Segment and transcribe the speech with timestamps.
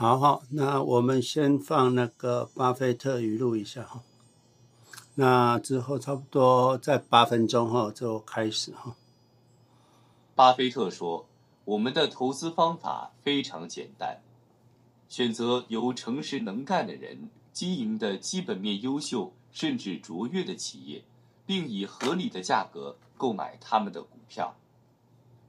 [0.00, 4.00] 好好，那我们先放那个巴菲特语录一下哈。
[5.16, 8.96] 那之后差不多在八分钟后就开始哈。
[10.34, 11.26] 巴菲特说
[11.66, 14.22] ：“我们的投资方法非常简单，
[15.06, 21.04] 选择由诚实能干的人经营的基本面优秀甚至卓越的企业，
[21.44, 24.56] 并以合理的价格购买他们的股票。”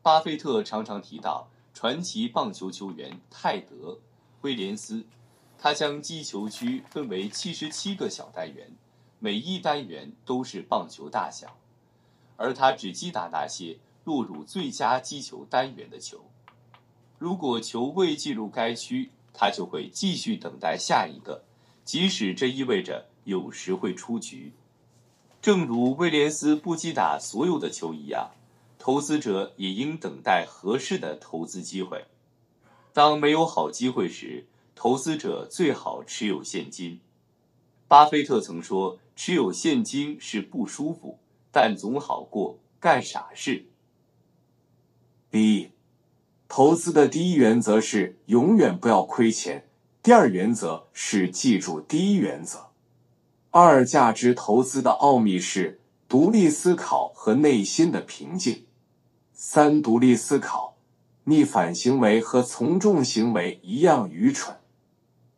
[0.03, 3.99] 巴菲特常常提到传奇棒球球员泰德。
[4.41, 5.05] 威廉斯，
[5.57, 8.71] 他将击球区分为七十七个小单元，
[9.19, 11.57] 每一单元都是棒球大小，
[12.37, 16.25] 而他只击打那些落入最佳击球单元的球。
[17.19, 21.43] 如果球未进入该区，他就会继续等待下一个，
[21.85, 24.53] 即使这意味着有时会出局。
[25.39, 28.31] 正如威廉斯不击打所有的球一样，
[28.79, 32.05] 投资者也应等待合适的投资机会。
[32.93, 34.45] 当没有好机会时，
[34.75, 36.99] 投资者最好持有现金。
[37.87, 41.19] 巴菲特曾说：“持有现金是不舒服，
[41.51, 43.65] 但总好过干傻事。”
[45.31, 45.69] 一
[46.47, 49.67] 投资的第一原则是永远不要亏钱。
[50.03, 52.71] 第二原则是记住第一原则。
[53.51, 58.65] 二，价值投资的奥秘是独立思考和内心的平静。
[59.31, 60.70] 三，独立思考。
[61.31, 64.57] 逆反行为和从众行为一样愚蠢。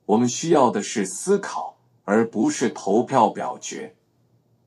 [0.07, 3.95] 我们需要的是思考，而不是投票表决。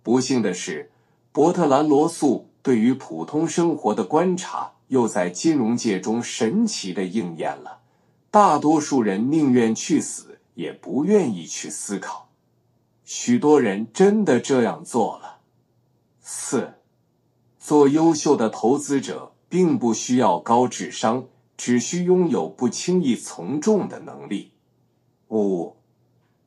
[0.04, 0.92] 不幸的是，
[1.32, 7.80] 伯特兰·罗素对于普通生活的观察又在金融界中神奇地应验了。
[8.30, 12.28] 大多数人宁愿去死，也不愿意去思考。
[13.04, 15.40] 许多人真的这样做了。
[16.20, 16.74] 四，
[17.58, 19.32] 做优秀的投资者。
[19.48, 24.52] 并不需要高智商，只需拥有不轻易从众的能力。
[25.28, 25.76] 五，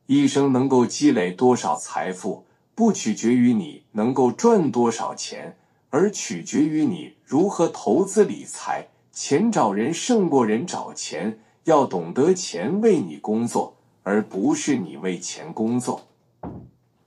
[0.06, 5.56] 一生能够积累多少财富，不取决于你能够赚多少钱，
[5.90, 8.88] 而取决于你如何投资理财。
[9.12, 16.06] 钱找人胜过人找钱，要懂得钱为你工作，而不是你为钱工作。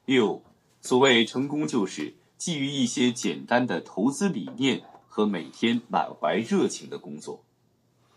[0.05, 0.41] 六，
[0.81, 4.83] 所谓成功，就是基于一些简单的投资理念。
[5.15, 7.43] 和每天满怀热情的工作。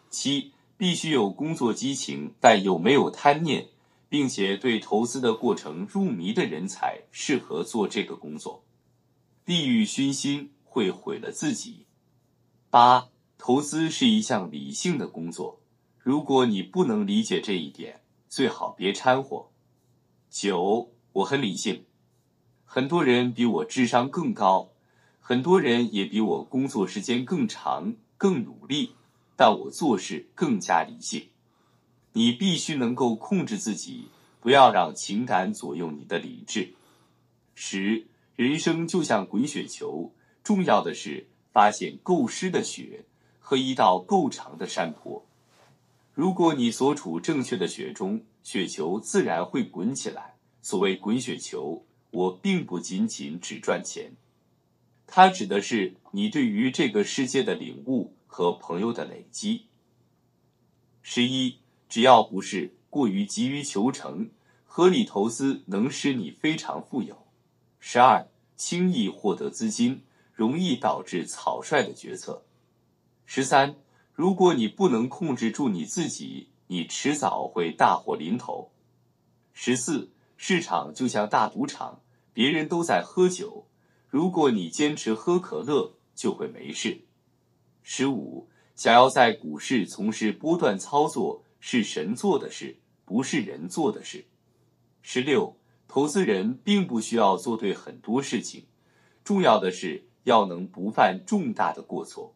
[0.08, 3.68] 七，必须有工作激情，但又没有贪念，
[4.08, 8.64] 并且对投资的过程入迷的人才适合做这个工作。
[9.44, 11.84] 利欲熏心会毁了自己。
[12.70, 15.60] 八，投资是一项理性的工作。
[15.98, 19.50] 如果你不能理解这一点，最好别掺和。
[20.30, 21.84] 九，我很理性，
[22.64, 24.70] 很多人比我智商更高。
[25.28, 28.92] 很多人也比我工作时间更长、更努力，
[29.34, 31.30] 但我做事更加理性。
[32.12, 34.06] 你必须能够控制自己，
[34.40, 36.74] 不要让情感左右你的理智。
[37.56, 40.12] 十，人生就像滚雪球，
[40.44, 43.04] 重要的是发现够湿的雪
[43.40, 45.26] 和一道够长的山坡。
[46.14, 50.36] 如果你所处正确的雪中，雪球自然会滚起来。
[50.62, 54.12] 所谓滚雪球，我并不仅仅只赚钱。
[55.06, 59.66] 它指的是你对于这个世界的领悟和朋友的累积。
[61.00, 64.30] 十一，只要不是过于急于求成，
[64.64, 67.26] 合理投资能使你非常富有。
[67.78, 70.02] 十二，轻易获得资金，
[70.34, 72.44] 容易导致草率的决策。
[73.24, 73.76] 十三，
[74.12, 78.72] 如果你不能控制住你自己，你迟早会大祸临头。
[79.52, 82.02] 十四，市场就像大赌场，
[82.32, 83.68] 别人都在喝酒。
[84.16, 87.02] 如果你坚持喝可乐，就会没事。
[87.82, 94.24] 十五，想要在股市从事波段操作是神做的事，不是人做的事。
[95.02, 98.64] 十六，投资人并不需要做对很多事情，
[99.22, 102.34] 重要的是要能不犯重大的过错。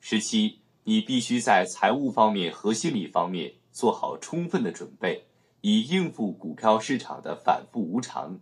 [0.00, 5.26] 十七，你必须在财务方面和心理方面做好充分的准备，
[5.60, 8.40] 以应付股票市场的反复无常。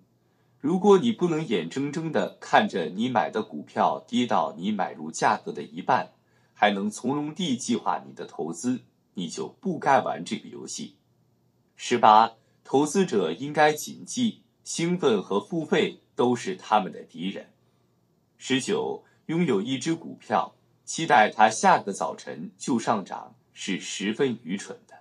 [0.66, 6.10] 如果你不能眼睁睁地看着你买的股票跌到你买入价格的一半，
[6.54, 8.80] 还能从容地计划你的投资，
[9.14, 10.96] 你就不该玩这个游戏。
[11.76, 12.32] 十八，
[12.64, 17.52] 投资者应该谨记，兴奋和付费都是他们的敌人。
[18.36, 24.96] 十九，拥有一只股票，期待它下个早晨就上涨，是十分愚蠢的。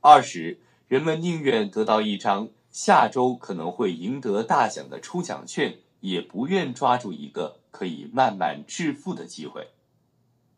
[0.00, 2.50] 二十，人们宁愿得到一张。
[2.70, 9.68] 下周可能会赢得大奖的抽奖券，也不愿抓住一个可以慢慢致富的机会。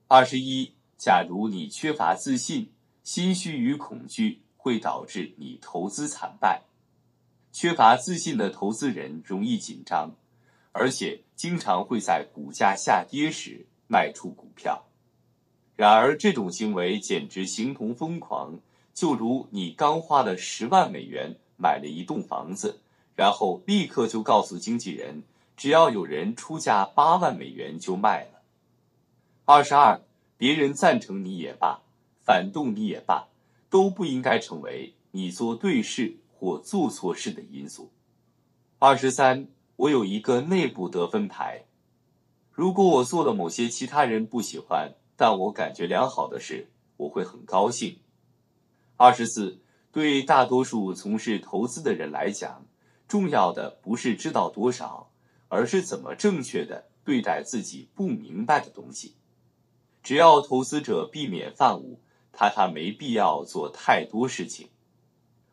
[0.08, 2.70] 二十一，假如你缺乏自信，
[3.02, 6.62] 心虚与恐惧会导致你投资惨败。
[7.50, 10.14] 缺乏自信的投资人容易紧张，
[10.72, 14.84] 而且经常会在股价下跌时卖出股票。
[15.76, 18.60] 然而，这种行为简直形同疯狂，
[18.92, 22.80] 就如你刚花了十万美元买了一栋房子，
[23.14, 25.22] 然后立刻就告诉经纪人，
[25.56, 28.42] 只要有人出价八万美元就卖了。
[29.44, 30.00] 二十二，
[30.36, 31.82] 别人赞成你也罢，
[32.24, 33.28] 反动你也罢，
[33.70, 37.90] 都不应该成为你做对事或做错事的因素。
[38.80, 41.64] 二十三，我有一个内部得分牌，
[42.50, 47.98] 如果我做了某些其他人不喜欢，但我感觉良好的事，我会很高兴。
[48.96, 49.58] 二十四，
[49.92, 52.66] 对大多数从事投资的人来讲，
[53.06, 55.10] 重要的不是知道多少，
[55.48, 59.14] 而是怎么正确的对待自己不明白的东西。
[60.02, 62.00] 只要投资者避免犯误，
[62.32, 64.70] 他他没必要做太多事情。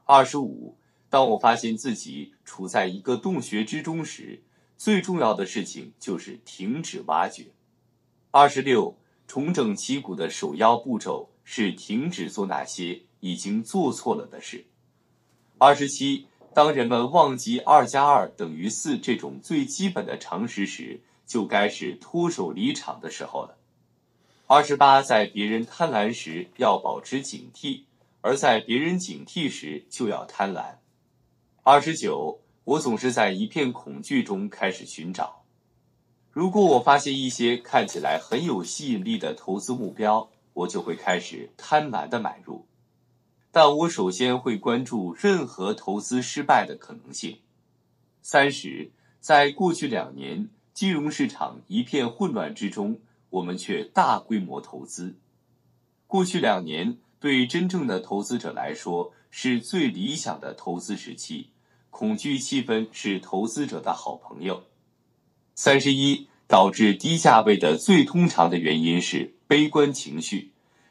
[0.05, 0.77] 二十五，
[1.09, 4.41] 当我发现自己处在一个洞穴之中时，
[4.77, 7.47] 最重要的事情就是停止挖掘。
[8.31, 8.95] 二十六。
[9.27, 14.65] 重整旗鼓的首要步骤是停止做那些已经做错了的事。
[15.57, 23.57] 二十七，当人们忘记二加二等于四这种最基本的常识时，就该是脱手离场的时候了。
[24.47, 27.83] 二十八，在别人贪婪时要保持警惕，
[28.21, 30.77] 而在别人警惕时就要贪婪。
[31.63, 35.43] 二十九，我总是在一片恐惧中开始寻找。
[36.31, 42.65] 如果我发现一些看起来很有吸引力的投资目标，我就会开始贪婪的买入。
[43.51, 47.39] 但我首先会关注任何投资失败的可能性。
[48.21, 52.99] 三十，在过去两年金融市场一片混乱之中，
[53.31, 55.15] 我们却大规模投资。
[56.05, 61.49] 过去两年对真正的投资者来说是最理想的投资时期，
[61.89, 64.63] 恐惧气氛是投资者的好朋友。
[65.55, 70.48] 三十一，导致低价位的最通常的原因是悲观情绪。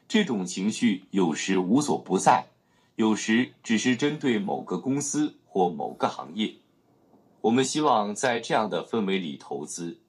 [0.09, 2.47] 这种情绪有时无所不在，
[2.95, 6.55] 有时只是针对某个公司或某个行业。
[7.41, 9.99] 我们希望在这样的氛围里投资。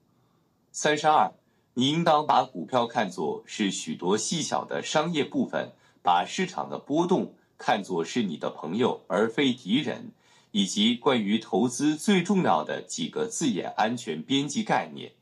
[0.71, 1.31] 三十二，
[1.75, 5.71] 你应当把股票看作是许多细小的商业部分，
[6.01, 10.11] 把市场的波动看作是你的朋友而非敌人。
[10.53, 15.13] 以及关于投资最重要的几个字眼安全边际概念。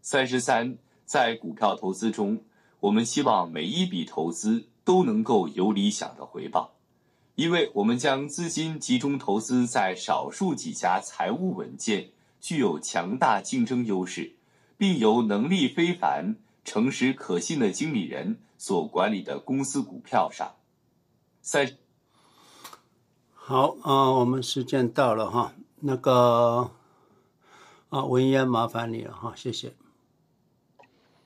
[0.00, 2.40] 三十三，在股票投资中，
[2.84, 6.74] 我们希望每一笔投资都能够有理想的回报，
[7.34, 12.10] 因为我们将资金集中投资在少数几家财务稳健、
[12.42, 14.36] 具有强大竞争优势，
[14.76, 20.56] 并由能力非凡、诚实可信的经理人所管理的公司股票上。
[21.40, 21.78] 三。
[23.32, 26.70] 好啊，我们时间到了哈，那个
[27.88, 29.72] 啊，文嫣麻烦你了哈，谢谢。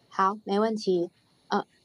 [0.08, 1.10] 好，没问题。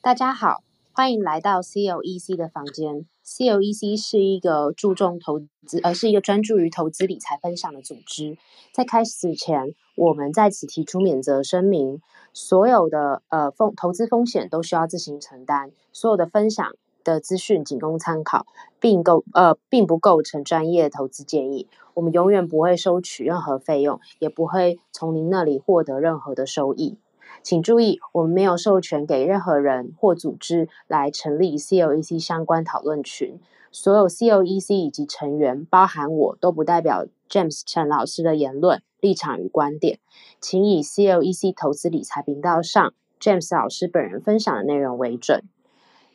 [0.03, 3.05] 大家好，欢迎来到 COEC 的房间。
[3.25, 8.37] COEC 是一个注重投资，呃，是一个专注于投资理财分享的组织。
[8.73, 12.01] 在开始前，我们在此提出免责声明：
[12.33, 16.75] 所有的呃风投资风险都需要自行承担，所有的分享。
[17.05, 18.45] 的资讯仅供参考，
[18.79, 21.67] 并构呃并不构成专业投资建议。
[21.93, 26.97] 我们永远不会收取任何费用，也不会从您那里获得任何的收益。
[27.43, 33.37] 请注意，我们没有授权给任何人或组织来成立 COEC 相关讨论群。
[33.69, 39.99] 所有 COEC 以及成员，包含我都不代表 James 陈老师的言论立场与观点。
[40.39, 45.43] 请以 COEC 投资理财频道上 James 老师本人分享的内容为准。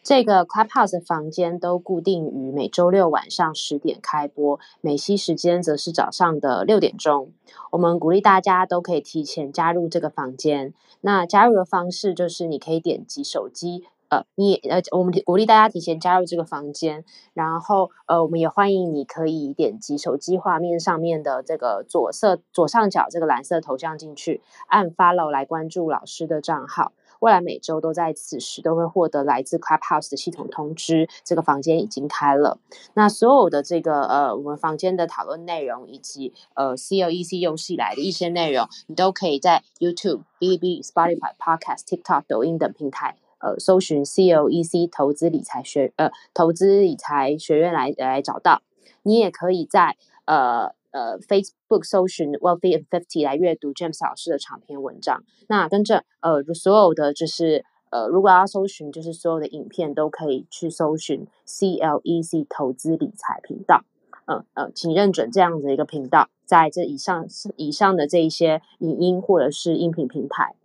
[0.02, 7.30] 这个 Clubhouse 房间都固定于每周六晚上十点开播，美西时间则是早上的六点钟。
[7.72, 10.72] 我们鼓励大家都可以提前加入这个房间。
[11.02, 17.04] 那加入的方式就是你可以点击手机，呃，你呃，我们鼓励大家提前加入这个房间。
[17.34, 26.92] 然后，呃，我们也欢迎你可以点击手机画面上面的这个左侧左上角这个蓝色头像进去，按 Follow 来关注老师的账号。
[27.20, 32.58] 未来每周都在此时都会获得来自 Clubhouse 的系统通知，这个房间已经开了。
[32.94, 48.62] 那所有的这个呃，我们房间的讨论内容以及呃 COEC 游戏以来的一些内容，你都可以在 YouTube、Bilibili、Spotify、Podcast、TikTok、抖音等平台呃搜寻 COEC 投资理财学呃投资理财学院来来找到。
[49.02, 50.77] 你也可以在呃。
[50.98, 55.22] 呃，Facebook 搜寻 Wealthy and Fifty 来阅读 James 老师的长篇文章。
[55.46, 63.84] 那跟着呃，所有的就是呃，如果要搜寻，就是所有的影片都可以去搜寻 CLEC 投资理财频道。
[64.26, 70.56] 嗯呃，请认准这样的一个频道，在这以上以上的这一些影音或者是音频平台。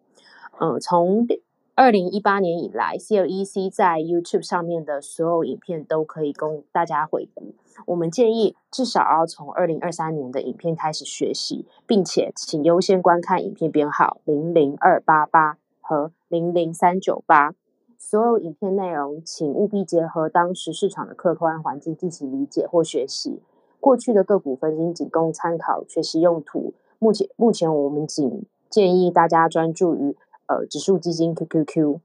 [0.60, 1.28] 嗯，从
[1.75, 7.54] 二零一八年以来，CLEC 在 YouTube 上面的所有影片都可以供大家回顾。
[7.86, 17.53] 我们建议至少要从二零二三年的影片开始学习，并且请优先观看影片编号零零二八八和零零三九八。
[17.98, 23.42] 所有影片内容，请务必结合当时市场的客观环境进行理解或学习。
[23.80, 26.74] 过去的个股分析仅供参考学习用途。
[27.00, 30.15] 目前，目前我们仅建议大家专注于
[30.48, 32.00] 呃指数基金 QQQ。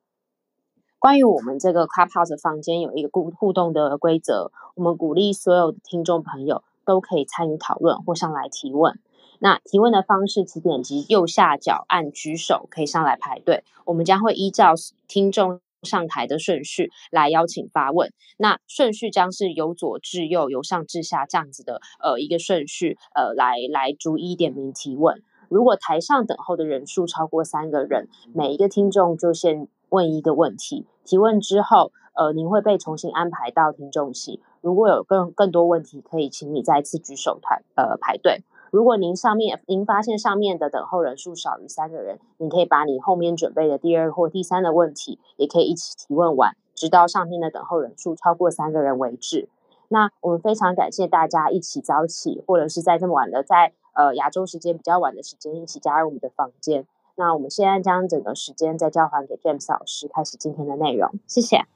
[0.99, 8.99] 关于我们这个 Clubhouse 房间有一个互互动的规则，我们鼓励所有的听众朋友都可以参与讨论或上来提问。
[9.39, 13.63] 那提问的方式，请点击右下角按举手，可以上来排队。
[13.85, 14.75] 我们将会依照
[15.07, 15.61] 听众。
[15.85, 25.23] 上台的顺序来邀请发问，那顺序将是由左至右，由上至下这样子的呃一个顺序，呃来来逐一点名提问。
[25.49, 34.41] 如果台上等候的人数超过三个人，每一个听众就先问一个问题，提问之后，呃您会被重新安排到听众席。
[34.61, 38.43] 如果有更更多问题，可以请你再次举手团呃排队。
[38.71, 49.49] 如果您上面您发现上面的等候人数少于三个人，你可以把你后面准备的第二或第三的问题也可以一起提问完，直到上面的等候人数超过三个人为止。
[49.89, 56.87] 那我们非常感谢大家一起早起，或者是在这么晚的在呃亚洲时间比较晚的时间一起加入我们的房间。
[57.19, 61.13] 那我们现在将整个时间再交还给 James 老师，开始今天的内容。
[61.27, 61.67] 谢谢。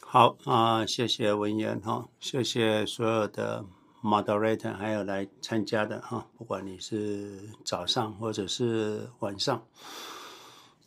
[0.00, 3.64] 好啊，谢谢文言哈，谢谢所有的。
[4.02, 9.62] Moderator 还有来参加的哈，不管你是早上或者是晚上，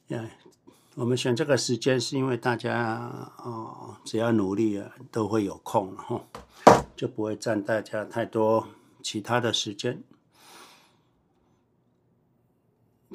[0.10, 0.24] 呀，
[0.94, 3.12] 我们选这个时间是因为大家
[3.44, 6.22] 哦，只要努力啊，都会有空哈，
[6.96, 8.68] 就不会占大家太多
[9.02, 10.04] 其他的时间。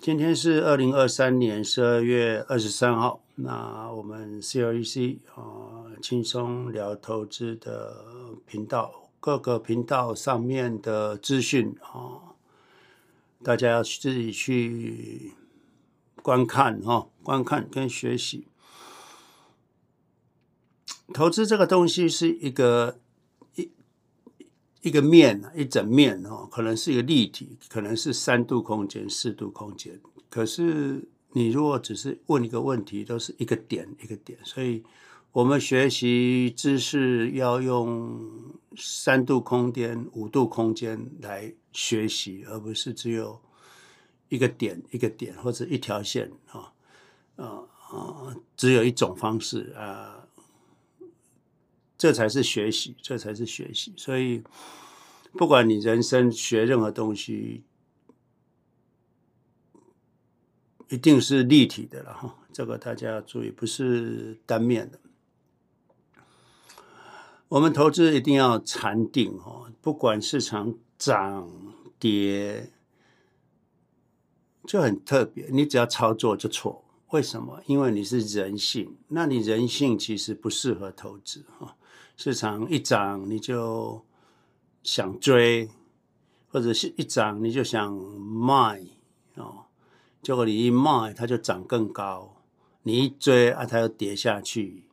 [0.00, 9.10] 今天是二零二三年十二月二十三号，那我们 CLEC 啊，轻松聊投资的频道。
[9.20, 12.32] 各个频道上面的资讯啊，
[13.44, 15.34] 大家要自己去
[16.22, 18.48] 观看哈，观看跟学习。
[21.12, 22.98] 投资这个东西是一个
[24.82, 29.98] 一个面，一整面哦，可能是一个立体，可能是三度空间、四度空间。
[30.28, 34.84] 可是你如果只是问一个问题，都是一个点一个点，所以。
[35.34, 38.20] 我们学习知识要用
[38.76, 43.40] 三度空间、五度空间来学习，而不是只有
[44.28, 46.74] 一个点、一个点或者一条线啊
[47.36, 48.36] 啊啊！
[48.58, 50.28] 只有一种方式啊，
[52.02, 53.94] 这才是学习，这才是学习。
[53.96, 54.42] 所以，
[55.34, 57.62] 不管你人生学任何东西，
[60.88, 62.40] 一定是立体的了哈。
[62.52, 64.98] 这个大家要注意，不是单面的。
[67.46, 71.48] 我们投资一定要禅定哦，不管市场涨
[72.00, 72.72] 跌，
[74.66, 75.46] 就很特别。
[75.52, 77.62] 你只要操作就错，为什么？
[77.66, 81.76] 因为你是人性，那你人性其实不适合投资哈。
[82.22, 84.00] 市场一涨你就
[84.84, 85.68] 想追，
[86.46, 88.80] 或者是一涨你就想卖
[89.34, 89.64] 哦，
[90.22, 92.36] 结果你一卖它就涨更高，
[92.84, 94.84] 你一追啊它又跌下去。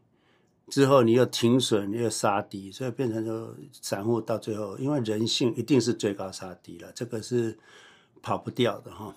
[0.70, 7.60] 之后你又停损，又杀低，所以变成就散户到最后，因为人性一定是追高杀低了，这个是
[8.24, 9.16] 跑不掉的哈。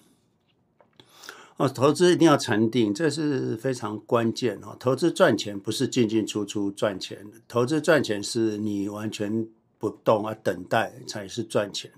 [1.56, 4.76] 哦投资一定要沉定，这是非常关键哦。
[4.78, 9.46] 投资赚钱不是进进出出赚钱，投资赚钱是你完全
[9.78, 11.90] 不动啊，等待才是赚钱。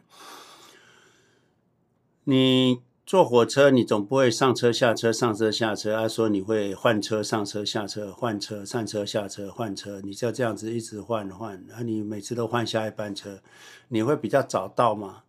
[2.25, 2.81] 你。
[3.07, 13.41] 坐火车，你总不会上车下车上车下车，他说你会换车上车下车换车上车下车换车，你就这样子一直换换，那你每次都换下一班车，
[13.89, 15.25] 你会比较早到吗？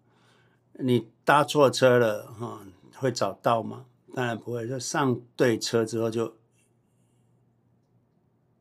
[0.79, 2.61] 你搭错车了哈，
[2.95, 3.83] 会早到吗？
[4.15, 6.37] 当然不会，就上对车之后就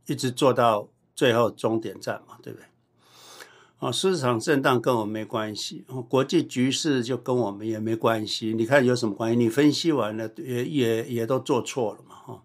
[0.08, 2.66] 一直坐到最后终点站嘛，对不对？
[3.78, 8.52] 哦，市场震荡跟我们没关系，哦，国际局势就跟我们也没关系。
[8.52, 9.38] 你看有什么关系？
[9.38, 12.42] 你分析完了也也也都做错了嘛，哈。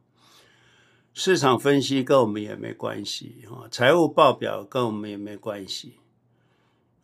[1.15, 3.67] 市场分析跟我们也没关系，哈。
[3.71, 5.95] 财务报表跟我们也没关系，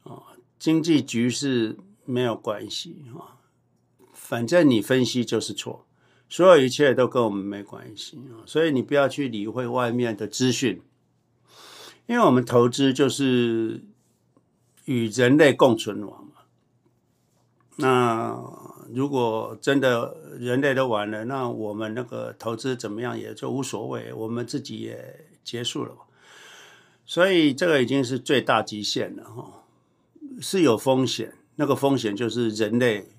[0.03, 3.39] 啊，经济局势没有关系，哈。
[4.13, 5.85] 反正你分析就是错，
[6.27, 8.43] 所有一切都跟我们没关系啊。
[8.45, 10.81] 所以你不要去理会外面的资讯，
[12.07, 13.83] 因为我们投资就是
[14.85, 16.31] 与人类共存亡嘛。
[17.77, 18.39] 那
[18.93, 25.93] 如果真的人类都完了，那我们那个投资怎么样也就无所谓，我们自己也结束了。
[27.05, 29.63] 所以这个已经是最大极限了哈，
[30.39, 31.35] 是有风险。
[31.57, 33.09] 那个风险就是人类，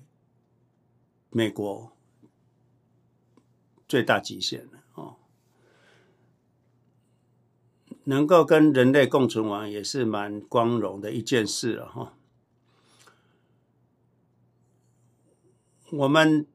[1.31, 1.91] 美国
[3.87, 5.15] 最大极限了哦。
[8.03, 12.13] 能够跟人类共存亡也是蛮光荣的一件事了哈。
[15.91, 16.45] 我们。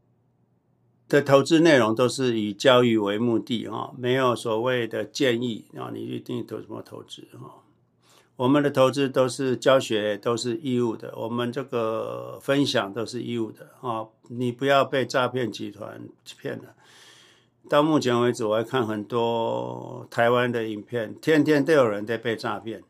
[1.09, 7.63] 的投资内容都是以教育为目的哈，没有所谓的建议啊，你一定投什么投资哈？
[8.37, 16.75] 我们的投资都是教学，都是义务的，我们这个分享都是义务的啊，你不要被诈骗集团骗了。
[17.73, 22.83] 到目前为止，我还看很多台湾的影片，天天都有人在被诈骗。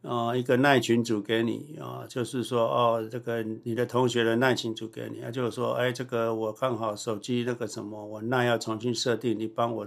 [0.00, 9.86] 哦，一个耐群组给你啊，就是说哦，这个你的同学的耐群组给你，啊，就是说，哎，这个我刚好手机那个什么，我那要重新设定，你帮我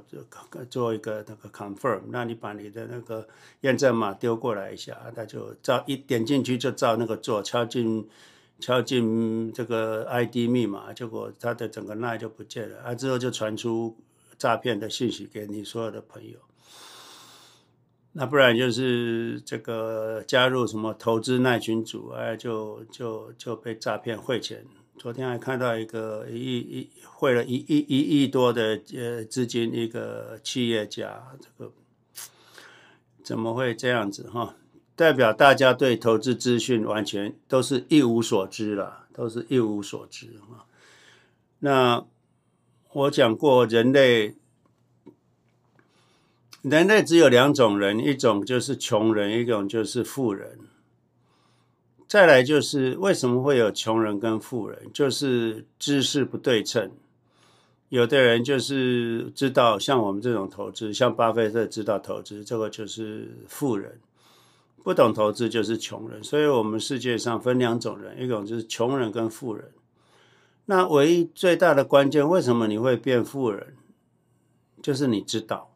[0.70, 3.28] 做一个那个 confirm，那你把你的那个
[3.62, 8.08] 验证码丢过来一下，他就照一点进去就照那个做，敲进
[8.60, 13.96] 敲进这个 ID 密码，结果他的整个赖就不见了，啊，之后就传出
[14.42, 16.40] 诈骗的信息给你所有的朋友。
[18.14, 24.66] 那不然就是这个加入什么投资耐群组，哎，就就就被诈骗汇钱。
[24.98, 31.72] 昨天还看到一个一亿一汇了一亿一亿多的呃资金，一个企业家，这个
[33.24, 34.56] 怎么会这样子哈？
[34.96, 40.66] 代表大家对投资资讯完全都是一无所知了，都是一无所知啊。
[41.60, 42.04] 那
[42.94, 44.36] 我讲过人类。
[46.62, 50.60] 人类只有两种人，一种就是穷人，一种就是富人。
[52.08, 56.92] 再来就是为什么会有穷人跟富人，就是知识不对称。
[57.90, 63.94] 有的人就是知道，像我们这种投资，像巴菲特知道投资，这个就是富人；
[64.84, 66.24] 不懂投资就是穷人。
[66.24, 69.72] 所以，我们世界上分两种人，一种就是穷人跟富人。
[70.72, 73.76] 那唯一最大的关键，为什么你会变富人？
[74.82, 75.76] 就是你知道。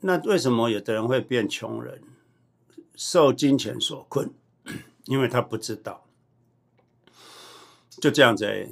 [0.00, 2.02] 那为什么有的人会变穷人，
[2.96, 4.32] 受金钱所困？
[5.06, 6.04] 因为他不知道，
[7.90, 8.68] 就这样子哎，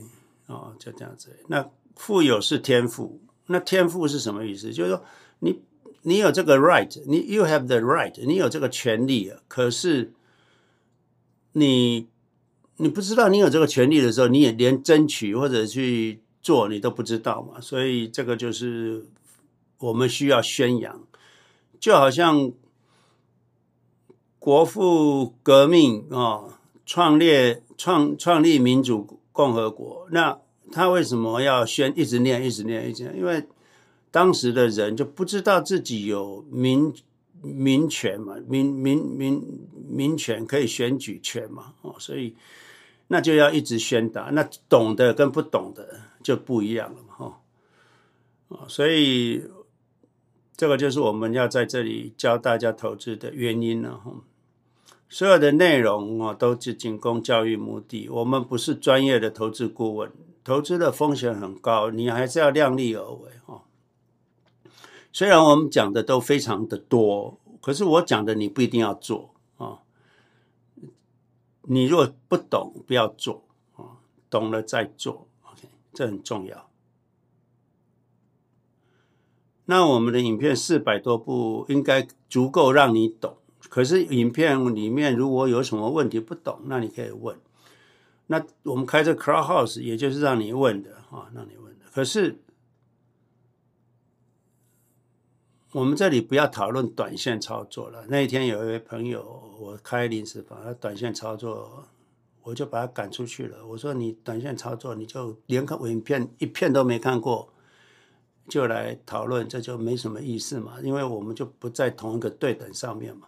[0.47, 1.39] 哦，就这样子。
[1.47, 4.73] 那富有是天赋，那天赋是什么意思？
[4.73, 5.05] 就是说
[5.39, 5.63] 你
[6.03, 9.39] 你有这个 right，你 you have the right，你有这个权利啊。
[9.47, 10.13] 可是
[11.53, 12.09] 你
[12.79, 17.61] 你不知道你有这个权利的时候，你也连争取或者去做你都不知道嘛。
[17.61, 19.07] 所以这个就是
[19.79, 21.03] 我们需要宣扬。
[21.79, 22.53] 就好像
[24.39, 30.39] 国父革命啊，创立创创立民主共和国，那
[30.73, 33.17] 他为什么要宣一直念一直念一直念？
[33.17, 33.45] 因为
[34.11, 36.93] 当时的人就不知道自己有民
[37.43, 39.43] 民权嘛，民民民
[39.89, 42.35] 民权可以选举权嘛，哦，所以
[43.09, 44.31] 那就要一直宣达。
[44.33, 47.41] 那懂的跟不懂的就不一样了嘛，
[48.49, 49.45] 哈，所以。
[50.59, 54.11] 这个就是我们要在这里教大家投资的原因了哈。
[55.07, 58.09] 所有的内容啊，都是仅供教育目的。
[58.09, 60.11] 我们不是专业的投资顾问，
[60.43, 63.65] 投资的风险很高，你还是要量力而为哈。
[65.13, 69.35] 虽然我们讲的都非常的多，可是我讲的你不一定要做。
[71.67, 73.45] 你如果不懂，不要做
[73.77, 73.99] 啊，
[74.31, 76.71] 懂了再做，OK，这很重要。
[79.67, 83.37] 那我们的影片四百多部应该足够让你懂，
[83.69, 87.37] 可是影片里面如果有什么问题不懂，那你可以问。
[88.29, 91.85] 那我们开这 Clubhouse 也就是让你问的啊，让你问的。
[91.93, 92.41] 可是
[95.73, 98.07] 我们这里不要讨论短线操作了。
[98.09, 101.85] 那一天有一位朋友，我开临时房，他短线操作，
[102.43, 103.67] 我就把他赶出去了。
[103.67, 107.49] 我说你短线操作，你就连个影片一片都没看过。
[108.49, 113.27] 就来讨论，这就没什么意思嘛，因为我们就不在同一个对等上面嘛。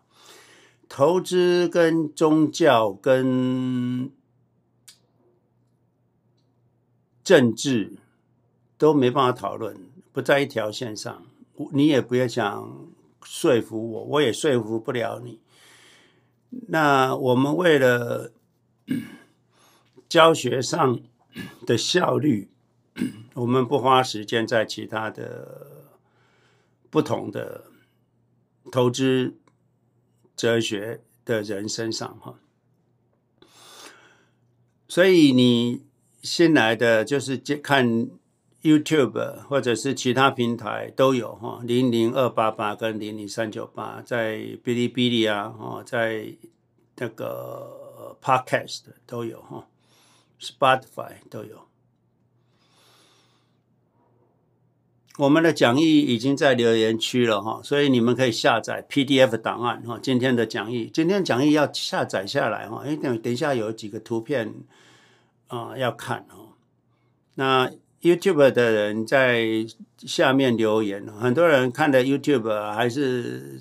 [0.89, 4.13] 投资跟宗教跟
[7.25, 7.95] 政治
[8.79, 9.77] 都没办法讨论，
[10.13, 11.27] 不在一条线上。
[11.73, 12.87] 你也不要想
[13.25, 15.41] 说服我，我也说服不了你。
[16.51, 18.33] 那我们为了
[20.09, 21.01] 教学上
[21.67, 22.49] 的效率。
[23.35, 25.85] 我们不花时间在其他的
[26.91, 27.65] 不同的
[28.73, 29.37] 投资
[30.37, 32.35] 哲学的人身上哈。
[34.89, 35.85] 所以你
[36.23, 38.09] 新来的就是看
[38.69, 46.35] YouTube 或者是其他平台都有哈，零零二八八跟零零三九八在哔哩哔哩啊，哦，在
[46.97, 49.67] 那个 Podcast 都有哈
[50.41, 51.67] ，Spotify 都有。
[55.19, 59.99] 我们的讲义已经在留言区了哈，所以你们可以下载 PDF 档案哈。
[60.01, 64.55] 今天的讲义，今天讲义要下载下来哈，因为等等一下有几个图片
[65.49, 66.55] 啊要看哦。
[67.35, 67.69] 那
[68.01, 69.67] YouTube 的人在
[69.99, 73.61] 下面留言，很多人看的 YouTube 还是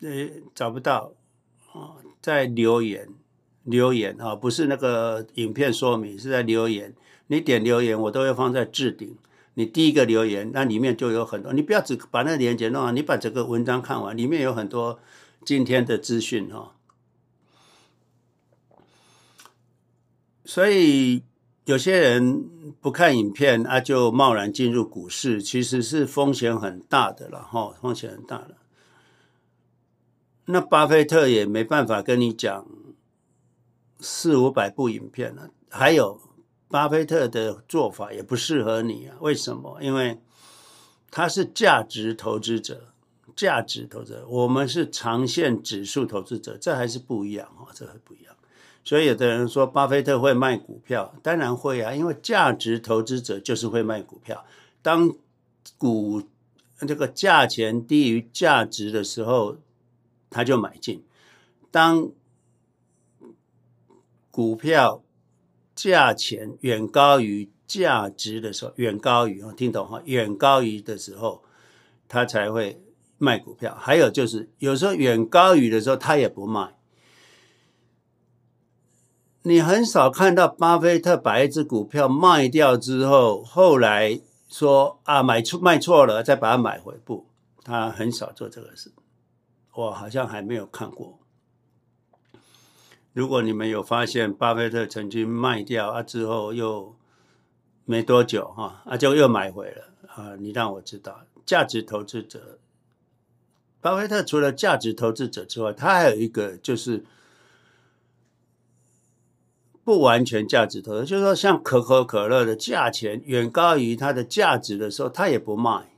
[0.00, 1.12] 呃找不到
[1.72, 3.08] 啊，在留言
[3.64, 6.94] 留言啊，不是那个影片说明，是在留言。
[7.26, 9.16] 你点留言，我都会放在置顶。
[9.54, 11.52] 你第一个留言，那里面就有很多。
[11.52, 14.98] 你不要只把那个链接弄完，你把整个文章看完，里面有很多
[15.44, 16.74] 今天的资讯哈。
[20.44, 21.22] 所以
[21.70, 28.56] 有些人不看影片啊，就贸然进入股市，其实是风险很大的了哈，风险很大了。
[30.46, 32.66] 那巴菲特也没办法跟你讲
[34.00, 36.20] 四五百部影片了，还有。
[36.68, 39.16] 巴菲特的做法也不适合你啊？
[39.20, 39.80] 为什么？
[39.82, 40.20] 因为
[41.10, 42.92] 他是价值投资者，
[43.34, 48.36] 价值投资者，我们是长线指数投资者，这还是不一样哦，这还不一样。
[48.82, 54.44] 所以有的人说巴菲特会卖股票，当然会啊，因为价值投资者就是会卖股票。
[54.82, 55.14] 当
[55.76, 56.22] 股
[56.88, 59.58] 这个价钱低于价值的时候，
[60.30, 61.00] 他就买进；
[61.70, 62.08] 当
[64.30, 65.02] 股票
[65.74, 70.00] 价钱远高于价值的时候，远高于哦，听懂哈？
[70.06, 71.42] 远高于的时候，
[72.08, 72.82] 他才会
[73.18, 73.76] 卖股票。
[73.78, 76.74] 还有就是，有时候远高于的时候，他也不卖。
[79.42, 86.94] 你很少看到巴菲特把一只股票卖掉之后，后来说啊，买错卖错了，再把它买回。
[87.04, 87.26] 不，
[87.64, 88.92] 他很少做这个事。
[89.72, 91.18] 我好像还没有看过。
[93.14, 96.94] 如果你们有发现，巴菲特曾经卖掉啊，之后又
[97.86, 102.58] 没多久哈啊，就又买回了啊，你让我知道，价值投资者，
[103.80, 107.04] 巴菲特除了价值投资者之外，他还有一个就是
[109.90, 115.92] 不完全价值投资，就是说像可口可乐的价钱远高于它的价值的时候，他也不卖，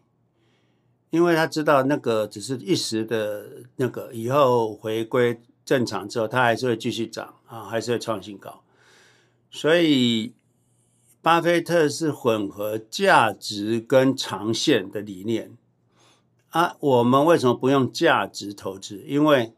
[1.11, 5.41] 因为他知道那个只是一时的那个，以后回归。
[5.65, 8.65] 正常之后，它还是会继续涨啊，还是会创新高。
[9.49, 10.35] 所以，
[11.23, 15.57] 巴菲特是混合价值跟长线的理念
[16.49, 16.75] 啊。
[16.81, 19.05] 我们为什么不用价值投资？
[19.07, 19.55] 因为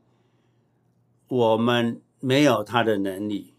[1.29, 3.53] 我们没有他的能力，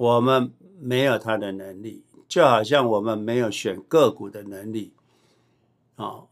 [0.00, 4.92] 我们没有他的能力，就好像我们没有选个股的能力
[5.96, 6.24] 啊。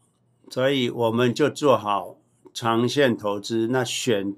[0.49, 2.17] 所以，我们就做好
[2.53, 4.35] 长线投资，那选。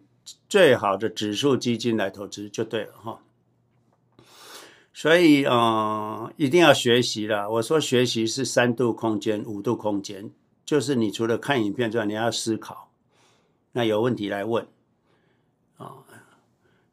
[0.48, 3.22] 最好的指数基金来投资就对了哈，
[4.94, 7.50] 所以嗯，一定要学习了。
[7.50, 10.32] 我说学习是三度空间、五度空间，
[10.64, 12.92] 就是你除了看影片之外，你要思考，
[13.72, 14.68] 那有问题来问
[15.78, 16.06] 啊。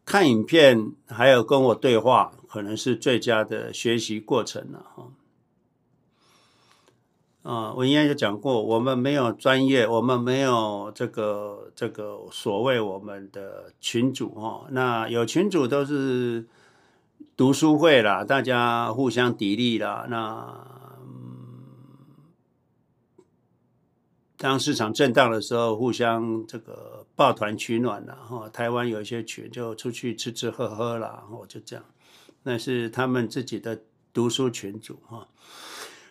[0.09, 5.09] 看影片还有跟我对话，可能是最佳的学习过程了哈。
[7.43, 14.67] 啊，文嫣就讲过，我们没有专业，我们没有这个这个所谓我们的群主哈。
[14.71, 16.47] 那有群主都是
[17.37, 20.07] 读书会啦，大家互相砥砺啦。
[20.09, 20.67] 那、
[21.03, 21.67] 嗯、
[24.39, 28.15] 当市场震荡的时候，互相这个抱团取暖了。
[28.15, 31.85] 哈，台湾有一些群就出去吃吃喝喝啦，然后就这样，
[32.45, 35.27] 那是他们自己的读书群组哈。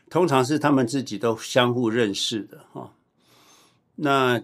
[0.10, 2.94] 通常是他们自己都相互认识的哈。
[3.96, 4.44] 那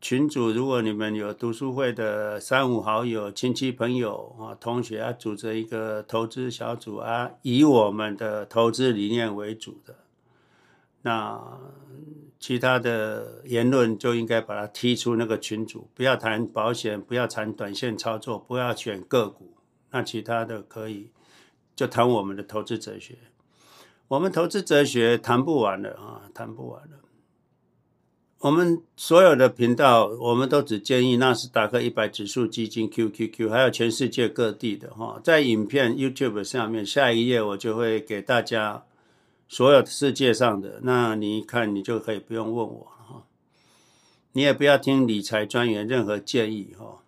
[0.00, 9.94] 群组，如果你们有读书会的三五好友、亲戚朋友啊、同学啊，组成一个投资小组啊，以我们的投资理念为主的，
[11.02, 11.40] 那
[12.42, 19.54] 其他的言论就应该把它踢出那个群组，不要谈保险，不要谈短线操作，不要选个股，
[19.92, 21.12] 那其他的可以
[21.76, 23.16] 就谈我们的投资哲学。
[24.08, 26.98] 我们投资哲学谈不完了啊，谈不完了。
[28.40, 38.84] 我们所有的频道，我们都只建议纳斯达克一百指数基金 QQQ，还有全世界各地的哈，在影片 YouTube 上面，下一页我就会给大家
[39.52, 43.24] 所有世界上的，那你一看，你就可以不用问我哈，
[44.32, 47.02] 你也不要听理财专员任何建议哈，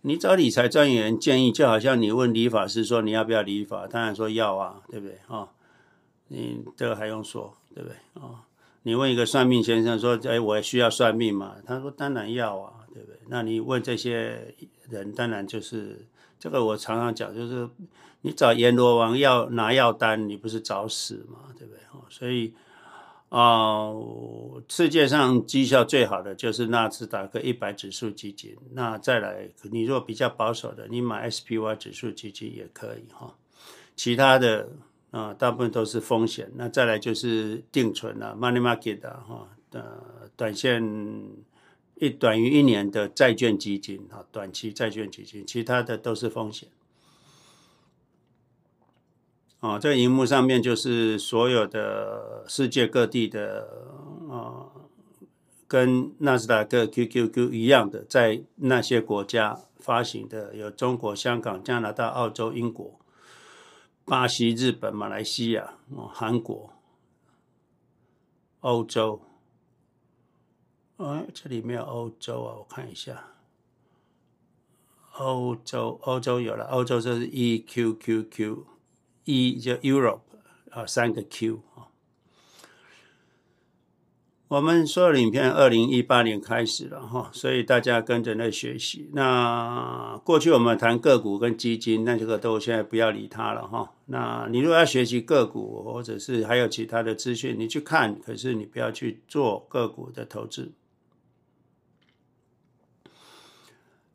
[0.00, 5.50] 你找理财专员建议，就好像你问理发师说你要不要理发，当然说要啊，对不对啊？
[6.28, 8.46] 你这个还用说，对不对啊？
[8.84, 14.54] 你问一个算命先生说：“哎，我需要算命吗？”他说：“当然要啊，对不对？”那你问这些
[14.88, 16.06] 人，当然就是
[16.40, 16.64] 这个。
[16.64, 17.68] 我常常讲，就是
[18.22, 21.54] 你找阎罗王要拿药单，你不是找死吗？
[21.56, 21.80] 对不对？
[22.08, 22.52] 所以
[23.28, 23.92] 啊、
[24.66, 28.56] 世界上绩效最好的就是纳斯达克一百指数基金。
[28.72, 33.36] 那再来，你如果比较保守的，你买 SPY 指数基金也可以哈。
[33.94, 34.68] 其他的。
[35.12, 36.48] 啊，大部分都是风险。
[36.54, 39.82] 那再来就是定存啊，money market 啊，哈，呃，
[40.36, 40.80] 短线
[42.00, 46.68] 一短于一年的债券基金啊，短期债券基金，其他的都是风险。
[49.60, 53.68] 啊，这个荧幕上面就是所有的世界各地的
[54.30, 54.72] 啊，
[55.68, 62.98] 跟纳斯达克 QQQ 一样的，在那些国家发行的，有中国、香港、加拿大、澳洲、英国。
[64.06, 66.72] 巴西、日本、马来西亚、哦，韩国、
[68.60, 69.20] 欧洲，
[71.02, 73.24] 哎，这里没有欧洲啊，我看一下，
[75.16, 80.20] 欧洲，欧洲有了，欧洲就是 E Q Q Q，E 就 Europe
[80.70, 81.88] 啊，三个 Q 啊。
[84.48, 89.08] 我们所有影片，二零一八年开始了哈，所以大家跟着来学习。
[89.14, 93.94] 那过去我们谈个股跟基金，那这个都现在不要理它了哈。
[94.04, 100.72] 那你如果要学习个股，或者是还有其他的资讯，你去看，可是你不要去做个股的投资。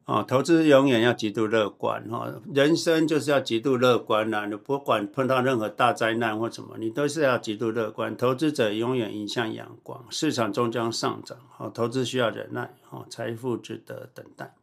[0.05, 4.45] 啊，投资永远要极度乐观哈，人生就是要极度乐观呐。
[4.45, 8.15] 你不管碰到任何大灾难或什么，你都是要极度乐观。
[8.15, 11.39] 投资者永远迎向阳光，市场终将上涨。
[11.49, 14.53] 好，投资需要忍耐，好，财富值得等待。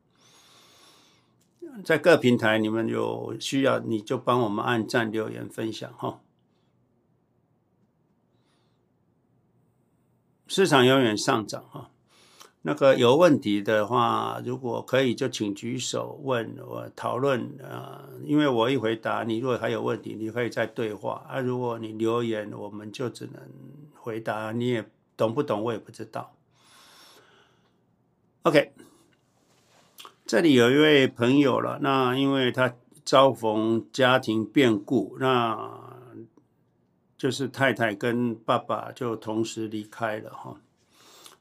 [1.85, 6.21] 在各平台，你们有需要，你就帮我们按赞、留言、分享哈。
[10.47, 11.92] 市场永远上涨哈。
[12.65, 21.41] 那个有问题的话，如果可以就请举手问我讨论啊，因为我一回答你，如果还有问题，你可以再对话啊。
[21.41, 23.43] 如果你留言，我们就只能
[23.97, 26.33] 回答，你也懂不懂我也不知道。
[28.43, 28.73] OK，
[30.25, 35.69] 这里有一位朋友了，那因为他遭逢家庭变故，那
[37.19, 40.57] 就是太太跟爸爸就同时离开了哈。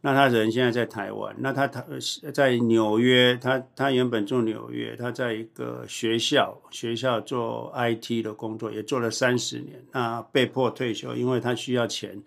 [0.04, 1.86] 那他人现在在台湾，那他他
[2.34, 12.20] 在纽约，他他原本住纽约，他在一个学校学校做 IT 的工作，也做了三十年，那被迫退休，因为他需要钱，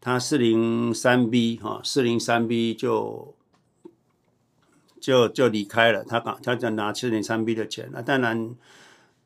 [0.00, 3.34] 他四零三 B 哈，四零三 B 就
[4.98, 8.54] 就就离开了，他讲他就拿四零三 B 的钱，那当然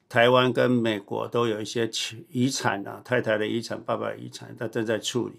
[0.09, 1.89] 台湾跟美国都有一些
[2.33, 5.35] 遗产啊，太太的遗产，爸爸的遗产，他正在处理。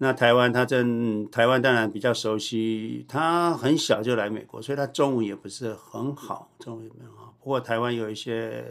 [0.00, 7.34] 那台湾他正台湾当然比较熟悉，他很小就来美国，所以他中文也不是很好，中文也没有好。
[7.40, 8.64] 不过台湾有一些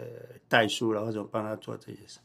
[0.48, 2.20] 代书了，或者帮他做这些事。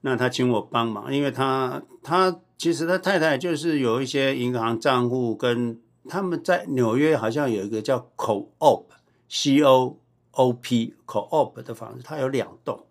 [0.00, 9.98] 那他请我帮忙，因为他他其实他太太就是有一些银行账户，跟他们在纽约好像有一个叫 Co-op，C O
[10.30, 12.86] O P Co-op 的房子，他有两栋，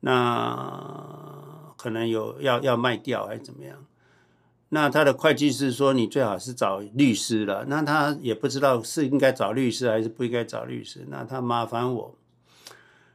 [0.00, 3.84] 那可能有要要卖掉还是怎么样？
[4.70, 7.64] 那他的会计师说，你最好是找律师了。
[7.68, 11.06] 那他也不知道是应该找律师还是不应该找律师。
[11.08, 12.14] 那他麻烦我，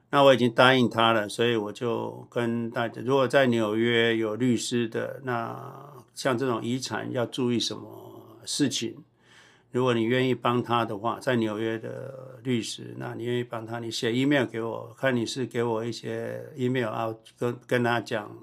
[0.10, 8.96] 那我已经答应他了，所以我就跟大家，如果在纽约有律师的，那像这种遗产要注意什么事情？
[9.70, 18.36] 如果你愿意帮他的话，在纽约的律师，那你愿意帮他，你写 email 给我，看你是给我一些 email 啊，跟跟他讲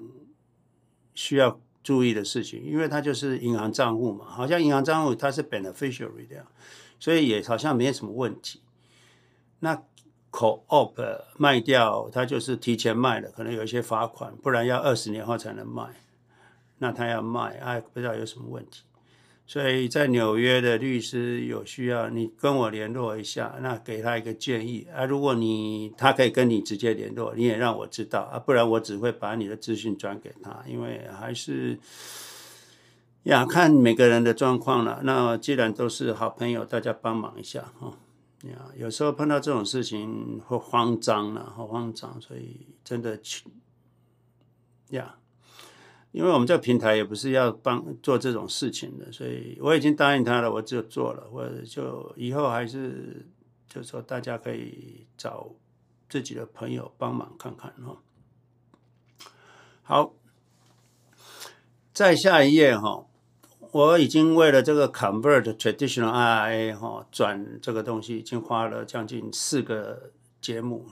[1.13, 1.59] 需要。
[1.83, 6.45] 注意的事情，因为它就是银行账户嘛，好像银行账户它是 beneficiary 的，
[6.99, 8.61] 所以也好像没什么问题。
[9.59, 9.83] 那
[10.31, 10.95] co-op
[11.37, 15.83] 卖掉，它就是提前卖了，可能有一些罚款，不然要二十年后才能卖。
[16.77, 18.83] 那他要卖，哎，不知道有什么问题。
[19.51, 25.03] 所以在纽约的律师有需要，你跟我联络一下，那给他一个建议啊。
[25.03, 31.77] 如果你他可以跟你直接联络，你也让我知道啊，不然我只会把你的资讯转给他，因为还是
[33.23, 35.01] 呀，看每个人的状况了。
[35.03, 37.97] 那既然都是好朋友，大家帮忙一下哈。
[38.43, 43.43] 呀，有时候碰到这种事情会慌张了，好慌张，所以真的去
[44.91, 45.17] 呀。
[46.11, 51.27] 因为我们这个平台也不是要帮做这种事情的，所以我已经答应他了，我就做了。
[51.31, 53.25] 我就以后还是
[53.69, 55.49] 就说，大家可以找
[56.09, 57.97] 自己的朋友帮忙看看哈。
[59.83, 60.13] 好，
[61.93, 63.05] 再下一页哈，
[63.71, 70.85] 我已经为了这个 convert traditional IRA 哈转这个东西，已经花了将近四个节目。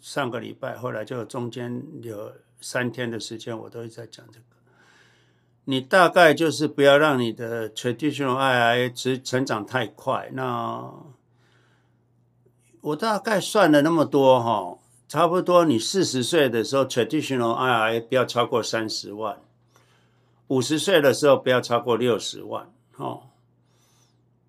[0.00, 4.44] 上个礼拜后来就中间有三天的时间，我都一直在讲这个。
[5.64, 10.30] 你大概就是不要让你的 traditional IRA 成长太快。
[10.32, 10.92] 那
[12.80, 19.38] 我大概算了那么多哈，差不多你四十岁的时候 traditional IRA 不要超过三十万，
[20.48, 23.24] 五十岁的时候不要超过六十万，哦，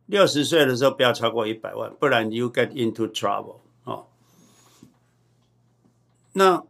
[0.06, 4.08] 六十岁的时候不要超过一百万，不然 you get into trouble 哦。
[6.34, 6.64] 那。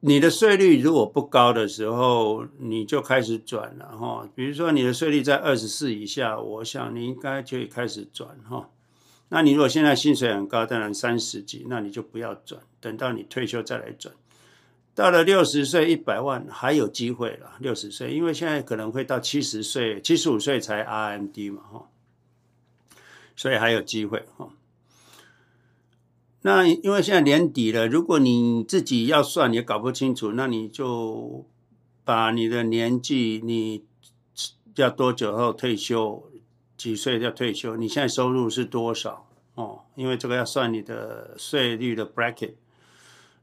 [0.00, 4.28] 你的税率如果不高的时候，你就开始转了哈。
[4.34, 8.70] 比如说你的税率在二十四以下，我想你应该就开始转哈。
[9.30, 14.14] 那你如果现在薪水很高，当然三十几，那你就不要转，等到你退休再来转。
[14.94, 21.88] 到了六十岁一百万还有机会了，六十岁，因为现在可能会到七十岁、七十五岁才 RMD 嘛哈，
[23.36, 24.48] 所以还有机会哈。
[26.48, 31.44] 那因为现在年底了，如果你自己要算也搞不清楚，那你就
[32.06, 33.84] 把你的年纪，你
[34.76, 36.24] 要多久后退休，
[36.74, 39.80] 几岁要退休，你现在收入是多少哦？
[39.94, 42.54] 因为这个要算你的税率的 bracket。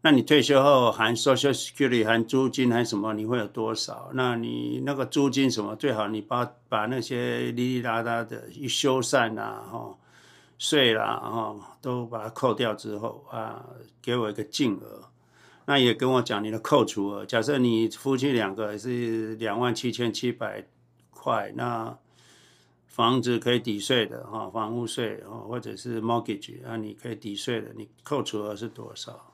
[0.02, 4.10] 那你退休后含 Social Security、含租金、含什么，你会有多少？
[4.16, 9.96] 那你那个租金什么，最好你把把那些哩哩啦啦的一修缮啊，哈。
[10.58, 13.66] 税啦，哈，都把它扣掉之后啊，
[14.02, 15.04] 给我一个净额。
[15.66, 17.26] 那也跟我讲你的扣除额。
[17.26, 20.66] 假设你夫妻两个是两万七千七百
[21.10, 21.98] 块，那
[22.88, 29.34] 房子可以抵税的哈，房屋税或者是 mortgage 啊，你可以抵税的，你扣除额是多少？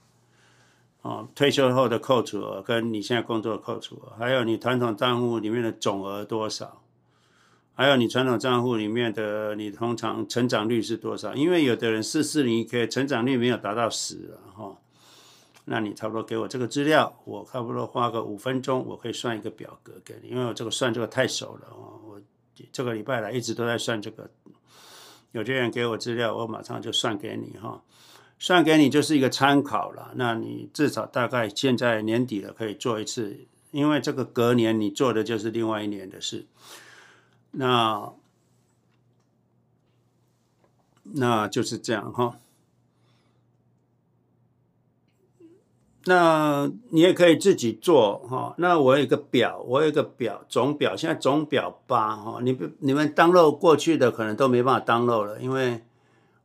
[1.02, 6.82] 啊，退休后的扣除额跟你现在工作的扣除额，还有你传统账户里面的总额多少？
[7.82, 11.34] 还有你传统账户里面的你通常成长率是多少？
[11.34, 14.78] 因为有的人四四零一 K 成长率没有达到十了哈，
[15.66, 22.22] 那你差不多给我这个资料，我差不多花个五分钟，我可以算一个表格给你，因为我这个算这个太熟了哦，我
[22.72, 24.30] 这个礼拜来一直都在算这个，
[25.32, 27.82] 有些人给我资料，我马上就算给你哈，
[28.38, 33.36] 算给你就是一个参考了，那你至少大概现在年底了可以做一次，
[33.72, 36.46] 因为这个隔年你做的就是另外一年的事。
[37.52, 38.14] 那
[41.04, 42.38] 那就是这样哈。
[46.06, 48.56] 那你也可以自己做哈。
[48.58, 52.40] 那我有一个表，我有一个表总表，现在总表八哈。
[52.42, 55.84] 你你们 download 过去的可能都没办法 download 了，因为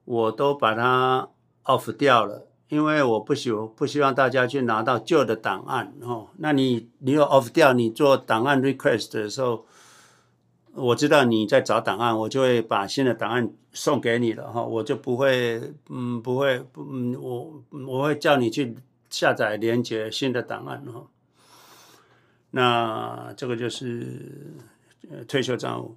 [0.05, 1.29] 我都把它
[1.65, 6.27] off 掉了，因为我不希不希望大家去拿到旧的档案哦。
[6.39, 9.65] 那你你有 off 掉，你做档案 request 的时候。
[10.77, 18.77] 我知道你在找档案，我就会把新的档案送给你了哈，我就不会，嗯，不会，嗯，我我会叫你去
[19.09, 21.07] 下载连接新的档案哈。
[22.51, 24.55] 那这个就是
[25.27, 25.97] 退休账户。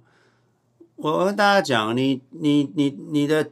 [0.96, 3.50] 我跟大家讲，你你你你的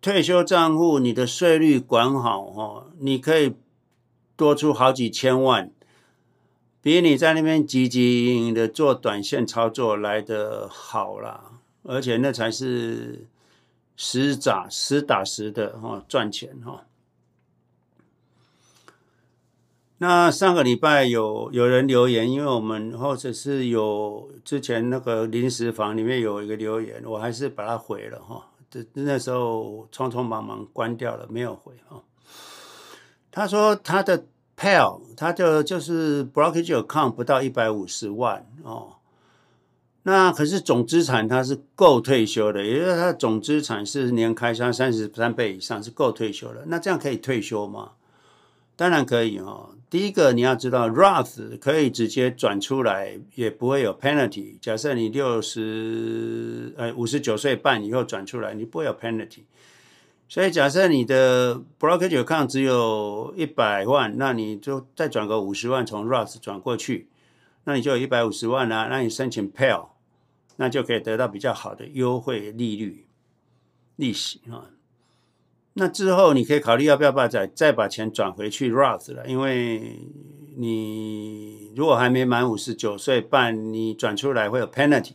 [0.00, 3.54] 退休账户，你的税率管好哈，你可以
[4.36, 5.70] 多出好几千万。
[6.82, 13.28] 比你在那边积极的做短线操作来得好啦，而且那才是
[13.96, 16.84] 实打实打实的哈赚钱哈。
[19.98, 28.44] 那上个礼拜有有人留言，因为我们或者是有之前那个临时房里面有一个留言，我还是把它回了哈。
[28.68, 32.02] 这那时候匆匆忙忙关掉了，没有回哈。
[33.30, 34.24] 他说他的。
[34.62, 38.98] PAL，他就就是 brokerage account 不到一百五十万哦，
[40.04, 46.62] 那可是总资产它是够退休的，也就是它的总资产是年开销三十三倍以上是够退休的。
[46.66, 47.90] 那这样可以退休吗？
[48.76, 49.70] 当然可以哦。
[49.90, 54.58] 第一个你要知道，Roth 可以直接转出来，也不会有 penalty。
[54.60, 59.40] 假设你六十呃五十九岁半以后转出来，你不会有 penalty。
[60.32, 67.06] 所以假设你的 brokerage account 只有一百万，那你就再转个五十万从 Roth 转过去，
[67.64, 69.88] 那你就有一百五十万啦、啊，那你申请 Pell，
[70.56, 73.04] 那就可以得到比较好的优惠利率
[73.96, 74.70] 利息啊。
[75.74, 79.98] 那之后你可以考虑要不要把再再把钱转回去 Roth 了，因为
[80.56, 85.12] 你如果还没满五十九岁半，你转出来会有 penalty。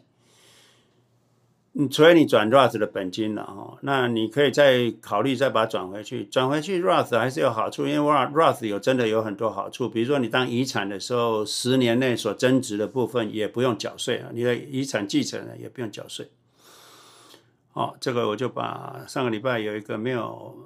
[1.79, 6.25] 你除非你转 Roth 的本金了哈，那你可以再考虑再把它转回去。
[6.25, 16.31] 转回去 Roth 还是有好处，因为 Roth 有真的有很多好处，比如说你当遗产的时候，十年内所增值的部分也不用缴税啊，你的遗产继承人也不用缴税。
[17.73, 20.57] 好，这个我就把上个礼拜有一个没有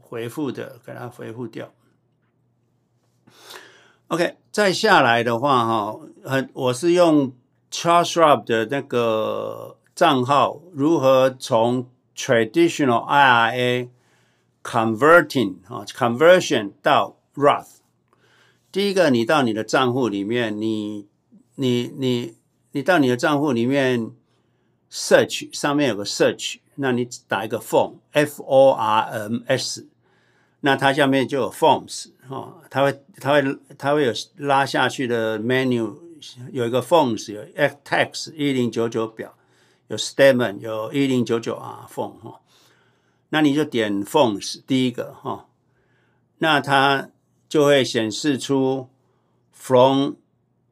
[0.00, 1.72] 回复的给它回复掉。
[4.06, 7.32] OK，再下来的话哈，很我是用
[7.72, 9.76] Charles Schwab 的那个。
[9.94, 13.88] 账号如何从 traditional IRA
[14.62, 17.76] converting 啊 conversion 到 Roth？
[18.72, 21.06] 第一个，你到你的账户里面，你
[21.54, 22.34] 你你
[22.72, 24.10] 你到你的账户里面
[24.90, 29.86] search 上面有个 search，那你打一个 form F O R M S，
[30.62, 35.94] 那它下面就有 forms 啊，它会它会它会有拉下去的 menu，
[36.50, 39.36] 有一个 forms 有 F tax 一零九九表。
[39.94, 42.40] 有 statement 有一零九九啊 f o n e 哈，
[43.28, 45.46] 那你就点 forms 第一个哈，
[46.38, 47.10] 那它
[47.48, 48.88] 就会显示出
[49.52, 50.14] from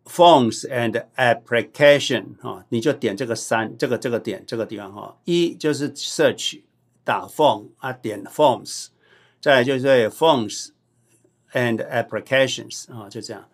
[0.04, 6.62] forms and application 哈，你就点这个三这个这个点这个地方哈，一就是 search
[7.04, 8.88] 打 form 啊点 forms，
[9.40, 10.70] 再来就是 forms
[11.52, 13.48] and applications 啊就这样，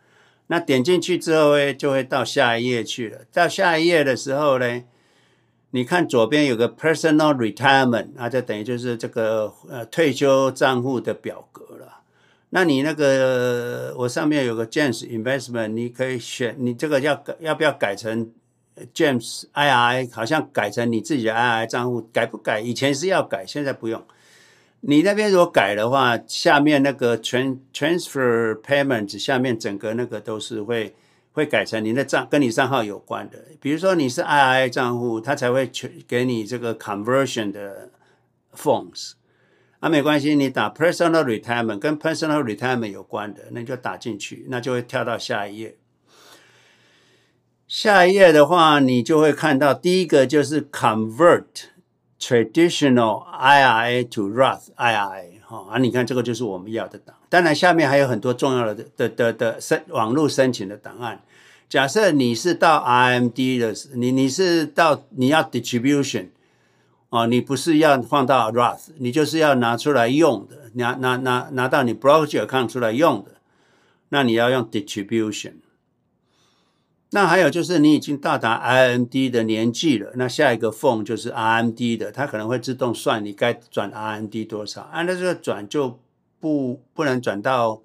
[0.47, 4.83] 那点进去之后呢，就会到下一页去了，到下一页的时候呢。
[5.73, 12.01] 你看左边有个 personal retirement，啊，就等于就是这个呃退休账户的表格了。
[12.51, 18.33] 那你那个我上面有个 James Investment，你可以选你这个要要不要改成
[18.95, 20.11] James IRA？
[20.11, 22.61] 好像改成你自己的 IRA 账户，改不改？
[22.61, 24.03] 以前是要改，现在不用。
[24.81, 30.95] 你那边如果改的话，下面那个 trans transfer payment 下面整个那个都是会。
[31.39, 35.71] 会改成你的账跟你账号有关的，比如说你是 IRA 账户，它才会
[36.09, 37.91] 给你这个 conversion 的
[38.53, 39.13] forms。
[39.79, 45.77] 啊，没关系，你打 personal retirement 跟 personal retirement 有关的，那就打进去，那就会跳到下一页。
[47.69, 51.45] 下一页的话，你就会看到第一个就是 convert
[52.19, 55.39] traditional IRA to Roth IRA。
[55.45, 57.15] 好啊，你看这个就是我们要的档。
[57.29, 61.23] 当然，下面还有很多重要的的的的申网络申请的档案。
[61.69, 66.29] 假设你是到 RMD 的，你你是到你要 distribution
[67.11, 73.33] 哦，你不是要放到 Roth，你就是要拿出来用的，拿拿拿拿到你 broker 看出来用的，
[74.09, 75.57] 那你要用 distribution。
[77.11, 86.01] 那还有就是你已经到达 RMD 的年纪了，那下一个 form 就是 RMD 的，它可能会自动算你该转 RMD 多少，按照这个转就
[86.41, 87.83] 不不能转到。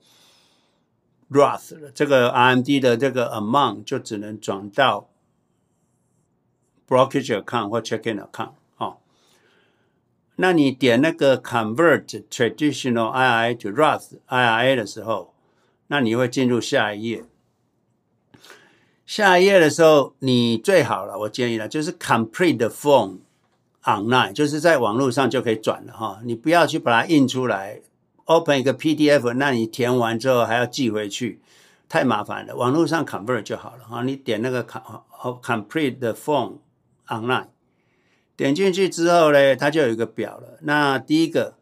[1.34, 5.10] Roth 了，这个 RMD 的这个 amount 就只能转到
[6.88, 8.98] brokerage account 或 checking account 哦。
[10.36, 15.34] 那你点那个 convert traditional IRA to Roth IRA 的时候，
[15.88, 17.26] 那你会进入下一页。
[19.06, 23.18] 下一页的时候，你最好了，我建议了，就是 complete the form
[23.84, 26.22] online，就是在网络上就可以转了哈。
[26.24, 27.82] 你不要去把它印出来。
[28.26, 31.41] Open 一个 PDF，那你填完之后还要寄回去，
[31.89, 32.55] 太麻烦了。
[32.55, 36.59] 网络上 convert 就好了啊，你点那个 complete the form
[37.07, 37.47] online，
[38.38, 40.57] 点进去之后呢，它就有一个表了。
[40.61, 41.55] 那第一个，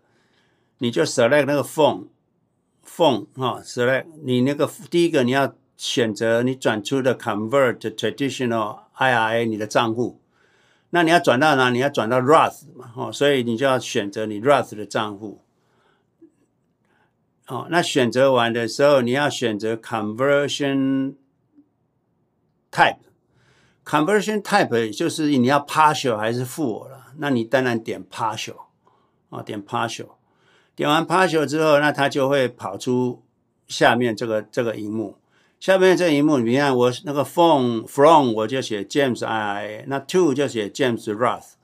[0.77, 10.19] 你就 select 那个 form，form 哈，select 你那个第一个你要选择你转出的 convert traditional IRA 你的账户，
[10.91, 11.71] 那你要转到哪？
[11.71, 15.41] 你要转到 Roth 嘛，哦，所以你就要选择你 Roth 的账户。
[17.51, 21.15] 哦，那选择完的时候，你要选择 conversion
[22.71, 22.99] type。
[23.83, 27.07] conversion type 就是你要 partial 还是 full 了。
[27.17, 28.55] 那你当然点 partial，
[29.29, 30.11] 啊，点 partial。
[30.77, 33.21] 点完 partial 之后，那它就会跑出
[33.67, 35.17] 下面这个这个荧幕。
[35.59, 41.55] 下面这一幕，你看我那个 from from 我就写 James IRA，那 to 就写 James Roth。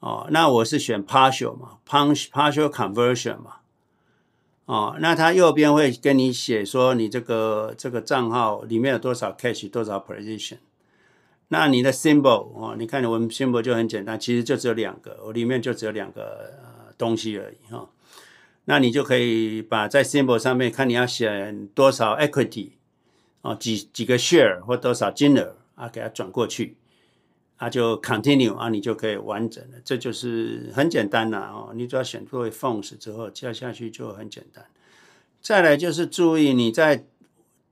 [0.00, 3.55] 哦，那我是选 partial 嘛，partial conversion 嘛。
[4.66, 10.58] 哦，那它右边会跟你写说你这个这个账号里面有多少 cash 多少 position，
[11.48, 17.88] 那你的 symbol 哦，你看我们 symbol 就很简单，其实就只有两个，我里面就只有两个呃东西而已哈、哦。
[18.64, 22.70] 那你就可以把在 symbol 上面看你要选多少 equity、
[23.42, 26.76] 哦，几几个 share 或多少金额啊，给它转过去，
[27.56, 29.78] 啊就 continue 啊，你就可以完整了。
[29.84, 34.64] 这就是很简单了哦，你只要选作为 funds 之后加下去就很简单。
[35.40, 37.04] 再来就是注意你在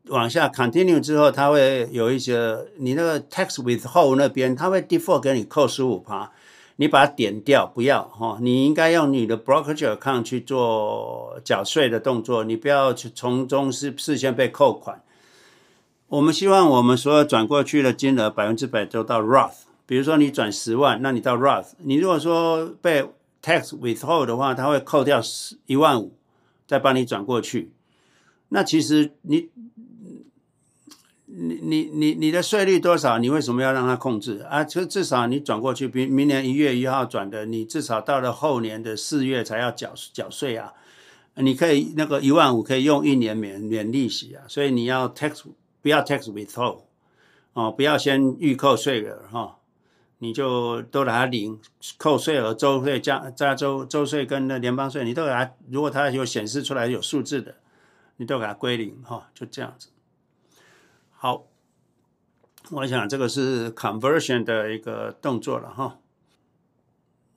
[0.09, 6.33] 往下 continue 之后，它会有一些你那个 tax withhold 那边，它会 default 给你扣十五趴。
[6.77, 15.01] 你把它点掉，不要哈，你应该用你的 brokerage account 去做缴税的动作，你不要去从中事事先被扣款。
[16.09, 19.64] 我们希望我们所有转过去的金额百分之百都到 Roth。
[19.87, 21.73] 比如说你转十万，那你到 Roth。
[21.79, 23.03] 你如果说被
[23.43, 26.17] tax withhold 的话，它会扣掉十一万五，
[26.67, 27.73] 再帮你转过去。
[28.49, 29.51] 那其实你。
[31.37, 33.19] 你你你你的税率多少？
[33.19, 34.63] 你为什么要让它控制啊？
[34.63, 40.73] 就至少你转过去，比明年一月一号转的，你至少到了后年的四月才要缴缴税啊。
[41.35, 44.45] 你可以那个一万五可以用一年免免利息啊。
[44.47, 45.43] 所以你要 tax
[45.83, 46.83] 不要 tax withhold
[47.55, 49.57] 哦，不要先预扣税额哈、
[50.25, 51.61] 你就都拿它领
[51.99, 57.57] 扣税额、州税加加州州税跟那联邦税，你都给它，如果它有显示出来有数字的，
[58.17, 59.89] 你都给它归零哈、哦，就这样子。
[61.11, 61.45] 好，
[62.71, 65.99] 我想这个是 conversion 的一个动作了哈。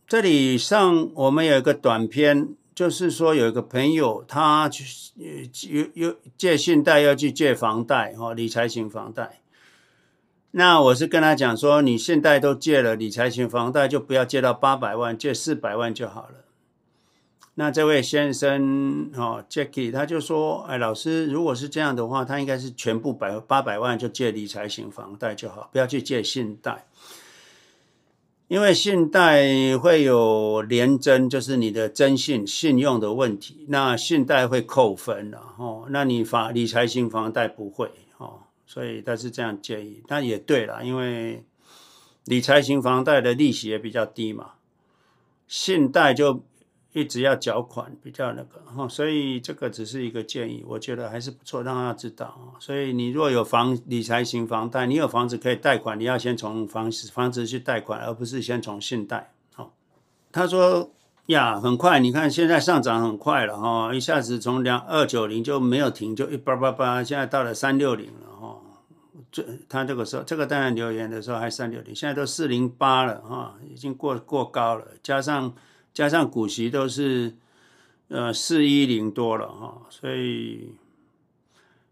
[0.07, 4.85] 这里上我们有一个短片，就是说有一个朋友他去
[5.19, 9.41] 呃有有借信贷要去借房贷哈，理财型房贷。
[10.51, 16.45] 那我是跟他讲说，你现在都借了理财型房贷，就不要借到八百万，借四百万就好了。
[17.59, 26.85] 那这位先生哦，Jackie，他就说：“哎，老师，如果是这样的话，他应该是全部百八百万就借理财型房贷就好，不要去借信贷，
[28.47, 33.65] 因为信贷会有连征，就是你的征信信用的问题。
[33.69, 37.89] 那信贷会扣分了哦，那你房理财型房贷不会，
[38.67, 40.03] 所以他是这样建议。
[40.07, 41.43] 但也对了，因为
[42.25, 44.51] 理财型房贷的利息也比较低嘛，
[45.47, 46.43] 信贷就。”
[46.93, 52.55] 一直要缴款比较那个哈，所以这个只是一个建议，我觉得还是不错，让他知道。
[52.59, 59.31] 所以你若有房理财型房贷，你有房子可以贷款，你要先从房房子去贷款，而不是先从信贷。
[59.53, 59.75] 好，
[60.31, 60.89] 他说
[61.27, 68.36] 呀，很快，你看现在上涨很快了哈，一下子从两二九零就没有停，就一八八八，现在到了三六零了。
[69.31, 75.53] 这他这个时候，这个当然留言的时候还三六零，现在都四零八了哈，已经过过高了，加上。
[75.93, 77.35] 加上股息都是，
[78.09, 80.75] 呃，四一零多了哈，所以，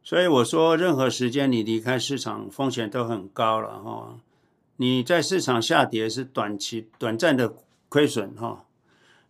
[0.03, 4.19] 所以我说，任何时间你离开市场风险都很高了哈。
[4.75, 7.55] 你在市场下跌是短期短暂的
[7.89, 8.64] 亏损哈。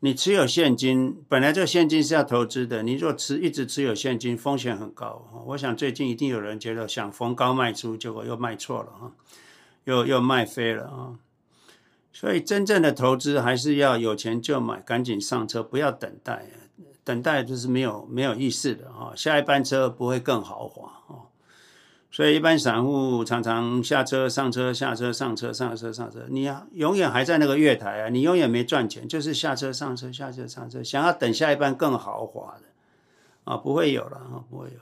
[0.06, 5.44] 你持有现金，本来这个现金是要投资的，你若持一直持有现金，风险很高。
[5.48, 9.12] 我想最近一定有人觉得想逢高卖出，结果又卖错了哈，
[9.86, 11.18] 又又卖飞了啊。
[12.14, 16.46] 所以真正的投资还是要有钱就买，赶紧上车，不要等待，
[17.04, 19.12] 等待就是没有没有意思的哈。
[19.16, 21.25] 下一班车不会更豪华哦。
[22.16, 32.62] 所以一般散户常常下车上车下车上车上车上车，你永远还在那个月台啊，你永远没赚钱，就是下车上车下车上车，想要等下一班更豪华的
[33.44, 34.80] 啊，不会有了啊，不会有。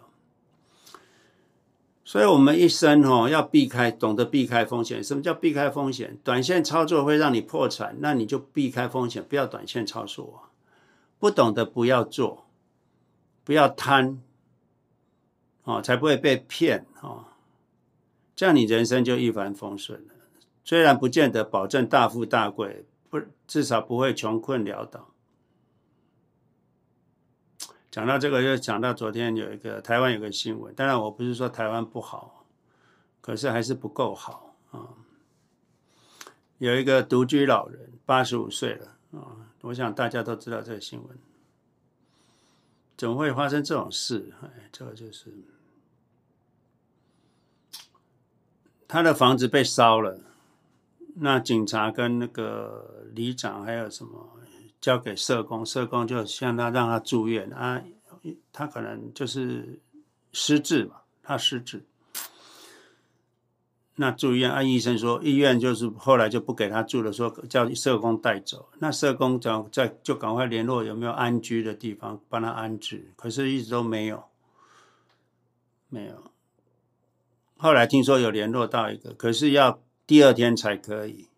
[2.05, 5.03] 所以，我们一生哦要避开，懂得避开风险。
[5.03, 6.19] 什么叫避开风险？
[6.23, 10.53] 短线操作会让你破产，那你就避开风险，不要短线操作啊。
[11.17, 12.45] 不懂得不要做，
[13.43, 14.21] 不要贪，
[15.63, 17.25] 哦，才不会被骗哦。
[18.35, 20.13] 这样你人生就一帆风顺了。
[20.63, 25.09] 虽然不见得保证大富大贵，不，至少不会穷困潦倒。
[27.91, 30.73] 讲到这个，就讲到昨天有一个台湾有个新闻。
[30.73, 32.45] 当然，我不是说台湾不好，
[33.21, 34.97] 可是还是不够好啊。
[36.57, 39.51] 有一个独居老人，八十五岁了啊。
[39.61, 41.17] 我想大家都知道这个新闻。
[42.97, 44.33] 怎么会发生这种事？
[44.41, 45.31] 哎，这个就是
[48.93, 50.19] 他的房子被烧了，
[51.15, 54.29] 那警察跟那个里长还有什么？
[54.79, 57.81] 交给社工，社工就向他让他住院啊，
[58.51, 59.79] 他可能就是
[60.31, 61.83] 失智嘛，他失智。
[63.95, 68.69] 那住院啊，医生说医院就是后来就不给他住了，说叫社工带走。
[68.77, 74.25] 那社工找在就赶快联络有没有安居的地方帮他安置，可是一直都没有，
[75.89, 76.31] 没有。
[77.63, 81.29] 后来听说有联络到一个，可是要第二天才可以。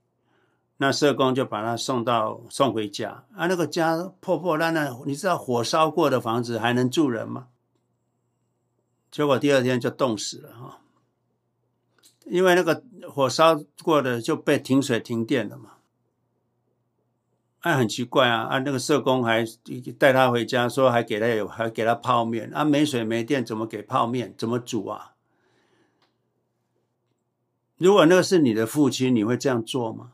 [0.77, 7.49] 那社工就把他送到送回家啊，那个家破破烂烂，你知道火烧过的房子还能住人吗？
[9.11, 10.79] 结果第二天就冻死了哈。
[12.25, 15.73] 因为那个火烧过的就被停水停电了嘛。
[17.59, 18.45] 哎，很奇怪啊！
[18.45, 19.45] 啊，那个社工还
[19.99, 24.33] 带他回家，说还给他有还给他泡面啊，没水没电怎么给泡面？
[24.35, 25.11] 怎么煮啊？
[27.77, 30.13] 如果那个是你的父亲，你会这样做吗？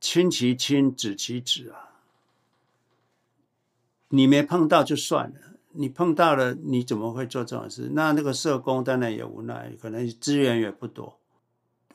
[0.00, 2.00] 亲其亲，子其子啊！
[4.08, 5.40] 你没碰到就算了，
[5.72, 7.90] 你碰到了，你怎么会做这种事？
[7.92, 11.18] 那那个社工当然也无奈，可能资源也不多，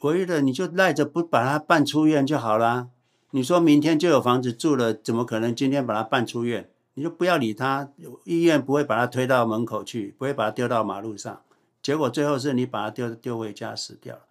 [0.02, 2.90] 唯一的你就赖着不把他办出院就好了。
[3.32, 6.70] 你说明天就有房子住了，怎么可能今天把他办出院？
[6.96, 7.90] 你就不要理他，
[8.26, 11.42] 医院不会把他推到门口去，不会把他丢到马路上，
[11.82, 14.22] 结果最后是你把他丢丢回家死掉了。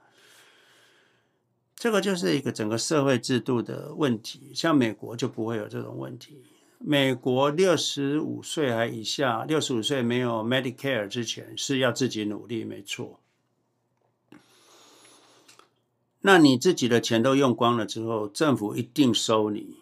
[1.80, 6.42] 这个就是一个整个社会制度的问题，像美国就不会有这种问题。
[6.78, 13.18] 美国六十五岁还以下，六十五岁没有 Medicare 之前是要自己努力，没错。
[16.20, 19.78] 那你自己的钱都用光了之后，政府一定收你，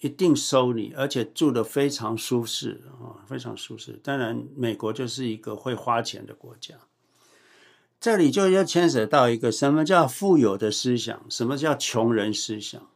[0.00, 4.00] 一定收你，而且住的非常舒适啊，非常舒适。
[4.02, 6.74] 当然，美国就是一个会花钱的国家。
[8.04, 12.86] 这里就要牵扯到一个什么叫富有的思想，什么叫穷人思想。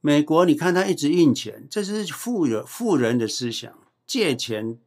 [0.00, 3.76] 美国，你看他一直印钱，这是富有富人的思想，
[4.06, 4.78] 借钱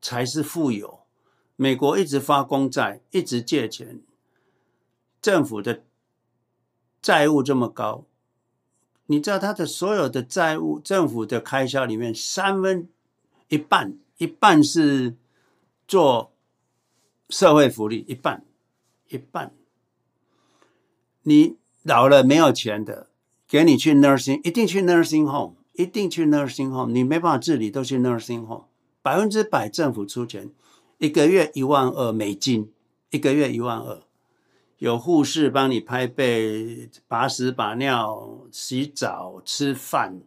[0.00, 1.00] 才是富有。
[1.56, 4.00] 美国一直发公债，一直借钱，
[5.20, 5.82] 政府的
[7.02, 8.04] 债务这么高，
[9.06, 12.88] 你知道他的所有的债务，政府的开销里面三分
[13.48, 15.16] 一半，一半是。
[15.86, 16.32] 做
[17.28, 18.44] 社会福利一半，
[19.08, 19.52] 一半。
[21.22, 23.08] 你老了没有钱的，
[23.48, 26.92] 给你去 nursing，一定去 nursing home，一定去 nursing home。
[26.92, 28.66] 你没办法自理，都去 nursing home，
[29.02, 30.50] 百分之百政府出钱，
[30.98, 32.72] 一个月一万二美金，
[33.10, 34.02] 一个月一万二，
[34.78, 40.20] 有护士帮你拍背、把屎把尿、洗澡、吃饭，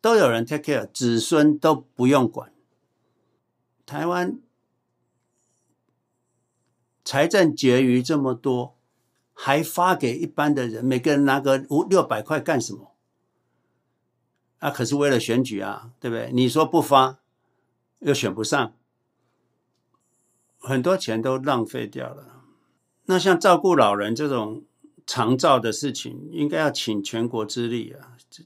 [0.00, 2.52] 都有人 take care，子孙都不用管。
[3.84, 4.40] 台湾。
[7.06, 8.76] 财政结余这么多，
[9.32, 12.96] 还发给一般的人，每个人拿个五六百块干什么？
[14.58, 16.32] 啊，可是为了选举啊，对不对？
[16.32, 17.20] 你说不发，
[18.00, 18.74] 又选不上，
[20.58, 22.42] 很多钱都浪费掉了。
[23.04, 24.64] 那像照顾老人这种
[25.06, 28.42] 长照的事情，应该要请全国之力啊，这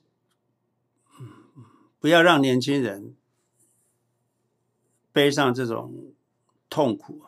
[1.98, 3.16] 不要让年轻人
[5.12, 6.12] 背上这种
[6.68, 7.22] 痛苦。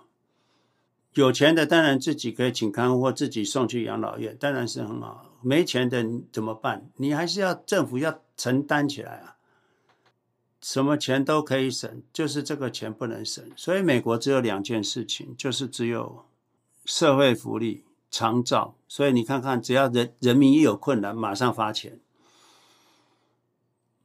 [1.14, 5.30] 有钱的当然自己可以请看护或自己送去养老院，当然是很好。
[5.42, 6.88] 没钱的怎么办？
[6.96, 9.36] 你还是要政府要承担起来啊！
[10.60, 13.44] 什么钱都可以省，就是这个钱不能省。
[13.56, 16.24] 所以美国只有两件事情，就是只有
[16.84, 18.76] 社会福利、长照。
[18.86, 21.98] 所以你看看，只要人人民一有困难，马上发钱。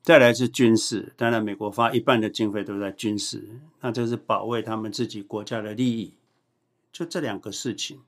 [0.01, 3.47] 再来是军事，当然美国发一半的经费都在军事，
[3.81, 6.15] 那就是保卫他们自己国家的利益。
[6.97, 7.99] 就这两个事情，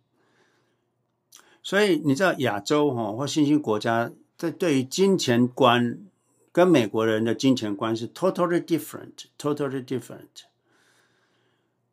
[1.62, 6.00] 所以你知道亚洲哈或新兴国家在对于金钱观
[6.52, 10.48] 跟美国人的金钱观是 totally different，totally different。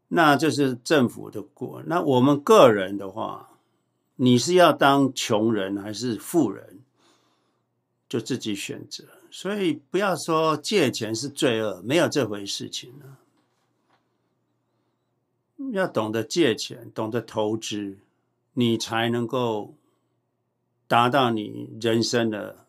[0.09, 3.51] 那这是政府的过，那我们个人的话，
[4.14, 6.78] 你是要当穷人还是富人，
[8.09, 9.05] 就自己选择。
[9.30, 13.18] 所以不要说借钱是罪恶，没有这回事情呢。
[15.72, 17.98] 要懂得借钱，懂得投资，
[18.52, 19.74] 你才能够
[20.86, 22.66] 达到你人生的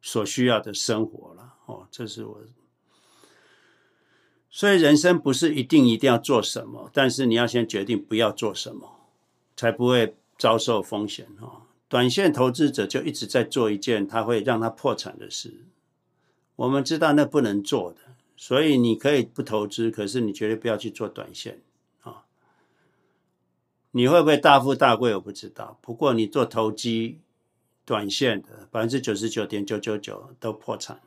[0.00, 1.54] 所需要的生活了。
[1.66, 2.40] 哦，这是我。
[4.50, 9.08] 所以人生不是一定一定要做什么，但是你要先决定不要做什么，
[9.56, 11.26] 才不会遭受风险。
[11.40, 15.64] 哦，短线投资者就一直在做一件他会让他破产的事，
[16.54, 18.13] 我们知道那不能做的。
[18.36, 21.62] 所以你可以不投资，可是你绝对不要去做短线
[22.02, 22.24] 啊！
[23.92, 25.14] 你会不会大富大贵？
[25.14, 25.78] 我不知道。
[25.80, 27.20] 不过你做投机
[27.84, 31.00] 短线的，百分之九十九点九九九都破产。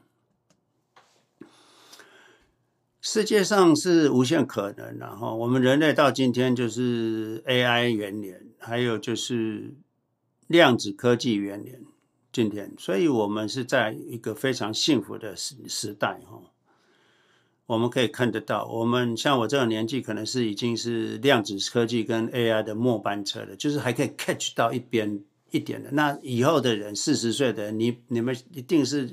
[3.02, 9.76] 世界上是无限可能，然后我们人类到今天就是 AI 元年，还有就是
[10.48, 11.86] 量子科技元年，
[12.32, 16.42] 今天，所以我们是在一个非常幸福的时时代哈。
[17.68, 25.90] 我们可以看得到，我们像我这个年纪，可能是已经是量子科技跟 AI 的末班车了，就是还可以 catch 到一边一点的。
[25.92, 29.10] 那以后的人，四十岁的，你你们一定是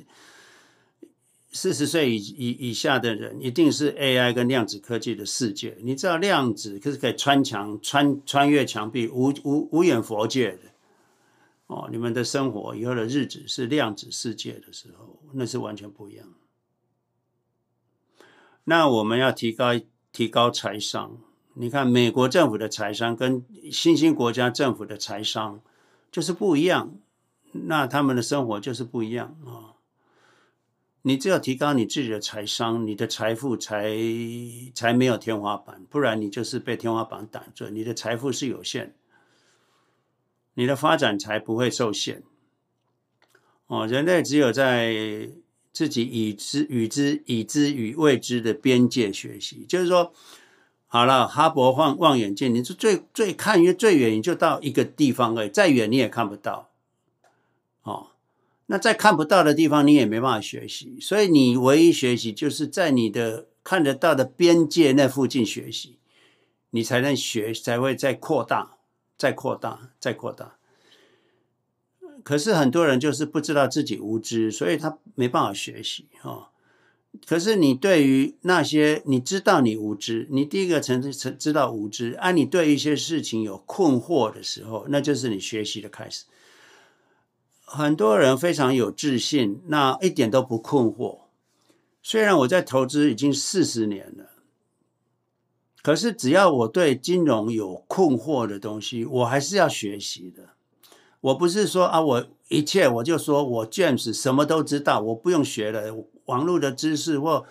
[1.50, 5.76] 四十岁以以以下的人，一定是 AI 跟量子科技的世界。
[5.80, 10.58] 你知道量子可是可以穿墙、穿穿越墙壁、无无无眼佛界的
[11.66, 11.88] 哦。
[11.90, 16.24] 你们的生活以后的日子是量子世界的时候，那是完全不一样。
[18.64, 19.72] 那我们要提高
[20.12, 21.18] 提高财商。
[21.54, 25.60] 你看美国政府的财商跟新兴国家政府的财商
[26.10, 26.94] 就是不一样，
[27.52, 29.78] 那他们的生活就是不一样啊。
[31.02, 33.94] 你只有提高你自己的财商，你的财富才
[34.74, 37.68] 才没有天花板，不然你就是被天花板挡住。
[37.68, 38.94] 你的财富是有限，
[40.54, 42.22] 你的发展才不会受限。
[43.66, 45.28] 哦，人类只有在
[45.74, 50.14] 自己已知与知已知与未知的边界学习，就是说，
[50.86, 56.70] 好了，哈勃望望远镜，你是最最看越最远，你就到一个地方而已，再远你也看不到。
[57.82, 58.06] 哦。
[58.66, 65.98] 那在看不到的地方，你也没办法学习，所以你唯一学习就是在你的看得到的边界那附近学习，
[66.70, 68.78] 你才能学，才会再扩大，
[69.18, 70.56] 再扩大，再扩大。
[72.24, 76.48] 可是很多人就是不知道自己无知，所以他没办法学习哦。
[77.26, 86.24] 可是你对于那些你知道你无知，你第一个层次知道无知，啊，你对一些事情有困惑的时候，那就是你学习的开始。
[87.64, 91.20] 很多人非常有自信，那一点都不困惑。
[92.02, 94.30] 虽然我在投资已经四十年了，
[95.82, 100.53] 可是只要我对金融有困惑的东西，我还是要学习的。
[101.24, 105.94] 我不是说啊，我一切我就说我 James 什么都知道，我不用学了。
[106.26, 107.46] 网络的知识或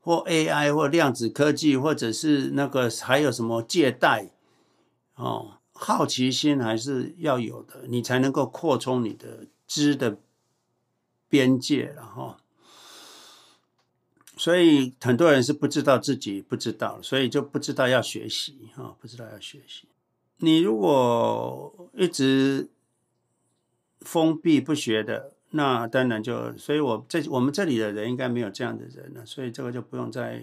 [0.00, 4.30] 或 AI 或量子科技，或者是那个还有什么借贷
[5.14, 5.54] 哦。
[5.72, 10.18] 好奇心还是要有的，你才能够扩充你的知的
[11.28, 12.36] 边界，然后，
[14.36, 19.88] 所以很多人是不知道自己不知道，所以就不知道要学习啊，不知道要学习。
[20.38, 22.68] 你如果一直
[24.00, 30.42] 封闭不学的，那当然就，所以我这我们这里的人应该没有这样的人了，所以这个就不用再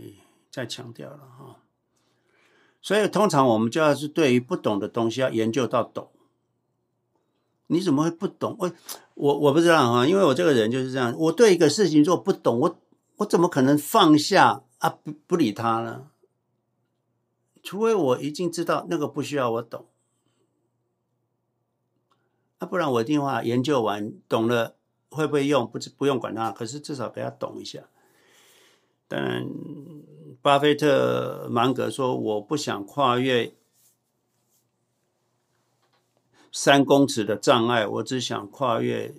[0.51, 1.57] 再强调了哈。
[2.81, 6.09] 所以通常我们就要是对于不懂的东西要研究到懂。
[7.67, 8.55] 你怎么会不懂？
[8.59, 8.71] 我
[9.15, 11.15] 我我不知道哈，因为我这个人就是这样。
[11.17, 12.79] 我对一个事情如果不懂，我
[13.15, 16.07] 我怎么可能放下啊不不理他呢？
[17.63, 19.87] 除非我已经知道那个不需要我懂，
[22.59, 24.75] 啊，不然我一定会研究完懂了
[25.09, 27.83] 会不会用不不用管它，可是至少给他懂一下。
[29.07, 29.47] 当然。
[30.41, 33.55] 巴菲特芒格说：“我不想跨越
[36.51, 39.15] 三公尺的障碍，我只想跨越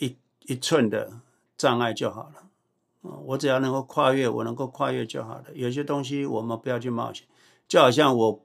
[0.00, 0.16] 一
[0.46, 1.20] 一寸的
[1.56, 2.50] 障碍就好了。
[3.02, 5.44] 我只要能够跨越，我能够跨越就好了。
[5.54, 7.24] 有些东西我们不要去冒险，
[7.68, 8.44] 就好像我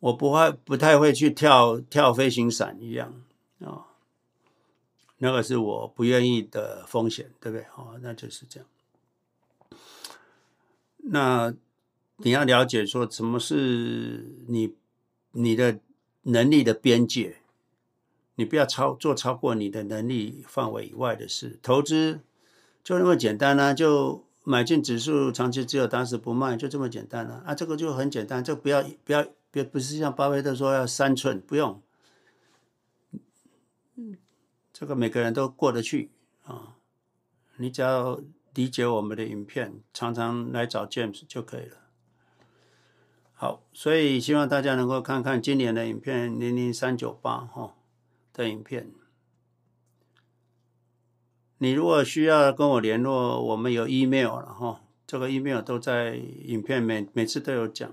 [0.00, 3.22] 我不会不太会去跳跳飞行伞一样
[3.60, 3.86] 啊。”
[5.20, 7.66] 那个是我不愿意的风险，对不对？
[7.76, 8.68] 哦，那就是这样。
[11.10, 11.52] 那
[12.18, 14.74] 你要了解说，什么是你
[15.32, 15.80] 你的
[16.22, 17.38] 能力的边界？
[18.36, 21.58] 你不要超做超过你的能力范围以外的事。
[21.60, 22.20] 投资
[22.84, 27.42] 就那么简单啊，就买进指数，长期持有，当时不卖，就这么简单啊。
[27.44, 31.82] 啊，这个就很简单，就不要不要别不是像巴菲特说要三寸，不用。
[34.72, 36.10] 这个每个人都过得去
[36.44, 36.76] 啊！
[37.56, 38.20] 你只要
[38.54, 41.78] 理解我们的影片，常常来找 James 就可以了。
[43.34, 47.74] 好，所以希望大家能够看看今年的影片零零三九八哈
[48.32, 48.92] 的影片。
[51.58, 57.92] 你如果需要跟我联络，我们有 email 了哈，这个 email 都在影片每每次都有讲。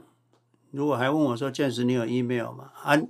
[0.75, 2.71] 如果还问我说 James 你有 email 吗？
[2.83, 3.01] 啊？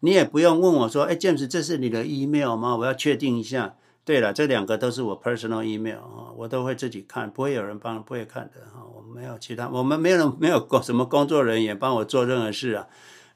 [0.00, 2.76] 你也不用问我说：“哎，James，这是你的 email 吗？
[2.76, 8.84] 我要确定一下。”对了，这两个都是我 personal email 啊，我都会自己看，不会有人帮，不会看的哈。
[8.94, 12.86] 我们没有其他，我们没有人没有工什么工作人员帮我做任何事啊。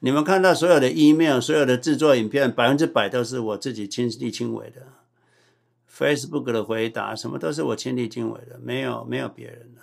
[0.01, 4.83] 你们看到所有的 email，所有的制作影片，百分之百都是我自己亲力亲为的。
[5.91, 9.81] Facebook 的回答什么都是我亲力亲为的，没有没有别人的。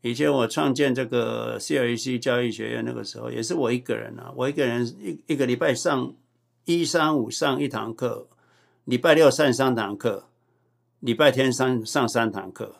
[0.00, 6.14] 以前我创建这个 CLC 教育学院那个时候，也是我一个人啊，我一个人一一个礼拜上
[6.66, 8.28] 一三五上一堂课，
[8.84, 10.28] 礼拜六上三堂课，
[11.00, 12.76] 礼拜天上上三堂课，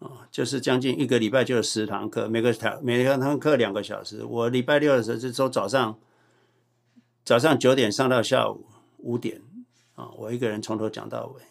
[0.00, 4.24] 啊，就是将近一个礼拜就有十堂课，每个堂每个堂课两个小时。
[4.24, 5.96] 我礼拜六的时候是从早上
[7.24, 8.66] 早上九点上到下午
[8.98, 9.40] 五点，
[9.94, 11.42] 啊，我一个人从头讲到尾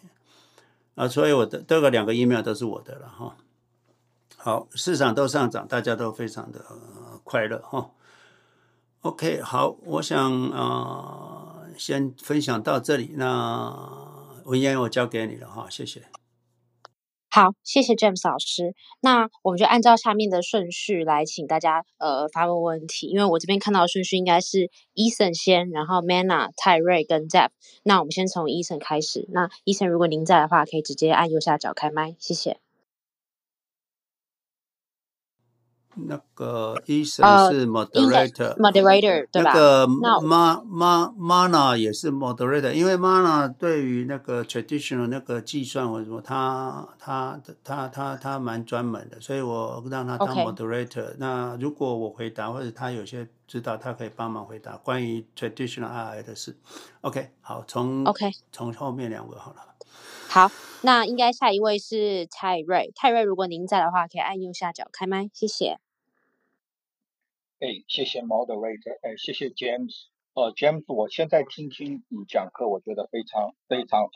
[0.96, 3.38] 啊，所以我的这个两个 email 都是我的了哈。
[4.42, 6.64] 好，市场都上涨，大家都非常的
[7.24, 7.90] 快乐哈。
[9.02, 13.70] OK，好，我想啊、先分享到这里，那
[14.46, 16.04] 文言我交给你了哈，谢谢。
[17.30, 18.74] 好，谢谢 James 老师。
[19.02, 23.08] 那我们就按照下面的顺序来，请大家呃发问问题。
[23.08, 27.50] 因为我这边看到的顺序应该是 Eason 先，然后 Manna、泰瑞跟 Deb。
[27.82, 29.28] 那我们先从 Eason 开始。
[29.32, 32.58] 那 Eason 如果您在的话，可以直接按右下角开麦，谢谢。
[35.94, 39.52] 那个 Eason 是 moderator，moderator、uh, 对吧？
[39.52, 51.14] 那个 Ma Ma Mana 也是 moderator，因为 Mana 对于那个 traditional 那个计算或者什么，他他他他他蛮专门的，所以我让他当 moderator。
[51.18, 56.56] 那如果我回答或者他有些知道，他可以帮忙回答关于 traditional II 的事。
[57.00, 59.56] OK，好，从 OK 从后面两位好了。
[60.28, 60.48] 好，
[60.82, 62.90] 那应该下一位是泰瑞。
[62.94, 65.78] 泰瑞，如果您在的话，可以按右下角开麦，谢谢。
[67.58, 74.10] 哎，谢谢 Moderator，哎，谢谢 James，呃，James，我现在听听你讲课，我觉得非常非常好，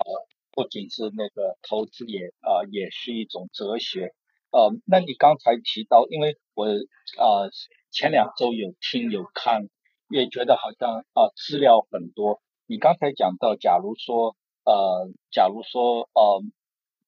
[0.53, 4.15] 不仅是那个投资也啊、呃，也是一种哲学，
[4.51, 7.51] 呃，那你刚才提到，因为我、呃、
[7.91, 9.69] 前两周有听有看，
[10.09, 14.35] 也觉得好像啊、呃、资料很多，你刚才讲到，假如说
[14.65, 16.43] 呃，假如说呃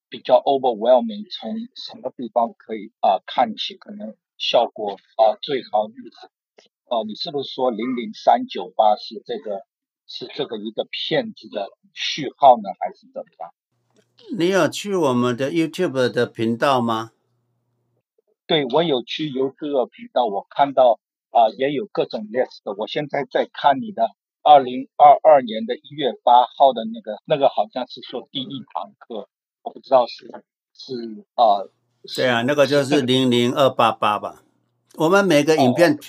[0.09, 4.15] 比较 overwhelming，从什么地方可以啊、呃、看起可能？
[4.39, 5.95] 效果啊，最好你
[6.85, 9.65] 哦，你是不是说零零三九八是这个
[10.05, 13.51] 是这个一个骗子的序号呢，还是怎么样？
[14.37, 17.13] 你有去我们的 YouTube 的频道吗？
[18.45, 20.99] 对，我有去 YouTube 频道，我看到
[21.31, 22.61] 啊，也有各种 list。
[22.77, 24.11] 我现在在看你的
[24.47, 29.27] 二零二二年的一月八号的那个，那个好像是说第一堂课，
[29.61, 30.25] 我不知道是
[30.73, 31.67] 是啊。
[32.15, 34.43] 对啊，那个就是零零二八八吧。
[34.95, 35.99] 我们每个影片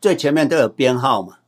[0.00, 1.40] 最前面都有编号嘛。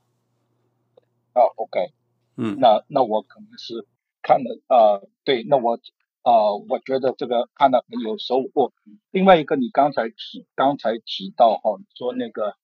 [1.34, 1.92] 哦、啊，OK，
[2.36, 3.86] 嗯，那那我可能是
[4.20, 5.78] 看了，呃，对，那我
[6.24, 8.72] 呃，我觉得这个看了很有收获。
[9.12, 12.56] 另外一个，你刚才提刚才提到哈，说那个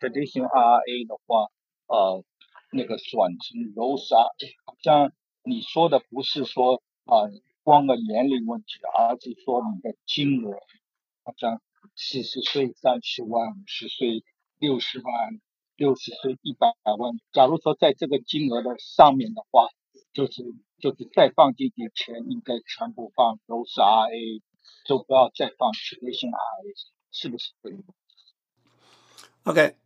[0.00, 1.48] traditional IRA 的话，
[1.88, 2.22] 呃，
[2.74, 4.14] 那个转成 Roth，
[4.64, 5.12] 好像
[5.44, 7.30] 你说的不是说啊、
[7.62, 10.58] 光个年龄问题，而是说你的金额。
[11.26, 11.62] 好像
[11.96, 14.22] 四十岁三十万，五十岁
[14.58, 15.40] 六十万，
[15.74, 16.68] 六十岁一百
[16.98, 17.18] 万。
[17.32, 19.68] 假如说在这个金额的上面的话，
[20.12, 20.42] 就是
[20.78, 24.42] 就是再放进去钱，应该全部放 Rosa RA，
[24.84, 26.74] 就不要再放 Traditional RA，
[27.10, 27.76] 是不是这个
[29.44, 29.83] ？OK。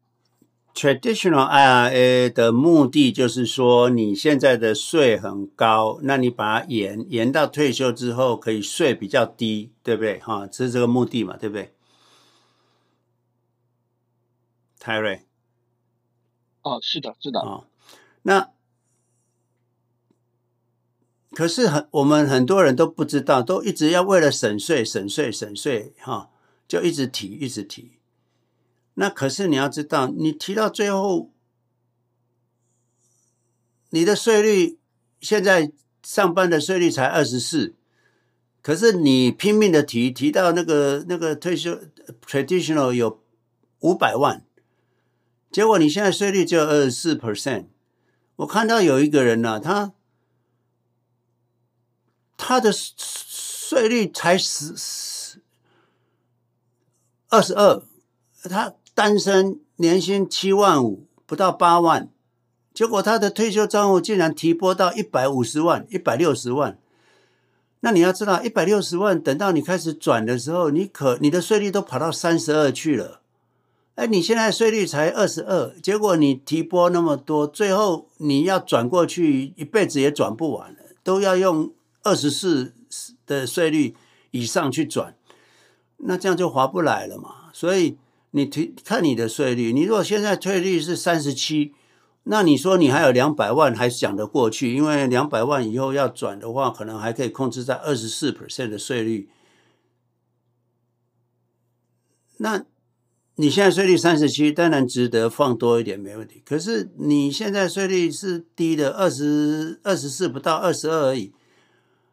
[0.79, 10.21] Traditional IRA 的目的就是说，你现在的税很高，那你把它延延到退休之后，可以税比较低，对不对？
[10.21, 11.75] 哈，这是这个目的嘛，对不对？
[14.79, 15.27] 泰瑞，
[16.63, 17.67] 哦，是的，是的，哦，
[18.23, 18.51] 那
[21.33, 26.31] 可是很我们很多人都不知道，都一直要为了省税、省税、省税，哈，
[26.69, 27.98] 就一直提，一直提。
[29.01, 31.31] 那可是你要知道，你提到最后，
[33.91, 34.77] 你的税率
[35.21, 35.71] 现在
[36.03, 37.77] 上班的税率才二十四，
[38.61, 41.79] 可是你拼命的提，提到那个那个退休
[42.27, 43.23] traditional 有
[43.79, 44.45] 五百万，
[45.53, 47.67] 结果你现在税率只有二十四 percent。
[48.35, 49.95] 我看到有一个人呢、啊，他
[52.37, 55.41] 他的税率才十十
[57.29, 57.81] 二十二，
[58.43, 58.75] 他。
[58.99, 62.09] 单身年薪七万五，不到八万，
[62.75, 66.77] 结果他的退休账户竟然提拨到一百五十万、一百六十万。
[67.79, 73.21] 那你要知道，一百六十万等到你开始转的时候，你可你的税率都跑到三十二去了。
[73.95, 81.73] 哎，你现在税率才二十二，结果你提拨那么多，最后你要转过去，一辈子也转不完了，都要用
[82.03, 82.75] 二十四
[83.25, 83.95] 的税率
[84.33, 85.15] 以上去转，
[85.99, 87.53] 那这样就划不来了嘛。
[87.53, 87.97] 所以。
[88.39, 91.75] 你提看你的税率，你如果现在税率是三十七，
[92.23, 99.29] 那你说你还有两百万还讲得过去，因为两百万以后要转的话，可能还可以控制在二十四 percent 的税率。
[102.37, 102.65] 那
[103.35, 106.41] 你现在税率三十七，当然值得放多一点，没问题。
[106.47, 111.33] 可是你现在税率是低的，二十二十四不到二十二而已，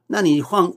[0.07, 0.73] 那你放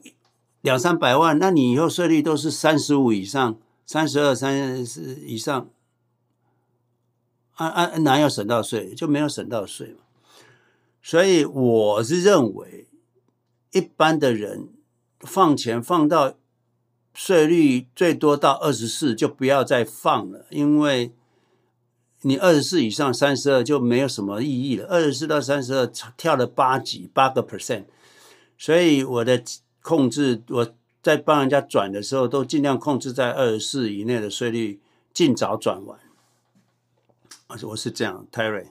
[0.60, 3.58] 两三百万，那你以后税率都是三十五以上。
[3.88, 5.70] 三十二、三十以上，
[7.54, 8.94] 按、啊、按、啊、哪有省到税？
[8.94, 10.00] 就没有省到税嘛。
[11.02, 12.86] 所以我是认为，
[13.72, 14.68] 一般的人
[15.20, 16.34] 放钱放到
[17.14, 21.14] 税率最多到二十四，就不要再放了，因为
[22.20, 24.86] 你二十四以上三十二就没有什么意义了。
[24.86, 27.86] 二十四到三十二跳了八级八个 percent，
[28.58, 29.42] 所以我的
[29.80, 34.80] 控制我在帮人家转的时候，都尽量控制在二十四以内的税率，
[35.12, 35.98] 尽早转完。
[37.66, 38.68] 我是这样，Terry。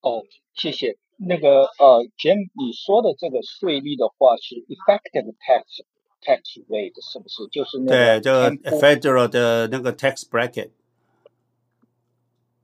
[0.00, 0.22] 哦，
[0.54, 0.98] 谢谢。
[1.16, 5.84] 那个呃，Jim，你说的这个税率的话是 effective tax
[6.20, 7.46] tax rate 是不是？
[7.48, 10.70] 就是那个对，这个 federal 的那个 tax bracket。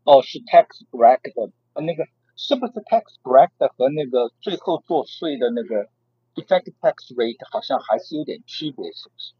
[0.05, 5.89] 哦，是 tax bracket，那个是不是 tax bracket 和那个最后做税的那个
[6.35, 9.33] effective tax rate 好像还是有点区别，是不是？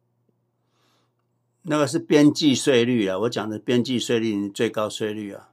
[1.63, 5.51] 那个是边际税率啊，我讲的边际税率最高税率啊。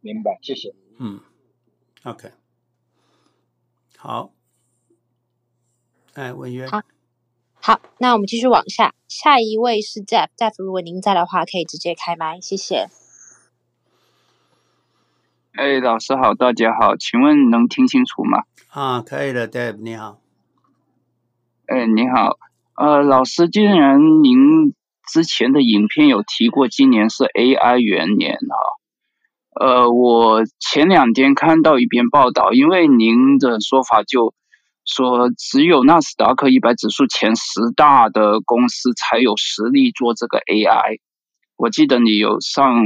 [0.00, 0.74] 明白，谢谢。
[0.98, 1.20] 嗯
[2.04, 2.32] ，OK，
[3.96, 4.32] 好。
[6.14, 6.68] 哎，文渊。
[6.68, 6.82] 好，
[7.54, 12.88] 好，那我们继续往下，下一位是 Jeff，Jeff，如果您在的话，可以直接开麦，谢谢。
[15.58, 18.44] 哎，老师好，大家好，请问能听清楚吗？
[18.70, 20.20] 啊，可以的，Dave，你好。
[21.66, 22.38] 哎，你好。
[22.76, 24.72] 呃，老师，既然您
[25.12, 28.56] 之前的影片有提过，今年是 AI 元年啊，
[29.60, 34.34] 呃，我前两天看到一篇报道，因为您的说法就
[34.84, 41.00] 说只有纳斯达克一百指数前十大的公司才有实力做这个 AI。
[41.56, 42.76] 我记得你有上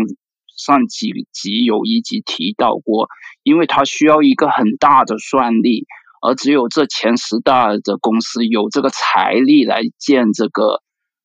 [0.64, 3.08] 上几集有一集提到过，
[3.42, 5.86] 因为它需要一个很大的算力。
[6.24, 10.80] 而只有这前十大的公司有这个财力来建这个，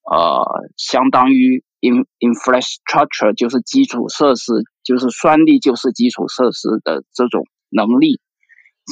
[0.09, 0.43] 呃，
[0.75, 8.19] 相当于 in infrastructure 就是基础设施，就是算力就是基础设施的这种能力，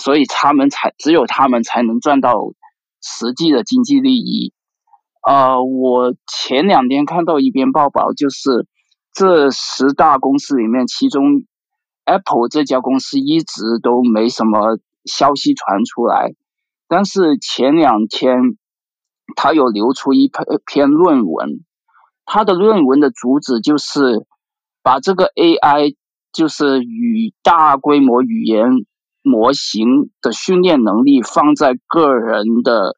[0.03, 2.35] 所以他们才只有他们才能赚到
[3.01, 4.53] 实际的经济利益。
[5.27, 8.67] 呃，我前两天看到一篇报道，就是
[9.15, 11.23] 这十大公司里面，其中
[12.03, 14.77] Apple 这家公司一直都没什么。
[15.07, 16.33] 消息传出来，
[16.87, 18.57] 但是前两天
[19.35, 21.63] 他有流出一篇篇论文，
[22.25, 24.25] 他的论文的主旨就是
[24.81, 25.95] 把这个 AI
[26.33, 28.67] 就是与大规模语言
[29.21, 32.97] 模型的训练能力放在个人的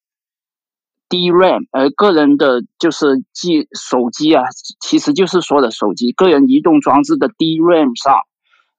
[1.09, 4.43] DRAM，呃，个人的就是机手机啊，
[4.79, 8.15] 其实就是说的手机，个人移动装置的 DRAM 上。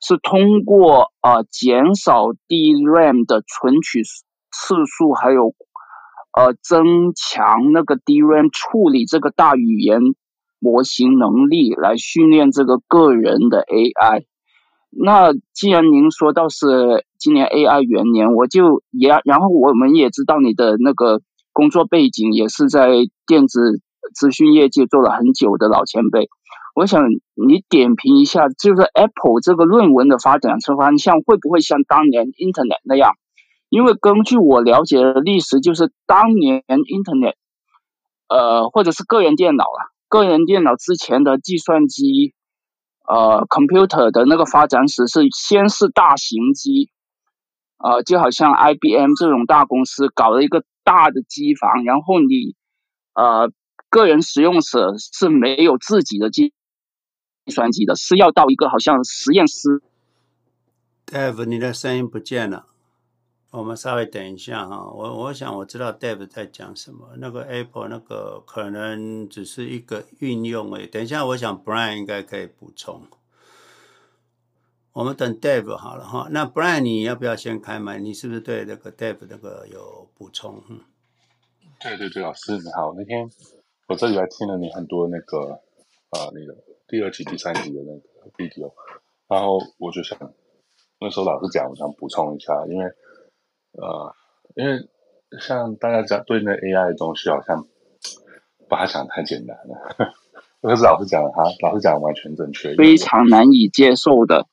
[0.01, 5.55] 是通过呃减少 DRAM 的存取次数，还有
[6.39, 9.99] 呃增强那个 DRAM 处理这个大语言
[10.61, 14.23] 模型能力来训练这个个人的 AI。
[14.91, 21.23] 那既然您说到是今年 AI 元年，我就也然后我们也知道你的那个
[21.59, 22.89] 工作背景也是在
[23.27, 23.83] 电子
[24.15, 26.29] 资讯业界做了很久的老前辈。
[26.77, 27.03] 我想
[27.35, 33.11] 你点评一下，就是 Apple 这个论文的发展方向会不会像当年 Internet 那样？
[33.71, 37.35] 因为根据我了解的历史，就是当年 Internet，
[38.29, 42.35] 呃，或者是个人电脑了，个人电脑之前的计算机，
[43.09, 46.91] 呃，computer 的那个发展史是先是大型机，
[47.79, 52.57] 呃，就好像 IBM 这种大公司搞了一个大的机房，然后你，
[53.13, 53.53] 呃，
[53.91, 56.55] 个人使用者是没有自己的机。
[57.45, 59.83] 计算机的是要到一个好像实验室。
[61.05, 62.65] Dave，你的声音不见了，
[63.51, 64.91] 我们稍微等一下哈。
[64.91, 67.11] 我我想我知道 Dave 在讲什么。
[67.19, 70.87] 那个 Apple 那个可能只是一个运用诶。
[70.87, 73.03] 等一下，我想 Brian 应该可以补充。
[74.93, 76.29] 我们等 Dave 好了哈。
[76.31, 77.99] 那 Brian 你要不要先开麦？
[77.99, 80.63] 你是不是对那个 Dave 那个有补充？
[80.69, 80.81] 嗯，
[81.81, 82.93] 对对对，老师你好。
[82.97, 83.29] 那天
[83.89, 85.53] 我这里还听了你很多那个
[86.11, 86.57] 啊那个。
[86.91, 88.73] 第二集、第三集的那个 video，
[89.29, 90.19] 然后我就想，
[90.99, 92.87] 那时候老师讲，我想补充一下，因为，
[93.73, 94.15] 呃，
[94.55, 94.89] 因为
[95.39, 97.67] 像大家讲对那 AI 的东西，好像
[98.71, 100.15] 把它想太简单了。
[100.63, 104.47] 可是老师讲的，哈老师讲的完全正确，非常难以接受的。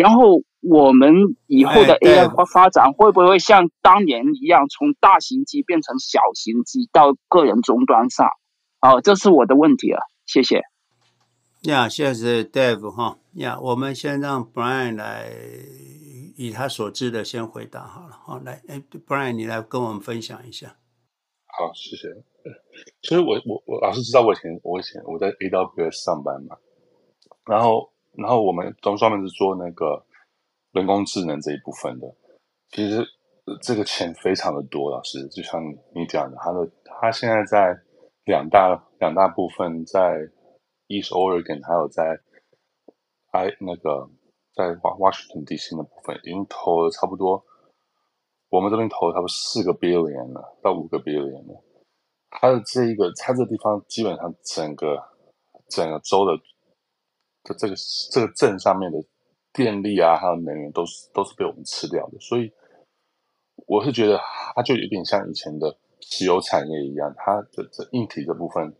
[0.00, 1.12] 然后我们
[1.46, 8.26] 以后的 AI 发发展会不会像当年一样，从大型机变成小型机到个人终端上？
[8.80, 10.62] 哦，这是我的问题啊，谢谢。
[11.62, 13.18] 呀，谢谢 Dave 哈。
[13.34, 15.30] 呀，我们先让 Brian 来
[16.36, 18.18] 以他所知的先回答好了。
[18.24, 20.76] 好，来，哎，Brian，你来跟我们分享一下。
[21.46, 22.08] 好，谢谢。
[23.02, 26.56] 其实我我我老师知道我以前我以前我在 AWS 上班嘛，
[27.44, 30.04] 然后然后我们专专门是做那个
[30.72, 32.14] 人工智能这一部分的。
[32.70, 33.04] 其实
[33.62, 35.60] 这个钱非常的多，老师，就像
[35.94, 37.76] 你讲的，他的他现在在
[38.24, 40.28] 两大两大部分，在
[40.86, 42.20] East Oregon，还有在
[43.32, 44.08] I 那个
[44.54, 47.44] 在 Washington DC 的部分，已经投了差不多，
[48.48, 51.64] 我们这边投了差不多四个 billion 了，到五个 billion 了。
[52.30, 55.02] 他的这一个，他这地方基本上整个
[55.68, 56.32] 整个州的
[57.44, 57.74] 的这个
[58.10, 58.98] 这个镇上面的
[59.52, 62.52] 电力啊，还有能源都是都是被我们吃掉的，所以。
[63.66, 64.18] 我是觉得，
[64.56, 68.74] 它就有点像以前的石油产业一样，它的这硬体这部分，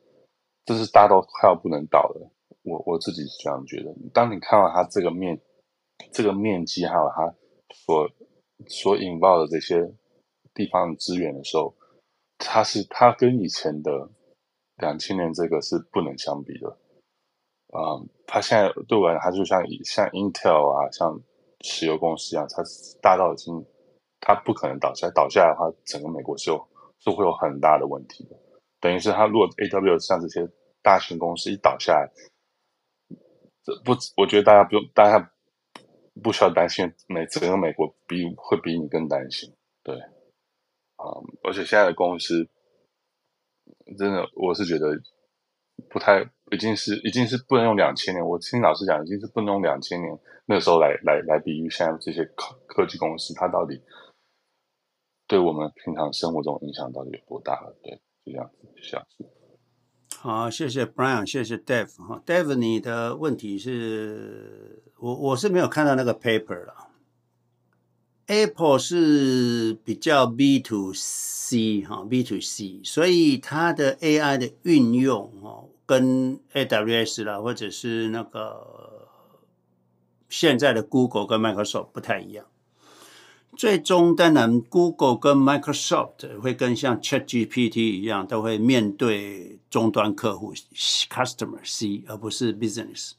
[0.65, 2.33] 就是大到快要不能倒了。
[2.63, 3.95] 我我自己是这样觉得。
[4.13, 5.39] 当你看到它这个面，
[6.13, 7.33] 这个面积还有它
[7.75, 8.11] 所
[8.67, 9.95] 所引爆的这些
[10.55, 11.77] 地方的资源的时候，
[12.39, 14.11] 它是它跟以前的
[14.79, 16.79] 两千年这个是不能相比的。
[17.73, 21.21] 嗯，它现在对我来讲，它就像像 Intel 啊，像
[21.62, 22.62] 石油公司一样，它
[23.01, 23.64] 大到已经。
[24.23, 26.68] 它不可能倒下，倒下来的话，整个美国是有
[26.99, 28.37] 是会有很大的问题的。
[28.79, 30.47] 等于是它如果 AWS 像这些
[30.83, 32.12] 大型公司一倒下来，
[33.64, 35.33] 这不，我觉得大家不用，大家
[36.23, 39.51] 不需要担心，美整个美国比会比你更担心。
[39.83, 39.99] 对，
[40.97, 41.09] 啊、
[41.43, 42.47] 而且现在的公司
[43.97, 44.89] 真的，我是觉得
[45.89, 46.20] 不太，
[46.51, 48.26] 已经是已经是不能用两千年。
[48.26, 53.81] 我听老师讲，已经是不能用两千年那时候来来来比喻现在这些科科技公司，它到底。
[55.26, 57.72] 对我们平常生活中影响到底有多大了？
[57.85, 59.24] 对，就这样子，下次。
[60.18, 61.97] 好，谢谢 Brian，谢谢 Dave。
[62.05, 66.89] 哈，Dave，你的问题是我我是没有看到那个 paper 了。
[68.31, 79.09] Apple 是比较 B to C 哈，B to C，所以它的 AI 的运用哦，跟 AWS 啦，或者是那个
[80.28, 82.47] 现在的 Google 跟 Microsoft 不太一样。
[83.57, 93.14] 最终，当然，Google 跟 Microsoft 会跟像 ChatGPT 一样，都会面对终端客户 （Customer C） 而不是 Business。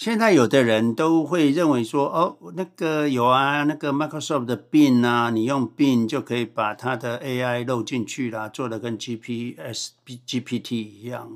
[0.00, 9.90] 现在有的人都会认为说：“哦，那个有啊，那个 Microsoft 的 Bing 啊，你用 Bing 就可以把它的 AI 漏进去啦，做的跟 GPS、
[10.26, 11.30] GPT 一样。”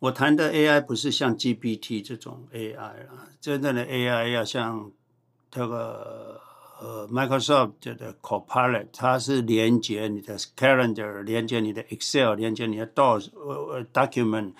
[0.00, 4.90] 我谈的 AI 不是像 GPT 这种 AI 啦，真正的 AI 要像。
[5.50, 6.38] 这个
[6.78, 14.52] 呃，Microsoft 的 Copilot，它是连接你的 Calendar，连接你的 Excel，连接你的 DOS 呃 Document，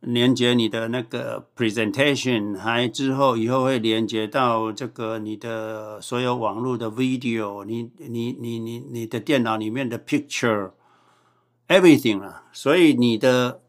[0.00, 13.60] 连接你的那个 Presentation，还之后以后会连接到这个你的所有网络的 Video，你你你你你的电脑里面的 Picture，Everything 啊，所以你的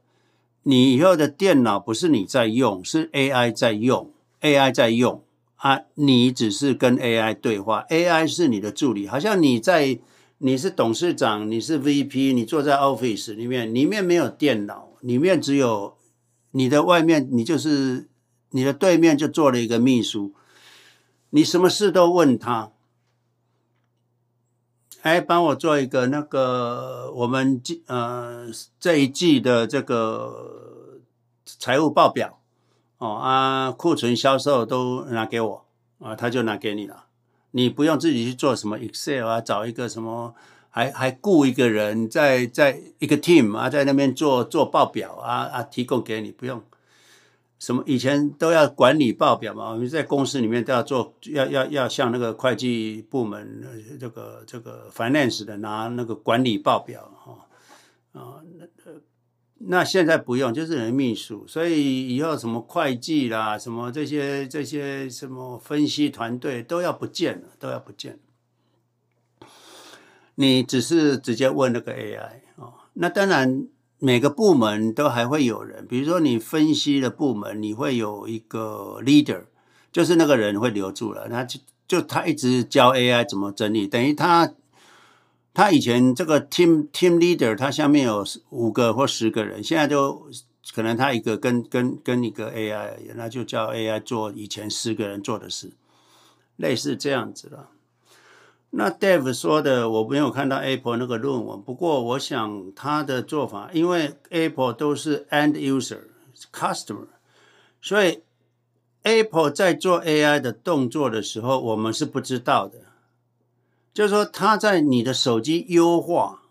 [0.63, 4.11] 你以后的电脑不是你在用，是 AI 在用
[4.41, 5.23] ，AI 在用。
[5.57, 9.99] 啊，你只是跟 AI 对话，AI 是你的助理，好像你在，
[10.39, 15.95] 你是董事长，你是 VP，你坐在 Office 里面，里面没有电脑，里面只有
[16.51, 18.07] 你的外面，你就是
[18.51, 20.33] 你的对面就坐了一个秘书，
[21.31, 22.71] 你什么事都问他，
[25.01, 28.47] 哎，帮我做一个那个我们呃
[28.79, 30.99] 这一季的这个
[31.45, 32.39] 财务报表。
[32.97, 35.65] 哦啊，库存销售都拿给我。
[35.97, 37.05] 啊，他就拿给你了，
[37.51, 40.33] 你不用自己去做什么 Excel 啊，找一个什么，
[40.72, 46.59] 还还雇一个人在在一个 team 啊，在那边做做报表啊啊，提供给你，不用
[47.59, 53.62] 什么以前都要管理报表嘛，我们在公司里面都要做，要要要向那个会计部门
[54.00, 58.66] 这个这个 finance 的拿那个管理报表哈啊那。
[59.63, 68.20] 那现在不用，就是人秘书，所以以后什么会计啦，什么这些这些什么分析团队都要不见了，都要不见了。
[70.36, 72.74] 你只是直接问那个 AI 哦。
[72.93, 73.67] 那当然
[73.99, 79.43] 每个部门都还会有人，比如说你分析的部门，你会有一个 leader，
[79.91, 84.53] 就是那个人会留住了，他就就他一直教 AI 怎么整理，等于他。
[85.53, 90.29] 他以前这个 team team leader，他下面有五个或十个人，现在就
[90.74, 95.74] 可能他一个跟跟跟一个 AI，那就叫 AI 做以前十个人做的事，
[96.55, 97.67] 类似这样子了。
[98.73, 105.99] 那 Dave 说的，我没有看到 Apple 那个论文，不过我想他的做法，因为 Apple 都是 end user
[106.53, 107.07] customer，
[107.81, 108.23] 所以
[109.03, 112.79] Apple 在做 AI 的动作的时候，我们是不知道的。
[113.93, 116.43] 就是说，他在你的手机优化，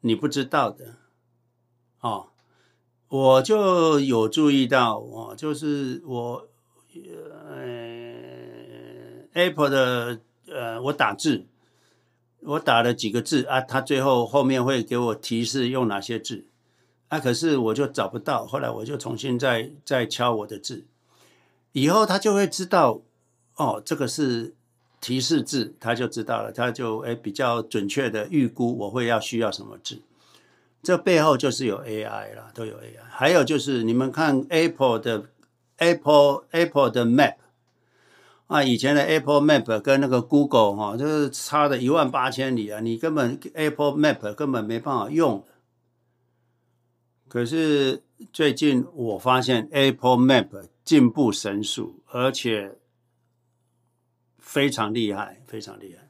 [0.00, 0.94] 你不知道的，
[2.00, 2.28] 哦，
[3.08, 6.48] 我就有注意到，哦，就是我，
[7.50, 7.62] 呃
[9.34, 10.20] ，Apple 的
[10.54, 11.46] 呃，我打字，
[12.40, 16.46] 我打了几个字啊，他最后后面会给我提示用哪些字，
[17.08, 20.86] 啊，可是我就找不到，后来我就重新再再敲我的字，
[21.72, 23.00] 以后他就会知道，
[23.56, 24.54] 哦，这个是
[25.00, 30.00] 提示字，他就知道了，他就诶比较准确的预估我会要需要什么字。
[30.82, 33.02] 这背后就是有 AI 了，都有 AI。
[33.08, 35.26] 还有就是你们看 Apple 的
[35.76, 37.36] Apple Apple 的 Map
[38.52, 45.42] 啊，以前的 Apple Map 跟那个 Google 哈，就是差的一万八千里啊，你根本 Apple Map 根本没办法用。
[47.28, 52.76] 可是最近我发现 Apple Map 进步神速，而且
[54.38, 56.01] 非常厉害，非常厉害。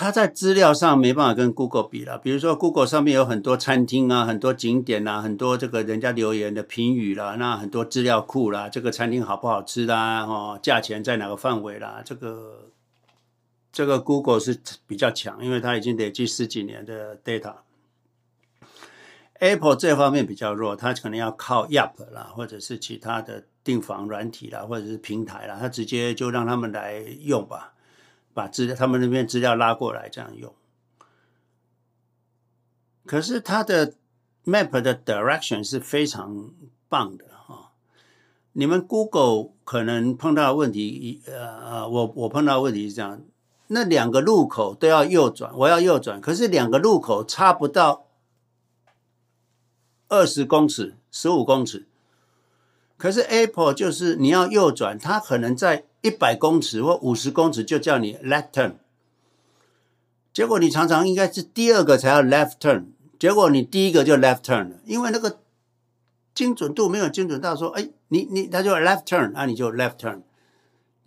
[0.00, 12.70] 它在资料上没办法跟 Google 比了，比如说 Google 上面有很多餐厅啊，很多景点啊，很多这个人家留言的评语啦，那很多资料库啦，这个餐厅好不好吃啦，哦，价钱在哪个范围啦，这个
[13.70, 17.56] 这个 Google 是比较强，因为它已经累积十几年的 data。
[19.40, 27.74] Apple 这方面比较弱，它可能要靠 Yap 啦，或者是其他的订房软体啦，或者是平台啦，它直接就让他们来用吧。
[28.40, 30.54] 把资料，他们那边资料拉过来这样用，
[33.04, 33.92] 可是它的
[34.46, 36.50] map 的 direction 是非常
[36.88, 37.72] 棒的哈。
[38.52, 43.20] 你们 Google 可能碰到的问题，呃，我我碰到问题是这样：
[43.66, 48.06] 那两个路口都要右转，我要右转，可是两个路口差不到
[50.08, 51.86] 二十公尺、十五公尺，
[53.00, 55.86] 可是 Apple 就是你要右转，它可能在。
[56.02, 58.76] 一百公尺或五十公尺就叫你 left turn，
[60.32, 62.86] 结果你常常应该是第二个才要 left turn，
[63.18, 65.40] 结果你第一个就 left turn 了，因为那个
[66.34, 70.22] 精准度没有精准到说，哎，你你他就 left turn，那你就 left turn，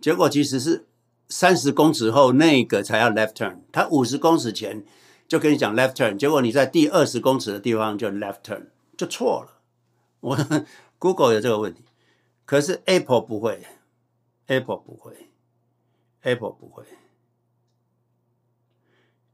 [0.00, 0.86] 结果其实是
[1.28, 4.84] 三十公尺后那个才要 left turn，他五十公尺前
[5.26, 8.66] 就跟你讲 left turn，结果你在第二十公尺的地方就 left turn，
[8.96, 9.50] 就错了。
[10.20, 10.38] 我
[11.04, 11.82] Google 有这个问题，
[12.46, 13.62] 可是 Apple 不会。
[14.46, 15.28] Apple 不会
[16.22, 16.82] ，Apple 不会。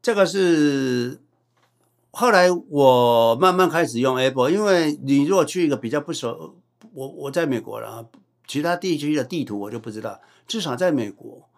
[0.03, 1.21] 这个是
[2.11, 6.57] 后来我慢慢开始用 Apple，因为你如果去一个比较不熟，
[6.93, 8.11] 我我在美国了，
[8.49, 10.21] 其他地区的地图我就不知道。
[10.49, 11.49] 至少在美国，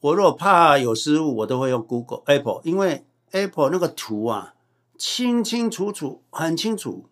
[0.00, 4.54] 我如果怕有失误，我都会用 Google Apple，因为 Apple 那个图啊，
[4.96, 7.10] 清清楚楚，很清楚。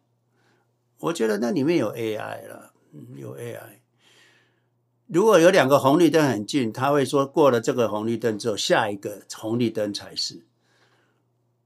[1.05, 2.73] 我觉得那里面有 AI 了，
[3.15, 3.81] 有 AI。
[5.07, 10.47] 如果有两个红绿灯很近，他会说过了这个红绿灯之后，下一个红绿灯才是。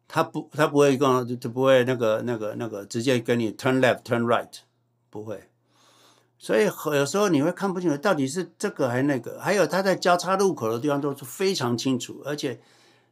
[0.08, 4.50] 他不，他不会跟，他不会那个、那个、那个直接跟你 turn left、turn right，
[5.08, 5.48] 不会。
[6.36, 9.38] 所以有时候你会看不清楚到底是这个还是那个。
[9.40, 12.60] 还有他在交叉路口的地方都是非常清楚，而且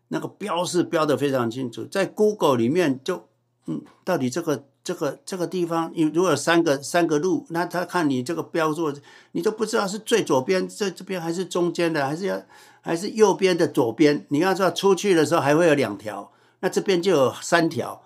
[0.08, 1.84] 那个标是标的非常清楚。
[1.84, 3.28] 在 Google 里面就，
[3.66, 4.64] 嗯，到底这个。
[4.86, 8.94] 这个这个地方，你如果有三个三个路，那他看你这个标注，
[9.32, 12.40] 你都不知道是最左边这这边还是中间的，还是要
[12.82, 14.24] 还是右边的左边。
[14.28, 16.30] 你要知道出去的时候还会有两条，
[16.60, 18.00] 那这边就有三条。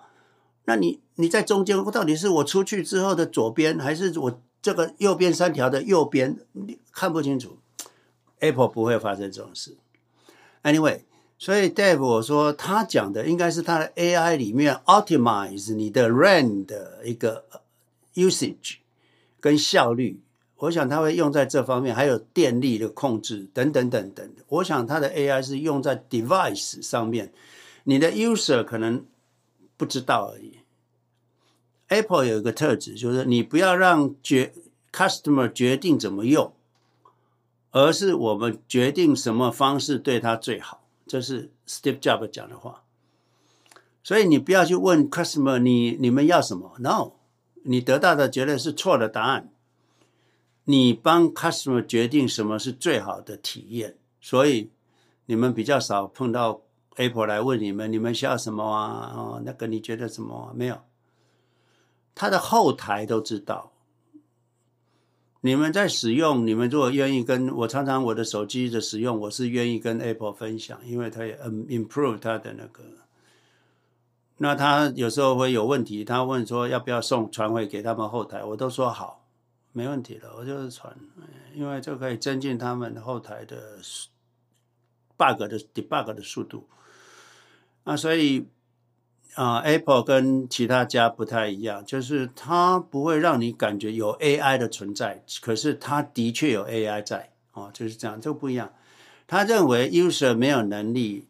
[0.65, 6.39] 那你你在中间，到底是我出去之后的左边，还是我这个右边三条的右边？
[6.53, 7.59] 你看不清楚。
[8.39, 9.77] Apple 不会发生这种事。
[10.63, 11.01] Anyway。
[11.41, 17.45] 所以，Dave，我说他讲的应该是他的 AI 里面 optimize 你的 RAM 的一个
[18.13, 18.75] usage
[19.39, 20.21] 跟效率。
[20.57, 24.31] 我想他会用在这方面，还有电力的控制等等等等。
[24.49, 27.33] 我想他的 AI 是用在 device 上面，
[27.85, 29.03] 你的 user 可能
[29.75, 30.59] 不知道而已。
[31.87, 34.53] Apple 有一个特质，就是你不要让决
[34.93, 36.53] customer 决定怎么用，
[37.71, 40.80] 而是我们决定什么方式对他最好。
[41.07, 42.83] 这是 Steve Jobs 讲的话，
[44.03, 47.13] 所以你不要去问 customer 你你们要什么？No，
[47.63, 49.51] 你得到的绝对是错的答案。
[50.65, 54.69] 你帮 customer 决定什么是最好的体验，所以
[55.25, 56.61] 你们比较少碰到
[56.97, 59.11] Apple 来问你们，你们需要什么啊？
[59.15, 60.53] 哦，那个你觉得什么？
[60.55, 60.79] 没有，
[62.13, 63.70] 他的后台都知道。
[65.43, 72.83] 你们在使用，你们如果愿意跟我，常常我的手机的使用，我是愿意跟 Apple 分享，因为它也 improve 它的那个。
[74.37, 79.25] 那他有时候会有问题，他问说要不要送传回给他们后台，我都说好，
[79.71, 80.95] 没问题的，我就是传，
[81.53, 83.77] 因为这可以增进他们后台的
[85.17, 86.67] bug 的 debug 的速度。
[87.83, 88.47] 啊，所以。
[89.35, 98.73] 啊、，Apple 跟其他家不太一样，就是它不会让你感觉有 AI 的存在，可是它的确有 AI 在哦，就是这样，这个不一样。
[99.27, 101.29] 他认为 user 没有能力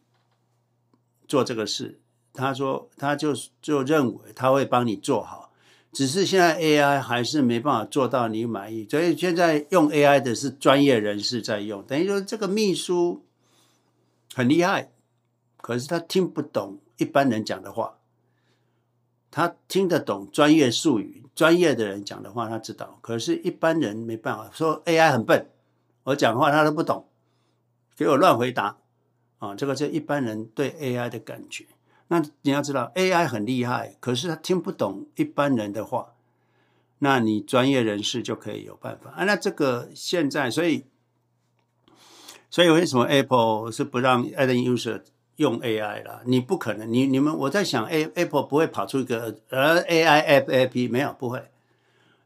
[1.28, 2.00] 做这个事，
[2.32, 5.52] 他说他就就认为他会帮你做好，
[5.92, 13.24] 只是现在 AI 还是没办法做到你满意，所以现在用 AI 的是专业人士在用，等于说这个秘书
[14.34, 14.90] 很厉害，
[15.58, 17.98] 可是他听不懂一般人讲的话，
[19.30, 25.50] 他听得懂专业术语，专业的人讲的话他知道，可是一般人没办法，说 AI 很笨，
[26.04, 27.08] 我讲话他都不懂。
[27.94, 28.78] 给我乱回答
[29.38, 29.54] 啊！
[29.54, 31.66] 这个是一般人对 AI 的感觉。
[32.08, 36.14] 那你要知道，AI 很厉害，可是他听不懂一般人的话。
[37.00, 39.24] 那你专业人士就可以有办法啊。
[39.24, 40.86] 那这个现在，所以，
[42.48, 45.02] 所以为什么 Apple 是不让 end user
[45.36, 46.22] 用 AI 了？
[46.26, 51.42] 你不可能，你你们我在想，A Apple 不会跑出一个呃 AI App App 没有，不会。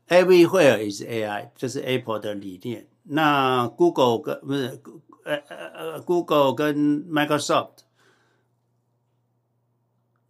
[0.09, 2.87] Everywhere is AI，这是 Apple 的理念。
[3.05, 4.81] 那 Google 跟不是？
[5.25, 7.79] 呃呃呃，Google 跟 Microsoft，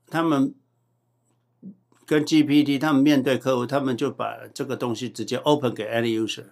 [0.08, 0.54] 他们
[2.06, 6.46] 跟 GPT，他们面对客户，他们就把这个东西直接 open 给 end user，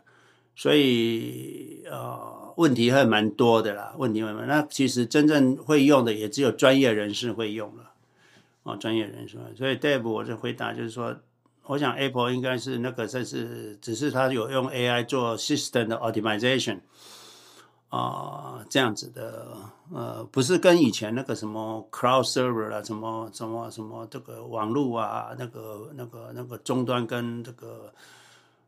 [0.54, 1.83] 所以
[2.56, 4.46] 问题还蛮多的啦，问题蛮。
[4.46, 7.90] 那其实真正会用的也只有专业人士会用了，
[8.62, 9.38] 哦，专业人士。
[9.56, 11.16] 所以 Dave，我的回答就是说，
[11.64, 16.80] 我想 Apple 应该是那个，这是只是它有用 AI 做 system 的 optimization。
[17.90, 19.56] 啊、呃，这样子的，
[19.92, 27.92] 呃，不是跟以前那个什么 cloud server 啊，什么什么什么这个网络啊，那个那个那个终端跟这个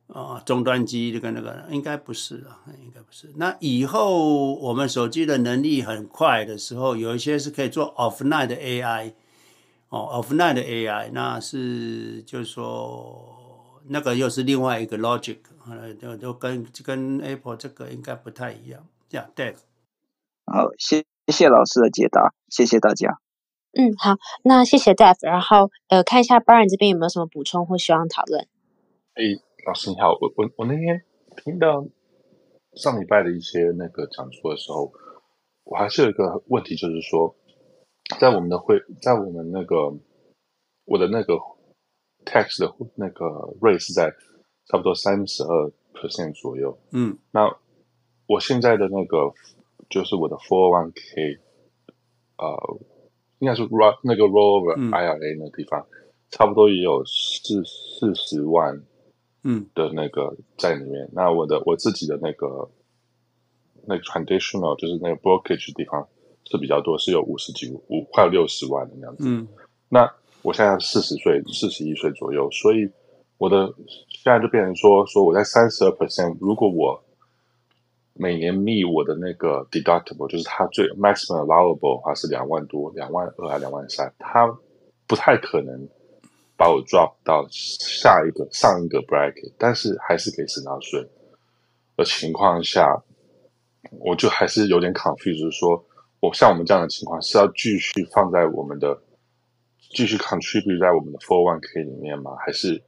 [0.09, 3.33] 啊终端机这个那个，应该不是啊，应该不是。
[3.37, 9.13] 那以后我们手机的能力很快的时候，有一些是可以做 offline 的 AI，
[9.89, 15.39] 哦，offline 的 AI，那是就是说那个又是另外一个 logic，
[15.69, 18.87] 呃，就就跟跟 Apple 这个应该不太一样。
[19.11, 19.57] Yeah, Dave.
[20.45, 23.19] 好，谢谢老师的解答，谢谢大家。
[23.73, 25.17] 嗯，好，那谢谢 Dave。
[25.21, 28.49] 然后呃，看一下 Brian 这边有没有什么补充或希望讨论。
[29.15, 29.23] 哎，
[29.67, 31.03] 老师你好，我我我那天
[31.39, 31.85] 听到
[32.75, 34.93] 上礼拜的一些那个讲座的时候，
[35.65, 37.35] 我还是有一个问题，就是说，
[38.21, 39.93] 在我们的会，在我们那个
[40.85, 41.35] 我的那个
[42.25, 43.27] text 的那个
[43.61, 44.15] rate 是在
[44.67, 46.79] 差不多三十二 percent 左右。
[46.93, 47.57] 嗯，那。
[48.29, 49.33] 我现在的那个
[49.89, 51.39] 就是我的 four one k，
[52.39, 52.81] 呃，
[53.39, 55.87] 应该是 roll 那个 rollover IRA 那个地方，嗯、
[56.33, 58.83] 差不多也有四四十万，
[59.49, 61.05] 嗯的那个在里面。
[61.05, 62.69] 嗯、那我的我自己的那个
[63.87, 66.07] 那个 traditional 就是那个 brokerage 的地方
[66.51, 69.25] 是比较多，是有五十几五快有六十万的那样子。
[69.27, 69.47] 嗯，
[69.89, 70.13] 那
[70.43, 72.89] 我现在四十岁，四十一岁左右，所以
[73.39, 73.73] 我的
[74.09, 77.03] 现在就变成说说我在三十二 percent，如果我
[78.15, 84.47] 每年 meet 我的那个 deductible，就是它最 maximum allowable 的话是两万多，两万二还两万三，它
[85.07, 85.89] 不太可能
[86.57, 91.09] 把我 drop 到下一个上一个 bracket，但是还是可以省到税
[91.97, 93.03] 的情况下，
[94.01, 95.85] 我就还是有点 confused，就是说
[96.21, 99.01] 我像我们这样的情况是要继续放在我们的
[99.91, 102.37] 继续 contribute 在我们的 four one k 里面吗？
[102.45, 102.83] 还是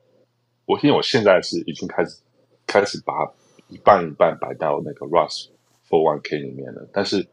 [0.65, 2.21] 我因为我现在是已经开始
[2.67, 3.15] 开始把。
[3.71, 5.49] 一半一半摆到那个 Roth
[5.91, 7.29] 401k 里面了，但是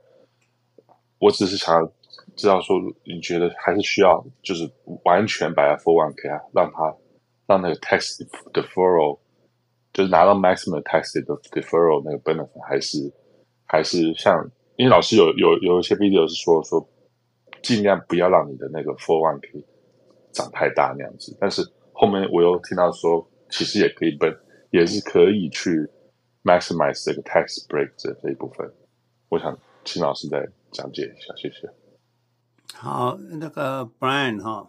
[1.18, 1.90] 我只是想要
[2.36, 4.70] 知道说，你觉得还是需要就是
[5.03, 6.95] 完全摆在 401k 啊，让他
[7.48, 8.18] 让那个 tax
[8.53, 9.20] deferral
[9.94, 11.14] 就是拿到 maximum tax
[11.52, 13.14] deferral 那个 benefit，还是
[13.66, 16.88] 还是像因为老师有有有一些 video 是说说
[17.62, 19.64] 尽量不要让你的那个 for one K
[20.32, 21.62] 长太大那样子，但是
[21.94, 24.36] 后面我又听到说其实也可以奔，
[24.72, 25.90] 也是可以去。
[26.45, 28.72] maximize 这个 tax break 这这一部分，
[29.30, 31.68] 我想请老师再讲解一下，谢谢。
[32.74, 34.68] 好，那个 Brian 哈，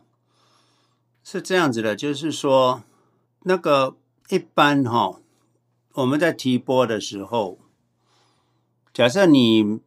[1.24, 2.82] 是这样子的，就是说，
[3.44, 3.96] 那个
[4.28, 5.20] 一般哈，
[5.94, 7.58] 我们在提拨的时候，
[8.92, 9.80] 假设你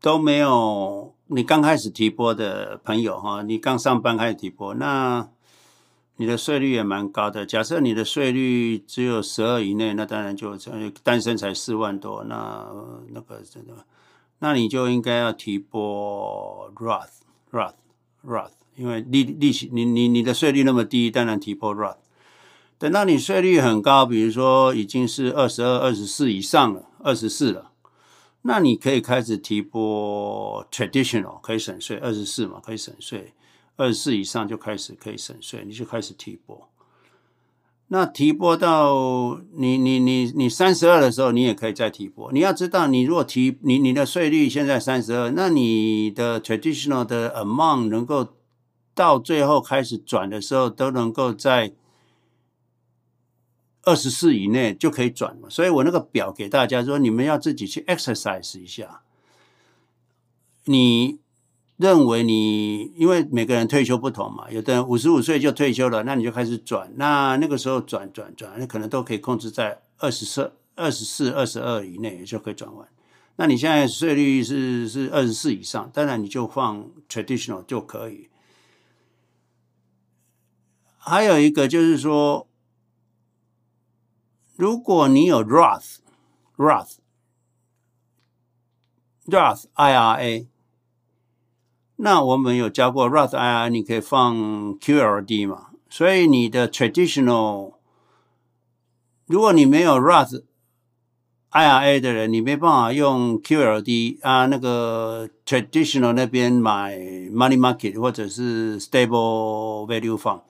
[0.00, 5.28] 都没有，你刚开始提拨的朋友哈，你刚上班开始提拨，那。
[6.16, 7.46] 你的税率也蛮高的。
[7.46, 10.54] 假设你的税率只有十二以内，那当然就
[11.02, 12.66] 单身才四万多，那
[13.08, 13.86] 那个真的，
[14.40, 17.20] 那你就应该要提拨 Roth
[17.52, 17.74] Roth
[18.26, 21.98] Roth，因为利利息，你你你的税率那么低，当然提拨 Roth。
[22.78, 27.72] 等到你税率很高，比如说已经是二十二、二十四以上了，二十四了，
[28.42, 33.34] 那你可以开始提拨 Traditional，可以省税，二十四嘛，可以省税。
[33.76, 36.69] 二十四以上就开始可以省税，你就开始提拨。
[37.92, 42.30] 那提拨到你你你你三十二的时候，你也可以再提拨。
[42.30, 48.28] 你要知道，你如果提你你的税率现在三十二，那你的 traditional 的 amount 能够
[48.94, 51.72] 到最后开始转的时候，都能够在
[53.82, 55.48] 二十四以内就可以转嘛。
[55.50, 59.02] 所以我那个表给大家说，你们要自己去 exercise 一下。
[60.66, 61.18] 你。
[61.80, 72.86] 认为你因为每个人退休不同嘛，有的人五十五岁就退休了，那你就开始转，那那个时候转转转，那可能都可以控制在二十四、二十四、二十二以内就可以转完。
[73.36, 78.28] 那你现在税率是是二十四以上，当然你就放 traditional 就可以。
[80.98, 82.46] 还有一个就是说，
[84.54, 85.96] 如果你有 Roth
[86.58, 86.96] Roth
[89.24, 90.49] Roth IRA。
[92.02, 94.34] 那我们有教过 Roth IRA，你可以放
[94.78, 95.66] QLD 嘛？
[95.90, 97.74] 所以你的 traditional，
[99.26, 100.42] 如果你没有 Roth
[101.50, 110.40] IRA 的人，你没办法用 QLD 啊，那个 traditional 那边买 money market 或者是 stable value fund，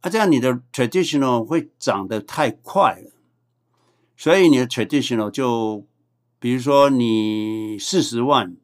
[0.00, 3.12] 啊，这样你的 traditional 会涨得太快了，
[4.16, 5.86] 所以你的 traditional 就。
[6.40, 8.56] 比如说，你四十万，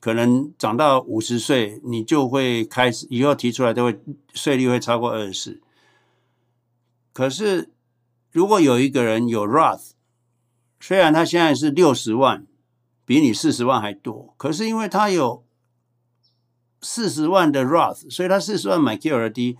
[0.00, 4.00] 可能涨到五十岁，你就会开始以后提出来都会
[4.32, 5.60] 税率会超过二十。
[7.12, 7.70] 可是，
[8.32, 9.90] 如果有一个人有 Roth，
[10.80, 12.46] 虽然他现在是六十万，
[13.04, 15.44] 比你四十万还多，可是因为他有
[16.80, 19.58] 四十万的 Roth，所以他四十万买 QRD，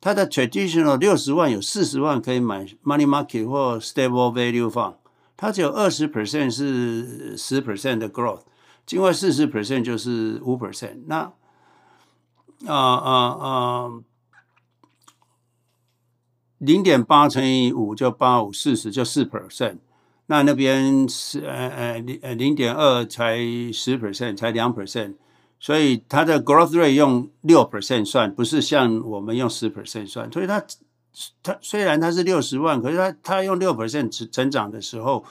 [0.00, 4.94] 他的 Traditional 六十万有四十万可以买 Money Market 或 Stable Value Fund。
[5.36, 8.42] 它只有二十 percent 是十 percent 的 growth，
[8.90, 11.02] 另外四十 percent 就是五 percent。
[11.06, 11.32] 那
[12.66, 13.90] 啊啊啊，
[16.58, 19.78] 零点八乘以五就八五四十就四 percent。
[20.26, 23.36] 那那边是呃呃零呃零点二才
[23.72, 25.16] 十 percent 才两 percent，
[25.58, 30.64] 所以它的 growth rate 用六 percent 算，不是像我们用十 percent 算，所以它。
[31.42, 35.24] 他虽然他是六十万，可是他他用六 percent 成成长的时候，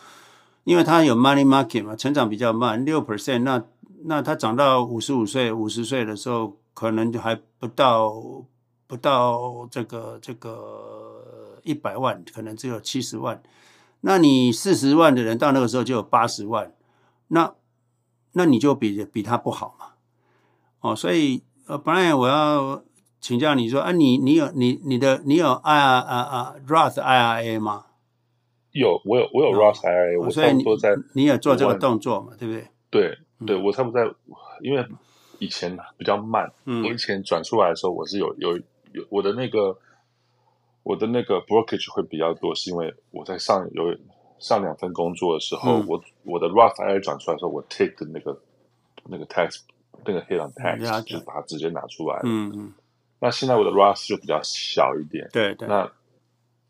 [0.64, 3.64] 因为他有 money market 嘛，成长比较慢，六 percent 那
[4.06, 8.14] 那他长到五十五岁、五十岁的时候，可能就还不到
[8.88, 13.44] 不到这个这个一百万，可能只有七十万。
[14.02, 16.74] 那你四十万的人到那个时候就有八十万，
[17.28, 17.54] 那
[18.32, 19.88] 那你就比比他不好嘛。
[20.80, 22.84] 哦，所以呃，本来我要。
[23.24, 27.86] 请教你说啊，你你有你你的你有 I R 啊啊 Roth IRA 吗？
[28.74, 32.68] 有，我有我有 Roth IRA，我差不多在你，你也做这个动作嘛，对不对？
[32.90, 33.18] 对
[33.48, 34.14] 对，我差不多在，
[34.62, 34.86] 因为
[35.40, 38.58] 以前比较慢，嗯、我以前转出来的时候，我是有有
[38.92, 39.78] 有我的那个
[40.84, 43.96] 我的那个 brokerage 会比较多，是因为我在上有
[44.38, 48.38] 上两份工作的时候，嗯、我我的 Roth IRA 转出来的时候，我 take 的那个
[49.06, 49.62] 那个 tax
[50.06, 52.74] 那个 hit on tax 就把它直接拿出来了，嗯嗯。
[53.24, 55.66] 那现在我的 Roth 就比较小一点，对对。
[55.66, 55.90] 那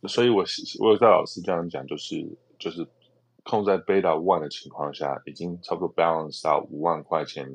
[0.07, 0.43] 所以我
[0.79, 2.23] 我有在老师这样讲，就是
[2.59, 2.87] 就是
[3.43, 7.51] 控在 Beta One 的情况下，已经差不多 balance 到五万块钱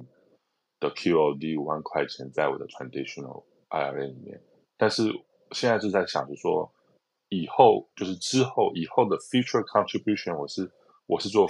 [0.81, 4.43] 的 QOD，五万块钱在我的 Traditional IRA 里面。
[4.77, 5.05] 但是
[5.53, 6.69] 现在就在想着说，
[7.29, 10.69] 以后就是之后以后的 Future Contribution，我是
[11.07, 11.47] 我是做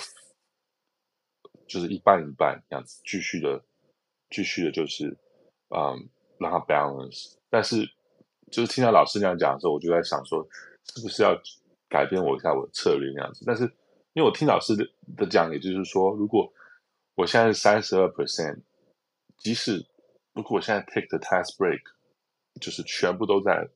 [1.67, 3.65] 就是一半一半这样子，继续的
[4.29, 5.17] 继续的，就是
[5.71, 7.38] 嗯让它 balance。
[7.51, 7.89] 但是，
[8.51, 10.47] 就是听到老师那样讲的时候，我就在想说，
[10.95, 11.35] 是不是要
[11.89, 13.45] 改变我一下我的策略那样子？
[13.47, 13.65] 但是，
[14.13, 16.53] 因为我听老师的的讲，也就是说，如果
[17.15, 18.61] 我现在是三十二 percent，
[19.39, 19.87] 即使
[20.35, 21.81] 如果我现在 take the tax break，
[22.61, 23.69] 就是全部都在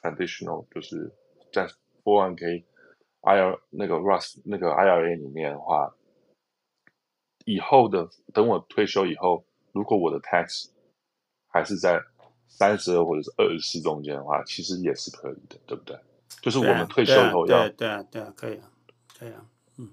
[0.00, 1.12] traditional，就是
[1.52, 1.68] 在
[2.04, 2.64] 401k
[3.22, 5.94] IR 那个 rust 那个 IRA 里面的话，
[7.44, 10.70] 以后的等我退休以后，如果我的 tax
[11.48, 12.00] 还是在
[12.48, 15.96] 三十二或者是二十四中间的话，其实也是可以的，对不对？
[16.40, 18.70] 就是我们退休后要对啊，对啊，可以啊，
[19.18, 19.44] 可以啊，
[19.78, 19.88] 嗯，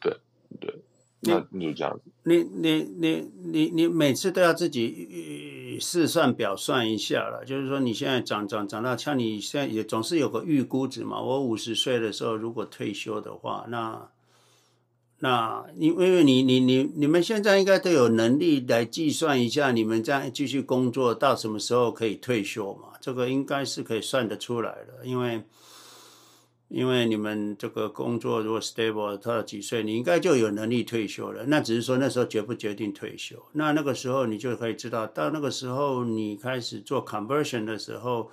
[0.00, 0.16] 对
[0.60, 0.82] 对，
[1.20, 2.10] 那你就这样子。
[2.22, 11.20] 你你你你你每次都要自己试算表算一下了，就是说你现在长长长到像你现在也总是有个预估值嘛。
[11.20, 14.10] 我五十岁的时候如果退休的话，那。
[15.24, 22.88] 那因为你你你你们现在应该都有能力来计算一下，你们这样继续工作到什么时候可以退休嘛？
[23.00, 25.42] 这个应该是可以算得出来的，因为
[26.68, 31.46] 因为你们这个工作如果 stable 到几岁，你应该就有能力退休了。
[31.46, 38.30] 那只是说那时候决不决定退休，那那个时候你就可以知道，到那个时候你开始做 conversion 的时候，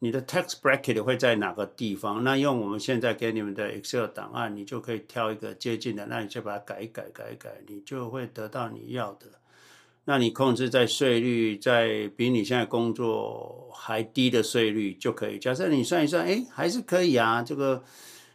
[0.00, 2.22] 你的 tax bracket 会在哪个地方？
[2.22, 9.26] 那用我们现在给你们的 Excel 档案，你就可以挑一个接近的，那你就把它改一改，改一改，你就会得到你要的。
[10.04, 15.38] 那你控制在税率在比你现在工作还低的税率就可以。
[15.38, 17.42] 假设你算一算，哎，还是可以啊。
[17.42, 17.82] 这个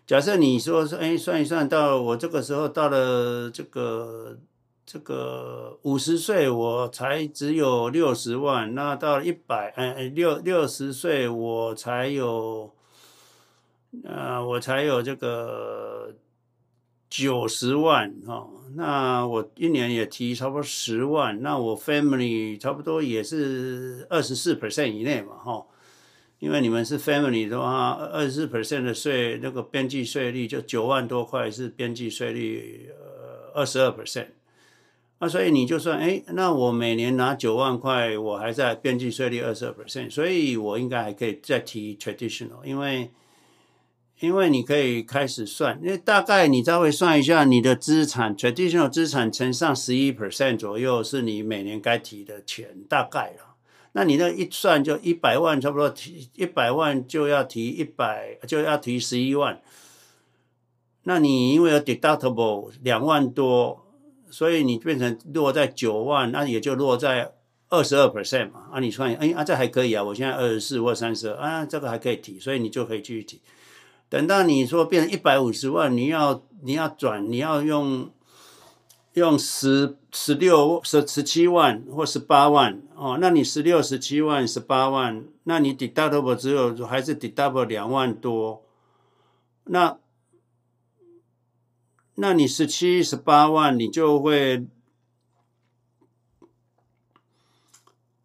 [0.07, 4.39] 假设你说说，哎，算一算到我这个时候到了这个。
[4.85, 12.73] 这个五十岁我才只有六十万，那到一百，哎，六六十岁我才有，
[14.03, 16.15] 呃，我才有这个
[17.09, 18.49] 九十万哦。
[18.75, 25.65] 那我一年也提差不多十万，那我 family 差不多也是二十四 percent 以内嘛，哈。
[26.39, 34.27] 因为你们是 family 的话，二十四 percent 的税，那个边际税率就九万多块是边际税率，呃，二十二 percent。
[35.23, 43.11] 那所以你就算哎，那我每年拿九万块，我还在边际税率二十二 percent，所以我应该还可以再提 traditional，因为
[44.19, 53.57] 因为你可以开始算，因为大概你稍微算一下你的资产 traditional 资产乘上十一 percent 左右是你每年该提的钱，大概了。
[53.91, 59.61] 那你那一算就一百万，差不多提一百万就要提一百就要提十一万，
[61.03, 63.85] 那你因为有 deductible 两万多。
[64.31, 67.33] 所以你变成落在九万，那也就落在
[67.69, 68.69] 二十二 percent 嘛。
[68.71, 70.01] 啊，你算，哎啊，这还可以啊。
[70.03, 73.41] 我现在二十四或三十二，啊，这个还可以提，所以你就可以继续提。
[74.09, 78.09] 等到你说变成一百五十万，你要你要转，你要用
[79.13, 83.17] 用十十六十十七万或十八万哦。
[83.21, 88.63] 那你十六十七万十八万，那你 deductible 只有还是 deductible 两万多，
[89.65, 89.97] 那。
[92.21, 94.67] 那你十七、十八万，你就会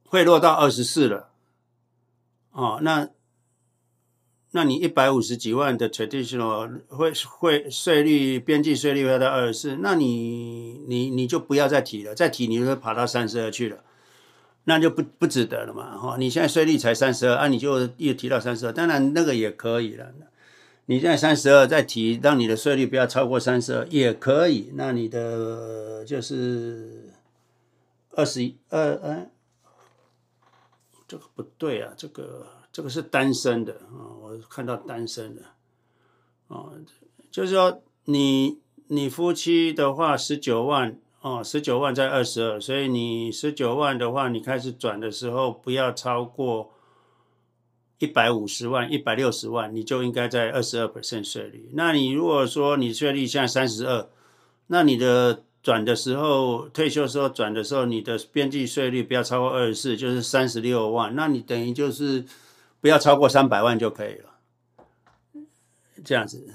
[0.05, 1.31] 会落到二十四了，
[2.51, 3.09] 哦，那
[4.51, 13.83] 那你一百五十几万的 traditional 会会税率边际税率会到二十四，那你你你就不要再提了，再提你就会跑到三十二去了，
[14.65, 20.13] 那就不不值得了嘛，哈、哦，你现在税率才三十二，啊，你就又提到三十二，当然那个也可以了。
[20.89, 24.71] 你在三十二，再提让你的税率不要超过三十二也可以。
[24.75, 27.13] 那你的就是
[28.13, 29.31] 二十二，哎，
[31.09, 35.43] 这个不对啊，这个这个是单身的啊，我看到单身的
[36.47, 36.71] 啊，
[37.33, 46.71] 就是说你你夫妻的话十九万哦，十九万在二十二，所以你十九万的话，你开始转的时候不要超过。
[47.99, 51.71] 一百五十万、一百六十万，你就应该在二十二 percent 税率。
[51.73, 54.07] 那你如果说你税率现在三十二，
[54.67, 61.15] 那你的转的时候、退休时候转的时候，你的边际税率不要超过二十四，就是三十六万。
[61.15, 62.25] 那你等于就是
[62.81, 65.45] 不要超过三百万就可以了。
[66.05, 66.47] 这样子，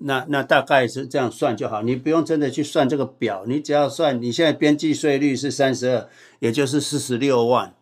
[0.00, 6.08] 那那大概是这样算就好，你不用真的去算这个表，你只要算你现在边际税率是三十二，
[6.40, 7.74] 也就是四十六万。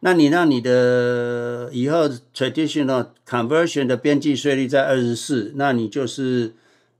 [0.00, 6.54] 那你让你的以后 traditional conversion 的边际税率在二十四，那你就是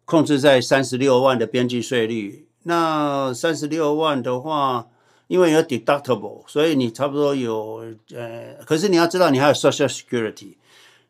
[0.04, 2.46] 控制在三十六万的边际税率。
[2.64, 4.88] 那三十六万的话，
[5.28, 10.54] 因为有 deductible，所以你差不多有呃，可是你要知道你还有 social security，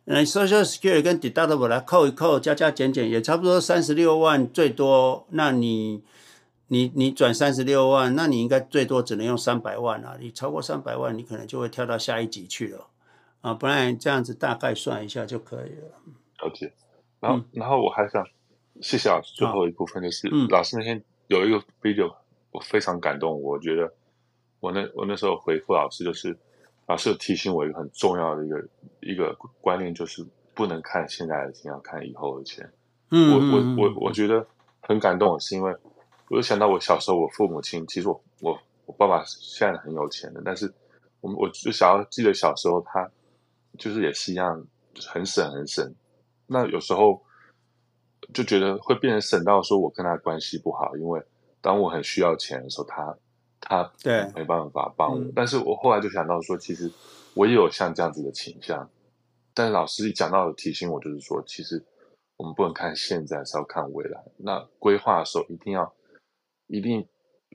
[0.06, 5.26] 嗯，social security 跟 deductible 来扣一扣，加加减减也差不多三十六万最多。
[5.30, 6.02] 那你。
[6.68, 10.16] 你你转三十六万，那你应该最多只能用三百万啊！
[10.18, 12.88] 你超过三百万，你可能就会跳到下一级去了
[13.40, 13.54] 啊！
[13.54, 16.02] 不然这样子大概算一下就可以了。
[16.42, 16.72] 了解。
[17.20, 18.26] 然后、嗯、然后我还想
[18.80, 22.12] 谢谢老师，最后一部分就是、嗯、老师那天有一个 video
[22.50, 23.92] 我非常感动，我觉得
[24.58, 26.36] 我那我那时候回复老师就是
[26.86, 28.68] 老师有提醒我一个很重要的一个
[29.02, 32.68] 一个观念，就是不能看现在的钱，要看以后的钱。
[33.12, 34.44] 嗯，我我我我觉得
[34.80, 35.72] 很感动，是因为。
[36.28, 40.72] 我就想到我小时候，我父母亲其实我我我爸爸现在很有钱的，但是
[41.20, 43.08] 我我就想要记得小时候他
[43.78, 45.94] 就是也是一样，就是很省很省。
[46.46, 47.22] 那有时候
[48.34, 51.22] 就觉得会变成省到说我跟他关系不好，因为
[51.60, 53.16] 当我很需要钱的时候，他
[53.60, 55.24] 他对没办法帮我。
[55.34, 56.90] 但是我后来就想到说，其实
[57.34, 58.90] 我也有像这样子的倾向。
[59.54, 61.84] 但是老师一讲到的提醒我，就是说，其实
[62.36, 64.20] 我们不能看现在，是要看未来。
[64.36, 65.94] 那规划的时候一定要。
[66.68, 67.06] 一定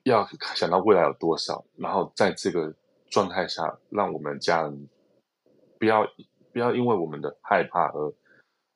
[0.03, 2.73] 要想到未来有多少，然后在这个
[3.09, 4.89] 状态下，让我们家人
[5.77, 6.05] 不要
[6.53, 8.13] 不要因为我们的害怕而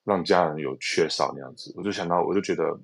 [0.03, 1.73] 让家人有缺少那样子。
[1.75, 2.77] 我就想到，我就觉得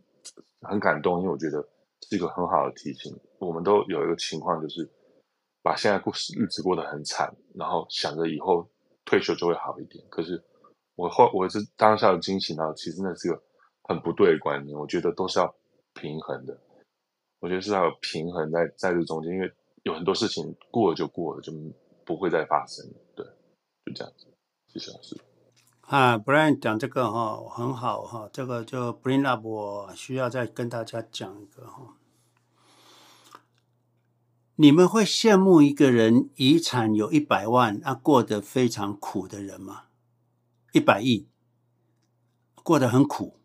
[0.61, 1.61] 很感动，因为我觉得
[2.10, 3.15] 是一个很好的提醒。
[3.40, 4.90] 我们都有一个情况，就是
[5.61, 8.68] 把现在过日子过得很惨，然后想着以后
[9.06, 10.03] 退休就会好一点。
[10.10, 10.44] 可是
[10.95, 13.44] 我后我是当下的惊醒到，其实那是个
[13.84, 14.78] 很不对的观念。
[14.78, 15.56] 我觉得都是要
[15.94, 16.60] 平衡的，
[17.42, 19.52] 我觉得是要有平衡在在这中间，因为
[19.82, 21.52] 有很多事情过了就过了，就
[22.06, 22.86] 不会再发生。
[23.16, 23.26] 对，
[23.84, 24.28] 就这样子。
[24.68, 25.20] 谢谢老师。
[25.82, 31.98] 啊，Brian 讲这个哈很好哈，这个就 bring up 我需要再跟大家讲一个哈。
[34.58, 39.86] 你们会羡慕一个人遗产有一百万，啊，过得非常苦的人吗？
[40.74, 41.28] 一百亿，
[42.62, 43.40] 过得很苦，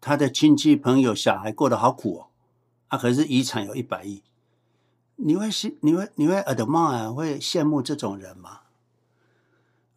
[0.00, 2.29] 他的亲戚朋友小孩过得好苦哦，
[2.90, 4.22] 啊，可是遗产有一百亿，
[5.16, 8.60] 你会羡你会你会 admire 会羡慕这种人吗？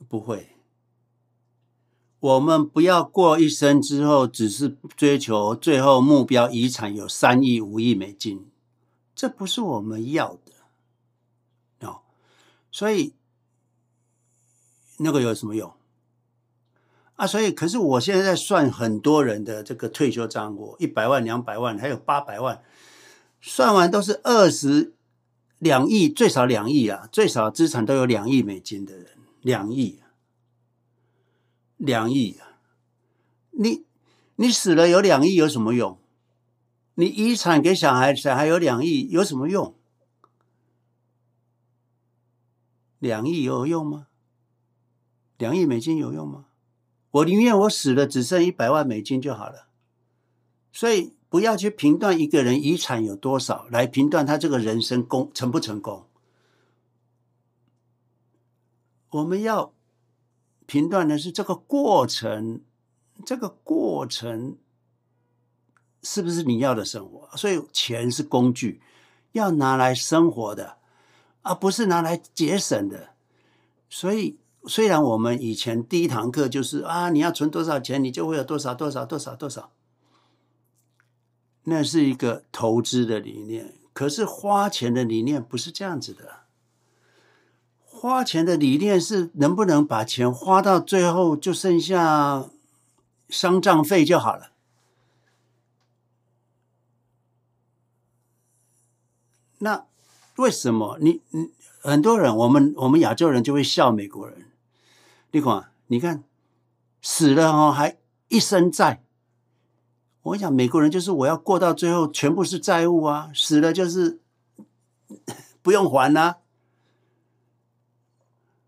[0.08, 0.56] 不会。
[2.20, 8.50] 我们不要过一生之后，只是追求最后目标遗产有三亿、五亿美金，
[9.14, 12.02] 这不是我们要的哦。
[12.72, 13.14] 所以
[15.00, 15.74] 那个有什么用
[17.16, 17.28] 啊？
[17.28, 22.64] 所以，可是我现在在算很多人的这个退休账户，一百万、两百万，还有八百万，
[23.46, 24.94] 算完都是二十
[25.60, 30.00] 两亿，最少两亿啊，最少资产都有两亿美金的人，两亿。
[31.76, 32.60] 两亿啊！
[33.52, 33.84] 你
[34.38, 36.00] 你死了有两亿有什么用？
[36.96, 39.76] 你遗产给小孩，小孩有两亿有什么用？
[43.00, 44.08] 两亿有用吗？
[45.38, 46.46] 两亿美金有用吗？
[47.12, 49.68] 我宁愿我死了只剩一百万美金就好了。
[50.72, 56.06] 所以不要去评断一个人遗产有多少，来评断他这个人生功成不成功。
[59.10, 59.74] 我们要。
[60.68, 62.62] 评断的是这个过程，
[63.26, 64.58] 这个过程
[66.04, 67.28] 是不是你要的生活？
[67.36, 68.82] 所以钱是工具，
[69.32, 70.78] 要拿来生活的，
[71.42, 73.10] 而不是拿来节省的。
[73.90, 74.38] 所以，
[74.68, 79.72] 虽然我们以前第一堂课就是啊，你要存多少钱，你就会有多少多少多少多少，
[81.64, 83.74] 那是一个投资的理念。
[83.94, 86.40] 可是花钱的理念不是这样子的。
[87.86, 92.50] 花钱的理念是能不能把钱花到最后就剩下
[93.30, 94.52] 丧葬费就好了。
[99.60, 99.86] 那
[100.36, 104.52] 为什么你你很多人我们我们亚洲人就会笑美国人？
[105.32, 106.24] 你看，你看
[107.02, 109.04] 死了哦还一身债。
[110.24, 114.20] 我想美国人就是我要过到最后全部是债务啊，死了就是
[115.62, 116.38] 不用还啊。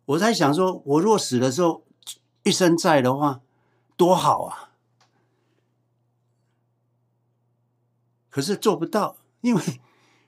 [0.05, 1.83] 我在想说，我若死的时候
[2.43, 3.41] 一身债的话，
[3.97, 4.69] 多好啊！
[8.29, 9.61] 可是做不到，因为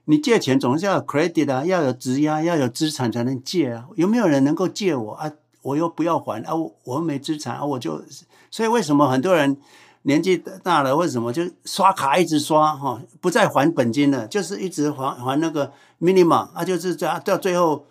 [0.06, 3.90] 你借钱总是要有 credit 啊，要有质押，要有资产才能借啊。
[3.96, 5.32] 有没有人能够借我啊？
[5.62, 8.02] 我又不要还啊，我我没资产啊，我就
[8.50, 9.60] 所以为什么很多人
[10.04, 17.86] 年纪大了，为什么就刷卡一直刷哈，不再还本金了，就是一直还还那个 minimum 啊，就是这到最后。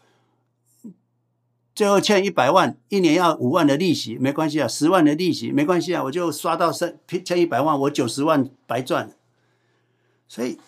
[1.75, 9.13] 最后欠一百万，一年要五万的利息，没关系啊，十万的利息没关系啊，我就刷到剩欠一百万，我九十万白赚。
[10.27, 10.59] 所以，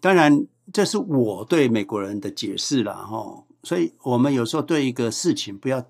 [0.00, 3.42] 当然这是我对美国人的解释了哈。
[3.64, 5.84] 所以我们有时候对一个事情不要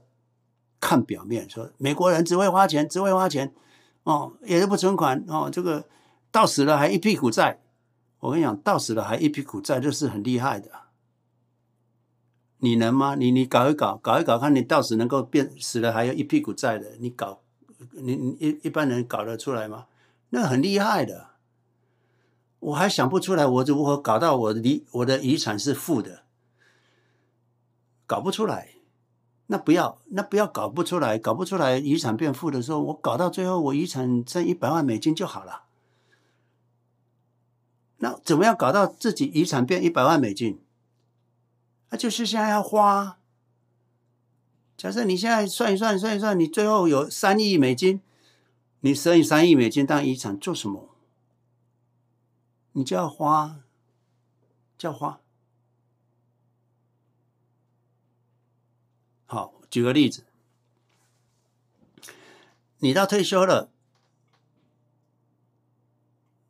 [0.81, 3.53] 看表面，说美国人只会花钱，只会花钱
[4.05, 5.87] 哦，也是不存款哦，这个
[6.31, 7.61] 到死了还一屁股债。
[8.21, 10.71] 我跟你讲，到死了还一屁股债，这是很厉害的。
[12.59, 13.15] 你能吗？
[13.15, 17.41] 你你搞一搞，搞一搞，看你到时能够变死了还有一屁股债的，你搞，
[17.93, 19.87] 你你一一般人搞得出来吗？
[20.31, 21.29] 那很厉害的，
[22.59, 26.25] 我还想不出来，我如何搞到我的遗我的遗产是负的，
[28.07, 28.75] 搞不出来。
[29.53, 35.65] 那不要，那不要搞不出来，搞不出来遗产变负的时候，我搞到最后我遗产剩一百万美金就好了。
[37.97, 40.61] 那怎么样搞到自己遗产变一百万美金？
[41.89, 43.19] 那、就是现在要花。
[44.77, 48.01] 假设你现在算一算，算一算，你最后有三亿美金，
[48.83, 50.91] 你剩三亿美金当遗产做什么？
[52.71, 53.63] 你就要花，
[54.79, 55.19] 就要花。
[59.27, 60.25] 好，举个例子，
[62.79, 63.71] 你到退休了，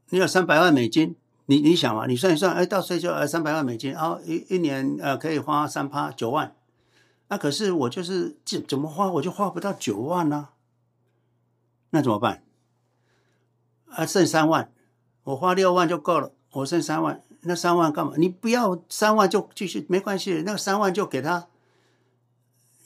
[0.09, 1.17] 你有三百万美金。
[1.47, 2.07] 你你想嘛？
[2.07, 6.55] 你算一算，哎，到岁就呃三百万美金，然后一一年呃可以花三趴九万，
[7.27, 10.51] 那可是我就是怎怎么花我就花不到九万呢、
[11.91, 12.45] 那怎么办？
[13.87, 14.73] 啊，剩三万，
[15.25, 18.13] 我花六万就够了，我剩三万，那三万干嘛？
[18.17, 21.49] 你不要三万就继续没关系，那个三万就给他，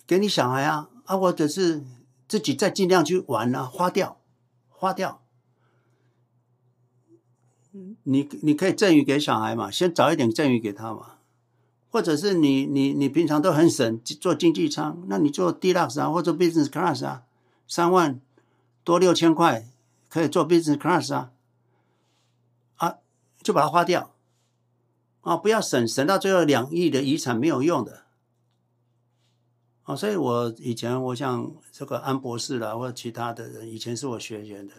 [0.06, 1.84] 给你小孩啊啊，或者是
[2.28, 4.18] 自己再尽量去玩啊，花掉，
[4.68, 5.20] 花掉。
[8.04, 11.16] 你你可以赠予给小孩嘛，先早一点赠予给他嘛，
[11.90, 17.24] 或者是你你你平常都很省，做经济舱，那你做 Deluxe 啊，或者 Business Class 啊，
[17.66, 18.20] 三万
[18.84, 19.66] 多六千块
[20.08, 21.32] 可以做 Business Class 啊，
[22.76, 22.94] 啊，
[23.42, 24.14] 就把它花掉，
[25.22, 28.03] 啊，不要省，省到最后两亿的遗产没有用的，
[29.84, 34.74] 啊，所以我以前我像这个安博士啦，或者其他的人，以前是我学员的。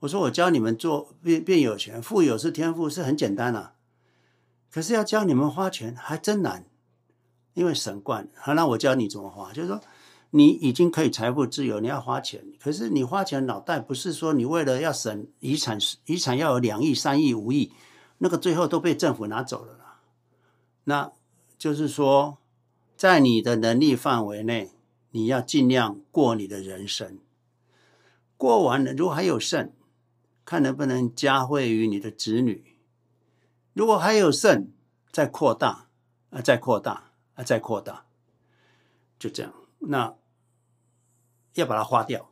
[0.00, 3.74] 我说我教你们做变变有钱，富有是天赋，是很简单啊。
[4.70, 6.64] 可是要教你们花钱还真难，
[7.54, 8.28] 因为省惯。
[8.36, 9.80] 好，那我教你怎么花，就是说
[10.30, 17.72] 你已经可以财富自由，你要花钱，可是你花钱脑袋不是说你为了要省遗产，遗产要有两亿、三亿、五亿，
[18.18, 20.00] 那个最后都被政府拿走了啦。
[20.84, 21.12] 那
[21.58, 22.38] 就是说，
[22.98, 24.72] 在你的能力范围内，
[25.12, 27.18] 你要尽量过你的人生，
[28.36, 29.72] 过完了如果还有剩。
[30.44, 32.78] 看能不能加惠于你的子女，
[33.74, 34.72] 如果还有剩，
[35.12, 35.90] 再扩大，
[36.30, 38.06] 啊，再扩大，啊，再扩大，
[39.18, 39.52] 就这样。
[39.80, 40.16] 那
[41.52, 42.30] 要把它花掉。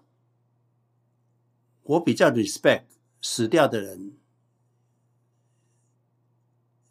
[1.82, 2.84] 我比较 respect
[3.20, 4.16] 死掉的人，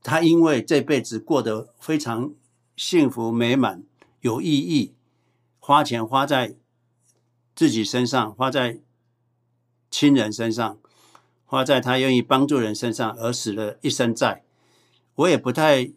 [0.03, 2.35] 他因为这辈子过得非常
[2.75, 3.83] 幸福美满、
[4.21, 4.93] 有意义，
[5.59, 6.55] 花钱花在
[7.55, 8.79] 自己身上，花在
[9.89, 10.77] 亲人身上。
[11.47, 14.43] 花在他愿意帮助人身上而死了一生债，
[15.13, 15.91] 我也不太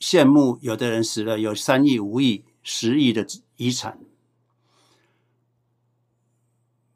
[0.00, 3.26] 羡慕有的人死了有三亿、五亿、十亿的
[3.56, 4.00] 遗产。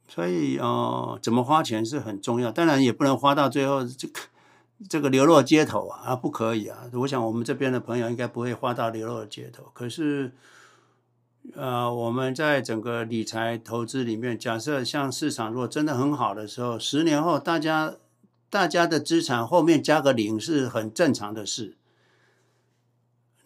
[0.09, 4.18] 所以哦、怎么花钱是很重要，当然也不能花到最后这个
[4.89, 6.90] 这个流落街头啊，啊不可以啊！
[6.93, 10.32] 我想我们这边的朋友应该不会花到流落街头，可是。
[11.55, 17.94] 呃，我们在整个理财投资里面，假设像市场如果真的很好的时候，十年后大家
[18.51, 21.77] 大家的资产后面加个零是很正常的事。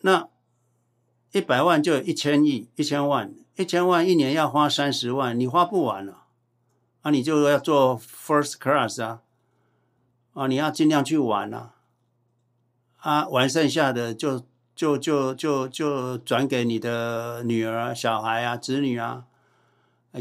[0.01, 0.31] 那
[1.33, 6.23] 一百万就有一千亿，一千万，一千万一年要花三十万，你花不完了，
[7.03, 9.21] 啊，你就要做 first class 啊，
[10.41, 11.75] 啊，你要尽量去玩啊，
[12.99, 14.45] 啊，玩剩下的就。
[14.73, 19.27] 就就就就转给你的女儿、小孩啊、子女啊，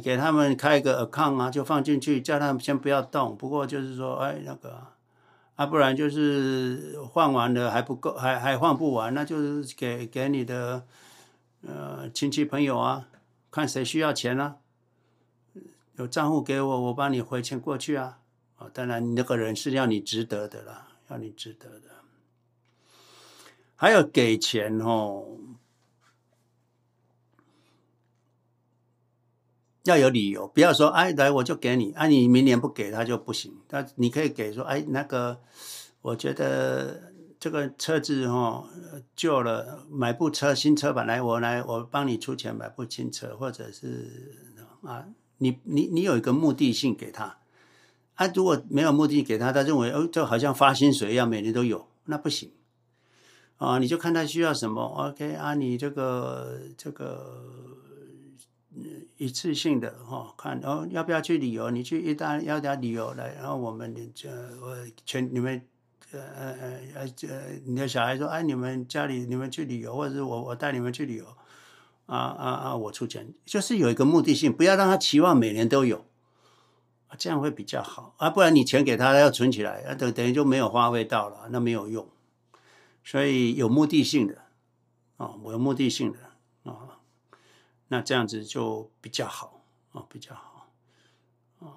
[0.03, 3.37] 给他们开一个 account 啊，就放进去，叫他们先不要动。
[3.37, 4.87] 不过就是说，哎，那个
[5.55, 10.83] 啊，不然就是换完了还不够，还还换不完，那就是给给你的
[11.65, 13.07] 呃亲戚朋友啊，
[13.49, 14.57] 看谁需要钱啊，
[15.95, 18.18] 有账户给我，我帮你汇钱过去啊。
[18.59, 21.87] 啊，当然那个人是要你值得的啦，要你值得的。
[23.75, 25.37] 还有给钱哦，
[29.83, 33.57] 要有理由，不要说哎，来我就给你，啊你明年不给他就不行。
[33.69, 35.39] 但你可以给说哎，那个
[36.01, 38.67] 我觉得这个车子哦
[39.15, 45.05] 旧了，买部车新车吧，来我来我帮你出钱买部新车，或者是啊
[45.37, 47.37] 你你你有一个目的性给他，
[48.19, 52.51] 啊如果没有目的给他，他认为哦这好像发薪水一样，每年都有，那不行。
[53.55, 55.53] 啊，你就看他需要什么，OK 啊？
[55.53, 57.87] 你这个这个
[59.15, 61.71] 一次性的哈、哦，看哦，要不要去旅游？
[61.71, 64.29] 你去一旦要点旅游来，然后我们这
[64.61, 64.75] 我
[65.05, 65.61] 全你们
[66.11, 66.55] 呃呃
[66.95, 71.25] 呃呃，你的小孩说哎，你们家里你们去旅游，或者是我我带你们去旅游，
[72.05, 76.05] 啊啊啊，我出钱，就是有一个目的性，不要让他期望每年都有，
[77.09, 78.29] 啊这样会比较好啊。
[78.29, 82.07] 不然你钱给他，他要存起来啊，等等于就没有花费到了，那没有用。
[83.03, 84.43] 所以有目的性的，
[85.17, 86.19] 啊，我有目的性的
[86.71, 86.99] 啊，
[87.87, 89.63] 那这样子就比较好
[89.93, 90.67] 啊，比较好
[91.59, 91.67] 啊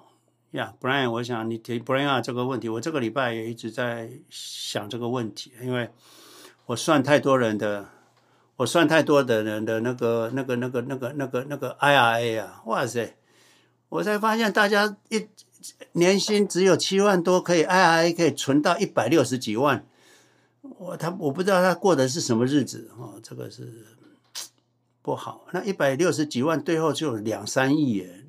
[0.51, 0.75] 呀。
[0.79, 5.89] Brian，我想你提 Brian 这个问题，我这个礼拜也一直在想这个问题，因为
[6.67, 7.89] 我算太多人的，
[8.57, 13.17] 我算太多的人的那个、那个、那个、那个、那个、那个 IRA 啊，哇塞！
[13.93, 15.27] 我才发现大家一
[15.91, 19.85] 年薪只有七万多，可以 IRA 可以存到一百六十几万。
[20.61, 23.85] 我他我不知道他过的是什么日子哦，这个是
[25.03, 25.45] 不好。
[25.51, 28.23] 那一百六十几万，最后就两三亿耶，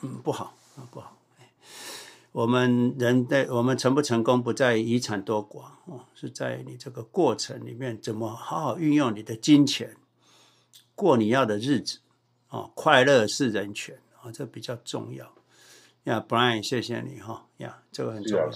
[0.00, 1.18] 嗯，不好啊，不好。
[2.32, 9.94] 我们人的我们成不成功，不在遗产多寡哦，是在你这个过程里面怎么好好运用你的金钱，
[10.94, 11.98] 过你要的日子
[12.48, 15.30] 哦，快乐是人权啊，这比较重要。
[16.04, 18.48] 呀，Brian，谢谢你哈，呀，这个很重要。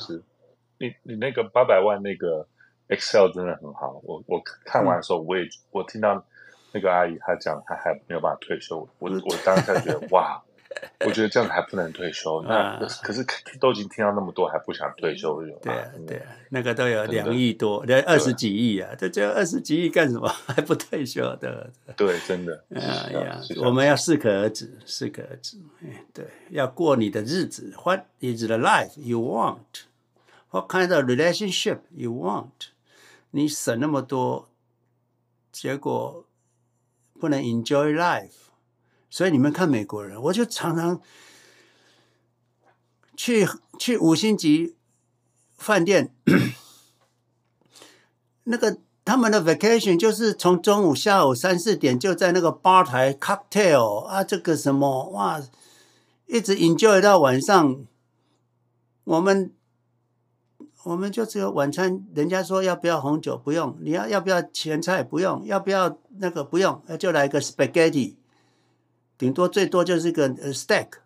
[0.78, 2.49] 你你那个八百万那个
[2.89, 6.24] Excel 真的很好，我我看完的时候，我也、嗯、我听到
[6.73, 10.43] 那个阿姨她讲她还没有办法退休，我我当下觉得哇。
[11.06, 13.24] 我觉得这样还不能退休，那可是
[13.60, 20.28] 都已经听到那么多，还不想退休，有对啊，对啊，那个都有两亿多，对，二十几亿啊，这这二十几亿干什么？
[20.46, 21.70] 还不退休的？
[21.96, 22.64] 对，真的。
[22.74, 25.59] 哎呀，我们要适可而止，适可而止。
[26.12, 27.72] 对，要过你的日子。
[27.84, 29.84] What is the life you want?
[30.50, 32.70] What kind of relationship you want?
[33.30, 34.48] 你省那么多，
[35.52, 36.24] 结果
[37.20, 38.47] 不能 enjoy life。
[39.10, 41.01] 所以你们看美国人，我就常常
[43.16, 43.48] 去
[43.78, 44.76] 去五星级
[45.56, 46.14] 饭店，
[48.44, 55.40] 那个他们的 vacation 就是从中午下午三四点就在那个吧台 cocktail 啊，这个什么哇，
[56.26, 57.85] 一直 enjoy 到晚上。
[59.05, 59.51] 我们
[60.82, 68.16] 我们就只有晚餐，人家说要不要红酒不用，你要要不要前菜不用，要不要那个不用，就来个 spaghetti。
[69.19, 71.01] 顶多最多就是个 stack，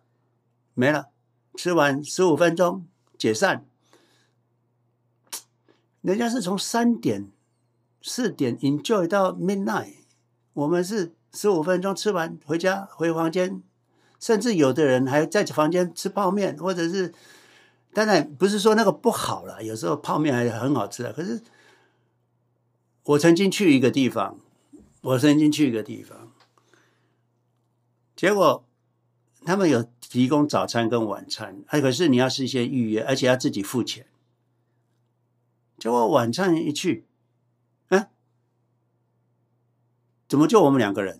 [0.75, 1.09] 没了，
[1.55, 2.85] 吃完十五分钟
[3.17, 3.65] 解散。
[6.01, 7.31] 人家是从三点、
[8.01, 9.95] 四点 enjoy 到 midnight，
[10.53, 13.63] 我们是十五分钟吃完回家回房间，
[14.19, 17.13] 甚至有的人还在房间吃泡面，或者是
[17.93, 21.11] 当然不是说那个不好了，有时候泡面还很好吃的。
[21.11, 21.41] 可是
[23.03, 24.37] 我曾经去一个地方，
[25.01, 26.22] 我曾经去一个地方。
[28.23, 28.63] 结果
[29.43, 34.05] 他们有提供早餐跟晚餐，哎，可是你要事先预约，而且要自己付钱。
[35.77, 37.05] 结果晚餐一去，
[37.89, 38.07] 啊，
[40.29, 41.19] 怎么就我们两个人？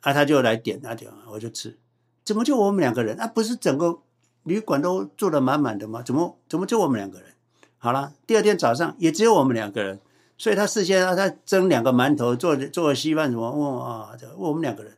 [0.00, 1.78] 啊，他就来点那点，我就吃。
[2.24, 3.16] 怎么就我们两个人？
[3.20, 4.00] 啊，不是整个
[4.42, 6.02] 旅馆都坐得满满的吗？
[6.02, 7.34] 怎么怎么就我们两个人？
[7.78, 10.00] 好了，第二天早上也只有我们两个人，
[10.36, 14.96] 所以他事先让，他蒸两个馒头，做做稀饭什么，哇，我们两个人。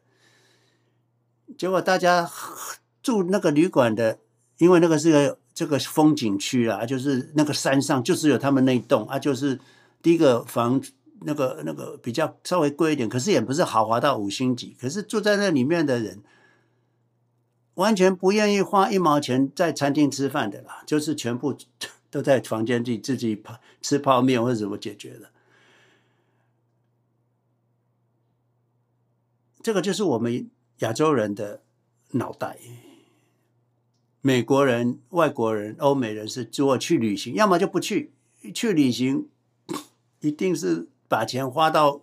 [1.57, 2.31] 结果大家
[3.03, 4.19] 住那个旅馆的，
[4.59, 9.59] 因为那个是个这个风景区啊，就是那个山上就只有他们那一栋啊，就是
[10.01, 10.81] 第一个房
[11.20, 14.77] 那个那个比较稍微贵一点，可是也不是豪华到五星级。
[14.81, 16.23] 可是住在那里面的人，
[17.74, 21.57] 完全不愿意花一毛钱在餐厅吃饭的啦，就是全部
[22.11, 25.31] 都在房间里自己泡吃泡面或者怎么解决的。
[29.62, 30.49] 这个就是我们。
[30.83, 31.63] 亚洲人的
[32.11, 32.59] 脑袋，
[34.21, 38.13] 美国人、外国人、欧美人是如果去旅行，要么就不去。
[38.53, 39.29] 去旅行
[40.19, 42.03] 一定是把钱花到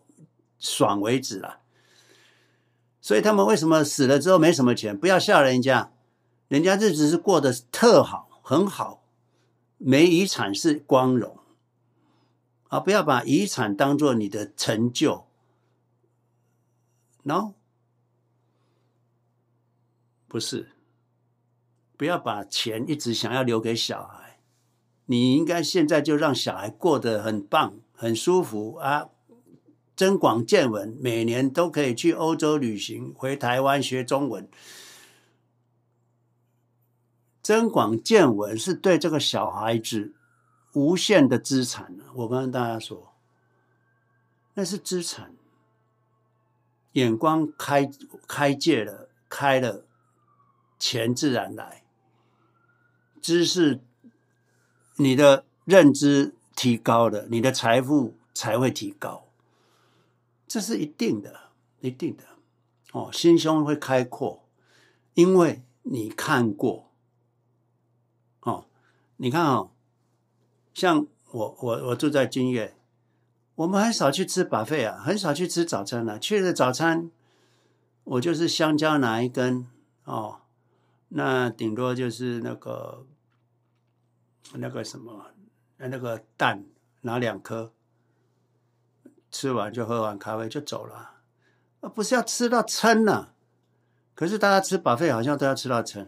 [0.57, 1.59] 爽为止了。
[3.01, 4.97] 所以他们为什么死了之后没什么钱？
[4.97, 5.91] 不要笑人家，
[6.47, 9.03] 人家日子是过得特好，很好，
[9.77, 11.37] 没遗产是光荣。
[12.69, 15.25] 啊，不要把遗产当做你的成就
[17.23, 17.55] ，no。
[20.29, 20.69] 不是，
[21.97, 24.39] 不要把钱一直想要留给小孩，
[25.07, 29.09] 你应该现在就让小孩过得很棒、很舒服啊，
[29.95, 34.47] 增广见闻，每年都可以去欧洲旅行，回台湾学中文。
[37.41, 40.13] 增广见闻是对这个小孩子
[40.73, 41.97] 无限的资产。
[42.13, 43.15] 我跟大家说，
[44.53, 45.33] 那是资产，
[46.91, 47.89] 眼光开
[48.27, 49.87] 开戒了，开了。
[50.79, 51.83] 钱自然来，
[53.21, 53.81] 知识，
[54.95, 59.27] 你的认知提高了，你的财富才会提高，
[60.47, 61.41] 这是一定的，
[61.81, 62.23] 一定的。
[62.93, 64.47] 哦，心胸会开阔，
[65.13, 66.89] 因为你看过。
[68.39, 68.65] 哦，
[69.17, 69.71] 你看哦，
[70.73, 72.73] 像我，我，我住在君悦，
[73.55, 76.17] 我们很少去吃 buffet 啊，很少去吃早餐啊。
[76.17, 77.11] 去了早餐，
[78.05, 79.67] 我就是香蕉拿一根，
[80.05, 80.38] 哦。
[81.11, 83.05] 那顶多就是那个
[84.53, 85.31] 那个什么，
[85.77, 86.65] 那个蛋
[87.01, 87.73] 拿两颗，
[89.31, 91.21] 吃完就喝完咖啡就走了，
[91.81, 93.33] 啊，不是要吃到撑了，
[94.13, 96.07] 可是大家吃 buffet 好像都要吃到撑，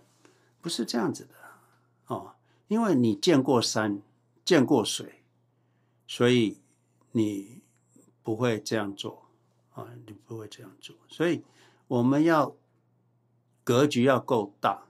[0.62, 1.34] 不是这样子的
[2.06, 2.36] 哦，
[2.68, 4.04] 因为你见过山，
[4.46, 5.24] 见过水，
[6.08, 6.60] 所以
[7.14, 7.64] 你
[8.22, 9.26] 不会这样做
[9.74, 11.44] 啊，你不会这样做，所以
[11.88, 12.56] 我们要
[13.64, 14.84] 格局要够大。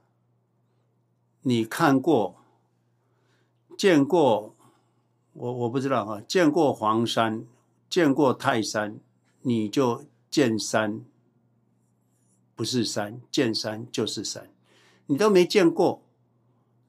[1.42, 2.36] 你看过、
[3.76, 4.54] 见过，
[5.32, 7.44] 我我不知道哈，见过黄山，
[7.90, 9.00] 见过泰山，
[9.40, 11.04] 你就见山
[12.54, 14.52] 不是山，见山就是山。
[15.06, 16.02] 你都没见过，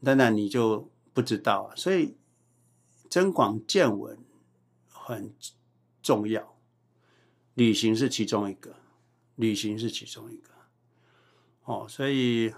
[0.04, 1.76] 当然你就不知道啊。
[1.76, 2.16] 所以
[3.10, 4.20] 增广见闻
[4.88, 5.34] 很
[6.02, 6.56] 重要。
[7.56, 8.76] 旅行是其中一个，
[9.36, 10.52] 旅行是其中一个。
[11.64, 12.54] 哦，所以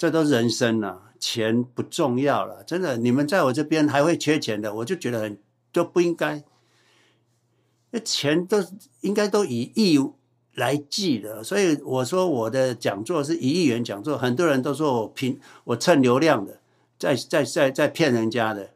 [0.00, 2.64] 这都人生了，钱不重要了。
[2.64, 5.38] 真的，你们在我这边还会缺钱的，我就觉得很
[5.72, 6.42] 都不应该。
[7.90, 8.64] 那钱都
[9.02, 10.02] 应该都以亿
[10.54, 16.62] 来计的，所以我说我的讲座是一亿元讲座，很多人都说我凭我蹭流量的，
[16.98, 18.70] 在在在在骗人家的。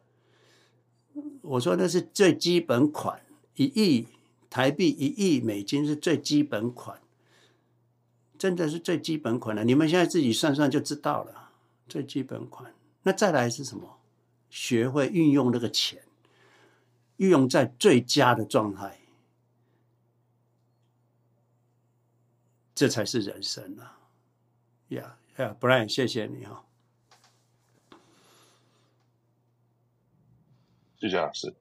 [1.41, 3.23] 我说那是最基本款，
[3.57, 4.09] 一亿
[4.51, 6.99] 台币，一亿美金是最基本款，
[8.39, 9.65] 真的是最基本款了。
[9.65, 11.51] 你们现在自己算算就知道了，
[11.89, 12.75] 最基本款。
[13.03, 13.99] 那再来是什么？
[14.51, 16.05] 学会运用那个钱，
[17.17, 19.01] 运用在最佳的状态。
[22.75, 23.99] 这才是人生啊！
[24.89, 26.65] 呀呀，Brian，谢谢你哈，
[30.99, 31.55] 谢谢老师。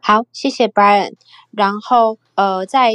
[0.00, 1.14] 好，谢谢 Brian。
[1.50, 2.94] 然后呃，在。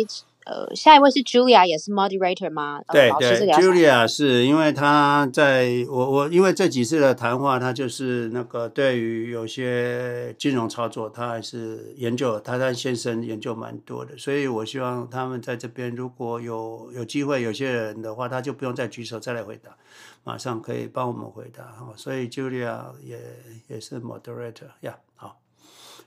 [0.49, 2.81] 呃，下一位是 Julia，也是 Moderator 吗？
[2.91, 19.77] 对对，Julia 是因为他在我我因为这几次的谈话，他就是那个对于有些金融操作，他还是研究，他他先生研究蛮多的，所以我希望他们在这边如果有有机会，有些人的话，他就不用再举手再来回答，
[20.23, 21.93] 马上可以帮我们回答哈。
[21.95, 23.19] 所以 Julia 也
[23.67, 25.39] 也是 Moderator 呀，好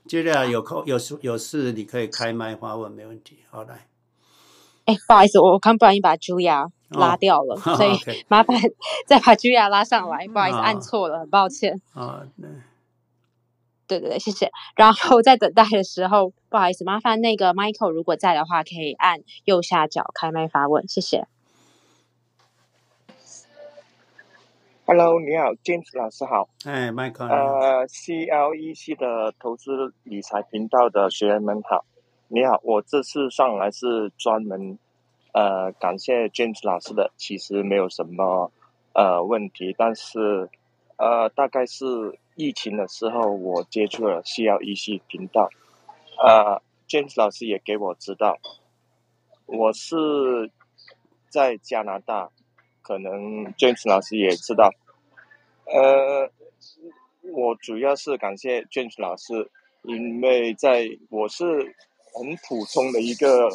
[0.05, 3.87] ，Julia 有空有事有事你可以开麦发问，没问题，好来。
[4.85, 7.97] 哎，不好意思，我刚不小心把茱雅拉掉了，哦、所以
[8.27, 8.57] 麻烦
[9.07, 10.27] 再把茱雅拉上来。
[10.27, 11.81] 不好意思，哦、按错了，很抱歉。
[11.93, 12.27] 啊、哦，
[13.87, 14.51] 对对对，谢谢。
[14.75, 21.27] 然后在等待的时候，不好意思，麻烦那个 Michael 如果在的话，可以按右下角开麦发问，谢谢。
[24.85, 26.49] Hello，你好，James 老师好。
[26.65, 27.29] 哎，Michael。
[27.29, 31.85] 呃，CLEC 的投资理财频道的学员们好。
[32.35, 34.79] 你好，我这次上来是专门，
[35.33, 38.51] 呃，感谢 James 老师的，其实没有什么
[38.93, 40.49] 呃问题，但是
[40.97, 45.47] 呃，大概是疫情的时候我接触了 CLEC 频道，
[46.23, 48.39] 呃，James 老师也给我知道，
[49.45, 50.49] 我是
[51.29, 52.31] 在加拿大，
[52.81, 54.71] 可能 James 老师也知道，
[55.65, 56.31] 呃，
[57.31, 59.51] 我主要是感谢 James 老师，
[59.83, 61.75] 因为在我是。
[62.13, 63.49] 很普通的一个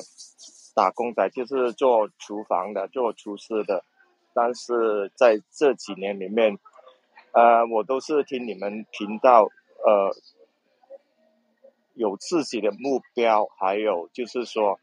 [0.74, 3.84] 打工仔，就是做厨房的，做厨师的。
[4.34, 6.58] 但是在这几年里面，
[7.32, 9.48] 呃，我都是听你们频道，
[9.84, 10.14] 呃，
[11.94, 14.78] 有自己的目标，还有就是说，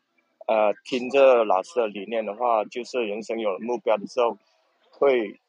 [0.48, 4.38] 呃，听着老师的理念的话，就是人生有了目标的时候，
[4.92, 5.40] 会，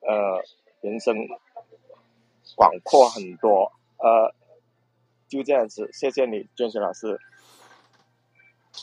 [0.00, 0.42] 呃，
[0.82, 1.16] 人生
[2.54, 3.72] 广阔很多。
[3.98, 4.34] 呃，
[5.28, 7.18] 就这样子，谢谢你，娟雪老师。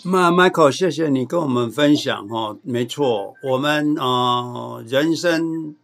[0.05, 2.57] 那 Michael，谢谢你跟我们分享哦。
[2.63, 5.75] 没错，我们呃，人生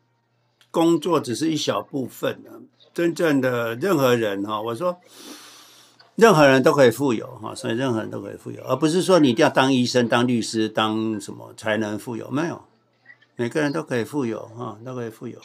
[0.71, 2.61] 工作只是一小部分的，
[2.93, 4.97] 真正的任何人哈，我说
[6.15, 12.29] 任何人都可以富有哈，所以任何人都可以富有，而不是说你一定要当医生、当律师、当什么才能富有。
[12.29, 12.63] 没有，
[13.35, 15.39] 每个人都可以富有哈，都可以富有，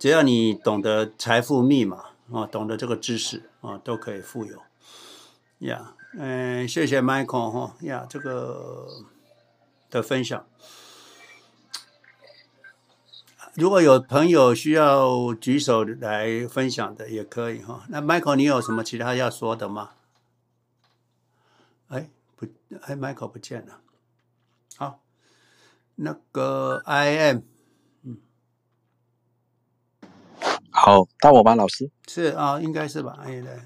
[0.00, 1.98] 只要你懂得财富密码
[2.32, 4.56] 啊，懂得这个知识啊，都可以富有
[5.58, 5.94] 呀。
[6.14, 8.86] 嗯，谢谢 Michael 哈呀，这个
[9.90, 10.46] 的分享。
[13.54, 17.84] 如果有朋友需要举手来分享的，也可以哈。
[17.88, 19.90] 那 Michael，你有什么其他要说的吗？
[21.88, 22.46] 哎，不，
[22.82, 23.80] 哎，Michael 不见了。
[24.76, 25.00] 好，
[25.96, 27.38] 那个 I am，
[28.02, 28.18] 嗯，
[30.70, 31.90] 好，到我吧，老师。
[32.06, 33.18] 是啊、哦，应该是吧？
[33.22, 33.60] 哎，对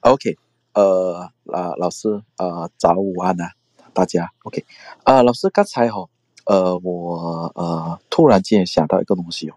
[0.00, 0.38] ，OK。
[0.74, 3.52] 呃，老老师，呃，早午安啊，
[3.92, 4.64] 大家，OK，
[5.04, 6.08] 呃，老师刚才哈，
[6.46, 9.54] 呃，我呃突然间想到一个东西哦，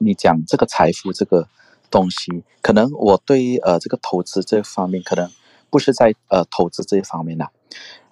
[0.00, 1.46] 你讲这个财富这个
[1.88, 5.30] 东西，可能我对呃这个投资这方面可能
[5.70, 7.46] 不是在呃投资这一方面呐，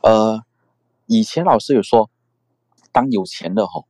[0.03, 0.45] 呃，
[1.07, 2.09] 以前老师有说，
[2.93, 3.83] 当有钱的哈，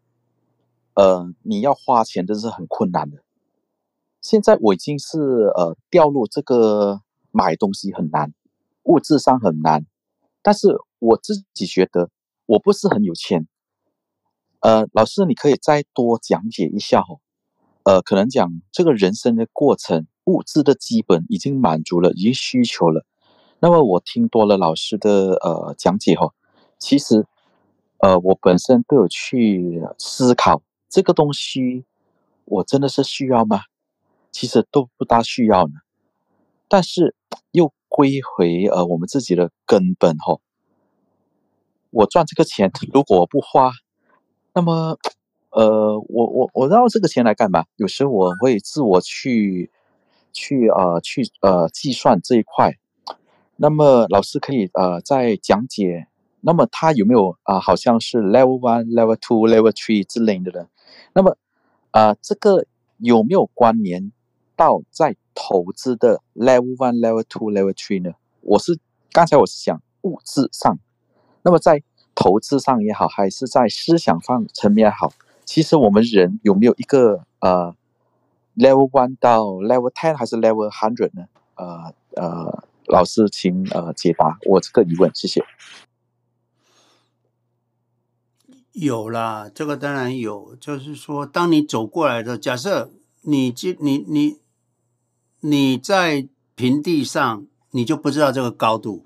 [0.94, 3.18] 呃，你要花钱真是很困难的，
[4.22, 5.18] 现在我已经是
[5.54, 8.32] 呃掉入这个买东西很难。
[8.88, 9.84] 物质上很难，
[10.42, 12.10] 但是我自己觉得
[12.46, 13.46] 我不是很有钱。
[14.60, 17.20] 呃，老师，你可以再多讲解一下哦。
[17.84, 23.04] 呃，可能讲这个人生的过程，物质的基本已经满足了，已经需求了。
[23.60, 26.32] 那么我听多了老师的呃讲解哦，
[26.78, 27.26] 其实
[27.98, 31.84] 呃我本身都有去思考这个东西，
[32.46, 33.60] 我真的是需要吗？
[34.32, 35.74] 其实都不大需要呢。
[36.68, 37.14] 但是
[37.52, 40.40] 又归回呃我们自己的根本哦，
[41.90, 43.72] 我赚这个钱，如果我不花，
[44.52, 44.98] 那么，
[45.50, 47.64] 呃，我我我要这个钱来干嘛？
[47.76, 49.70] 有时我会自我去
[50.32, 52.74] 去呃去呃计算这一块。
[53.56, 56.06] 那么老师可以呃再讲解，
[56.42, 60.68] 那么它有没有啊、好像是 level one、level two、level three 之类的呢？
[61.14, 61.36] 那么
[61.90, 62.66] 啊、呃，这个
[62.98, 64.12] 有没有关联
[64.54, 68.14] 到在投资的 level one、level two、level three 呢？
[68.40, 68.80] 我是
[69.12, 70.76] 刚才我是讲物质上，
[71.42, 71.80] 那么在
[72.16, 75.12] 投资上也好，还是在思想上层面也好，
[75.44, 77.76] 其实我们人有没有一个呃
[78.56, 81.26] level one 到 level ten 还是 level hundred 呢？
[81.54, 82.64] 呃呃。
[82.90, 85.44] 老师，请呃解答我这个疑问，谢谢。
[88.72, 92.90] 有啦，这个当然有，就是说，当你走过来的，假设
[93.20, 94.38] 你你你你
[95.40, 99.04] 你在平地上，你就不知道这个高度；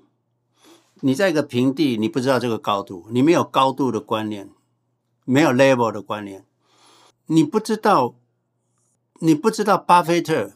[1.01, 4.49] 你在一个平地，你不知道这个高度，你没有高度的观念，
[5.25, 6.45] 没有 level 的观念，
[7.27, 8.15] 你不知道，
[9.19, 10.53] 你不知道巴菲特，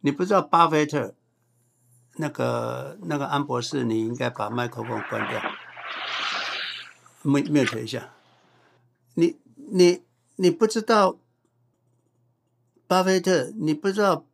[0.00, 1.14] 你不知道巴菲特。
[2.16, 5.42] 那个那个安博士，你应该把麦克风关掉
[7.24, 8.14] ，mute 一下。
[9.14, 10.04] 你你
[10.36, 11.18] 你不知道
[12.86, 14.24] 巴菲特，你不知道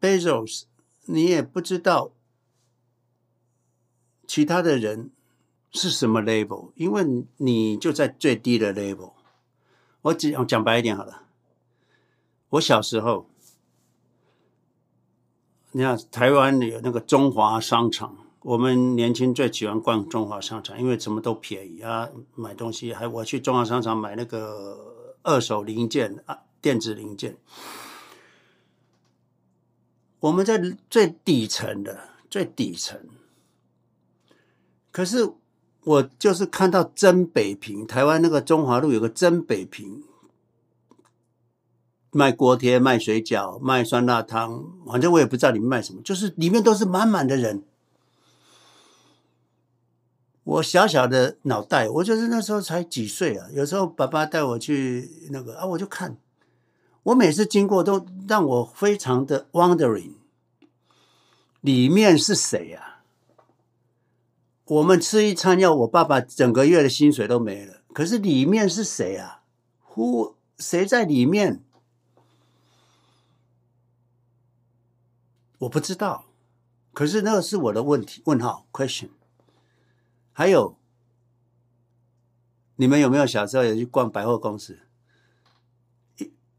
[0.00, 0.64] Bezos，
[1.06, 2.12] 你也不知道
[4.26, 5.10] 其他的人
[5.70, 9.12] 是什么 level，因为你就在最低的 level。
[10.02, 11.22] 我只讲讲白一点好了，
[12.50, 13.26] 我小时候。
[15.76, 27.36] 你看，台湾有那个中华商场，我们年轻最喜欢逛中华商场，因为什么都便宜啊，买东西还我去中华商场买那个二手零件啊，电子零件。
[30.20, 30.58] 我们在
[30.88, 32.98] 最底层的最底层，
[34.90, 35.34] 可是
[35.82, 40.02] 我就是看到真北平，台湾那个中华路有个真北平。
[42.10, 47.62] 卖锅贴、卖水饺、卖酸辣汤，反正我也不知道里面卖什么，就是里面都是满满的人。
[50.44, 56.16] 我小小的脑袋，我就是那时候才几岁啊，有时候爸爸带我去那个啊，我就看，
[57.04, 60.14] 我每次经过都让我非常的 wondering，
[61.60, 63.02] 里面是谁呀？
[64.64, 69.42] 我们吃一餐要我爸爸整个月的薪水都没了，可是里面是谁啊
[69.92, 71.62] ？Who，谁在里面？
[75.58, 76.24] 我不知道，
[76.94, 79.10] 可是那个是我的问题，问号 question。
[80.32, 80.78] 还有，
[82.76, 84.78] 你们有没有小时候也去逛百货公司？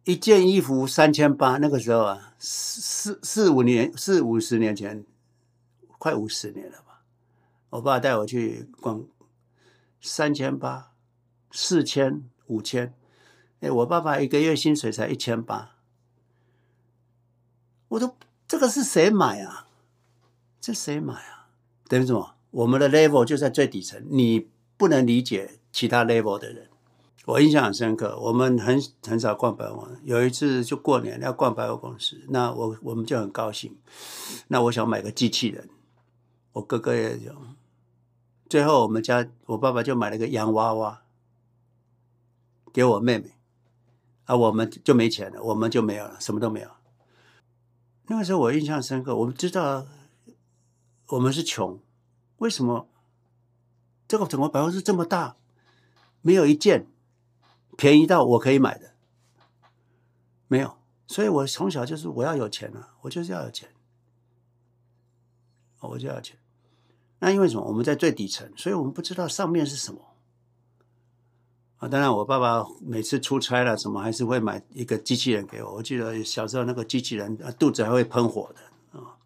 [0.06, 5.04] 一件衣服三千八，那个时候啊，四四四五年，四五十年前，
[5.98, 7.02] 快五十年了吧？
[7.72, 9.04] 我爸带我去逛，
[10.00, 10.92] 三千八、
[11.52, 12.94] 四千、五千，
[13.62, 15.76] 哎，我爸爸一个月薪水才一千八，
[17.90, 18.16] 我都。
[18.48, 19.66] 这个是谁买啊？
[20.62, 21.50] 这谁买啊？
[21.88, 22.36] 等于什么？
[22.52, 26.70] 我们的 level 就在最底层，你不能理解其他 level 的人。
[27.24, 29.90] 我印象很深刻，我们很很少逛百货。
[30.04, 33.76] 有一次就过年要逛百货公司，那我我们就很高兴。
[34.50, 35.68] 那我想买个机器人，
[36.52, 37.34] 我哥哥也有。
[38.48, 41.02] 最后我们家我爸爸就买了个洋娃娃
[42.72, 43.32] 给我妹妹，
[44.26, 46.70] 啊，我们就没钱了，我们就没有了，什么都没有。
[48.06, 49.88] 那个时候我印象深刻，我们知道
[51.08, 51.80] 我们是穷，
[52.38, 52.88] 为什么
[54.08, 55.36] 这个整个百货公司这么大，
[56.22, 56.86] 没有一件
[57.78, 58.94] 便宜到我可以买的，
[60.48, 60.78] 没有，
[61.08, 63.70] 所以我从小就是我要有钱啊，我就是要有钱，
[65.80, 66.38] 我就要钱。
[67.20, 67.64] 那因为什么？
[67.64, 70.16] 我们在最底层，所以我们不知道上面是什么。
[71.78, 75.76] 啊，当然，我爸爸每次出差了什么，还是会买一个机器人给我。
[75.76, 79.18] 我记得小时候那个机器人，肚子还会喷火的啊，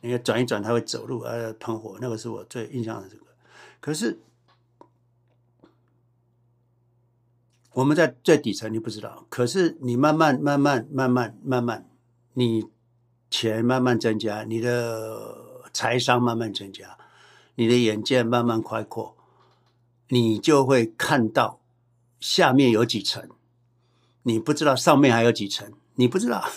[0.00, 3.26] 你看转一转，它会走路，呃，喷火，那个是我最印象的这个。
[3.80, 4.20] 可是
[7.74, 9.26] 我们在最底层，你不知道。
[9.28, 11.88] 可是你慢慢、慢慢、慢慢、慢慢，
[12.34, 12.66] 你
[13.30, 15.36] 钱慢慢增加，你的
[15.72, 16.98] 财商慢慢增加，
[17.54, 19.16] 你的眼界慢慢开阔，
[20.08, 21.58] 你就会看到。
[22.20, 23.28] 下面有几层，
[24.22, 26.48] 你不知道上面还有几层，你不知道，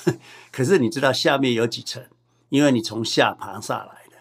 [0.52, 2.04] 可是你知道下面有几层，
[2.50, 4.18] 因为你从下爬上来的。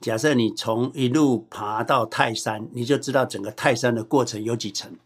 [0.00, 4.96] 假设你从一路爬到泰山，你就知道整个泰山的过程有几层。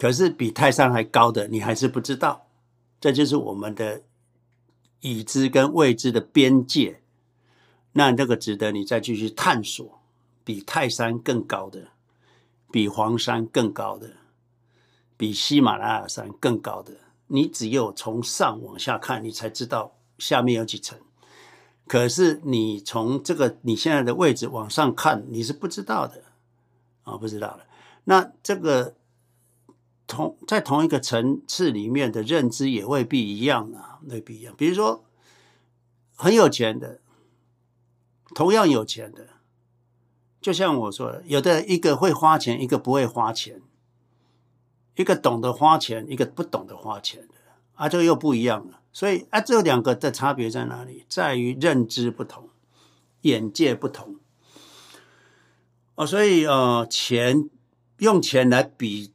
[0.00, 2.46] 可是比泰山还高的，你还是不知道。
[2.98, 4.00] 这就是我们的
[5.00, 7.02] 已知跟未知的边界。
[7.92, 10.00] 那这个值得你再继续探索，
[10.42, 11.88] 比泰山更高的，
[12.72, 14.12] 比黄山更高的，
[15.18, 16.94] 比喜马拉雅山更高的。
[17.26, 20.98] 你只有从上往下看，你才知道下面有几层。
[21.86, 26.22] 可是你从这个你现在的位置往上看，你是不知道的
[27.02, 27.66] 啊，不知道的。
[28.04, 28.94] 那这个
[30.10, 34.52] 同在同一个层次里面的认知也未必一样啊，未必一样。
[34.58, 35.04] 比如说
[36.16, 37.00] 很有钱的，
[38.34, 39.28] 同样有钱的，
[40.40, 43.62] 就像我说的，有的一个会花钱，一个不会花钱。
[44.96, 47.34] 一个懂得花钱，一个不懂得花钱的
[47.74, 48.82] 啊，这个又不一样了。
[48.92, 51.06] 所以啊，这两个的差别在哪里？
[51.08, 52.50] 在于认知不同，
[53.22, 54.16] 眼界不同。
[55.94, 57.48] 哦，所以呃，钱
[57.98, 59.12] 用钱来比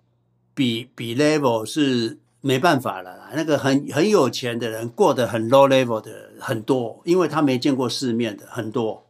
[0.56, 3.32] 比比 level 是没办法了啦。
[3.36, 9.06] 那个很很有钱的人过得很 low level 的很多，因为他没见过世面的很多。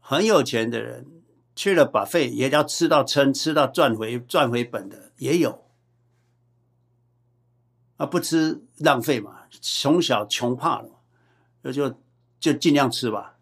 [0.00, 1.06] 很有钱的人
[1.54, 5.64] 去了 buffet 也要吃到撑，吃到赚回赚回本的也有。
[7.96, 10.88] 啊，不吃浪费嘛，从小穷怕了，
[11.62, 11.98] 那就
[12.38, 13.36] 就尽量吃吧。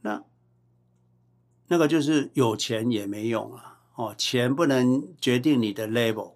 [0.00, 0.22] 那
[1.68, 6.32] 那个就是有钱也没用啊，哦，钱不能决定你的 level，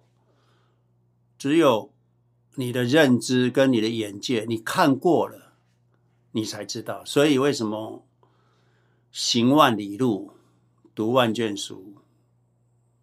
[1.37, 1.91] 只有
[2.55, 5.53] 你的认知跟你的眼界，你看过了，
[6.31, 7.03] 你才知道。
[7.05, 8.05] 所以为什么
[9.11, 10.31] 行万里路，
[10.93, 11.95] 读万卷书？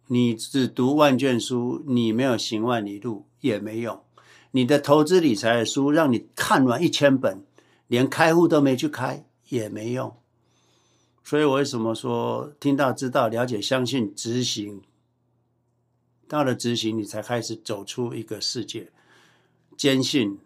[0.07, 3.25] 你只读万卷书，你没有行万里路。
[3.43, 4.01] 也没用，
[4.51, 7.45] 你的投资理财的书让你看完一千本，
[7.87, 10.15] 连开户都没去开也没用。
[11.23, 14.81] 所以我为什么说听到、知道、了解、相信、执行，
[16.27, 18.91] 到了执行，你才开始走出一个世界。
[19.75, 20.39] 坚信、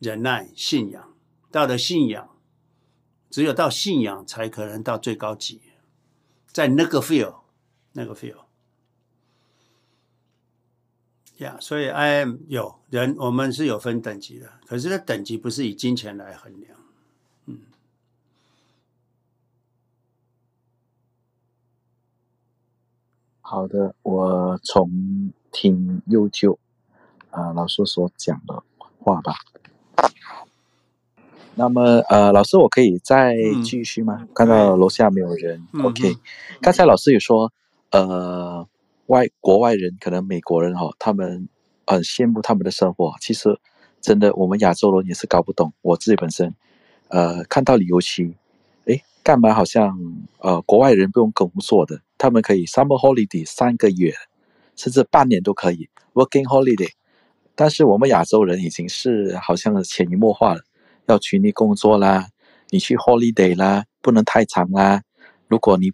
[0.00, 1.14] 忍耐、信仰，
[1.50, 2.28] 到了信仰，
[3.30, 5.60] 只有到信仰才可能到最高级，
[6.48, 7.36] 在那个 feel，
[7.92, 8.38] 那个 feel。
[11.38, 16.78] 呀，yeah, 所以 I am 有人，我们是有分等级的，可是这等级不是以金钱来衡量。
[23.54, 24.90] 好的，我从
[25.52, 26.56] 听 YouTube
[27.30, 28.60] 啊、呃、老师所讲的
[28.98, 29.32] 话吧。
[31.54, 34.18] 那么呃，老师我可以再继续吗？
[34.22, 36.16] 嗯、看到楼下没有人、嗯、，OK。
[36.60, 37.52] 刚才老师也说
[37.90, 38.66] 呃。
[39.08, 41.46] 外国外人可能美国人哈、哦，他们
[41.86, 43.14] 很羡慕他们的生活。
[43.20, 43.60] 其实，
[44.00, 45.74] 真的我们亚洲人也是搞不懂。
[45.82, 46.54] 我自己本身，
[47.08, 48.34] 呃，看到旅游区，
[48.86, 50.00] 诶，干嘛好像
[50.38, 54.14] 呃国外人不用工作的，他们可以 summer holiday 三个月，
[54.76, 56.88] 甚至半年都可以 working holiday。
[57.54, 60.62] 但是我们亚洲人已经是好像潜移默化了，
[61.04, 62.28] 要群力工作啦，
[62.70, 65.02] 你去 holiday 啦，不能太长啦。
[65.48, 65.92] 如果你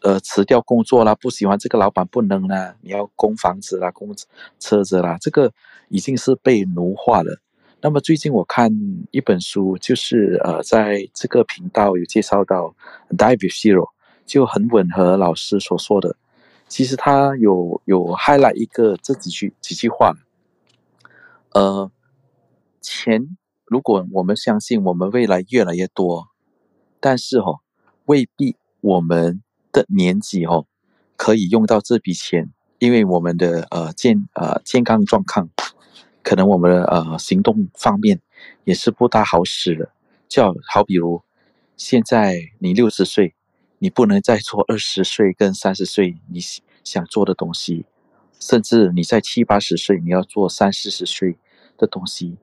[0.00, 4.14] 呃，辞掉工作啦，不喜欢这个老板不能啦，你要供房子啦，供
[4.58, 5.52] 车子啦，这个
[5.90, 7.38] 已经是被奴化了。
[7.82, 8.70] 那么最近我看
[9.10, 12.74] 一本书，就是呃，在这个频道有介绍到
[13.10, 13.90] Die with Zero，
[14.26, 16.16] 就很吻合老师所说的。
[16.68, 20.12] 其实他有有 highlight 一个这几句几句话，
[21.52, 21.90] 呃，
[22.82, 26.28] 钱如果我们相信我们未来越来越多，
[27.00, 27.60] 但是哈、哦，
[28.04, 29.40] 未必我们。
[29.72, 30.64] 的年纪哦，
[31.18, 35.50] 可以用到这笔钱，因为我们的呃健呃健康状况，
[36.22, 38.22] 可能我们的呃行动方面
[38.64, 39.90] 也是不大好使的。
[40.28, 41.20] 就，好比如
[41.76, 43.34] 现在你六十岁，
[43.78, 46.40] 你不能再做二十岁跟三十岁你
[46.82, 47.86] 想做的东西，
[48.40, 51.38] 甚至你在七八十岁你要做三四十岁
[51.76, 52.38] 的东西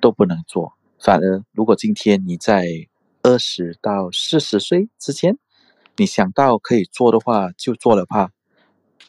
[0.00, 0.74] 都不能做。
[0.98, 2.66] 反而如果今天你在
[3.22, 5.38] 二十到四十岁之间，
[5.96, 8.30] 你想到可以做的话，就做了吧，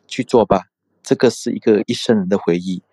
[0.08, 0.66] 去做吧。
[1.02, 2.84] 这个是一个一生人的回忆，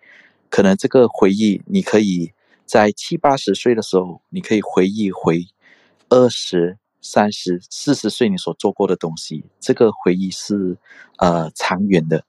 [0.49, 2.33] 可能这个回忆，你可以
[2.65, 5.45] 在七八十岁的时候，你可以回忆回
[6.09, 9.45] 二十三十四十岁你所做过的东西。
[9.59, 10.77] 这个回忆是
[11.17, 12.25] 呃长远的，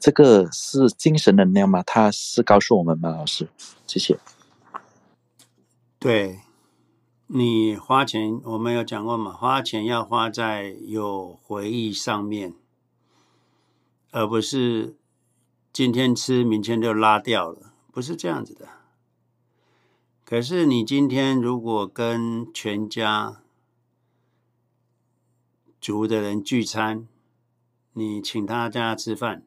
[0.00, 1.82] 这个是精神能量吗？
[1.84, 3.10] 它是告诉我们吗？
[3.10, 3.48] 老师，
[3.86, 4.18] 谢谢。
[5.98, 6.40] 对。
[7.34, 9.32] 你花钱，我们有讲过嘛？
[9.32, 12.52] 花钱要花在有回忆上面，
[14.10, 14.96] 而不是
[15.72, 18.68] 今天吃，明天就拉掉了，不是这样子的。
[20.26, 23.41] 可是你今天如果跟全家
[25.82, 27.08] 族的人聚餐，
[27.94, 29.42] 你请他家吃饭，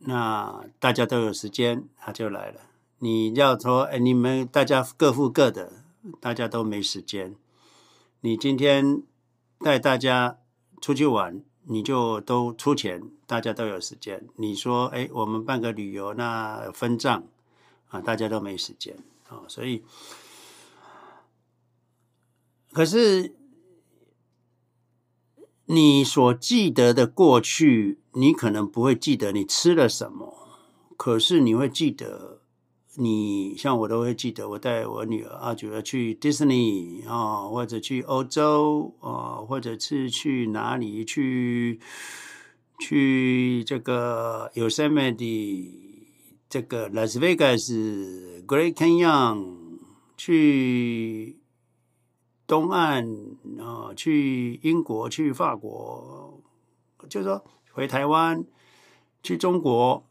[0.00, 2.60] 那大家都有时间，他就来了。
[2.98, 5.72] 你要说，哎，你们大家各付各的，
[6.20, 7.34] 大家都没时间。
[8.20, 9.02] 你今天
[9.60, 10.38] 带大家
[10.82, 14.28] 出去玩，你就都出钱，大家都有时间。
[14.36, 17.24] 你说，哎，我们办个旅游，那分账
[17.88, 18.94] 啊，大家都没时间
[19.30, 19.82] 啊，所以，
[22.72, 23.34] 可是
[25.72, 30.34] 你所记得的过去，你可能不会记得你吃了什么，
[30.98, 32.40] 可是你会记得。
[32.96, 41.80] 你像我都会记得，我带我女儿啊，主要去迪士尼啊，或者去欧洲啊，或者是去哪里去
[42.78, 45.70] 去这个 Yosemite
[46.50, 49.56] 这个 Las Vegas Great Canyon
[50.18, 51.38] 去
[52.46, 53.06] 东岸
[53.58, 56.40] 啊，去英国去法国，
[57.08, 58.44] 就是说回台湾
[59.22, 60.04] 去中国，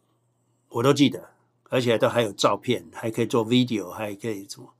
[0.69, 1.31] 我都记得。
[1.73, 4.73] 而且都还有照片，还可以做 video，还可以做。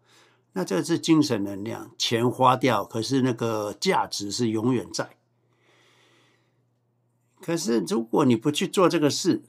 [0.51, 5.15] 那这是精神能量，钱花掉，可是那个价值是永远在。
[7.39, 9.41] 可是如果你不去做这个事，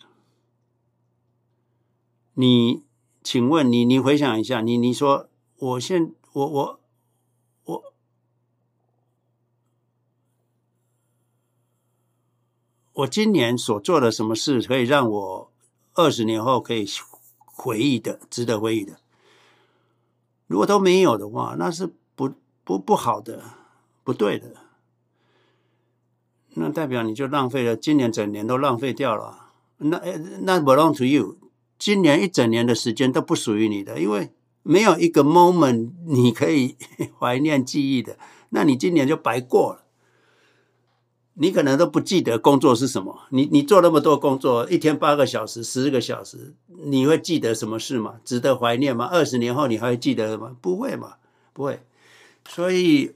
[2.34, 2.84] 你，
[3.24, 6.80] 请问你，你回想一下，你你说，我现我我我
[12.94, 15.52] 我今年所做的什么事，可以让我
[15.94, 16.86] 二十年后可以？
[17.54, 18.96] 回忆的，值得回忆的。
[20.48, 22.32] 如果都没有的话，那是不
[22.64, 23.42] 不不好的，
[24.02, 24.54] 不对的。
[26.54, 29.50] 那代表你就浪费了，今年整年都浪费掉了。
[29.76, 30.00] 那
[30.40, 31.36] 那 belong to you，
[31.78, 34.32] 今年一整年的时间都不属于你的，因为
[34.62, 36.76] 没有一个 moment 你可以
[37.20, 39.81] 怀念记忆的，那你今年就白过了。
[41.34, 48.20] 你可能都不记得工作是什么，你你做那么多工作，一天八个小时、十个小时，你会记得什么事吗？
[48.24, 49.06] 值得怀念吗？
[49.06, 50.56] 二十年后你还会记得吗？
[50.60, 51.14] 不会嘛，
[51.52, 51.82] 不会。
[52.48, 53.14] 所以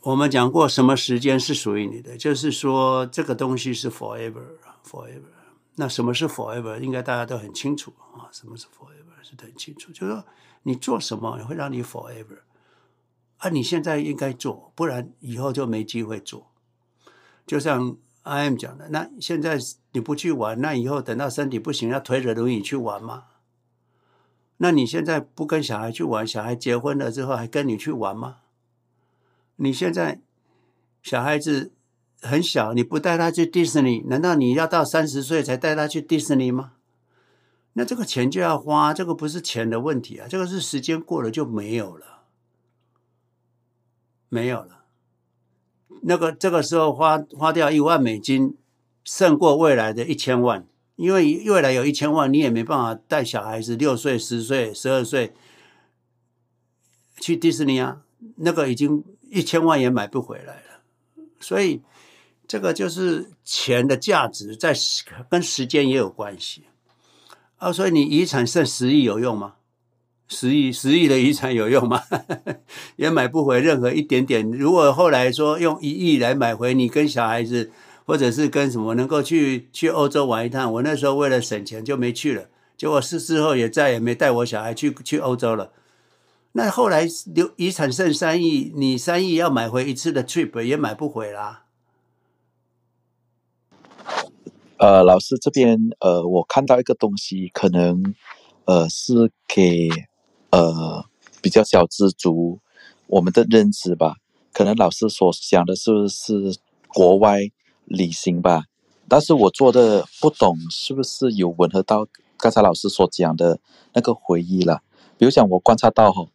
[0.00, 5.30] 我们讲过，什么时间是属于你的，就是说这个东西是 forever，forever。
[5.76, 6.78] 那什么是 forever？
[6.80, 8.26] 应该大家都很清楚啊。
[8.32, 9.22] 什么是 forever？
[9.22, 10.24] 是很清楚，就是说
[10.64, 12.40] 你做什么会让你 forever，
[13.36, 16.49] 啊，你现在应该做，不然以后就没机会做。
[17.50, 19.58] 就像 I am 讲的，那现在
[19.90, 23.24] 你不去玩，那以后等到身体不行，要推着轮椅去玩吗？
[24.58, 28.36] 那你现在不跟小孩去玩，小孩结婚了之后还跟你去玩吗？
[29.56, 30.20] 你现在
[31.02, 31.72] 小孩子
[32.22, 36.74] 很小，你不带他去迪士尼，难道你要到三十岁才带他去迪士尼吗？
[37.72, 42.22] 那这个钱就要花，这个不是钱的问题啊，这个是时间过了就没有了，
[44.28, 44.79] 没有了。
[46.02, 48.56] 那个这个时候花花掉一万美金，
[49.04, 50.66] 胜过未来的一千万，
[50.96, 55.32] 因为未来有一千万，你也没办法带小孩子六岁、十岁、十二岁
[57.18, 58.02] 去迪士尼啊，
[58.36, 60.82] 那个已经一千万也买不回来了。
[61.38, 61.82] 所以
[62.48, 64.74] 这个就是钱的价值在
[65.28, 66.64] 跟时间也有关系
[67.56, 67.72] 啊。
[67.72, 69.56] 所以你遗产剩十亿有用吗？
[70.32, 72.00] 十亿十亿的遗产有用吗？
[72.94, 74.48] 也买不回任何一点点。
[74.48, 77.72] 如果后来说用一亿来买回你跟小孩子，
[78.06, 82.48] 或者是跟什么能够去去欧洲玩一趟，我那时候为了省钱就没去了。
[82.76, 85.72] 结果是之后也再也没带我小孩去去欧洲了。
[86.52, 91.64] 那后来留遗产剩三亿，你三亿要买回一次的 trip 也买不回啦。
[94.76, 98.14] 呃，老师这边呃，我看到一个东西，可能
[98.66, 99.88] 呃是给。
[100.50, 101.04] 呃，
[101.40, 102.58] 比较小资族，
[103.06, 104.16] 我们的认知吧，
[104.52, 106.58] 可能老师所想的是不是
[106.88, 107.38] 国外
[107.84, 108.64] 旅行吧？
[109.08, 112.06] 但是我做的不懂，是不是有吻合到
[112.36, 113.60] 刚才老师所讲的
[113.92, 114.82] 那个回忆了？
[115.18, 116.26] 比如讲，我观察到哈，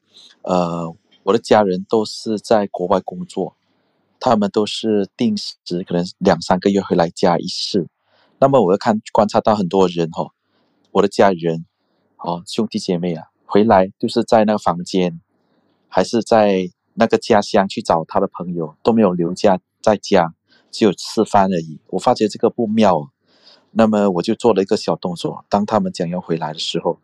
[0.43, 3.55] 呃，我的家人都是在国外工作，
[4.19, 5.55] 他们都是定时
[5.85, 7.87] 可能两三个月回来家一次。
[8.39, 10.31] 那么我要看观察到很多人哈，
[10.91, 11.65] 我的家人，
[12.17, 13.27] 哦，兄弟姐妹啊。
[13.56, 15.22] 回来就是在那个房间，
[15.88, 20.34] 还是在那个家乡去找他的朋友，都没有留家在家，
[20.72, 21.80] 只有吃饭而已。
[21.91, 23.10] 我发觉这个不妙，
[23.72, 25.45] 那么我就做了一个小动作。
[25.48, 26.99] 当他们讲要回来的时候，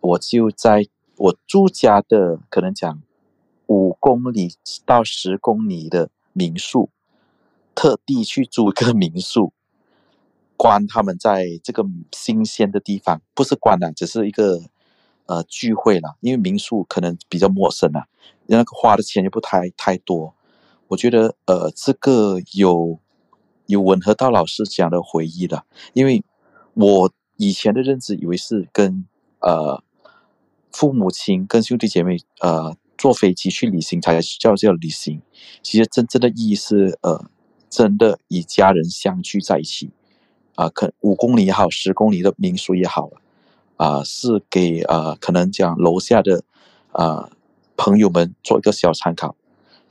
[0.00, 0.86] 我就在
[1.16, 3.00] 我住家的可能讲
[3.64, 4.50] 五公里
[4.84, 6.90] 到十公里的民宿，
[7.74, 9.54] 特地去租一个民宿，
[10.58, 11.82] 关他们在这个
[12.12, 14.60] 新鲜的地方，不是关了，只是一个。
[15.26, 18.06] 呃，聚会了，因为民宿可能比较陌生啊，
[18.46, 20.34] 那个花的钱又不太太多。
[20.88, 22.98] 我觉得，呃，这个有
[23.66, 26.24] 有吻合到老师讲的回忆的，因为
[26.74, 29.04] 我以前的认知以为是跟
[29.40, 29.82] 呃
[30.70, 35.20] 父母亲、跟兄弟姐妹呃坐飞机去旅行才叫叫旅行。
[35.62, 37.28] 其实真正的意义是，呃，
[37.68, 39.90] 真的与家人相聚在一起，
[40.54, 43.10] 啊、可五公里也好，十公里的民宿也好，
[43.76, 46.42] 啊、是给啊、可能讲楼下的
[46.92, 47.30] 啊、
[47.76, 49.36] 朋友们做一个小参考。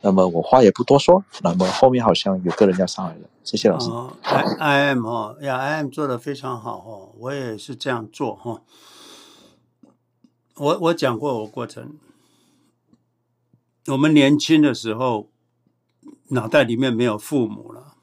[0.01, 3.89] 那么我话也不多说，那么后面好像有个人要上来了，谢谢老师。
[3.89, 8.61] 哦、I I M 哦呀，I M 做的非常好哦，我也是这样做哈、哦。
[10.57, 11.95] 我我讲过我过程，
[13.87, 15.29] 我们年轻的时候
[16.29, 17.95] 脑袋里面没有父母了，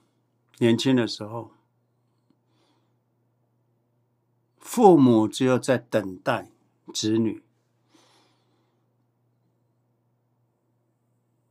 [0.58, 1.52] 年轻的时候，
[4.72, 6.50] 父母只有在等待
[6.94, 7.42] 子女。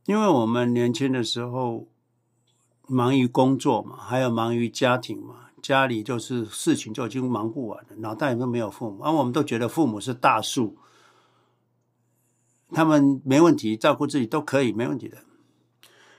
[0.06, 1.86] 因为我们年轻的时候
[2.88, 10.76] 忙于工作嘛，还有忙于家庭嘛，家里就是事情就已经忙不完了，脑袋里面没有父母，而我们都觉得父母是大树，
[12.72, 15.18] 他们没问题，照顾自己都可以，没问题的。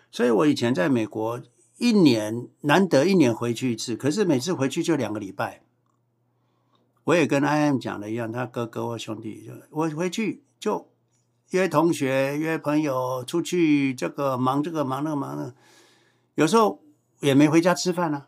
[0.10, 1.42] 所以我以前在美国
[1.80, 5.63] 一年难得一年回去一次，可是每次回去就两个礼拜。
[7.06, 10.90] 我也跟 I M 讲的一样，他哥哥或兄弟就，我回去就。
[11.50, 15.54] 约同学、约朋友出去，这个忙这个忙那个忙那个，
[16.34, 16.82] 有时候
[17.20, 18.26] 也没回家吃饭啊，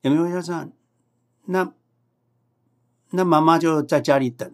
[0.00, 0.72] 也没回家吃饭。
[1.44, 1.70] 那
[3.10, 4.50] 那妈妈就在家里等，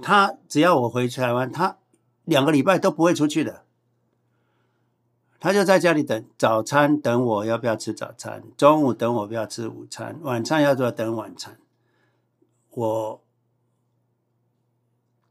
[0.00, 1.78] 她只要我回台湾，她
[2.24, 3.64] 两个礼拜都不会出去的。
[5.40, 11.58] 她就在家里等早餐，等我要不要吃早餐；中午等我不要吃午餐；晚餐要不要等晚餐。
[12.74, 13.24] 我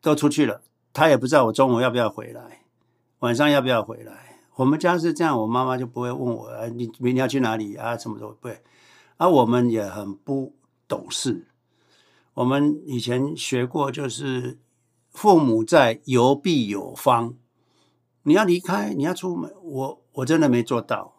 [0.02, 0.62] 都出去了。
[0.92, 2.66] 他也不知道我中午要不要回来，
[3.20, 4.40] 晚上要不要回来。
[4.56, 7.98] 我们家是这样，我妈妈就不会问我，啊、你明天要去哪里啊？
[7.98, 8.30] 什么都？
[8.30, 8.62] 不会。
[9.18, 10.54] 而、啊、我们也很不
[10.88, 11.48] 懂事。
[12.36, 14.60] 我们以前学过，就是
[15.10, 17.36] 父母在，犹必有方。
[18.24, 21.16] 你要离开，你要出门，我我真的没做到。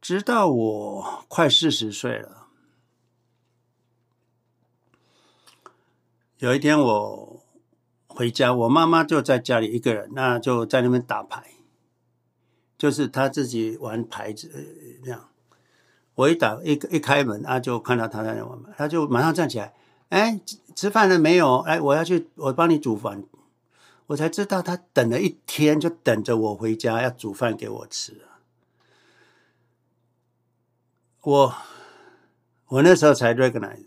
[0.00, 2.45] 直到我快四十岁了，
[6.38, 7.32] 有一天我。
[8.08, 11.50] 回家，我妈妈就在家里一个人，那就在那边打牌，
[12.78, 14.50] 就是她自己玩牌子
[15.04, 15.28] 那样。
[16.14, 19.74] 我一打一一开门啊，就看到她在那玩牌，她就马上站起来，
[20.08, 20.40] 哎，
[20.74, 21.58] 吃饭了没有？
[21.58, 23.22] 哎，我要去，我帮你煮饭。
[24.06, 28.22] 我才知道她等了一天，就等着我回家要煮饭给我吃。
[31.20, 31.54] 我
[32.68, 33.84] 我那时候才 recognize，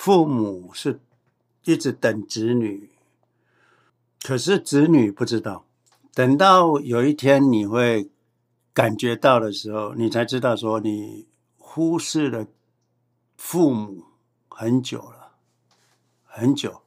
[0.00, 0.98] 父母是。
[1.64, 2.90] 一直等子女，
[4.22, 5.66] 可是子女不知道。
[6.14, 8.10] 等到有一天你会
[8.72, 11.26] 感觉到的时候，你才知道说你
[11.58, 12.46] 忽视了
[13.36, 14.06] 父母
[14.48, 15.32] 很久了，
[16.24, 16.80] 很久。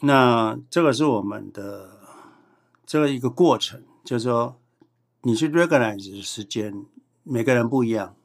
[0.00, 1.98] 那这个是我们的
[2.86, 4.58] 这一个过程，就是说
[5.20, 6.86] 你去 recognize 时间，
[7.22, 8.16] 每个人不一样。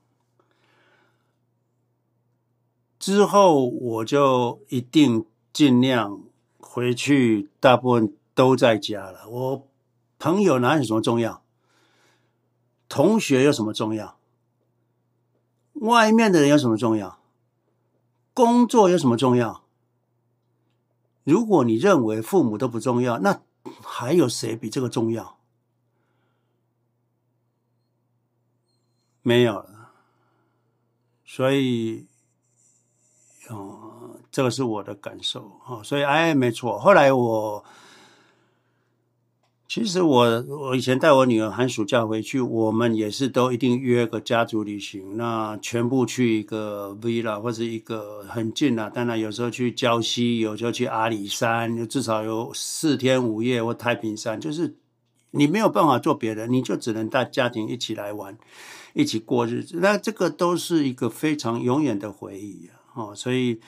[3.06, 6.24] 之后我就一定尽量
[6.58, 9.30] 回去，大部分都在家了。
[9.30, 9.68] 我
[10.18, 11.44] 朋友哪有什么重要？
[12.90, 14.18] 同学有什么重要？
[15.74, 17.20] 外面的人有什么重要？
[18.34, 19.64] 工作有什么重要？
[21.24, 23.40] 如果你认为父母都不重要，那
[23.84, 25.38] 还有谁比这个重要？
[29.22, 29.92] 没有了。
[31.24, 32.08] 所以。
[33.50, 36.80] 哦，这个是我的感受哦，所以哎，没错。
[36.80, 37.64] 后来我
[39.68, 54.76] 其实我我以前带我女儿寒暑假回去，我们也是都一定约个家族旅行，那全部去一个 villa 或者一个很近的，当然有时候去礁溪，有时候去阿里山，至少有四天五夜或太平山，就是
[55.32, 58.38] 你没有办法做别的，你就只能带家庭一起来玩，
[58.94, 59.80] 一起过日子。
[59.82, 62.85] 那这个都是一个非常永远的回忆啊。
[62.96, 63.60] 哦，所以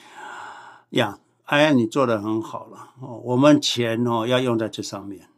[0.90, 3.20] 呀，哎呀，你做的很好了哦。
[3.24, 5.28] 我们钱哦要用在这上面，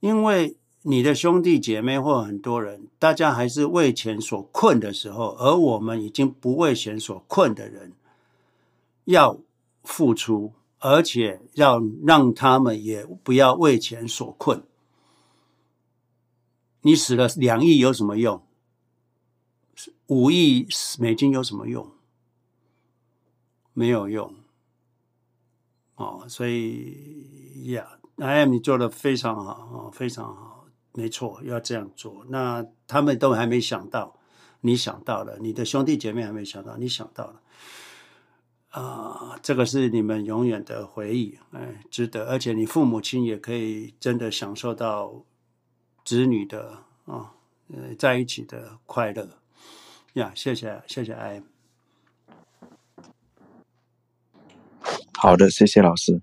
[0.00, 7.92] 因为你的兄弟姐妹或很多人，大家还是为钱所困的时候，而我们已经不为钱所困的人，
[9.04, 9.38] 要
[9.84, 14.64] 付出，而且要让他们也不要为钱所困。
[16.82, 18.42] 你死了两亿有什么用？
[20.08, 20.66] 五亿
[20.98, 21.90] 美金有什么用？
[23.72, 24.34] 没有用。
[25.94, 32.24] 哦，所以呀，I M 你做的非常好哦，非常好，没错，要这样做。
[32.28, 34.18] 那他们都还没想到，
[34.60, 37.42] 你想到了，你的兄弟姐妹还没想到，你想到了。
[38.70, 42.28] 啊、这个是你们永远的回忆，哎，值得。
[42.28, 45.24] 而且你父母亲也可以真的享受到
[46.04, 47.34] 子女的啊，
[47.72, 49.37] 呃，在一起的快乐。
[50.18, 51.42] 呀，谢谢，谢谢 I。
[55.14, 56.20] 好的，谢谢老师。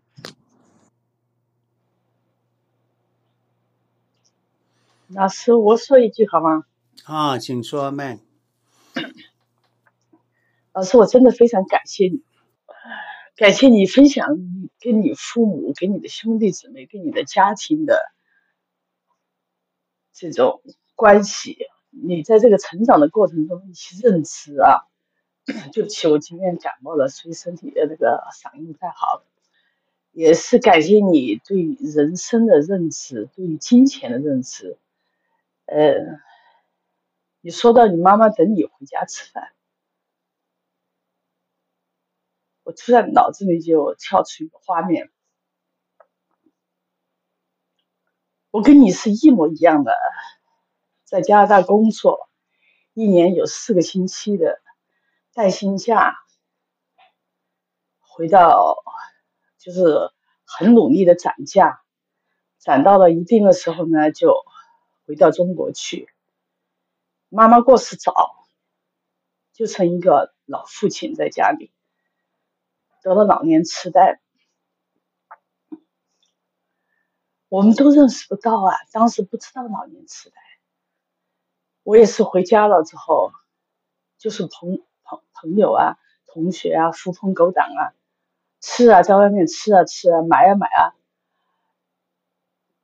[5.07, 6.65] 老师，我说一句好吗？
[7.05, 8.19] 啊，请说，Man。
[10.73, 12.21] 老师，我真的非常感谢你，
[13.37, 14.27] 感谢你分享
[14.81, 17.97] 跟你父母、跟你的兄弟姊妹、跟你的家庭的
[20.11, 20.61] 这种
[20.95, 21.57] 关系。
[22.03, 24.87] 你在这个成长的过程中，一些认知啊，
[25.73, 29.23] 对不起，我今天感冒了，所以身体的那个嗓音不太好。
[30.11, 34.77] 也是感谢你对人生的认知，对于金钱的认知。
[35.65, 35.93] 呃，
[37.41, 39.51] 你说到你妈妈等你回家吃饭，
[42.63, 45.11] 我突然脑子里就跳出一个画面，
[48.51, 49.91] 我跟你是一模一样的，
[51.05, 52.29] 在加拿大工作，
[52.93, 54.61] 一年有四个星期的
[55.33, 56.15] 带薪假，
[57.99, 58.83] 回到
[59.57, 60.11] 就是
[60.43, 61.81] 很努力的攒假，
[62.57, 64.43] 攒到了一定的时候呢，就。
[65.07, 66.09] 回到中国去，
[67.29, 68.11] 妈妈过世早，
[69.53, 71.71] 就成一个老父亲在家里，
[73.03, 74.19] 得了老年痴呆，
[77.49, 80.44] 我们都认识不到啊，当时不知道老年痴呆。
[81.85, 83.31] 我也是回家了之后，
[84.17, 87.93] 就是朋朋朋友啊、同学啊、狐朋狗党啊，
[88.59, 90.95] 吃啊，在外面吃啊吃啊，买啊买啊，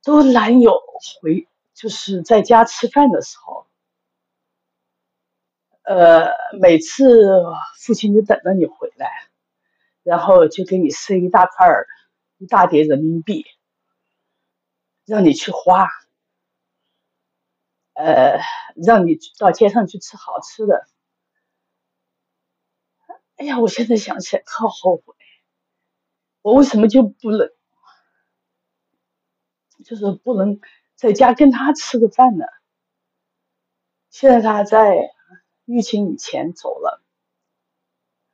[0.04, 0.80] 都难有
[1.20, 1.48] 回。
[1.74, 3.66] 就是在家吃饭的时候，
[5.82, 6.30] 呃，
[6.60, 7.42] 每次
[7.80, 9.10] 父亲就等着你回来，
[10.04, 11.88] 然后就给你塞一大块儿、
[12.38, 13.46] 一大叠人民币，
[15.06, 15.88] 让你去花，
[18.02, 18.40] 呃，
[18.74, 20.88] 让你到街上去吃好吃的。
[23.36, 25.14] 哎呀，我现在想起来特后悔，
[26.42, 27.48] 我为什么就不能，
[29.84, 30.60] 就是不能。
[30.94, 32.44] 在家跟他吃个饭呢。
[34.10, 35.10] 现在他在
[35.64, 37.02] 疫情以前走了。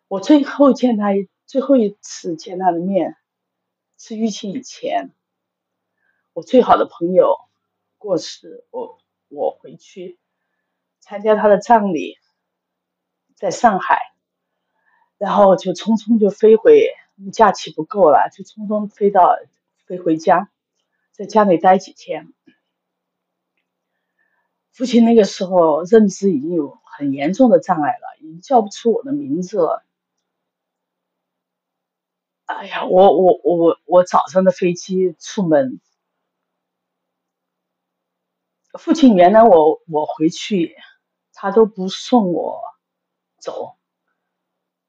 [0.06, 1.08] 我最后见他
[1.46, 3.16] 最后一次见他的面
[3.96, 5.14] 是疫情以前。
[6.34, 7.38] 我最好的朋友
[7.96, 10.18] 过世，我我回去
[11.00, 12.18] 参加他的葬礼，
[13.34, 13.98] 在上海，
[15.16, 16.92] 然后就匆匆就飞回，
[17.32, 19.38] 假期不够了，就匆匆飞到
[19.86, 20.50] 飞回家，
[21.12, 22.32] 在家里待几天。
[24.72, 29.84] 父亲那个时候认知已经有很严重的障碍了，已经叫不出我的名字了。
[32.44, 35.80] 哎呀，我我我我早上的飞机出门，
[38.78, 40.76] 父亲原来我我回去，
[41.34, 42.60] 他都不送我
[43.38, 43.76] 走，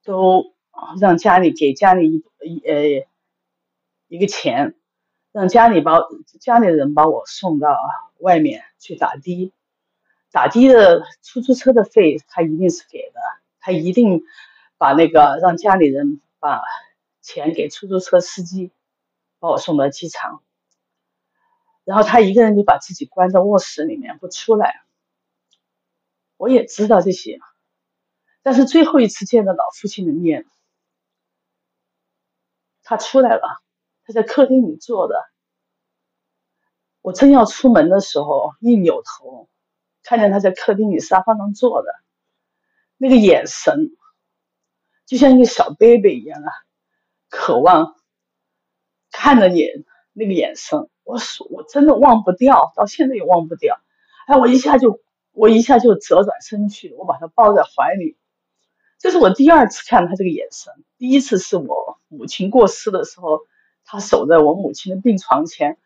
[0.03, 0.56] 都
[0.99, 3.07] 让家里给家里一呃
[4.07, 4.76] 一个钱，
[5.32, 5.98] 让家里把
[6.40, 7.78] 家里人把我送到
[8.20, 9.53] 外面去打的。
[10.32, 13.20] 打的的出租车的费，他一定是给的，
[13.60, 14.22] 他一定
[14.78, 16.61] 把那个让家里人把
[17.22, 18.72] 钱给出租车司机，
[19.40, 20.44] 把我送到机场，
[21.90, 24.84] 然后他一个人就把自己关在卧室里面不出来。
[26.38, 27.40] 我也知道这些，
[28.44, 30.45] 但是最后一次见到老父亲的面，
[32.84, 33.41] 他出来了，
[34.03, 35.16] 他在客厅里坐的，
[37.02, 39.49] 我正要出门的时候，一扭头。
[40.03, 41.91] 看见他在客厅里沙发上坐的，
[42.98, 43.95] 那个眼神，
[45.07, 46.52] 就像一个小 baby 一样啊，
[47.30, 47.95] 渴望
[49.10, 49.66] 看着你
[50.14, 51.18] 那个眼神，我
[51.49, 53.80] 我真的忘不掉，到现在也忘不掉。
[54.27, 58.15] 哎，我一下就我一下就折转身去，我把他抱在怀里。
[58.99, 63.40] 这是我第二次看他这个眼神，第一次是我母亲过世的时候，
[63.86, 65.80] 他守在我母亲的病床前。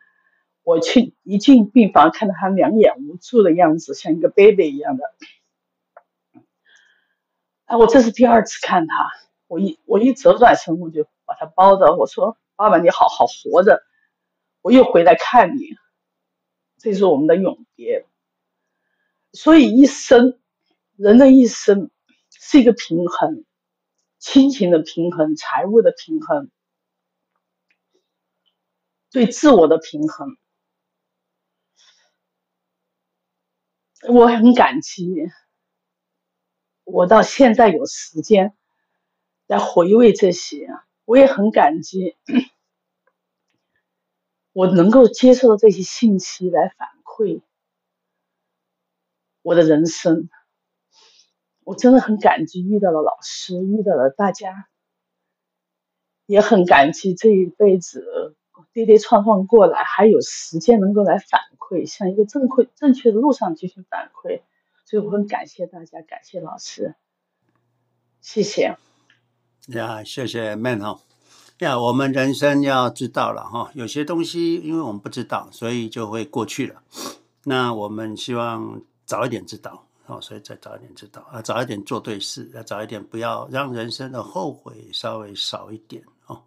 [0.62, 5.04] 我去一进病房，看到他两眼无助的样子，像一个 baby 一样的。
[7.66, 9.10] 哎，我这是第二次看他，
[9.46, 13.82] 我一我一折转身，我就把他抱着，我说：“爸爸，你好好活着，
[14.64, 15.76] 我又回来看你。”
[16.80, 18.06] 这是我们的永别。
[19.32, 20.40] 所以一生，
[20.96, 21.90] 人的一生
[22.30, 23.44] 是一个平衡，
[24.18, 26.50] 亲情的平衡，财务的平衡，
[29.10, 30.36] 对自我的平衡。
[34.08, 35.10] 我很感激，
[36.84, 38.54] 我到现在有时间
[39.46, 40.68] 来回味这些，
[41.06, 42.16] 我也很感激，
[44.54, 47.42] 我能够接受到这些信息来反馈
[49.42, 50.30] 我的人生。
[51.64, 54.68] 我真的很感激遇到了老师，遇到了大家，
[56.26, 58.36] 也很感激这一辈子
[58.72, 64.42] 跌跌撞撞过来，还有时间能够来反馈，向一个正确正确的路上进行反馈。
[64.84, 66.94] 所以我很感谢大家，感谢老师，
[68.20, 68.76] 谢谢。
[69.68, 71.13] 呀，谢谢 Man 哈。
[71.58, 76.82] 呀，我们人生要知道了哈，有些东西因为我们不知道，所以就会过去了。
[77.44, 79.86] 那我们希望早一点知道。
[80.06, 86.42] 哦，所以再早一点知道啊，早一点做对事，要早一点，不要让人生的后悔稍微少一点哦。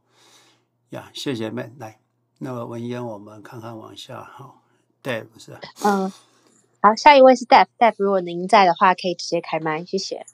[0.91, 1.99] 呀，谢谢们来，
[2.37, 4.53] 那么文嫣，我们看看往下哈
[5.01, 5.59] ，Dave 是吧？
[5.83, 6.11] 嗯，
[6.83, 10.27] 好，下一位是 Dave，Dave，如果您在的话，可以直接开麦，谢谢。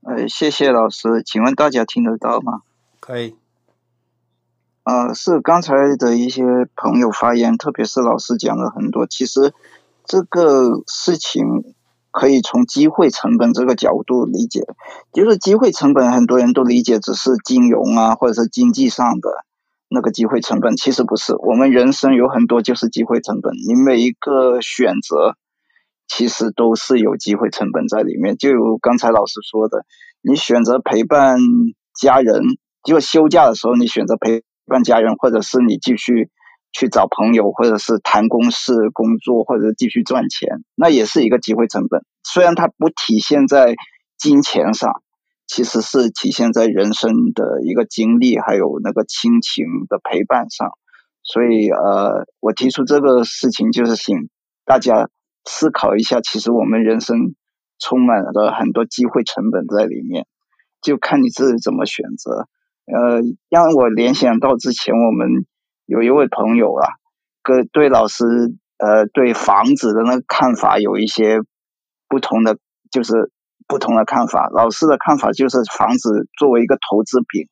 [0.00, 2.62] 呃，谢谢老师，请问大家听得到吗？
[3.04, 3.36] 可以。
[4.84, 6.42] 呃，是刚才的一些
[6.74, 9.52] 朋友发言，特别是老师讲了很多，其实。
[10.06, 11.74] 这个事情
[12.10, 14.60] 可以从机会成本这个角度理解，
[15.14, 19.30] 就是机会成本很多人都理解只是金融啊，或者是经济上的
[19.88, 21.34] 那个机会成本，其实不是。
[21.36, 25.38] 我们人生有很多就是机会成本，你每一个选择
[26.06, 28.36] 其实都是有机会成本在里面。
[28.36, 29.86] 就如刚才老师说的，
[30.20, 31.38] 你选择陪伴
[31.98, 32.42] 家人，
[32.84, 36.30] 就休假的时候你选择陪伴家人，或者是你继续。
[36.76, 42.04] 去找朋友，或者是谈公事、工作，或者继续赚钱，那也是一个机会成本。
[42.24, 43.76] 虽然它不体现在
[44.18, 44.90] 金钱上，
[45.46, 50.72] 其实是体现在人生的一个经历，还有那个亲情的陪伴上。
[51.22, 54.28] 所以，呃，我提出这个事情，就是请
[54.64, 55.08] 大家
[55.44, 57.36] 思考一下，其实我们人生
[57.78, 60.26] 充满了很多机会成本在里面，
[60.82, 62.48] 就看你自己怎么选择。
[62.86, 65.46] 呃，让我联想到之前我们。
[65.86, 66.88] 有一位朋友啊，
[67.42, 68.24] 跟对老师
[68.78, 71.40] 呃对房子的那个看法有一些
[72.08, 72.56] 不同的，
[72.90, 73.30] 就是
[73.68, 74.48] 不同的看法。
[74.48, 77.48] 老师的看法就是房子作为一个投资品，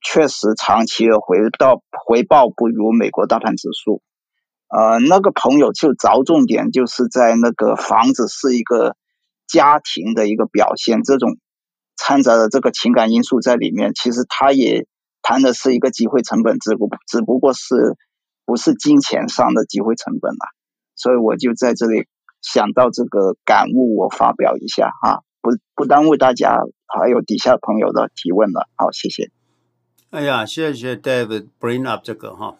[0.00, 4.00] 确实长期的回到回报不如美国大盘指数。
[4.68, 8.96] 呃，那个朋友就着重点就是在那个房子是一个
[9.46, 11.36] 家庭的一个表现，这种
[12.00, 14.86] 掺杂的这个情感因素在里面，其实他也。
[15.22, 17.94] 谈的是一个机会成本，只不只不过是
[18.46, 20.48] 不是金钱上的机会成本了，
[20.96, 22.06] 所以我就在这里
[22.40, 26.56] 想到这个感悟，我发表一下哈，不不耽误大家
[26.86, 29.30] 还有底下朋友的提问了，好，谢谢。
[30.08, 32.56] 哎呀，谢谢 David bring up 这个哈，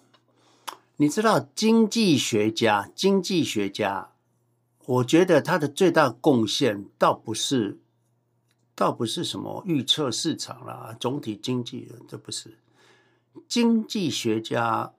[0.98, 4.10] 你知道经济学家，经济学家，
[4.84, 7.78] 我觉得他的最大贡献倒不是。
[8.80, 12.56] 倒不是什么预测市场啦，总体经济，这不是
[13.46, 14.94] 经济学家。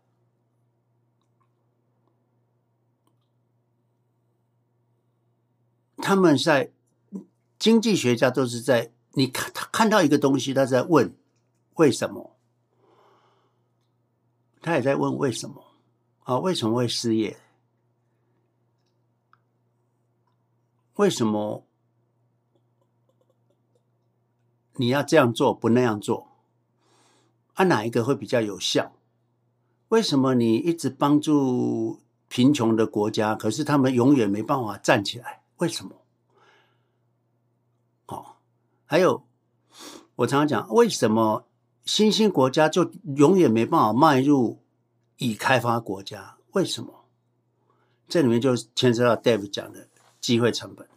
[5.98, 6.72] 他们在
[7.58, 11.16] 经济学家都是在你看他看到一个东西，他在问
[11.74, 12.38] 为什么，
[14.62, 15.74] 他也在问为什么
[16.26, 16.38] 啊？
[16.38, 17.40] 为什么会失业？
[20.98, 21.66] 为什么？
[24.76, 26.28] 你要这样做，不那样做，
[27.54, 28.94] 啊，哪一个会比较有效？
[29.90, 35.44] 为什么你一直帮助贫穷的国家，可是他们永远没办法站起来？
[35.58, 35.92] 为什么？
[38.08, 38.38] 哦，
[38.86, 39.26] 还有，
[40.16, 41.46] 我常常讲，为什么
[41.86, 44.60] 新兴国家就永远没办法迈入
[45.18, 46.38] 已开发国家？
[46.54, 47.06] 为什么？
[48.08, 49.88] 这里面就牵涉到 Dave 讲的
[50.20, 50.88] 机会成本。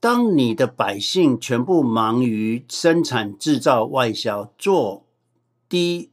[0.00, 5.04] 当你的百姓全部忙于生产、制造、外销，做
[5.68, 6.12] 低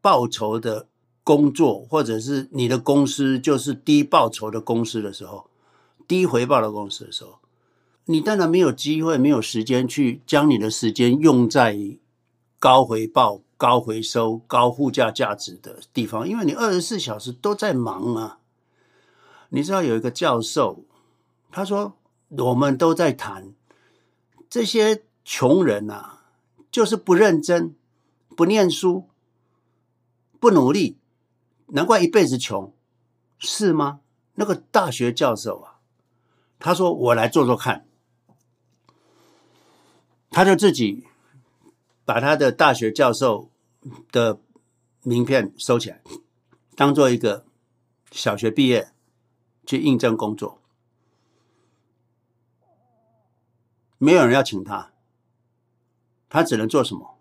[0.00, 0.88] 报酬的
[1.22, 5.48] 工作，或者是你的公司就是低报酬的公司的时候，
[6.08, 7.38] 低回报的公司的时候，
[8.06, 11.78] 你当然没有机会、没有时间去将你的时间用在
[12.58, 18.40] 高回报、高回收、高附加价值的地方，因为你二十四小时都在忙啊。
[19.50, 20.80] 你知道有一个教授，
[21.52, 21.94] 他说。
[22.38, 23.52] 我们都在谈
[24.48, 26.24] 这些穷人啊，
[26.70, 27.76] 就是不认真、
[28.34, 29.08] 不念书、
[30.40, 30.98] 不努力，
[31.66, 32.74] 难怪一辈子穷，
[33.38, 34.00] 是吗？
[34.36, 35.80] 那个大学教授啊，
[36.58, 37.86] 他说：“我来做做看。”
[40.34, 41.06] 他就自己
[42.06, 43.50] 把他的大学教授
[44.10, 44.40] 的
[45.02, 46.00] 名片收起来，
[46.74, 47.44] 当做一个
[48.10, 48.90] 小学毕业
[49.66, 50.61] 去应征工作。
[54.02, 54.90] 没有人要请他，
[56.28, 57.20] 他只能做什么？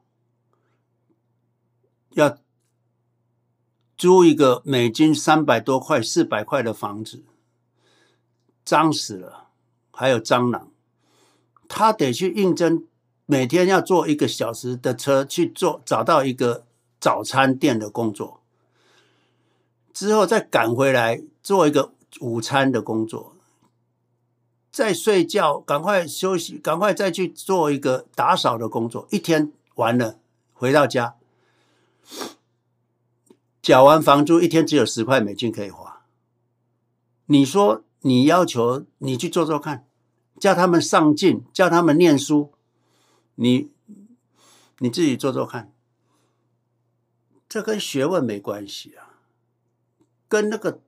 [2.13, 2.39] 要
[3.95, 7.23] 租一个美金三百多块、四百块的房子，
[8.65, 9.49] 脏死了，
[9.91, 10.71] 还有蟑螂，
[11.69, 12.87] 他得去应征，
[13.27, 16.65] 每天要坐一个小时的车去做，找到一个
[16.99, 18.41] 早餐店的工作，
[19.93, 23.35] 之后再赶回来做一个午餐的工作，
[24.71, 30.17] 再睡觉，赶快休息，赶快再去做一个打扫的工作，一天完了
[30.53, 31.15] 回到家。
[33.61, 36.05] 缴完房租，一天只有十块美金可以花。
[37.25, 39.85] 你说你要求你去做做看，
[40.39, 42.51] 叫他们上进，叫他们念书，
[43.35, 43.69] 你
[44.79, 45.71] 你自己做做看。
[47.47, 49.19] 这跟学问没关系啊，
[50.29, 50.81] 跟那个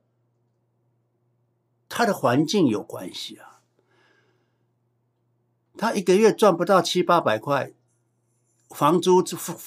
[1.88, 3.53] 他的环境有关系啊。
[5.76, 7.72] 他一个月赚不到七八百块。
[8.70, 9.22] 房租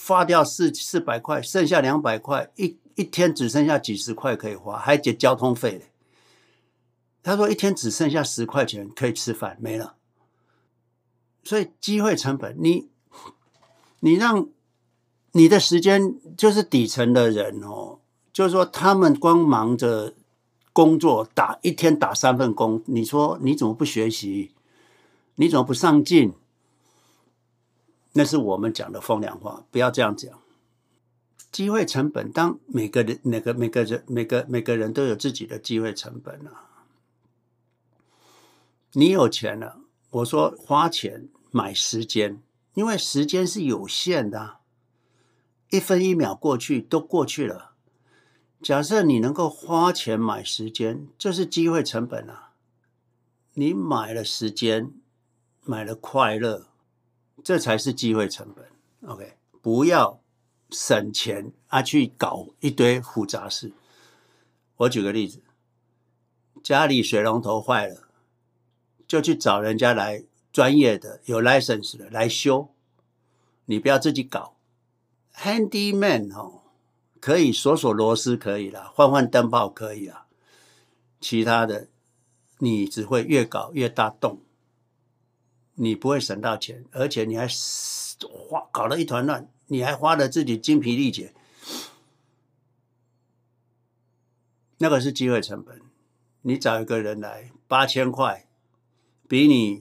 [0.05, 5.91] 花掉四四百块，剩下两百块，一一天只剩下几十块可以花，还结交通费。
[7.23, 9.95] 他说一天只剩下十块钱可以吃饭，没了。
[11.43, 12.89] 所以机会成本，你
[14.01, 14.49] 你让
[15.31, 17.99] 你的时间就是底层的人哦，
[18.33, 20.13] 就是说他们光忙着
[20.73, 24.51] 工作，打一天打三份工，你说你怎么不学习？
[25.39, 26.33] 你怎么不上进？
[28.13, 30.39] 那是我们讲的风凉话，不要这样讲。
[31.51, 36.65] 机会成本，当每个人、每个每个人、每个每个人都有自己的机会成本啊。
[38.93, 42.41] 你有钱了，我说花钱买时间，
[42.73, 44.57] 因为时间是有限的，
[45.69, 47.73] 一分一秒过去都过去了。
[48.63, 52.53] 假设你能够花钱买时间，这是机会成本啊。
[53.53, 54.91] 你买了时间，
[55.67, 56.67] 买了快乐。
[57.43, 58.65] 这才是机会成本
[59.07, 59.37] ，OK？
[59.61, 60.19] 不要
[60.71, 63.71] 省钱啊，去搞一堆复杂事。
[64.77, 65.43] 我举个例子，
[66.63, 68.07] 家里水龙头坏了，
[69.07, 72.69] 就去找人家来专业的、有 license 的来修。
[73.65, 74.57] 你不要自己搞
[75.35, 76.63] ，handyman 哦，
[77.21, 80.25] 可以锁锁螺丝可以了，换换灯泡可以了，
[81.21, 81.87] 其他的
[82.57, 84.41] 你只会越搞越大洞。
[85.79, 87.47] 你不会省到钱，而且你还
[88.49, 91.35] 花搞得一团乱，你还花了自己精疲力竭，
[94.79, 95.79] 那个是机会成本。
[96.41, 98.47] 你找一个人来八千块，
[99.27, 99.79] 比你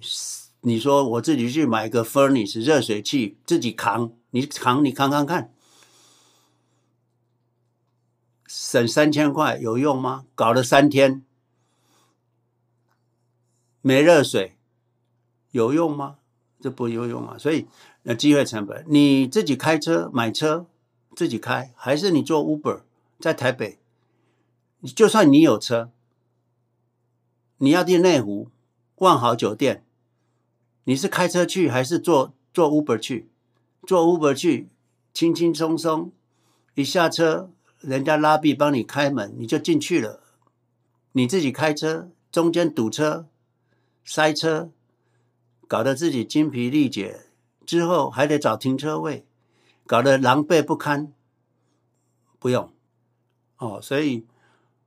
[0.61, 5.55] 你说我自己去买个 furnace 热水器自己扛，你扛你扛扛看，
[8.47, 10.27] 省三千块有用吗？
[10.35, 11.25] 搞了三天
[13.81, 14.56] 没热水。
[15.57, 16.19] 有用吗？
[16.61, 17.37] 这不有用啊！
[17.39, 17.67] 所以，
[18.03, 20.67] 那机会成本，你自己开车买车
[21.15, 22.81] 自己开，还是你坐 Uber
[23.19, 23.79] 在台北？
[24.81, 25.91] 你就算你有车，
[27.59, 28.49] 你要订内湖
[28.97, 29.85] 万豪酒店，
[30.85, 33.29] 你是开车去还是坐坐 Uber 去？
[33.87, 34.69] 坐 Uber 去，
[35.13, 36.11] 轻轻松松
[36.75, 40.21] 一下车，人家拉币帮你开门，你就进去了。
[41.13, 43.27] 你自己开车，中间堵车，
[44.05, 44.71] 塞车。
[45.69, 47.27] 搞得自己精疲力竭，
[47.65, 49.27] 之后还得找停车位，
[49.87, 51.13] 搞得狼狈不堪。
[52.39, 52.73] 不用
[53.57, 54.27] 哦，所以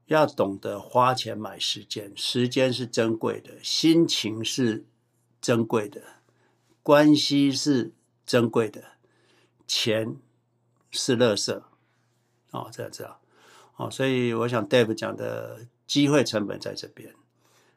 [0.06, 4.86] 要懂得花钱买时间，时间是珍贵的，心情是
[5.42, 6.02] 珍贵的，
[6.82, 7.92] 关系是
[8.26, 8.84] 珍贵的，
[9.68, 10.16] 钱
[10.92, 11.62] 是垃圾。
[12.52, 13.20] 哦，这样子啊
[13.76, 17.14] 哦，所以我想 Dave 讲的机会成本在这边，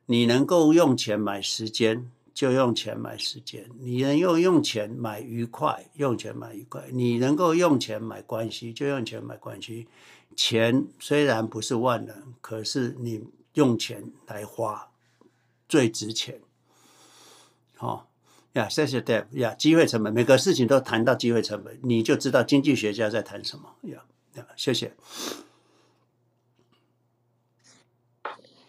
[0.06, 2.12] 你能够用钱买时间。
[2.34, 6.84] 就用钱买时间，你能用用钱买愉快，用钱买愉快。
[6.90, 9.86] 你能够用钱买关系，就用钱买关系。
[10.34, 13.22] 钱虽然不是万能，可是你
[13.54, 14.90] 用钱来花
[15.68, 16.40] 最值钱。
[17.76, 18.08] 好
[18.54, 24.04] 呀，谢谢 Dave 呀，机会成本，每个事情都谈到机会成本，你就知道经济学家在谈什么呀
[24.34, 24.46] 呀。
[24.56, 24.94] 谢谢。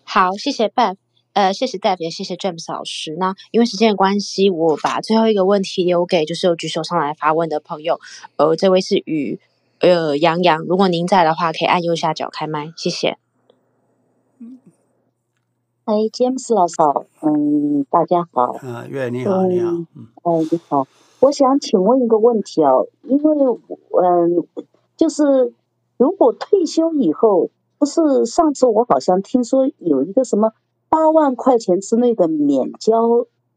[0.03, 1.02] 好，谢谢 Beth。
[1.33, 3.15] 呃，谢谢 Dave，也谢谢 James 老师。
[3.17, 7.99] 那因为时间的关系，我把最后一个问题留给就是有举手上来发问的朋友。
[8.35, 9.39] 呃，这位是雨
[9.79, 13.17] 呃杨洋，如果您在的话，可以按右下角开麦，谢谢。
[15.85, 16.75] 哎，James 老师，
[17.21, 18.51] 嗯，大家好。
[18.61, 19.71] 啊，月你好，你好。
[19.71, 19.87] 嗯，
[20.21, 20.87] 哎，你好。
[21.19, 23.35] 我想请问一个问题哦，因为
[24.03, 24.47] 嗯，
[24.95, 25.51] 就是
[25.97, 30.51] 如果退休以后，不是上次我好像听说有一个什么。
[30.93, 33.01] 八万块钱之内的免交，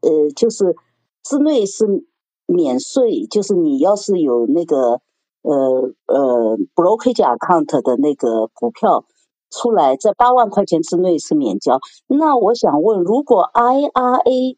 [0.01, 0.75] 呃，就是
[1.21, 1.85] 之内是
[2.47, 5.01] 免税，就是你要是有那个
[5.43, 9.05] 呃呃 brokerage account 的那个股票
[9.51, 11.79] 出来，在八万块钱之内是免交。
[12.07, 14.57] 那我想问，如果 IRA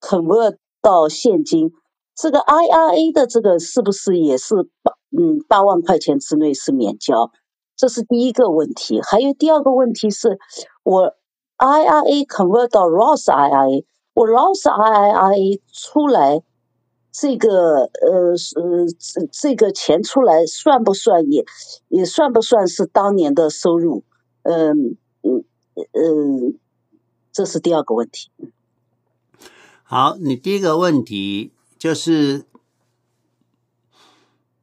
[0.00, 1.72] convert 到现金，
[2.14, 7.32] 这个 IRA 的这个是不是也是八嗯八万块钱之内是免交？
[7.74, 9.00] 这是第一个问题。
[9.02, 10.38] 还有第二个问题是，
[10.84, 11.14] 我
[11.60, 13.84] IRA convert 到 Roth IRA。
[14.14, 16.42] 我 Roth IRA 出来，
[17.12, 21.44] 这个呃呃这这个钱出来算不算也
[21.88, 24.04] 也算不算是当年的收入？
[24.42, 25.44] 嗯嗯
[25.92, 26.58] 嗯，
[27.30, 28.30] 这是第二个问题。
[29.82, 32.46] 好，你第一个问题就是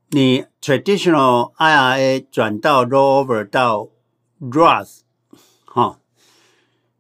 [0.10, 3.90] 你 traditional IRA 转到 rollover 到
[4.40, 5.02] Roth，
[5.66, 6.00] 哈，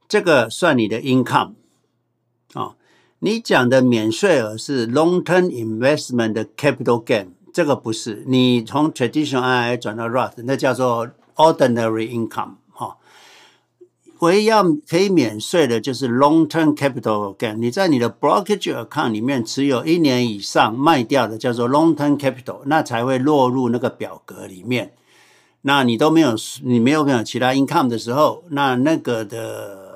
[0.08, 1.53] 这个算你的 income。
[2.53, 2.76] 哦，
[3.19, 8.24] 你讲的免税额是 long-term investment 的 capital gain，这个不是。
[8.26, 12.53] 你从 traditional IRA 转到 Roth，那叫做 ordinary income。
[12.72, 12.95] 哈，
[14.19, 17.56] 唯一要可以免税的就是 long-term capital gain。
[17.56, 24.94] 你在你的 brokerage account 里面持有一年以上卖掉的叫做 long-term capital，那才会落入那个表格里面。
[25.64, 29.86] 那你都没有，你没有没有其他 income 的时候，那那个的。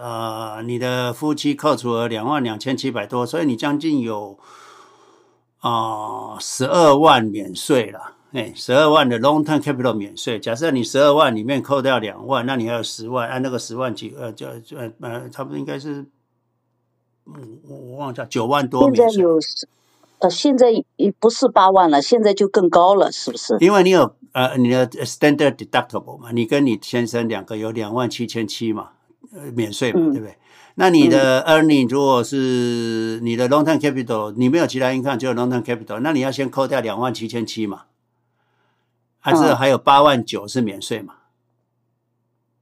[0.00, 4.38] 呃，你的夫妻扣除了两万两千七百多，所以你将近有
[5.60, 8.14] 啊十二万免税了。
[8.32, 10.38] 哎，十二万的 long term capital 免税。
[10.38, 16.04] 假设你十二万里面扣掉两万，那你还有十万，按那个十万几呃，就呃呃，差不多应该是，
[17.24, 19.10] 嗯，我忘记九万多免税。
[19.10, 19.40] 现在有
[20.18, 20.66] 呃，现在
[21.18, 23.56] 不是八万了，现在就更高了，是不是？
[23.60, 28.90] 因为你有呃你的 standard deductible 嘛，你跟你先生两个有两万七千七嘛。
[29.32, 30.30] 呃，免税嘛，对不对？
[30.30, 30.36] 嗯、
[30.76, 37.82] 那你的 earning 如果是你的 long term capital，你没有其他 income，只有 long term capital，那你要先扣掉两万七千七嘛，
[39.18, 41.14] 还是还有八万九是免税嘛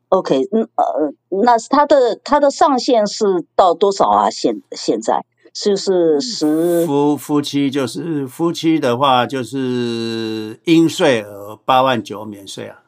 [0.09, 1.13] ？OK，嗯呃，
[1.45, 4.31] 那是它的它的上限是到多少啊？
[4.31, 12.83] 现现在就是十夫夫妻就是夫妻的话就是应税额八万九免税啊。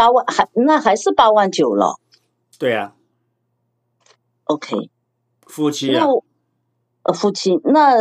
[0.00, 2.00] 八万还那还是八万九了，
[2.58, 2.94] 对啊
[4.44, 4.88] ，OK，
[5.46, 6.06] 夫妻啊，
[7.02, 7.96] 呃，夫妻那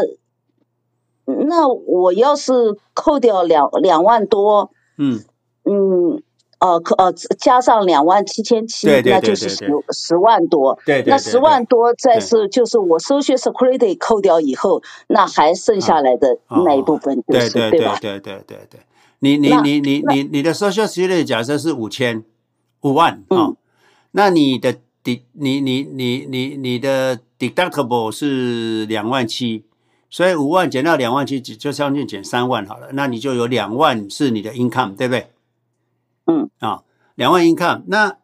[1.26, 5.26] 那我要是扣掉两两万多，嗯。
[5.66, 6.24] 嗯，
[6.60, 18.00] 呃，扣呃加上两万七千七，那就是十十万多，对，那十万多再是就是我 Social Security 扣掉以后，那还剩下来的那一部分就是对吧？
[18.02, 18.80] 对对对对。
[19.20, 22.24] 你你你你你你的 Social Security 假设是五千
[22.82, 23.58] 五万啊、哦，
[24.12, 29.66] 那你的 d 你你你你你的 deductible 是两万七，
[30.10, 35.32] 所以五万减到两万七，就相当于减三万好了，那你就有两万是你的 income，对不对？
[36.26, 36.84] 嗯啊，
[37.16, 38.18] 两万 income，那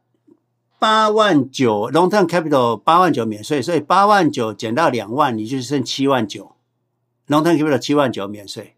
[0.80, 6.56] 八万九 long term capital 八万九免税，所以八万九减到两万，你就剩七万九
[7.28, 8.76] ，long term capital 七万九免税。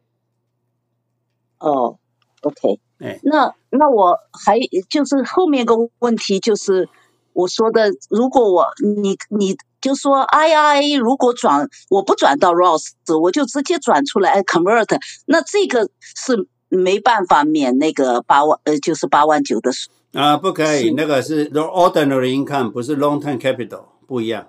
[1.60, 2.00] 哦。
[2.42, 4.60] OK，哎，那那我还
[4.90, 6.88] 就是后面一个问题就是
[7.34, 8.68] 我说的，如果我
[9.02, 24.48] 你你就说 IRA 如果转我不转到 Roth，我就直接转出来 convert，那这个是没办法免那个八万呃就是八万九的税啊，不可以，那个是 ordinary income，不是 long term capital，不一样。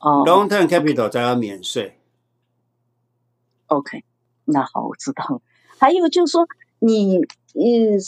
[0.00, 1.98] 哦，long term capital 才要免税。
[3.66, 4.02] OK，
[4.46, 5.40] 那好，我知道了。
[5.78, 6.46] 还有就是说。
[6.78, 7.18] 你
[7.54, 7.98] 嗯，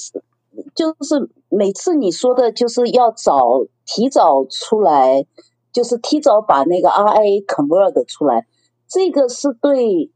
[0.74, 5.24] 就是每次你说的，就是要早提早出来，
[5.72, 8.46] 就是提早把那个 R A convert 出来，
[8.86, 10.10] 这个是对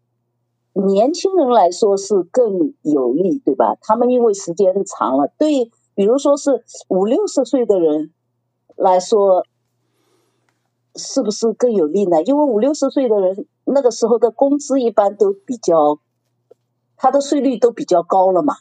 [0.75, 3.77] 年轻人来说是更有利，对吧？
[3.81, 8.13] 他们因为时间长了，对，比如说是五六十岁的人
[8.77, 9.47] 来说，
[10.95, 12.23] 是不是更有利呢？
[12.23, 15.99] 因为五六十岁的人那个时候的工资一般都比较。
[16.97, 18.57] 他的税率都比较高了嘛，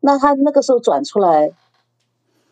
[0.00, 1.50] 那他那个时候转出来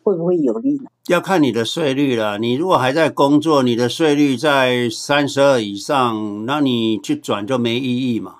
[0.03, 0.89] 会不会有利呢？
[1.07, 2.37] 要看你的税率了。
[2.37, 8.39] 你如果还在工作，你的税率在三十二以上，那你去转就没意义嘛。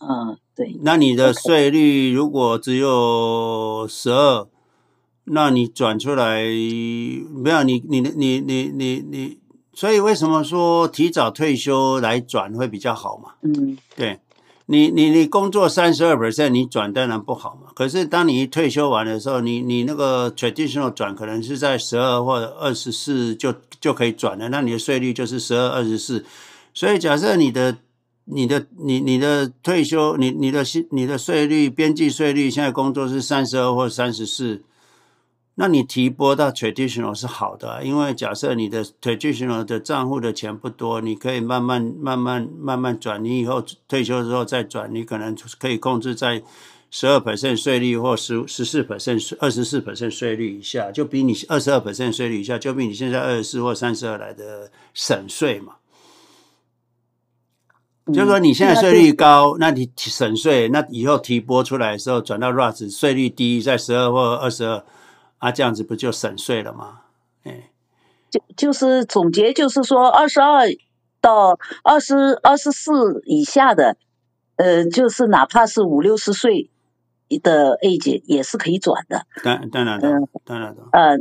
[0.00, 0.78] 嗯，对。
[0.82, 4.46] 那你的税率如果只有十二，
[5.24, 9.38] 那你转出来没有你你你你你你，
[9.72, 13.34] 所以为什么说提早退休来转会比较好嘛？
[13.42, 14.20] 嗯，对。
[14.66, 17.70] 你你你工作三十二 percent，你转当然不好嘛。
[17.74, 26.24] 可是当你一退休完的时候，你你那个 traditional 转可能是在十二或者二十四就就可以转了，那你的税率就是十二二十四。
[26.72, 27.76] 所以假设你的、
[28.24, 34.62] 你的、你、你的退休，你、你的、你的税率边际税率现在工作是三十二或三十四。
[35.56, 43.24] 那你提拨到 traditional 是好的啊，因为假设你的 traditional 的账户的钱不多，你可以慢慢、慢慢、慢慢转。
[43.24, 46.42] 你以后退休之后再转，你可能可以控制在
[46.90, 55.74] 十二 percent 税率或十十四 percent、二十四 percent 税率以下，就比你二十二 percent 税率以下，就比你现在二十四或三十二来的省税嘛。
[58.12, 64.84] 就是说你现在税率高，那你省税，那以后提拨出来的时候转到 Roth 税率低，在十二或二十二。
[65.44, 67.02] 啊，这样子不就省税了吗？
[67.42, 67.68] 哎，
[68.30, 70.62] 就就是总结，就是说二十二
[71.20, 73.98] 到二十二十四以下的，
[74.56, 76.70] 呃，就是哪怕是五六十岁
[77.42, 79.26] 的 age 也是可以转的。
[79.42, 80.08] 当当然的，
[80.46, 80.80] 当然的。
[80.92, 81.18] 呃，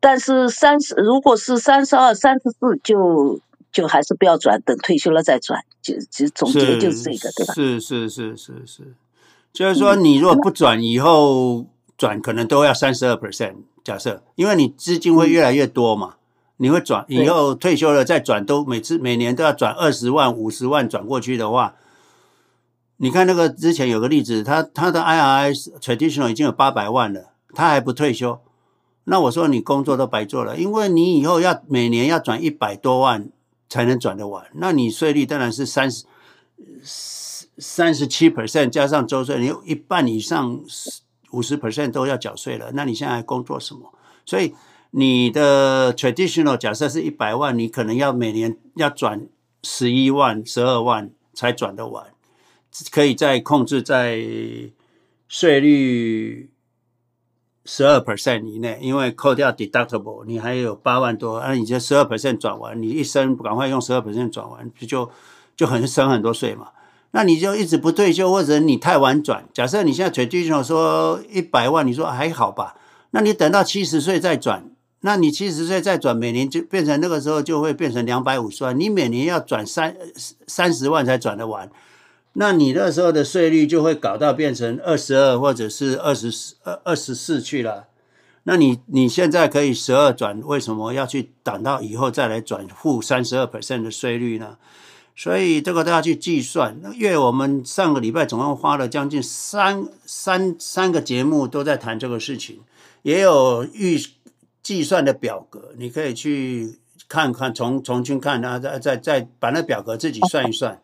[0.00, 3.40] 但是三十，如果是三十二、三十四，就
[3.70, 5.62] 就还是不要转，等退休了再转。
[5.80, 7.54] 就就总结就是这个，对吧？
[7.54, 8.94] 是是是是是，
[9.52, 11.66] 就是说你如果不转以后。
[12.00, 16.14] 转可能都要三十二 percent，假设，因为你资金会越来越多嘛，
[16.56, 21.74] 你会转以后退休了再转，都每次每年都要转二十万、五十万转过去的话，
[22.96, 28.40] 你看那个之前有个例子，他他的 IRS traditional 已经有八百万了，他还不退休，
[29.04, 33.28] 那我说你工作都白做了，因为你以后要每年要转一百多万
[33.68, 36.06] 才能转得完，那你税率当然是三十
[37.58, 40.62] 三十七 percent 加上周税，你有一半以上。
[41.30, 43.92] 五十 percent 都要缴税了，那你现在还工作什么？
[44.24, 44.54] 所以
[44.90, 49.28] 你的 traditional 假设是一百万，你可能要每年要转
[49.62, 52.06] 十一万、十二万才转得完，
[52.90, 54.18] 可以再控制在
[55.28, 56.50] 税率
[57.64, 65.10] 十二 percent 以内，因为扣掉 deductible，你还有八万多，那你这十二 percent 转完，你一生赶快用十二 percent 转完，不就
[65.56, 66.68] 就很省很多税嘛。
[67.12, 69.44] 那你就一直不退休，或者你太晚转。
[69.52, 72.76] 假设你现在退休说一百万，你说还好吧？
[73.10, 78.78] 那你等到七十岁再转，那你七十岁再转，每年就变成那个时候就会变成两百五十万。
[78.78, 79.96] 你每年要转三
[80.46, 81.68] 三十万才转得完，
[82.34, 87.86] 那你那时候的税率就会搞到变成二十二或者是二十四二二十四去了。
[88.44, 94.56] 那你你现在可以十二转，为什么要去等到以后再来转负三十二 percent 的税率呢？
[95.14, 102.60] 所以这个都要去计算，因为我们上个礼拜总共花了将近三三三个节目都在谈这个事情，
[103.02, 104.00] 也有预
[104.62, 110.80] 计算的表格，你可以去看看，重重新看啊，再再再把那表格自己算一算。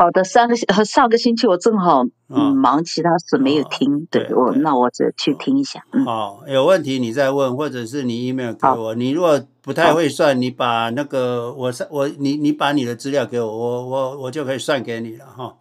[0.00, 5.84] 好的，上个上个星期我正好嗯忙其他事没有听，哦、对，对我那我只去听一下。
[5.92, 8.94] 嗯、哦，有问题你再问，或者是你 email 给我。
[8.94, 15.54] 你如果不太会算，你把那个我我你你把你的资料给我，我我我就可以算给你了哈。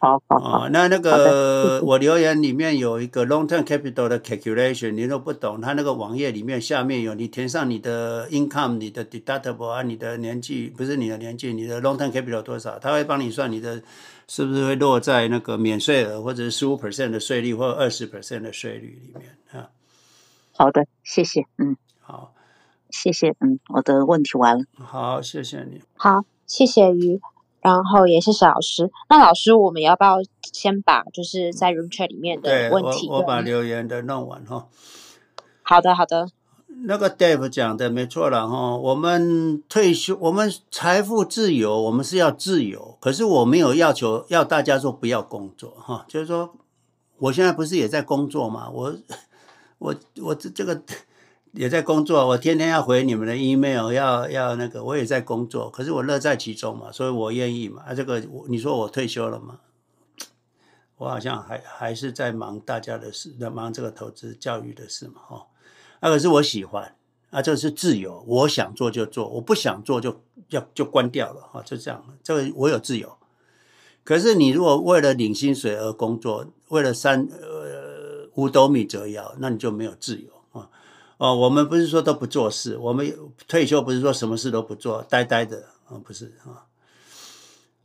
[0.00, 13.82] 好好好，哦，那那个我留言里面有一个 long term capital 的 calculation，你都不懂，它那个网页里面下面有你填上你的 income、你的 deductible 啊、你的年纪不是你的年纪、你的 long term capital 多少，他会帮你算你的
[14.26, 19.70] 是不是会落在那个免税额或者是十五 percent 的税率或二十 percent 的税率里面啊。
[20.52, 22.34] 好的，谢谢，嗯，好，
[22.90, 24.64] 谢谢，嗯，我的问题完了。
[24.74, 25.80] 好，谢谢你。
[25.94, 27.20] 好，谢谢于。
[27.72, 28.90] 然后也谢谢老师。
[29.08, 30.16] 那老师，我们要不要
[30.52, 34.66] 先把就是在 room chat 里面的问题，我，我把留言的弄完哈。
[35.62, 36.28] 好的，好的。
[36.86, 38.76] 那个 Dave 讲的没错了哈。
[38.76, 42.96] 我们退休，我们财富自由，我们是要自由。
[43.00, 46.04] 可是我没有要求要大家说不要工作哈。
[46.08, 46.54] 就是说，
[47.18, 48.70] 我现在不是也在工作嘛？
[48.70, 48.94] 我
[49.78, 50.82] 我我这这个。
[51.52, 57.82] 也在工作，我天天要回你们的 email，要要那个，我也在工作，可是我乐在其中嘛，所以我愿意嘛。
[57.86, 59.60] 啊，这个你说我退休了吗？
[60.96, 65.46] 我好像还还是在忙大家的事，在忙这个投资教育的事嘛，哈。
[66.00, 66.96] 啊，可是我喜欢，
[67.30, 70.20] 啊，这是自由，我想做就做，我不想做就
[70.50, 72.04] 要就关掉了，哈，就这样。
[72.22, 73.16] 这个我有自由。
[74.04, 80.30] 可是你如果为了领薪水而工作，为了三呃五斗米折腰，那你就没有自由。
[81.18, 83.12] 哦，我们不是说都不做事，我们
[83.48, 86.64] 退休不是说什么事都不做，呆呆的啊，不是啊。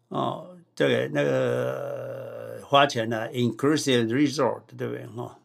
[0.09, 5.07] 哦，这个那个花钱呢，inclusive resort，对不对？
[5.07, 5.39] 哈，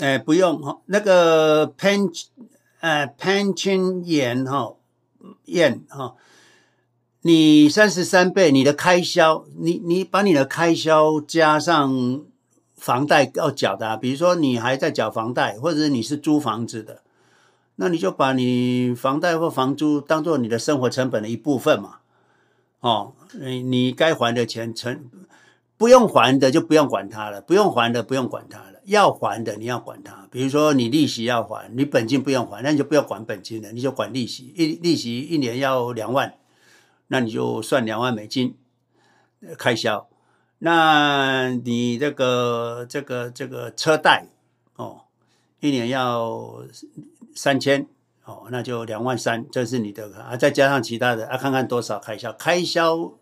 [0.00, 2.12] 哎，不用哈，那个 pen
[2.80, 4.74] 呃，pension 延哈，
[5.44, 6.16] 延哈，
[7.22, 12.24] 你三十三倍，你的开销，你你把你的开销加上。
[12.78, 17.02] 房贷要缴的，比如说你还在缴房贷，或者你是租房子的，
[17.76, 21.98] 那你就把你房贷或房租当做你的生活成本的一部分嘛。
[22.80, 25.10] 哦，你你该还的钱成
[25.76, 30.26] 不用还的就不用管它了，不用还的不用管它了，要还的你要管它。
[30.30, 34.52] 比如说你利息要还，你本金不用还，那你就不要管本金了，你就管利息。
[34.56, 36.34] 一利息一年要两万，
[37.08, 38.56] 那你就算两万美金
[39.56, 40.07] 开销。
[40.60, 44.26] 那你这个这个这个车贷
[44.74, 45.02] 哦，
[45.60, 46.64] 一年要
[47.34, 47.86] 三千
[48.24, 53.12] 哦，那就两万三，这是你的啊，再加上其他的啊，看看多少开销，开销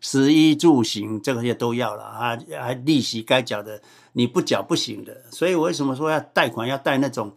[0.00, 7.34] 食衣住行这些都要了啊，还利息该缴的你不缴不行的，所以我为什么说要贷款要贷那种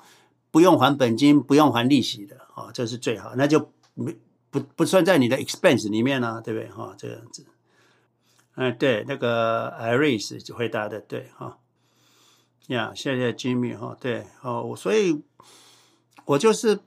[0.51, 4.15] 不用还本金不用还利息的哦，这是最好，那就没
[4.49, 6.93] 不不算在你的 expense 里面呢，对不对哈？
[6.97, 7.45] 这样子。
[8.55, 11.57] 嗯，对，那个 Iris 回答的对哈，
[12.67, 15.21] 呀，谢谢 Jimmy 哈，对哦，所以，
[16.25, 16.79] 我就是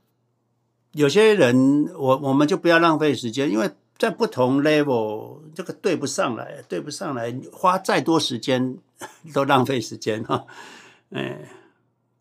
[0.92, 8.76] 有些人，我我们就不要浪费时间，因为在不同 level 这个对不上来，对不上来，花再多时间
[9.32, 10.46] 都浪费时间哈，
[11.10, 11.48] 哎，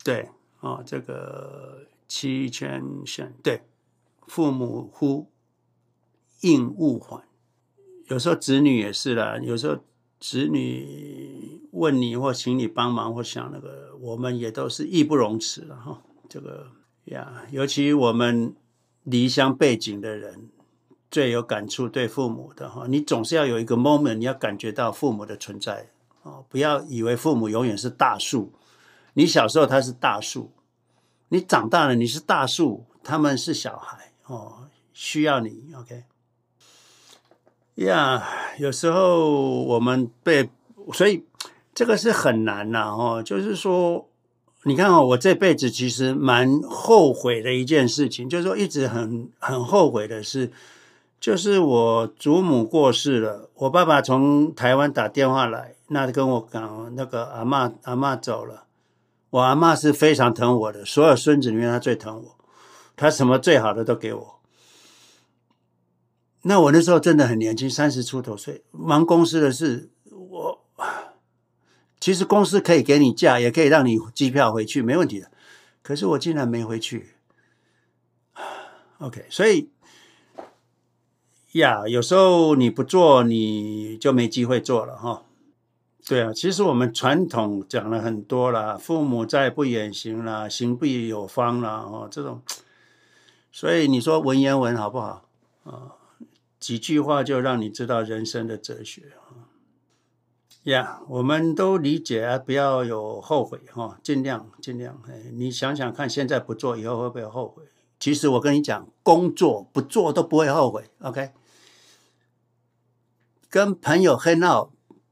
[0.03, 0.29] 对
[0.61, 3.61] 哦，这个七千选对，
[4.25, 5.29] 父母呼
[6.39, 7.21] 应勿缓。
[8.07, 9.77] 有时候子女也是啦，有时候
[10.19, 16.01] 子女问你或请你帮忙或想那个，我们也都是义不容辞了哈。
[16.29, 16.67] 这个
[17.05, 18.53] 呀，尤其我们
[19.03, 20.49] 离乡背井的人
[21.09, 25.89] 最有感触，对父母的哈，你总是要有一个 moment，你要感觉到父母的存在
[26.23, 28.51] 哦，不要以为父母永远是大树，
[29.13, 30.51] 你小时候他是大树，
[31.29, 36.03] 你长大了你是大树，他们是小孩哦，需要你 OK。
[37.75, 38.23] 呀
[38.59, 40.49] 有时候我们被，
[40.93, 41.23] 所以
[41.73, 44.07] 这个是很难呐，哦，就是说，
[44.63, 50.51] 你看哦，我这辈子其实蛮后悔的一件事情，就是说一直很很后悔的是，
[51.19, 58.65] 就是我祖母过世了，我爸爸从台湾打电话来，那跟我讲，那个阿嬷阿嬷走了，
[59.31, 62.35] 我阿嬷是非常疼我的，所有孙子里面她最疼我，
[62.95, 64.35] 她什么最好的都给我。
[66.43, 69.89] 那我那时候真的很年轻，三十出头岁，忙公司的事。
[70.11, 70.65] 我
[71.99, 75.31] 其实公司可以给你假，也可以让你机票回去，没问题的。
[75.81, 77.15] 可是我竟然没回去。
[78.97, 79.69] OK，所以
[81.53, 85.23] 呀，有时候你不做，你就没机会做了哈。
[86.05, 92.41] 对啊，其实我们传统讲了很多啦，父母在不远行啦，行必有方啦，哦，这种。
[93.53, 95.25] 所以你说文言文好不好
[95.63, 95.92] 啊？
[96.63, 99.51] 几句话就让你知道人生的哲学啊！
[100.63, 105.01] 呀，我们都理解啊，不要有后悔哈，尽量尽量。
[105.09, 107.63] 哎，你想想看，现在不做，以后会不会后悔？
[107.99, 110.89] 其实我跟你讲，工作不做都不会后悔。
[111.01, 111.31] OK，
[113.49, 114.69] 跟朋友 hang out，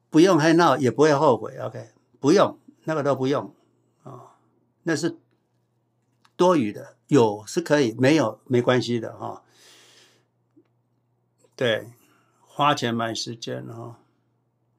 [0.09, 1.57] 不用 hang out 也不会后悔。
[1.57, 1.89] OK，
[2.21, 3.53] 不用那个都不用
[4.03, 4.37] 啊，
[4.83, 5.17] 那是
[6.37, 9.43] 多余的，有是可以，没有没关系的哈。
[11.61, 11.91] 对，
[12.39, 13.97] 花钱买时间哦，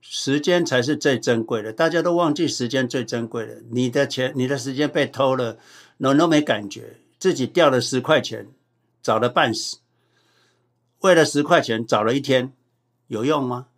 [0.00, 1.72] 时间才是最珍贵的。
[1.72, 3.62] 大家都忘记时间最珍贵的。
[3.70, 5.58] 你的钱、你的时间被偷了，
[5.98, 8.48] 你都没感觉，自己掉了十块钱，
[9.00, 9.76] 找了半死。
[11.02, 12.52] 为了十块钱找了一天，
[13.06, 13.68] 有用吗？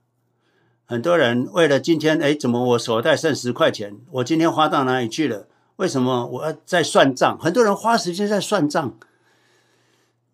[0.87, 3.99] 很多人为了今天，哎，怎么我手袋剩十块钱？
[4.13, 5.47] 我今天花到哪里去了？
[5.77, 7.39] 为什么我要在算账？
[7.39, 8.99] 很多人花时间在算账，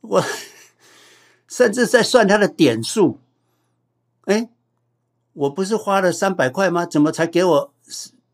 [0.03, 0.25] 我。
[1.51, 3.19] 甚至在算他的点数，
[4.27, 4.49] 哎，
[5.33, 6.87] 我不是花了三百块吗？
[6.87, 7.75] 怎么才给我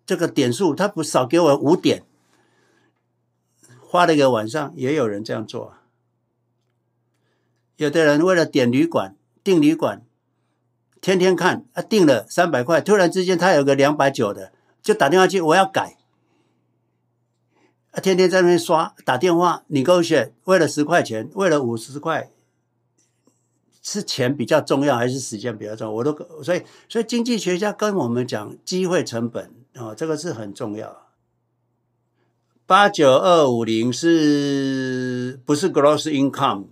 [0.05, 0.75] 这个点数？
[0.75, 2.05] 他不少给我五点，
[3.81, 5.73] 花了一个晚上，也有人这样做。
[7.77, 10.05] 有的人为了点旅馆、订旅馆，
[11.01, 15.97] 天天看啊，订了三百块，突然之间他有个两百九的，就打电话去，我要改，
[18.03, 22.31] 天天在那边刷，打电话，你勾选，为了十块钱，为了五十块。
[23.89, 25.93] 是钱比较重要还是时间比较重要？
[25.93, 31.07] 我都所以所以经济学家跟我们讲机会成本啊、哦，这个是很重要。
[32.67, 36.65] 八九二五零是不是 gross income？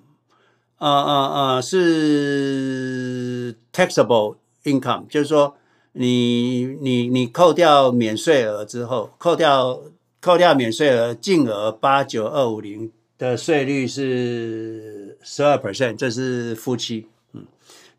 [0.78, 4.34] 啊啊啊，是 taxable
[4.65, 5.57] income，就是说
[5.93, 9.83] 你你你扣掉免税额之后，扣掉
[10.20, 12.91] 扣掉免税额净额八九二五零。
[13.17, 17.47] 的税率是十二 percent，这是夫妻，嗯，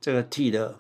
[0.02, 0.80] 这个 T 的，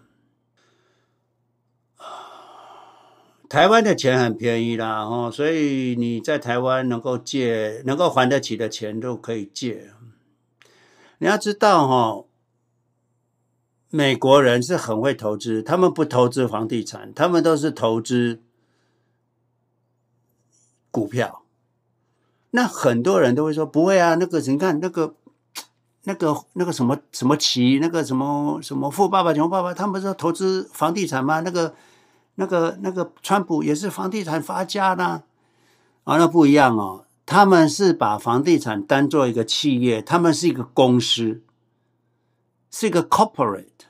[3.47, 9.91] 台湾的钱很便宜啦，哦，所以你在台湾能够借、能够还得起的钱都可以借。
[11.19, 12.25] 你要知道，哈，
[13.89, 18.41] 美国人是很会投资，他们不投资房地产，他们都是投资
[20.91, 21.44] 股票。
[22.55, 25.13] 那很多人都会说不会啊，那个你看那个
[26.05, 31.41] 那个那个什么什么奇，那个什么什么富爸爸穷爸爸，他们不是投资房地产吗？
[31.41, 31.75] 那个
[32.35, 35.23] 那个那个川普也是房地产发家的
[36.05, 41.41] 啊，那不一样哦，他们是把房地产当做一个企业，他们是一个公司。
[42.77, 43.85] 是一个 corporate，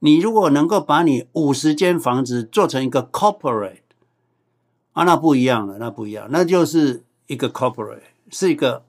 [0.00, 3.82] 你如果能够把你五十间房子做成一个 corporate，
[4.94, 8.84] 啊，那不一样了，那不一样，那就是一个 corporate，是一个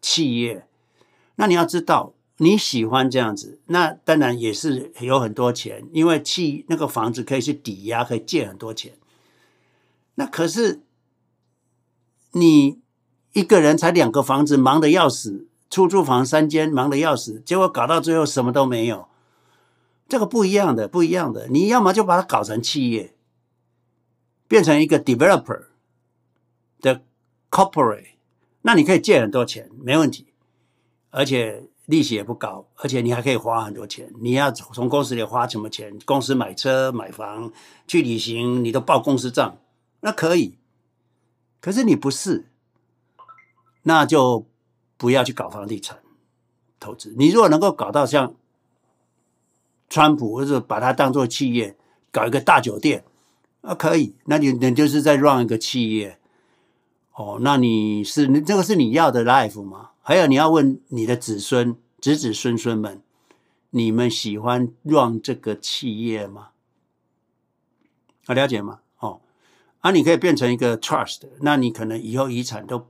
[0.00, 0.64] 企业。
[1.34, 8.92] 那你要知道，你喜欢这样子，那当然也是有很多钱，因为企那个房子可以去抵押，可以借很多钱。
[10.14, 10.82] 那可是
[12.30, 12.78] 你
[13.32, 15.48] 一个人才两个房子，忙得要死。
[15.70, 19.08] 出租房三间，忙得要死，结果搞到最后什么都没有。
[20.06, 21.48] 这个不一样的，不一样的。
[21.48, 23.16] 你要么就把它搞成企业，
[24.46, 25.64] 变成一个 developer
[26.80, 27.02] 的
[27.54, 28.14] corporate，
[28.62, 30.26] 那你可以借很多钱，没问题，
[31.10, 34.12] 而且利息也不高，而且你还可以花很多钱。
[34.20, 35.96] 你要从公司里花什么钱？
[36.04, 37.52] 公司买车买房
[37.86, 39.58] 去旅行，你都报公司账，
[40.00, 40.58] 那可以。
[41.60, 42.46] 可是你不是，
[43.82, 44.46] 那就。
[44.96, 45.98] 不要去搞房地产
[46.78, 47.12] 投资。
[47.18, 48.36] 你如果能够搞到像
[49.90, 51.76] 川普，或者把它当做企业，
[52.12, 53.04] 搞一个大酒店，
[53.60, 54.14] 啊，可以。
[54.26, 56.18] 那你你就是在 run 一个企业。
[57.14, 59.90] 哦，那你是这个是你要的 life 吗？
[60.02, 63.02] 还有你要问你的子孙、子子孙孙们，
[63.70, 66.50] 你们喜欢 run 这个企业吗？
[68.26, 68.80] 啊，了解吗？
[68.98, 69.20] 哦，
[69.80, 72.86] 啊，你可以变成一个 trust，那你可能以后遗产都。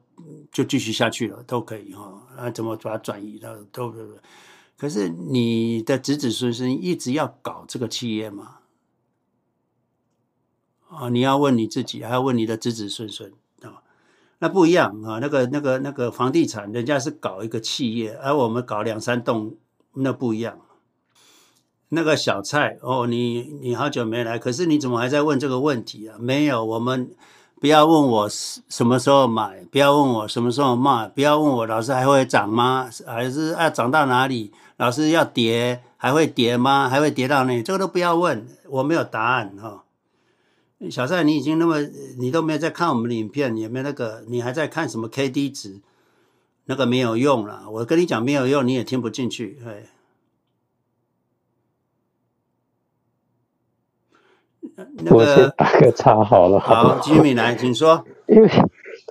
[0.53, 2.23] 就继续下去了，都可以哈。
[2.37, 4.17] 啊，怎么把它转移到都都？
[4.79, 8.59] 可是你的子子孙孙一直要搞这个企业吗？
[10.89, 13.33] 啊，你要问你自己，还要问你的子子孙孙。
[14.39, 19.55] 那不一样啊，那个那个那个房地产，人家是搞一个企业，而我们搞两三栋，
[19.95, 20.59] 那不一样。
[21.89, 26.17] 那个小蔡哦，你你好久没来，可是你怎么还在问这个问题啊？
[26.19, 27.11] 没有，我们。
[27.61, 32.91] 不要问我什么时候买，不要问我什么时候卖，不要问我老师还会涨吗？
[33.07, 34.53] 还是啊涨到哪里？
[34.77, 36.91] 老师要跌还会跌吗？
[36.91, 37.63] 还会跌到哪里？
[37.63, 39.84] 这个都不要问，我没有答案哈。
[40.91, 41.81] 小赛，你已经那么，
[42.19, 44.25] 你都没有在看我们的影片，也没有那个？
[44.29, 45.81] 你还在看什么 KD 值？
[46.67, 49.87] 那个没有用了，我跟你讲没有用，你也听不进去，哎。
[54.97, 58.05] 那个、我先打个叉好了，好，好，吉米来，请说。
[58.27, 58.49] 因为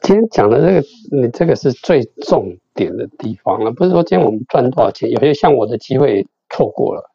[0.02, 7.12] 今天讲的这个，你这个是最重点的地方了，不是说今天我们赚多少钱，有些像我的机会错过了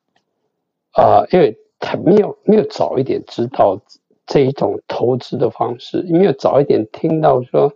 [0.93, 3.81] 啊、呃，因为他没有没有早一点知道
[4.29, 7.73] 这一种投资的方式，没有早一点听到说，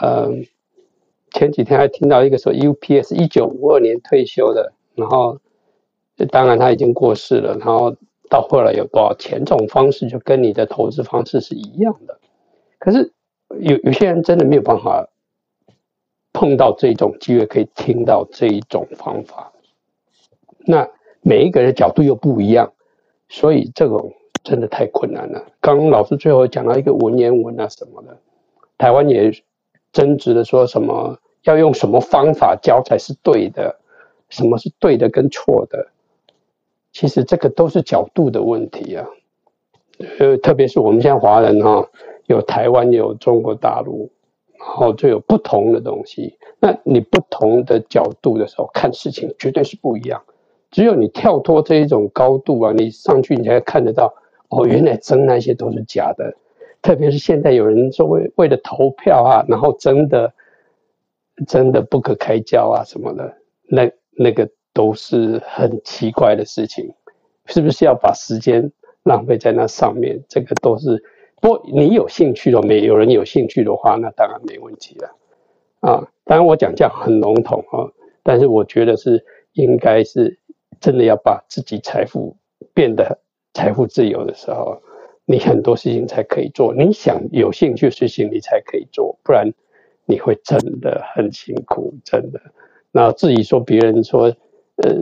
[0.00, 0.46] 嗯、
[1.32, 5.40] 前几天还听到一个说 UPS 一九五二年退休的，然后
[6.30, 7.96] 当然他已经过世了，然后。
[8.30, 9.44] 到后来有多少钱？
[9.44, 12.20] 这种方式就跟你的投资方式是一样的。
[12.78, 13.12] 可是
[13.58, 15.08] 有有些人真的没有办法
[16.32, 19.52] 碰到这种机会，可以听到这一种方法。
[20.58, 20.88] 那
[21.22, 22.72] 每一个人的角度又不一样，
[23.28, 25.44] 所以这种真的太困难了。
[25.60, 28.16] 刚刚老师最后讲到一个文言文啊什么的，
[28.78, 29.32] 台湾也
[29.92, 33.78] 争执的说什么要用什么方法教才是对的，
[34.28, 35.88] 什么是对的跟错的。
[36.92, 39.06] 其实这个都是角度的问题啊，
[40.18, 41.88] 呃，特别是我们现在华人哈，
[42.26, 44.10] 有台湾，有中国大陆，
[44.58, 46.36] 然后就有不同的东西。
[46.58, 50.20] 那你不同的角度的时候看事情，绝对是不一样。
[50.72, 54.12] 只有你跳脱这一种高度啊，你上去你才看得到，
[54.50, 56.34] 哦，原来争那些都是假的。
[56.82, 60.32] 特别是现在有人说为为了投票啊，然后真的
[61.46, 63.36] 真的不可开交啊什么的，
[63.68, 64.48] 那那个。
[64.72, 66.94] 都是很奇怪的事情，
[67.46, 68.70] 是不是要把时间
[69.02, 70.22] 浪费在那上面？
[70.28, 71.02] 这个都是，
[71.42, 75.16] 不过你有兴趣的，没有人有兴趣的话，那当然没问题了。
[75.80, 77.90] 啊，当然我讲这样很笼统啊，
[78.22, 80.38] 但是我觉得是应该是
[80.80, 82.36] 真的要把自己财富
[82.72, 83.18] 变得
[83.54, 84.80] 财富自由的时候，
[85.24, 86.74] 你很多事情才可以做。
[86.74, 89.52] 你想有兴趣的事情，你才可以做，不然
[90.04, 92.40] 你会真的很辛苦，真的。
[92.92, 94.34] 那至于说别人说。
[94.82, 94.94] 呃，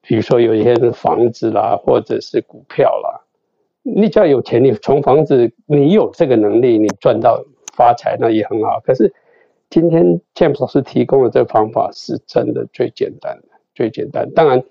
[0.00, 3.20] 比如说有一些房子啦，或者是股票啦，
[3.84, 7.40] 你只要有钱，你从房子，你有这个能力，你赚到
[7.76, 8.80] 发财那也很好。
[8.80, 9.14] 可是
[9.70, 14.28] 今天 James 老师提供的这个方法是真的最简单的，最简单。
[14.32, 14.64] 当然，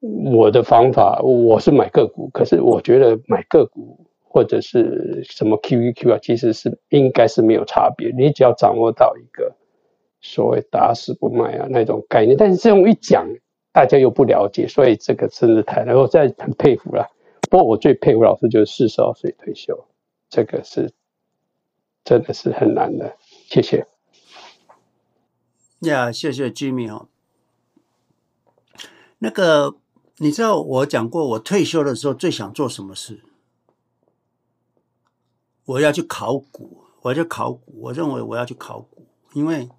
[0.00, 8.10] 我的方法，我是买个股，可是我觉得买个股或者是什么 Q E Q 啊，其实是应该是没有差别。
[8.16, 9.54] 你只要掌握到一个
[10.22, 13.28] 所谓打死不卖啊那种概念，但是这种一讲，
[13.72, 15.84] 大家又不了解，所以这个真的太……
[15.84, 17.10] 然后再很佩服了。
[17.50, 19.84] 不过我最佩服老师就是四十二岁退休，
[20.30, 20.92] 这个是
[22.04, 23.16] 真的是很难的。
[23.50, 23.86] 谢谢。
[25.80, 27.08] 呀，谢谢 Jimmy 哦。
[29.18, 29.74] 那个。
[30.22, 33.22] 你知道我讲过，我退休的时候最想做什么事？
[35.64, 37.80] 我要去考古，我要去考古。
[37.80, 39.70] 我认为我要去考古，因为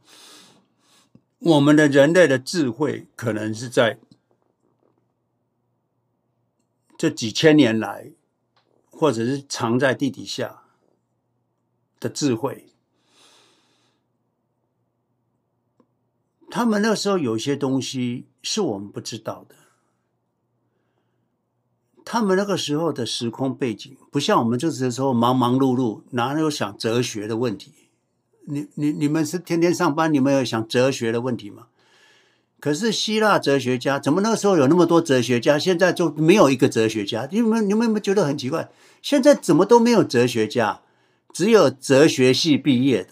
[1.38, 4.00] 我们的人类的智慧可能是在
[6.98, 8.12] 这几千年来，
[8.90, 10.64] 或者是藏在地底下
[12.00, 12.66] 的智慧。
[16.50, 19.56] 他们那时候有些东西是我们不知道的。
[22.04, 27.72] 他们那个时候的时空背景不像我们这时候忙忙碌碌，哪有想哲学的问题？
[28.46, 31.68] 你你你们是天天上班，你们有想哲学的问题吗？
[32.60, 37.28] 可是希腊哲学家怎么那个时候有那么多哲学家，现在就没有一个哲学家？
[37.32, 38.70] 你们你们有没有觉得很奇怪？
[39.02, 40.82] 现在怎么都没有哲学家，
[41.34, 43.10] 只有哲学系毕业的，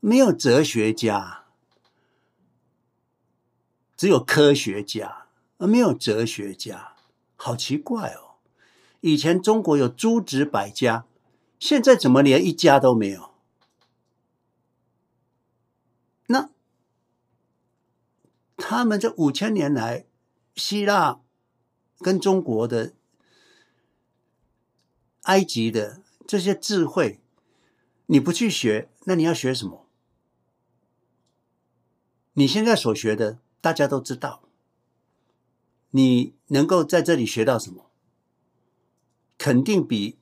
[0.00, 1.44] 没有哲学家，
[3.96, 5.26] 只有科学家，
[5.58, 6.95] 而没有哲学家。
[7.36, 8.36] 好奇怪哦！
[9.00, 11.06] 以前中国有诸子百家，
[11.58, 13.34] 现在怎么连一家都没有？
[16.26, 16.50] 那
[18.56, 20.06] 他们这五千年来，
[20.56, 21.20] 希腊
[21.98, 22.94] 跟中国的、
[25.22, 27.20] 埃及的这些智慧，
[28.06, 29.86] 你不去学，那你要学什么？
[32.32, 34.42] 你现在所学的，大家都知道。
[35.96, 37.90] 你能够在这里学到什么？
[39.38, 40.18] 肯定比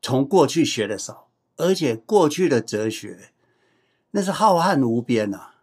[0.00, 3.32] 从过去学的少，而且过去的哲学
[4.12, 5.54] 那是浩瀚无边呐。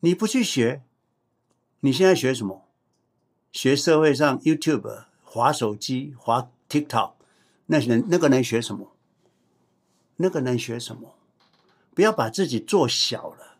[0.00, 0.82] 你不去学，
[1.80, 2.68] 你现在学什么？
[3.50, 7.14] 学社会上 YouTube、滑手机、滑 TikTok，
[7.64, 8.92] 那能那个能学什么？
[10.16, 11.14] 那个能学什么？
[11.94, 13.56] 不要把自己做小了。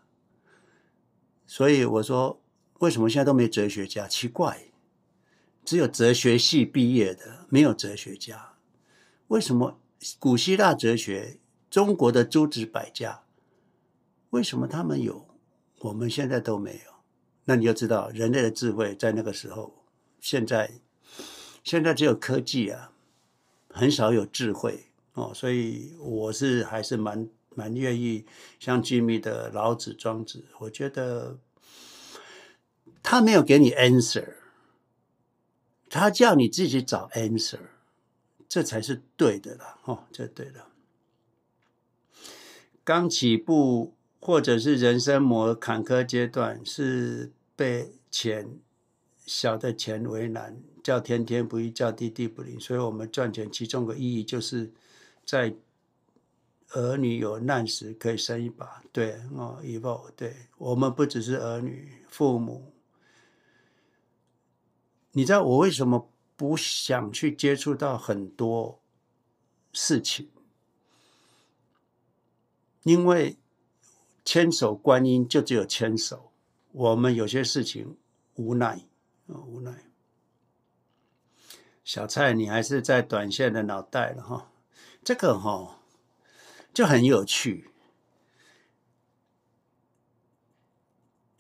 [1.47, 2.39] 所以我说。
[2.83, 4.09] 为什么现在都没哲学家？
[4.09, 4.73] 奇怪，
[5.65, 8.55] 只有哲学系毕业的，没有哲学家。
[9.28, 9.78] 为什么
[10.19, 11.39] 古希腊哲学、
[11.70, 13.23] 中国的诸子百家，
[14.31, 15.28] 为什么他们有，
[15.78, 16.93] 我们现在都没有？
[17.44, 19.85] 那你就知道人类的智慧在那个时候，
[20.20, 20.73] 现在
[21.62, 22.91] 现在只有科技啊，
[23.69, 25.31] 很少有智慧哦。
[25.33, 28.27] 所以我是还是蛮蛮愿意
[28.59, 31.39] 像 Jimmy 的老子、庄子，我觉得。
[33.02, 34.34] 他没有给你 answer，
[35.90, 37.58] 他叫你自己找 answer，
[38.48, 40.66] 这才是对的啦，哦，这对的。
[42.84, 48.58] 刚起步或者是人生某坎坷阶段，是被钱
[49.26, 52.58] 小的钱为难，叫天天不应，叫地地不灵。
[52.58, 54.72] 所以，我们赚钱其中的意义，就是
[55.24, 55.55] 在
[56.70, 58.82] 儿女有难时可以伸一把。
[58.90, 62.72] 对哦，以后对我们不只是儿女，父母。
[65.12, 68.81] 你知道我为什么不想去接触到很多
[69.73, 70.28] 事情？
[72.82, 73.39] 因为
[74.24, 76.32] 千手观音就只有千手，
[76.73, 77.97] 我们有些事情
[78.34, 78.86] 无奈
[79.28, 79.84] 啊，无奈。
[81.84, 84.52] 小蔡，你还是在短线的脑袋了哈，
[85.05, 85.81] 这个哈
[86.73, 87.72] 就很有趣。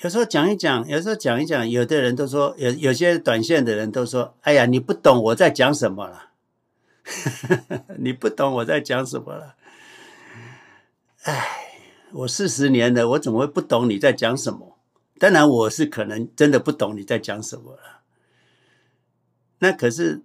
[0.02, 6.30] 有时候讲一讲，有时候讲一讲，有的人都说，有有些短线的人都说：“哎呀，你不懂我在讲什么了，
[7.98, 9.54] 你不懂我在讲什么了。”
[11.22, 11.46] 哎，
[12.12, 14.76] 我四十年了，我怎么会不懂你在讲什么？
[15.20, 18.00] 当然，我是可能真的不懂你在讲什么了。
[19.60, 20.22] 那可是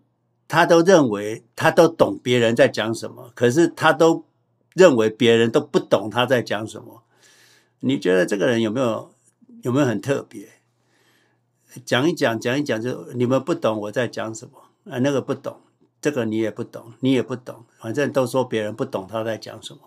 [0.47, 4.25] 他都认为他都懂别人在讲什么，可是他都
[4.73, 7.03] 认为别人都不懂他在讲什么。
[7.81, 9.13] 你觉得这个人有没有？
[9.63, 10.49] 有没有很特别？
[11.85, 14.97] 讲一讲，讲一讲，就你们不懂我在讲什么啊？
[14.99, 15.61] 那个不懂，
[16.01, 19.81] 这个你也不懂，你也不懂，反正都说别人不懂他在讲什么。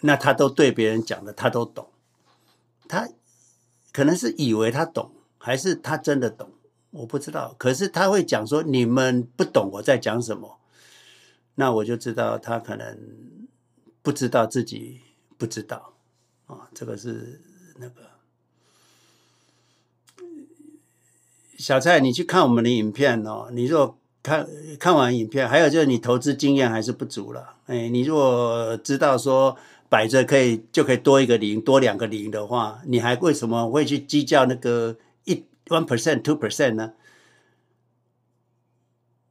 [0.00, 1.88] 那他都对别人讲的，他都懂。
[2.88, 3.08] 他
[3.92, 6.50] 可能是以为他懂，还是他真的懂？
[6.90, 7.54] 我不知道。
[7.58, 10.58] 可是他会讲说你们不懂我在讲什么，
[11.54, 12.98] 那我就知道他可能
[14.02, 15.02] 不知道自己
[15.38, 15.94] 不知道
[16.46, 16.68] 啊。
[16.74, 17.40] 这个是。
[17.76, 18.10] 那个
[21.58, 23.48] 小蔡，你去看我们的影片哦。
[23.52, 24.46] 你如果看
[24.78, 27.56] 看完影片，还有就是你投资经验还是不足了。
[27.66, 29.56] 哎，你如果知道说
[29.88, 36.92] 摆着可以就可以多一个零，多两个零的话，你还为什么会去计较那个一 one percent two percent 呢？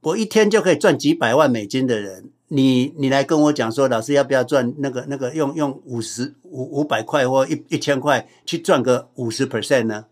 [0.02, 10.06] 我一天就可以赚几百万美金的人，你你来跟我讲说，老师要不要赚那个那个用用五十五五百块或一一千块去赚个五十 percent 呢？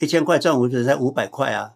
[0.00, 1.74] 一千块赚五十才五百块啊！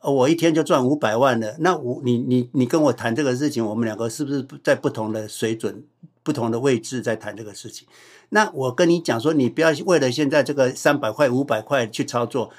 [0.00, 1.56] 我一天就赚五百万了。
[1.60, 5.84] 那我你你你跟我谈这个事情，我们两个是不是在不同的水准、
[6.22, 7.86] 不同的位置在谈这个事情？
[8.30, 12.50] 那我跟你讲说，你不要为了现在这个三百块、五百块去操作，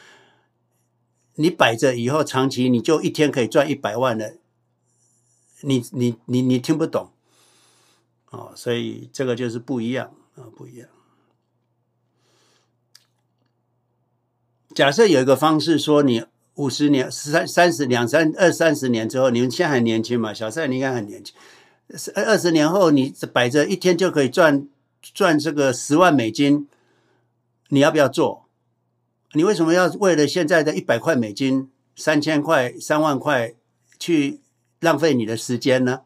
[1.36, 4.34] 你摆着以后长期你就一天可以赚一百万了。
[5.64, 7.10] 你你你你听不懂
[8.30, 10.88] 哦，所以这个就是不一样啊，不一样。
[14.76, 16.26] 假设有一个方式说，你
[16.56, 20.34] 五十年、三三十两三二三十年之后，你们现在很年轻嘛？
[20.34, 21.36] 小赛你应该很年轻，
[22.16, 24.68] 二二十年后你摆着一天就可以赚
[25.02, 26.68] 赚这个十万美金，
[27.70, 28.48] 你要不要做？
[29.34, 33.56] 你为什么要为了现在的一百块美金、三千块、三万块
[33.98, 34.42] 去
[34.84, 36.02] 浪费你的时间呢？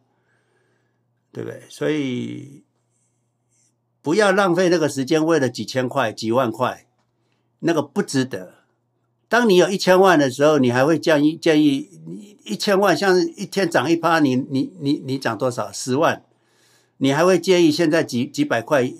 [1.34, 1.64] 对不对？
[1.70, 2.64] 所以
[4.02, 6.88] 不要浪费那个时间，为了几千块、几万块，
[7.60, 8.54] 那个不值得。
[9.28, 15.72] 当你有一千万的时候，你还会建议建议你一千万像一天涨一趴，你你你你涨多少？
[15.72, 16.24] 十万，
[16.98, 18.94] 你还会建议现在几几百块？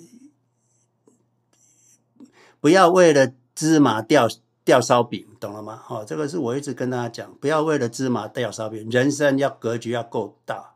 [2.60, 4.28] 不要为了芝麻掉
[4.66, 5.84] 掉烧饼，懂了吗？
[5.90, 10.76] 哦，这个是我一直跟大家讲，不要为了芝麻掉烧饼，人生要格局要够大。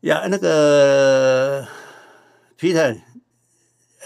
[0.00, 1.66] 呀，那个
[2.58, 3.00] Peter，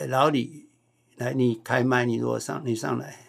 [0.09, 0.69] 老李，
[1.17, 3.21] 来，你开麦，你如果上，你上来。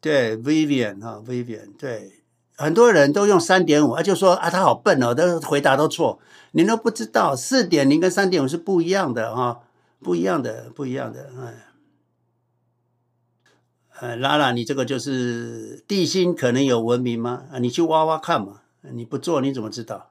[0.00, 2.24] 对，Vivian 哈，Vivian，对，
[2.56, 6.18] 很多人都用三点五，就说啊，他好笨哦，都回答都错，
[6.50, 9.60] 你都不知道四点零跟三点五是不一样的哈，
[10.00, 11.71] 不一样的，不一样的，哎，
[14.02, 17.44] 呃，拉拉，你这个就是地心可能有文明吗？
[17.52, 20.10] 啊，你去挖挖看嘛，你不做你怎么知道？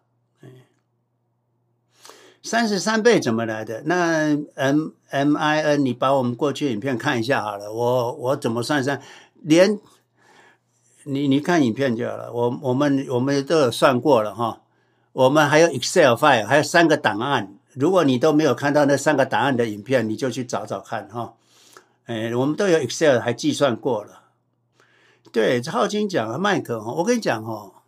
[2.42, 3.84] 三十三倍怎么来的？
[3.84, 9.02] 那 M M I N，你把我们过去影片看一下好了，我我怎么算算？
[9.42, 9.78] 连
[11.04, 14.62] 你你看影片就好了，我我们我们都有算过了哈，
[15.12, 17.58] 我们还有 Excel file，还有三个档案。
[17.74, 21.34] 如果你都没有看到那三个档案的影片，你就去找找看哈。
[22.12, 24.34] 哎，我们都有 Excel 还计算过了。
[25.32, 27.84] 对，浩金讲麦克，我跟你讲哦，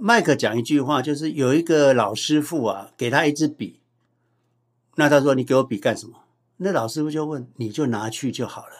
[0.00, 3.80] 麦克讲一句话，就是有一个老师傅啊，给他一支笔，
[4.96, 6.24] 那他说你给我笔干什么？
[6.56, 8.72] 那老师傅就问，你就拿去就好了。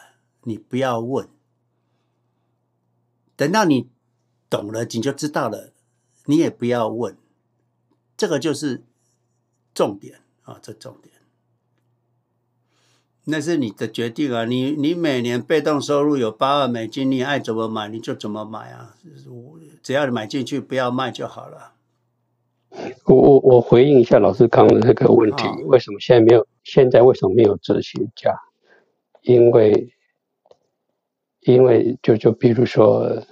[0.43, 1.29] 你不要问，
[3.37, 3.89] 等到你
[4.49, 5.71] 懂了，你就知道了。
[6.25, 7.17] 你也不要问，
[8.17, 8.83] 这个就是
[9.73, 11.15] 重点啊，这重点。
[13.27, 18.95] 那是你的决定啊，你你每年被动收入有八万美金，你爱怎么买你就怎么买啊，
[19.83, 21.73] 只要你买进去不要卖就好了。
[23.05, 26.47] 我我我回应一下老师刚刚的那个问题，为什么现在没有？
[26.63, 28.33] 现在为什么没有哲学家？
[29.21, 29.93] 因为。
[31.41, 33.23] 因为就就比如说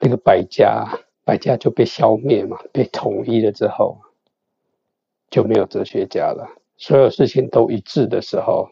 [0.00, 0.88] 那个百家，
[1.24, 4.00] 百家就被消灭嘛，被统一了之后
[5.30, 6.48] 就没有哲学家了。
[6.76, 8.70] 所有事情都一致的时候，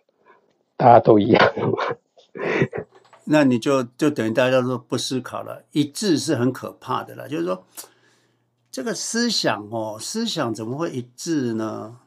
[0.83, 1.97] 大家都一样嘛。
[3.27, 5.62] 那你就就等于大家都不思考了。
[5.70, 7.65] 一致是很可怕的了，就是说
[8.73, 11.99] 这个思想哦，思想怎么会一致呢？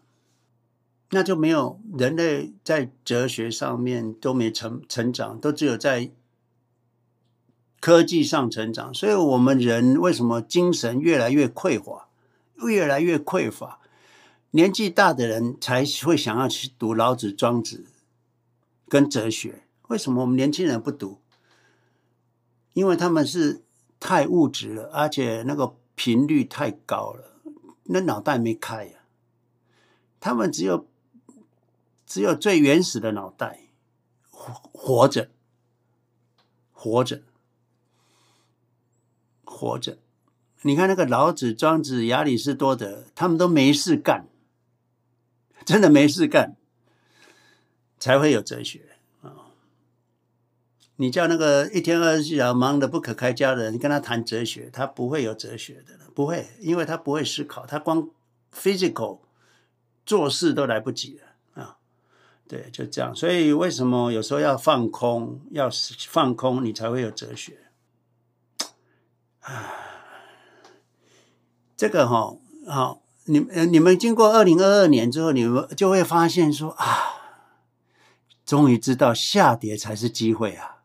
[1.12, 6.12] 那就没有人类在哲学上面都没成成长，都只有在。
[7.82, 12.08] 科技上成长，所以我们人为什么精神越来越匮乏，
[12.68, 13.80] 越来越匮乏？
[14.52, 17.86] 年纪大的人才会想要去读老子、庄子
[18.88, 19.68] 跟哲学。
[19.90, 21.22] 为什么我们年轻人不读？
[22.74, 23.64] 因为他们是
[24.00, 27.40] 太物质了，而且那个频率太高了，
[27.84, 29.00] 那脑袋没开呀。
[30.20, 30.88] 他们只有
[32.06, 33.70] 只有最原始的脑袋，
[34.30, 35.30] 活活着，
[36.72, 37.24] 活着。
[39.48, 40.00] 活着，
[40.64, 44.28] 你看那个老子、庄子、亚里士多德，他们都没事干，
[45.64, 46.58] 真的没事干，
[48.06, 48.82] 才会有哲学
[49.24, 49.50] 啊！
[50.98, 58.08] 你叫那个一天二十四小时忙得不可开交的人，你跟他谈哲学，他不会有哲学的，不会，因为他不会思考，他光
[58.53, 59.22] physical
[60.06, 61.77] 做事都来不及了啊！
[62.48, 63.16] 对，就这样。
[63.16, 65.42] 所以为什么有时候要放空？
[65.50, 65.67] 要
[66.08, 67.58] 放空，你才会有哲学。
[69.40, 69.74] 啊，
[71.75, 77.15] 这个哈、哦，好，你你们经过二零二二年之后，你们就会发现说啊，
[78.45, 80.83] 终于知道下跌才是机会啊！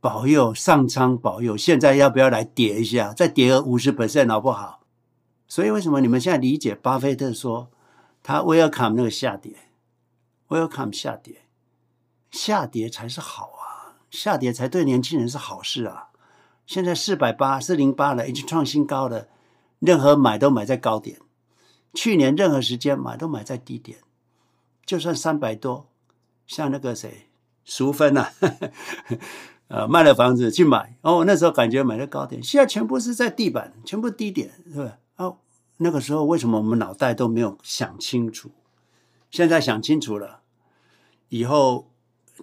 [0.00, 3.12] 保佑上苍保佑，现在要不要来跌一下？
[3.12, 4.80] 再跌个五十百分点好不好？
[5.46, 7.70] 所以为什么你们现在理解巴菲特说
[8.22, 9.54] 他 welcome 那个下跌
[10.48, 11.42] ，welcome 下跌，
[12.30, 16.08] 下跌才是好啊，下跌才对年轻人是好事啊。
[16.66, 19.28] 现在四百八四零八了，已经创新高了，
[19.78, 21.18] 任何买都买在高点。
[21.94, 24.00] 去年任何时间买都买在低点，
[24.84, 25.88] 就算三百多，
[26.48, 27.28] 像那个谁，
[27.64, 28.32] 淑芬呐、啊，
[29.68, 34.98] 呃，卖了房子去买，哦，那时候感觉买的高点，现在全部是在地板，全部低点，是吧？
[35.16, 35.36] 哦，
[35.76, 38.50] 那个时候为什么我们脑袋都没有想清楚？
[39.30, 40.40] 现在想清楚了，
[41.28, 41.86] 以后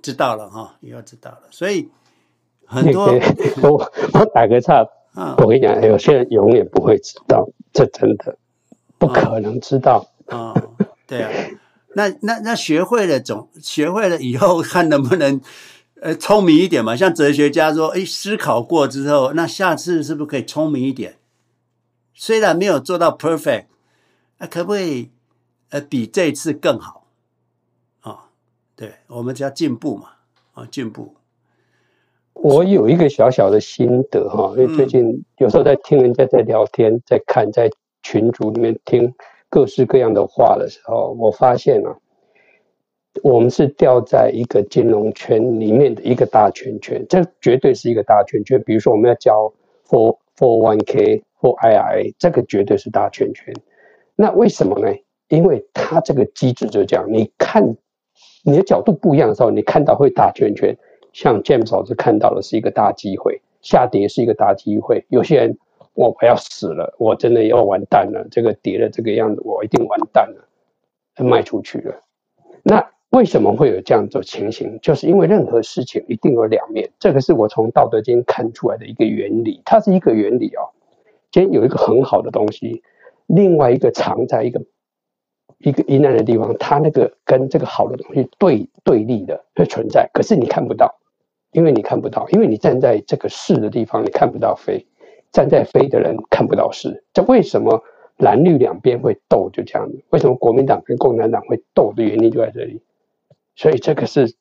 [0.03, 1.41] 知道了哈，以后知道了。
[1.49, 1.89] 所以
[2.65, 3.07] 很多，
[3.63, 4.85] 我 我打个岔，
[5.15, 8.37] 嗯、我跟你讲，有些人永远不会知道，这真的
[8.99, 10.05] 不可能知道。
[10.27, 10.53] 啊、
[11.07, 11.31] 对啊，
[11.95, 15.41] 那那那学会了总学会了以后，看能不能
[16.01, 16.95] 呃聪明一点嘛？
[16.95, 21.17] 像哲学家说，哎，思考过之后，那下次是不是可以聪明一点？
[22.13, 23.65] 虽然没有做到 perfect，
[24.39, 25.09] 那可不可以
[25.69, 27.07] 呃比这一次更好？
[28.01, 28.19] 啊、哦，
[28.75, 30.09] 对，我们叫进步嘛，
[30.53, 31.15] 啊、哦，进步。
[32.33, 37.71] 我有一个小小的心得哈，因为最近有时候在听人家在聊天，在看在
[38.03, 39.13] 群组里面听
[39.55, 41.95] 各式各样的话的时候，我发现啊，
[43.23, 48.61] 我们是掉在一个金融圈里面的一个大圈圈，这绝对是一个大圈圈。
[48.65, 49.53] 比如说我们要交
[49.87, 51.23] for for one k。
[51.39, 53.53] for IRA，这个绝对是大圈圈，
[54.15, 54.93] 那为什么呢？
[55.29, 57.77] 因为它这个机制就这样，你看
[58.43, 60.75] 你的角度不一样的时候，你看到会大圈圈。
[61.13, 65.05] 像 James 老师看到的是一个大机会，下跌是一个大机会。
[65.07, 65.57] 有些人
[65.95, 71.95] 我我要死了，我真的要完蛋了，这个跌了这个样子，我一定完蛋了，卖出去了。
[72.61, 74.77] 那为什么会有这样的情形？
[74.81, 80.69] 就是因为任何事情一定有两面，这个是我从《道德经》看出来的一个原理，它是一个原理哦。
[81.31, 82.83] 先有一个很好的东西，
[83.27, 84.61] 另外一个藏在一个
[85.57, 90.95] 一个阴暗的地方，它那个跟这个好的东西对对立的会存在，可是你看不到，
[91.51, 94.85] 因为你看不到，因为你站在这个是的地方，你看不到非，
[95.35, 97.03] 站在飞的人看不到事。
[97.11, 97.83] 这为什么
[98.15, 99.49] 蓝绿两边会斗？
[99.51, 102.81] 就这样子，为什么国民党跟共产党会斗的原因就在这里。
[103.57, 104.33] 所以这个是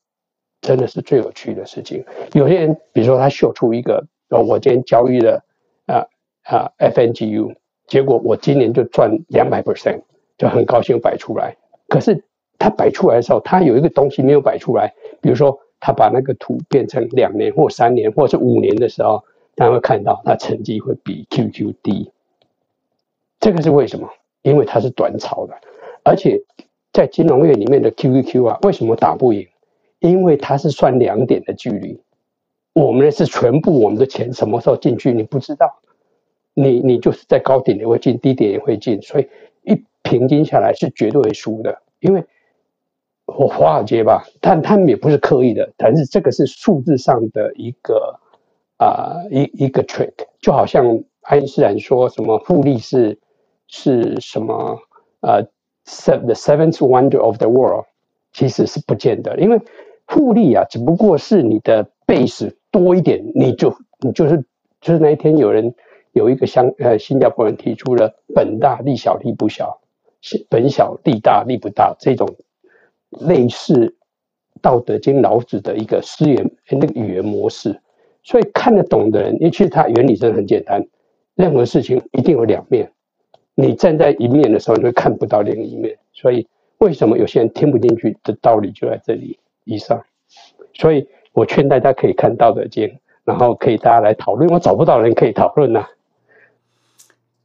[0.60, 2.04] 真的是最有趣的事情。
[2.32, 5.44] 有些人，比如说他秀出一个，哦，我今天交易了
[5.86, 6.06] 啊。
[6.44, 7.56] 啊，FNGU，
[7.86, 10.02] 结果我今年就赚两百 percent，
[10.36, 11.56] 就很高兴摆出来。
[11.88, 12.22] 可是
[12.58, 14.92] 他摆出来的时候，他有一个东西没有摆出来，
[15.22, 19.24] 比如说他把那个图变成两年或三年或是五年的时候，
[19.56, 22.10] 大家会看到它成绩会比 QQ 低。
[23.40, 24.08] 这个是为什么？
[24.42, 25.54] 因为它是短炒的，
[26.02, 26.42] 而且
[26.92, 29.48] 在金融业里面的 QQQ 啊，为什么打不赢？
[30.00, 32.00] 因为它是算两点的距离，
[32.74, 35.80] 我们的是全部我们的钱什么时候进去，你不知道。
[36.52, 39.28] 你你就是在高点也会进，低点也会进，所以
[39.62, 41.82] 一平均下来是绝对会输的。
[42.00, 42.24] 因为
[43.24, 48.20] 我华尔街吧，但他们也不是刻意的，但是这个是数字上的一个
[48.84, 53.18] 啊、一一个 trick，就好像爱因斯坦说什么复利是
[53.66, 54.78] 是什么
[55.20, 55.42] 呃
[55.86, 57.86] ，se the seventh wonder of the world，
[58.32, 59.60] 其实是不见得，因为
[60.06, 64.44] 复利啊只不过是你的 base 多一点，你就你就是
[64.80, 65.74] 就是那一天有人。
[66.16, 69.80] 有一个香呃新加坡人提出了本大利小利不小，
[70.48, 72.36] 本小利大利不大这种
[73.10, 73.74] 类似
[74.62, 77.80] 《道德经》老子的一个思言那个语言模式，
[78.24, 80.84] 所以看得懂的人，因为其实它原理真的很简单，
[81.34, 82.90] 任何事情一定有两面，
[83.54, 90.02] 你站在一面的时候，你会看不到另一面，所以为什么有些人听不进去的道理就在这里以上，
[90.72, 92.88] 所以我劝大家可以看《道德经》，
[93.24, 95.86] 然后可以大家来讨论，我找不到人可以讨论呐。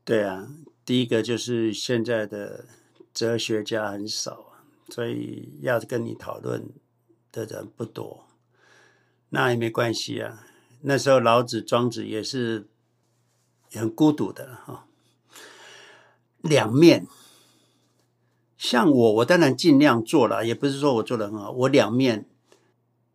[0.06, 0.48] 对啊，
[0.85, 2.66] 第一个就是现在的
[3.14, 4.45] 哲学家很少，
[4.90, 6.64] 所以要跟你讨论
[7.32, 8.25] 的人不多。
[9.30, 10.48] 那也没关系啊，
[10.82, 12.67] 那时候老子、庄子也是
[13.74, 14.85] 很孤独的哈。
[16.41, 17.08] 两面，
[18.58, 22.25] 像我，我当然尽量做了，也不是说我做的很好，我两面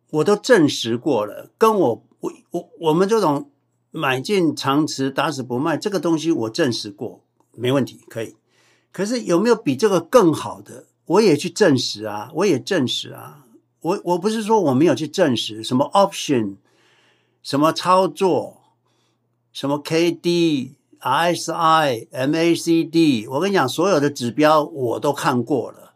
[0.09, 1.49] 我都证实过了。
[1.57, 3.49] 跟我我我我们这种。
[3.97, 8.35] 买进长持打死不卖，这个东西我证实过，没问题，可以。
[8.91, 10.87] 可是有没有比这个更好的？
[11.05, 13.45] 我也去证实啊，我也证实啊。
[13.79, 16.57] 我我不是说我没有去证实什么 option，
[17.45, 18.63] 什么操作，
[19.51, 25.93] 什么 KD、RSI、MACD，我跟你讲，所有的指标我都看过了。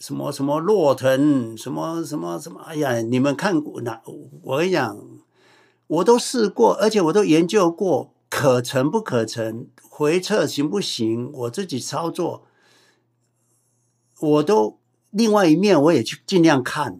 [0.00, 4.02] 什么什么洛腾，什么什么什么，哎呀，你们看过那？
[4.42, 4.98] 我跟你讲，
[5.86, 12.44] 我都试过，而且我都研究过，可成不可成，回撤行不行，我自己操作，
[14.18, 14.80] 我都
[15.10, 16.98] 另外一面我也去尽量看，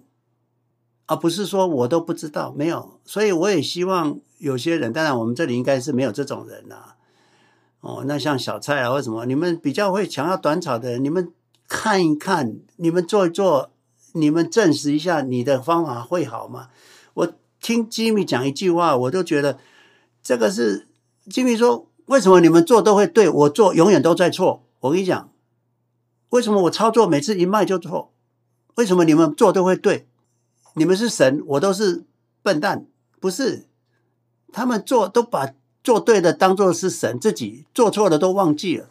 [1.07, 3.01] 而不是说我都不知道，没有。
[3.05, 6.97] 所以我也希望有些人，当然我们这里应该是没有这种人呐、啊。
[7.81, 11.33] 哦，那像小蔡啊，或什么，你们比较会强调短炒的人，你们。
[11.67, 13.71] 看一看，你们做一做，
[14.13, 16.69] 你们证实一下，你的方法会好吗？
[17.15, 19.59] 我听吉米讲一句话，我都觉得
[20.23, 20.87] 这个是
[21.31, 24.63] 吉米说，为什么你们做都会对，我做永远都在错？
[24.81, 25.31] 我跟你讲，
[26.29, 28.13] 为什么我操作每次一卖就错？
[28.75, 30.07] 为什么你们做都会对？
[30.75, 32.05] 你们是神，我都是
[32.43, 32.87] 笨蛋，
[33.21, 33.67] 不是？
[34.53, 38.89] 他们做都把做对的当做是神，自己做错的都忘记了。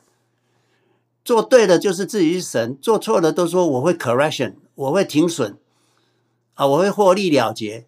[1.24, 5.56] 做对的就是自己是神，做错的都说我会 correction，我会停损，
[6.56, 7.86] 啊，我会获利了结，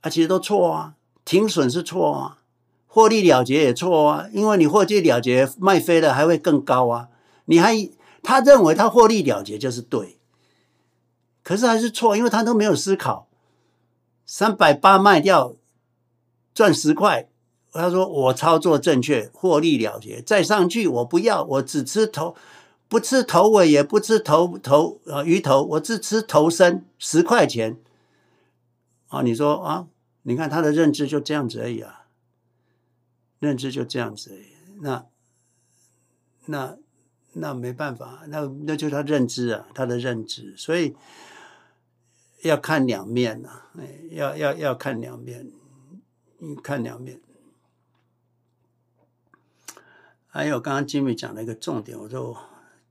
[0.00, 0.94] 啊，其实都错啊，
[1.26, 2.38] 停损是错啊，
[2.86, 7.08] 获利了结也错啊，因为你获利了结卖飞了还会更高啊，
[7.44, 7.90] 你还
[8.22, 10.16] 他认为他获利了结就是对，
[11.44, 13.28] 可是还是错，因为他都没有思考，
[14.26, 15.54] 三百八卖掉
[16.52, 17.28] 赚十块。
[17.72, 22.36] 他说：“我操作正确，获利了结，再上去我不要，我只吃头，
[22.86, 27.80] 不吃头尾，也不吃头头呃鱼头，我只吃头身，十块钱。
[29.08, 29.88] 啊，你说啊，
[30.22, 32.06] 你看他的认知就这样子而已啊，
[33.40, 35.06] 认知就这样子而已，那
[36.46, 36.76] 那
[37.32, 40.94] 那没办法，那那就是他认知啊，他的认知，所以
[42.44, 43.48] 要看两面呐，
[43.78, 45.50] 哎，要要要看两面，
[46.38, 47.20] 你看两面。”
[50.28, 52.36] 还有刚刚金米讲的一个重点，我就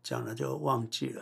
[0.01, 1.21] 讲了就忘记了。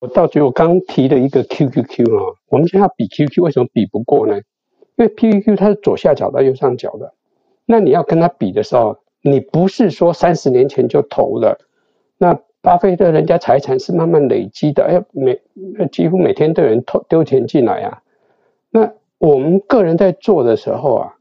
[0.00, 4.36] 我倒觉得我刚提了一个 QQQ 啊，我们现在要比 QQ 为什么比不过呢？
[4.96, 7.14] 因为 QQQ 它是左下角到右上角的，
[7.64, 11.58] 那你要跟它比的时候，你不是说三十年前就投了。
[12.60, 15.40] 巴菲特人家财产是慢慢累积的，哎，每
[15.92, 18.02] 几乎每天都有人投丢钱进来啊。
[18.70, 21.14] 那我们个人在做的时候啊。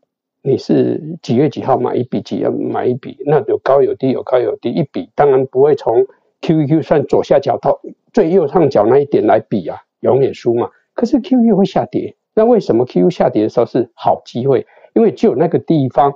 [0.44, 4.70] 你是几月几号买一笔，几月买一笔，那有高有低，有高有低。
[4.70, 6.06] 一笔当然不会从
[6.40, 7.82] QQQ 算左下角到
[8.14, 10.70] 最右上角那一点来比啊，永远输嘛。
[10.94, 14.66] 可是 QQ 会下跌，那为什么 QQ 下跌的时候是好机会？
[14.94, 16.14] 因为只有那个地方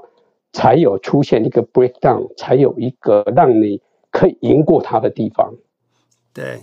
[0.54, 5.56] 才有出现一个 breakdown，才有一个让你可以赢过它的地方。
[6.34, 6.60] 对，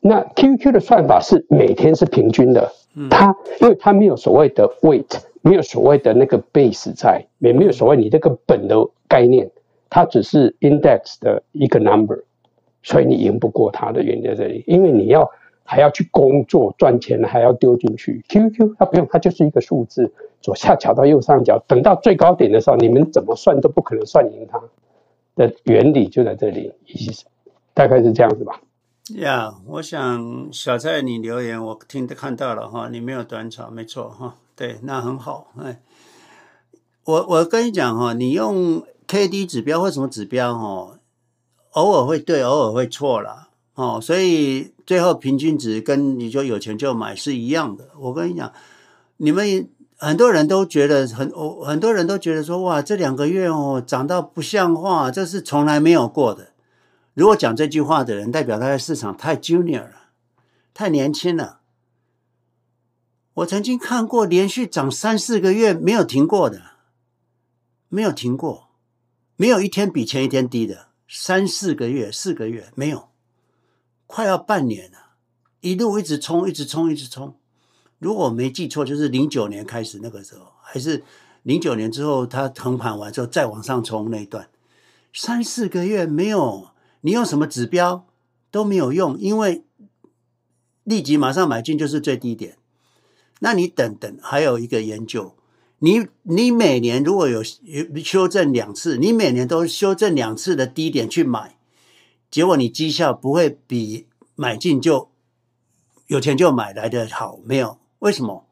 [0.00, 5.22] 那 QQ 的算法是每天是平均的，嗯、它因为它没有所谓的 weight。
[5.42, 8.74] 没有所谓的那个 base 在，也没有所谓你这个本的
[9.06, 9.48] 概念，
[9.88, 12.24] 它只是 index 的一个 number，
[12.82, 15.30] 所以你赢不过它的原因在这里，因为你要
[15.62, 18.24] 还要去工作赚钱，还要丢进去。
[18.28, 24.60] QQQ 它不用，它就是一个数字，左下角到右上角，等到最高点的时候，你们怎么算都不可能算赢它
[25.36, 26.72] 的原理就在这里，
[27.72, 28.60] 大概是这样子吧。
[29.14, 34.34] 呀、我想小蔡你留言我听看到了哈，你没有短炒，没错哈。
[34.56, 35.52] 对，那很好。
[35.60, 35.80] 哎，
[37.04, 40.98] 我我跟你讲哈，你用 K D 指标或什么指标哈，
[41.72, 43.50] 偶尔会对，偶尔会错了。
[43.74, 44.00] 哦。
[44.00, 47.90] 所以最后平均值跟你就有钱就买是一样的。
[48.00, 48.52] 我跟你讲，
[49.18, 49.68] 你们
[49.98, 51.30] 很多人都觉得很，
[51.64, 56.52] 很多人都觉得说哇，这两个月哦涨到不像话，这是从来没有过的。
[57.14, 60.10] 如果讲这句话的人，代表他在市场太 junior 了，
[60.74, 61.60] 太年轻了。
[63.32, 66.62] 我曾经看过连续涨三四个月没有停过的，
[67.88, 68.68] 没有停过，
[69.36, 73.08] 没有一天比前一天低的，三四个月、四个月没有，
[74.06, 75.12] 快要半年了，
[75.60, 77.34] 一路一直冲，一直冲，一直冲。
[77.98, 81.02] 如果我没记错，就是零九年开始那个时候，还是
[81.42, 84.48] 零九年之后，它横盘完之后再往上冲那一段，
[85.12, 86.68] 三四个月没有，
[87.00, 88.06] 你用什么指标
[88.50, 89.64] 都没有用，因为
[90.84, 92.58] 立即马上买进就是最低点。
[93.40, 95.34] 那你等等，还有一个研究，
[95.78, 101.58] 你你每年如果有有修正两次，你每年都修正两次的低点去买，
[102.30, 105.10] 结果你绩效不会比买进就
[106.06, 107.78] 有钱就买来的好，没有？
[108.06, 108.46] 为什么？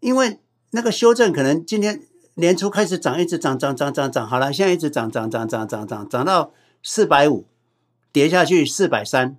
[0.00, 0.38] 因为
[0.70, 2.00] 那个修正可能今天
[2.36, 6.50] 年初开始涨，一直涨涨涨涨涨，好了，现在一直涨涨涨涨涨涨涨到
[6.82, 7.44] 四百五，
[8.10, 9.36] 跌下去四百三，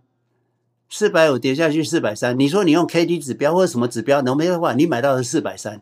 [0.87, 5.81] 四百五跌下去四百三，你说你用 K D 指标或者什么指标，能没的话，你买到的是四百三，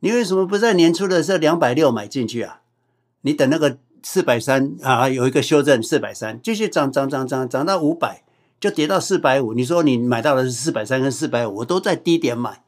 [0.00, 2.62] 你为什么不在年初的时候两百六买进去啊？
[3.20, 8.22] 你等那个四百三啊，有一个修正四百三，继续涨涨涨涨涨到五百，
[8.58, 9.54] 就跌到四百五。
[9.54, 12.62] 你说你买到的是四百三跟四百五，我都在低点买。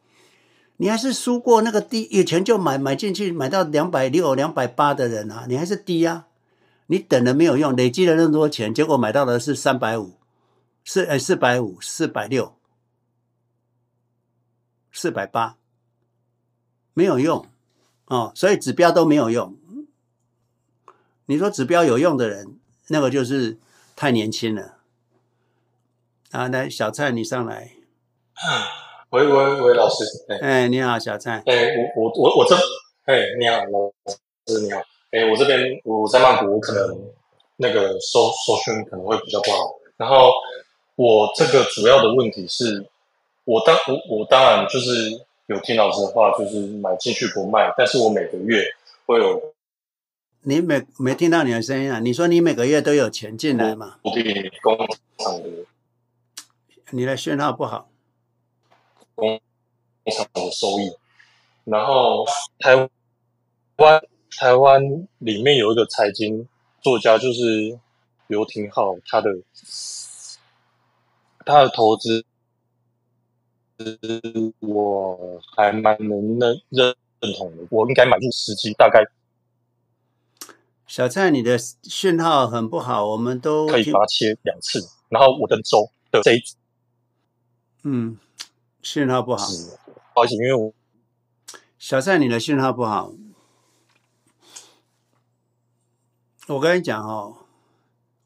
[0.80, 6.26] 你还是输过那个低，以前就买买进去，买到两百六、两百八的人啊，你还是低啊！
[6.86, 10.12] 你等了没有用，累积了那么多钱，结果买到的是三百五，
[10.84, 12.54] 四哎四百五、四百六、
[14.92, 15.56] 四百八，
[16.94, 17.44] 没有用
[18.06, 19.56] 哦，所以指标都没有用。
[21.26, 23.58] 你说指标有用的人，那个就是
[23.96, 24.77] 太年轻了
[26.30, 26.48] 啊！
[26.48, 27.72] 来，小蔡你上来。
[29.10, 30.04] 喂喂喂，老师，
[30.42, 32.54] 哎、你好，小蔡，哎、欸，我我我我这，
[33.06, 33.90] 哎、欸，你好，老
[34.46, 34.78] 师你好，
[35.10, 37.00] 哎、欸，我这边我在曼谷，我可能
[37.56, 40.30] 那个收收讯可能会比较不好，然后
[40.96, 42.86] 我这个主要的问题是，
[43.44, 45.10] 我当我我当然就是
[45.46, 48.62] 有听老师的话，就是买进去不卖，但是我每个月
[49.06, 49.54] 会有，
[50.42, 51.98] 你没没听到你的声音啊？
[52.00, 53.96] 你说你每个月都有钱进来吗？
[54.02, 54.22] 我给
[54.60, 54.76] 工
[55.16, 55.48] 厂的，
[56.90, 57.90] 你的讯号不好。
[59.14, 59.40] 工
[60.16, 60.90] 厂的收益，
[61.64, 62.24] 然后
[62.58, 62.88] 台
[63.76, 64.02] 湾
[64.38, 64.82] 台湾
[65.18, 66.48] 里面有一个财经
[66.80, 67.78] 作家，就是
[68.28, 69.30] 刘廷浩，他的
[71.44, 72.24] 他的投资，
[74.60, 76.38] 我还蛮能
[76.70, 79.04] 认认同的，我应该买入时机大概。
[80.86, 86.40] 小蔡，你的讯号很不好，我们都可以把它切两次，然后我的周的这一，
[87.82, 88.18] 嗯。
[88.80, 89.44] 信号不好，
[90.14, 90.72] 不好意思，因为我
[91.78, 93.12] 小蔡，你的信号不好。
[96.46, 97.38] 我跟你讲哦，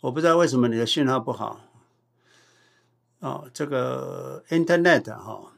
[0.02, 1.62] 我不知道为什么你的信号不好。
[3.20, 5.52] 哦，这个 Internet 哈、哦、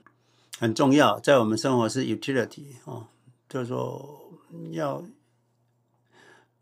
[0.59, 3.09] 很重要，在我们生活是 utility 哦，
[3.49, 4.33] 就是说
[4.71, 5.03] 要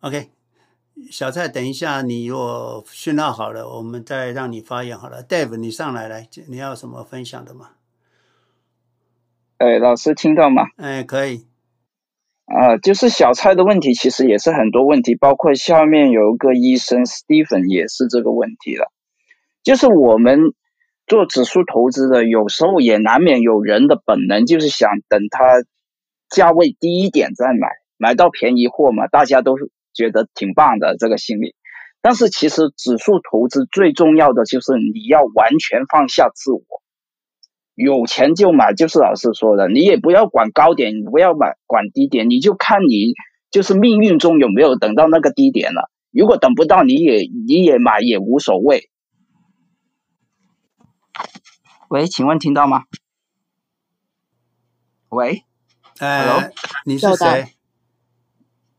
[0.00, 0.30] OK。
[1.10, 5.22] 小蔡，等一下，你如果讯号好了，我们再让你发言好了。
[5.22, 7.70] Dave，你上来来，你要什么分享的吗？
[9.58, 10.64] 哎，老师听到吗？
[10.76, 11.46] 哎，可以。
[12.46, 18.92] 啊、呃，就是小蔡的问题，其实也是很多问题，包括下面有一个医生 Stephen 也是这个问题了。
[19.62, 20.52] 就是我们
[21.06, 25.62] 做指数投资的，有时候也难免有人的本能，就是想等它
[26.28, 29.56] 价位低一点再买，买到便宜货嘛，大家都
[29.94, 31.54] 觉得挺棒的这个心理。
[32.00, 36.62] 但是其实指数投资最重要的就是你要完全放下自我。
[37.74, 43.14] 有钱就买，就是老师说的，你也不要管高点，你不要买管低点，你就看你
[43.50, 45.90] 就是命运中有没有等到那个低点了。
[46.10, 48.90] 如果等不到，你也你也买也无所谓。
[51.88, 52.84] 喂，请问听到吗？
[55.08, 55.44] 喂，
[55.98, 56.50] 哎，Hello?
[56.84, 57.54] 你是谁？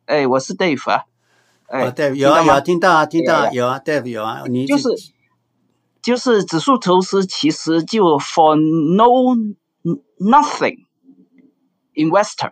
[0.06, 1.04] 哎，我是 Dave 啊。
[1.68, 4.90] 哎，Dave 有啊有啊，听到啊听到啊有啊，Dave 有啊，你就是。
[6.04, 9.38] 就是指数投资其实就 for no
[10.20, 10.80] nothing
[11.94, 12.50] investor，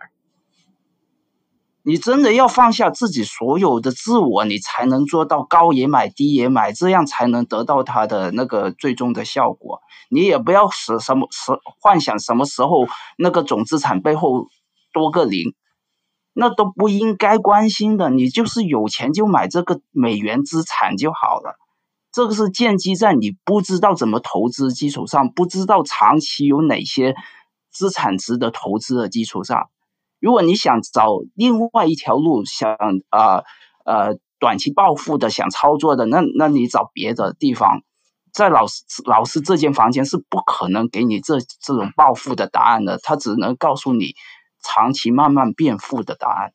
[1.82, 9.82] 你真的要放下自己所有的自我，你才能做到高也买，低也买，这样才能得到它的那个最终的效果。
[10.08, 12.86] 你也不要使什么时幻想什么时候
[13.18, 14.46] 那个总资产背后
[14.94, 15.52] 多个零，
[16.32, 18.10] 那都不应该关心的。
[18.10, 21.56] 你就是有钱就买这个美元资产就好了。
[22.12, 27.14] 这个是建基在你不知道怎么投资基础上，不知道长期有哪些
[27.70, 29.70] 资产值得投资的基础上。
[30.20, 32.76] 如果你想找另外一条路，想
[33.08, 33.42] 啊
[33.84, 37.82] 呃，呃短期暴富的，想操作的，那那你找别的地方。
[38.32, 44.14] 在老师老师这间房间是不可能给你这这种暴富的答案的，他只能告诉你
[44.62, 46.52] 长期慢慢变富的答案，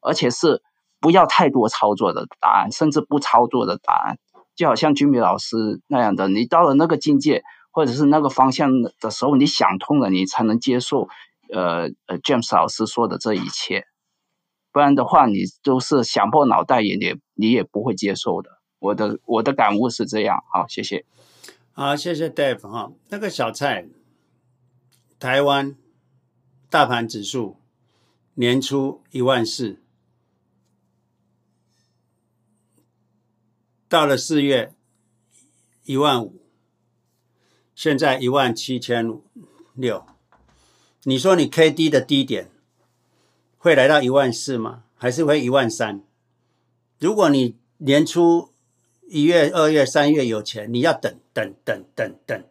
[0.00, 0.62] 而且是
[1.00, 4.18] 不要太多操作的答案，甚至不操作的答案。
[4.54, 11.08] 就好像 Jimmy 老师那样的，你到了那个境界，或者是那个方向的时候，你想通了，你才能接受，
[11.52, 13.86] 呃呃，James 老师说的这一切，
[14.72, 18.50] 不然的话，你都是想破脑袋也也你也不会接受的。
[18.80, 20.42] 我的我的感悟是这样。
[20.52, 21.04] 好，谢谢。
[21.72, 22.90] 好，谢谢 Dave 哈。
[23.10, 23.86] 那个小蔡，
[25.20, 25.76] 台湾
[26.70, 27.56] 大盘指数
[28.34, 29.78] 年初一万四。
[33.88, 34.74] 到了四月，
[35.84, 36.42] 一万五，
[37.74, 39.18] 现在一万七千
[39.74, 40.04] 六。
[41.04, 42.50] 你说你 K D 的低点
[43.56, 44.84] 会来到一万四吗？
[44.94, 46.02] 还是会一万三？
[46.98, 48.52] 如果你年初
[49.06, 52.44] 一月、二月、三月有钱，你要等等等等等，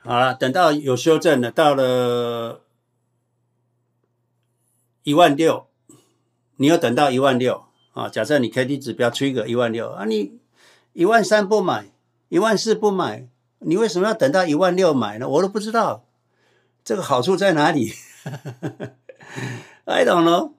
[0.00, 2.62] 好了，等到有修正了，到了
[5.02, 5.66] 一万六，
[6.56, 8.08] 你又等到一万六啊？
[8.08, 10.38] 假设你 K D 指标吹个一万六啊，你
[10.92, 11.90] 一万三不买，
[12.28, 13.28] 一万四不买，
[13.58, 15.28] 你为什么要等到一万六买呢？
[15.28, 16.04] 我都不知道
[16.84, 17.92] 这个好处在哪里。
[19.84, 20.52] I don't know。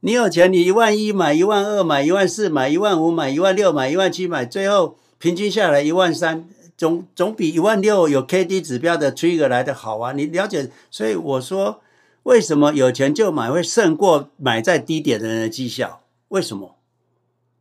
[0.00, 6.48] 你有钱，你一万一买，一万二买，一万四买，一万五买，一万六买，一万七买，最后平均下来一万三。
[6.76, 10.12] 总总比一万六有 K D 指标的 trigger 来的好啊！
[10.12, 11.80] 你了解，所以我说，
[12.24, 16.02] 为什么有钱就买会胜过买在低点的人的绩效？
[16.28, 16.76] 为什么？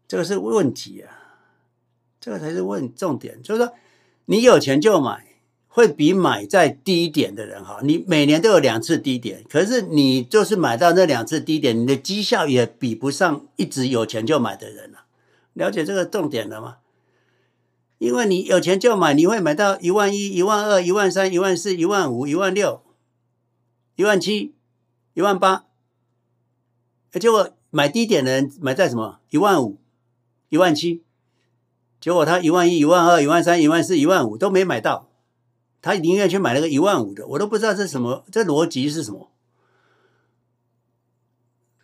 [0.07, 1.09] 这个是问题啊，
[2.19, 3.41] 这个才是问重点。
[3.41, 3.73] 就是说，
[4.25, 5.25] 你有钱就买，
[5.67, 7.81] 会比买在低点的人好。
[7.81, 15.05] 你每年都有两次低点，可是你就是买到那两次低点，你的绩效也比不上一直有钱就买的人啊。
[15.53, 16.77] 了解这个重点了吗？
[18.03, 22.83] 因为你有钱就买，你会买到一万一、一万二、一万三、一万四、一万五、一万六、
[23.95, 24.53] 一万七、
[25.13, 25.63] 一万八。
[27.13, 29.19] 结果买低点的人买在什么？
[29.29, 29.77] 一万五、
[30.49, 31.01] 一万七。
[32.01, 35.07] 结果他一万一、一万二、一万三、一万四、一万五都没买到，
[35.81, 37.25] 他宁愿去买那个一万五的。
[37.27, 39.31] 我都不知道这什么，这逻辑是什么？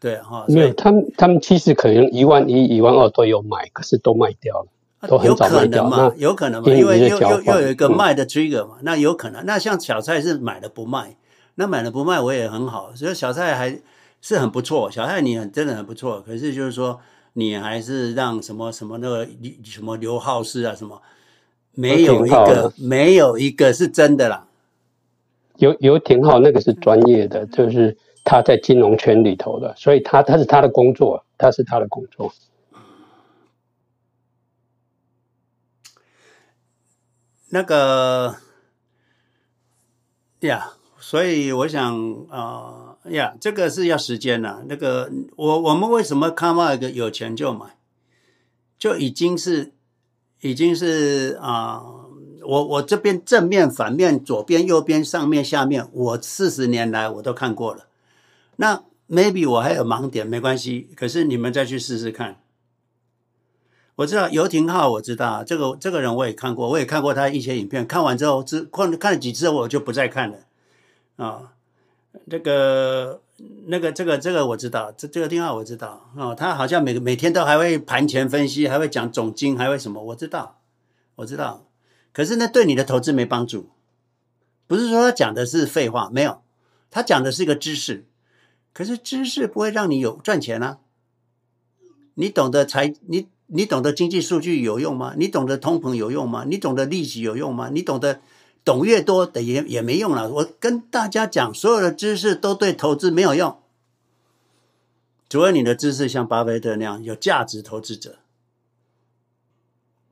[0.01, 4.67] 对哈，没有，他们他们其实可能一万一、一万二都有买，可是都卖掉了。
[5.07, 6.13] 有可能嘛？
[6.17, 6.69] 有可能嘛？
[6.71, 9.45] 因为又又又有一个卖的 trigger 嘛，那有可能。
[9.45, 11.15] 那像小蔡是买了不卖，
[11.55, 13.79] 那买了不卖我也很好，所以小蔡还
[14.21, 14.91] 是很不错。
[14.91, 16.99] 小蔡你很真的很不错，可是就是说
[17.33, 19.27] 你还是让什么什么那个
[19.63, 21.01] 什么刘浩斯啊什么，
[21.73, 24.47] 没有一个没有一个是真的啦。
[25.55, 27.95] 有有挺好，那个是专业的，就是
[28.25, 32.33] 他在金融圈里头的，所以他他是他的工作，他是他的工作。
[37.49, 38.35] 那个
[40.41, 44.63] 呀，所以我想啊呀，这个是要时间了。
[44.67, 47.77] 那个我我们为什么看到一个有钱就买，
[48.77, 49.73] 就已经是
[50.41, 51.81] 已经是啊，
[52.43, 57.87] 我我这边正面、反面、左边、右边、上面、下面，我四十年来我都看过了。
[58.57, 62.39] 那 maybe 我还有盲点，没关系，可是你们再去试试看。
[63.99, 67.85] 我知道游廷浩，我知道这个这个人我也看过，我也看过他一些影片。
[67.85, 70.37] 看完之后，只看看了几次，我就不再看了。
[71.17, 71.51] 啊，
[72.29, 73.21] 这个
[73.65, 80.01] 那个这个这个我知道，这这个廷浩我知道哦，他好像每每天都还会盘前分析，还会讲总经，还会什么？
[80.01, 80.61] 我知道，
[81.15, 81.65] 我知道。
[82.13, 83.69] 可是那对你的投资没帮助。
[84.65, 86.41] 不是说他讲的是废话，没有，
[86.89, 88.05] 他讲的是一个知识。
[88.71, 90.77] 可是知识不会让你有赚钱啊。
[92.13, 93.27] 你懂得财你。
[93.51, 95.15] 你懂得经济数据有用吗？
[95.17, 96.45] 你懂得通膨有用吗？
[96.47, 97.69] 你懂得利息有用吗？
[97.69, 98.21] 你懂得
[98.63, 100.29] 懂越多的也也没用了。
[100.29, 103.59] 我跟大家讲，所有的知识都对投资没有用，
[105.27, 108.19] 除非你的知识像巴菲特那样有价值投资者。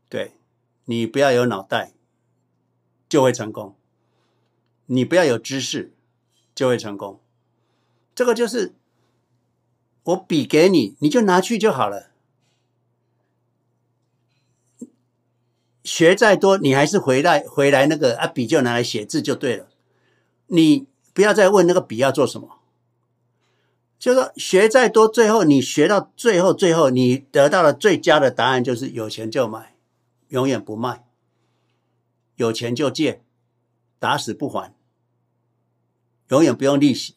[0.10, 0.34] 对，
[0.86, 1.94] 你不要有脑袋
[3.08, 3.76] 就会成功，
[4.88, 5.94] 你不要有知识
[6.56, 7.20] 就会成功。
[8.16, 8.74] 这个就是
[10.04, 12.10] 我笔给你，你就拿去就好了。
[15.88, 19.70] 学再多，你还是回来回来那个啊，笔就拿来写字就对了。
[20.48, 22.60] 你不要再问那个笔要做什么，
[23.98, 29.78] 就说学再多，最后你学到最后，最后你得到了最佳的答案就是有钱就买，
[30.28, 31.06] 永远不卖；
[32.36, 33.22] 有钱就借，
[33.98, 34.76] 打死不还，
[36.28, 37.16] 永远不用利息，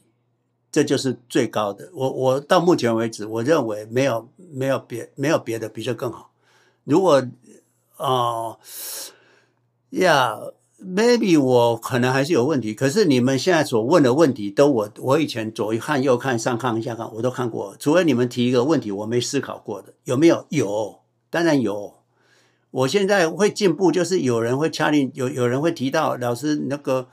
[0.71, 1.91] 这就是最高的。
[1.93, 6.31] 我我到目前为止，我认为没有没有别没有别的比这更好。
[6.85, 7.27] 如果
[8.01, 8.59] 哦，
[9.91, 10.39] 呀、
[10.83, 12.73] yeah，maybe 我可能还是有问题。
[12.73, 17.77] 可是你们现在所问的问题，都我我以前左看右看上看下看，我都看过。
[17.79, 20.47] 除非你们提一个问题，我没思考过的，有没有？
[20.49, 21.95] 有，当然有。
[22.71, 27.09] 我现在会进步，就是有人会掐你，有有人会提到老师那个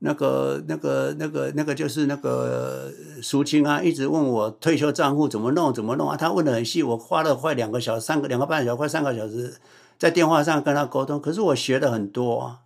[0.00, 2.90] 那个那个那个那个就是那个
[3.22, 9.54] 苏青啊，一直问我退休账户怎么弄怎么弄啊，他问的很细，我花了快两个小时，三个两个半小时，快三个小时。
[9.98, 12.60] 在电话上跟他沟通，可是我学的很多啊。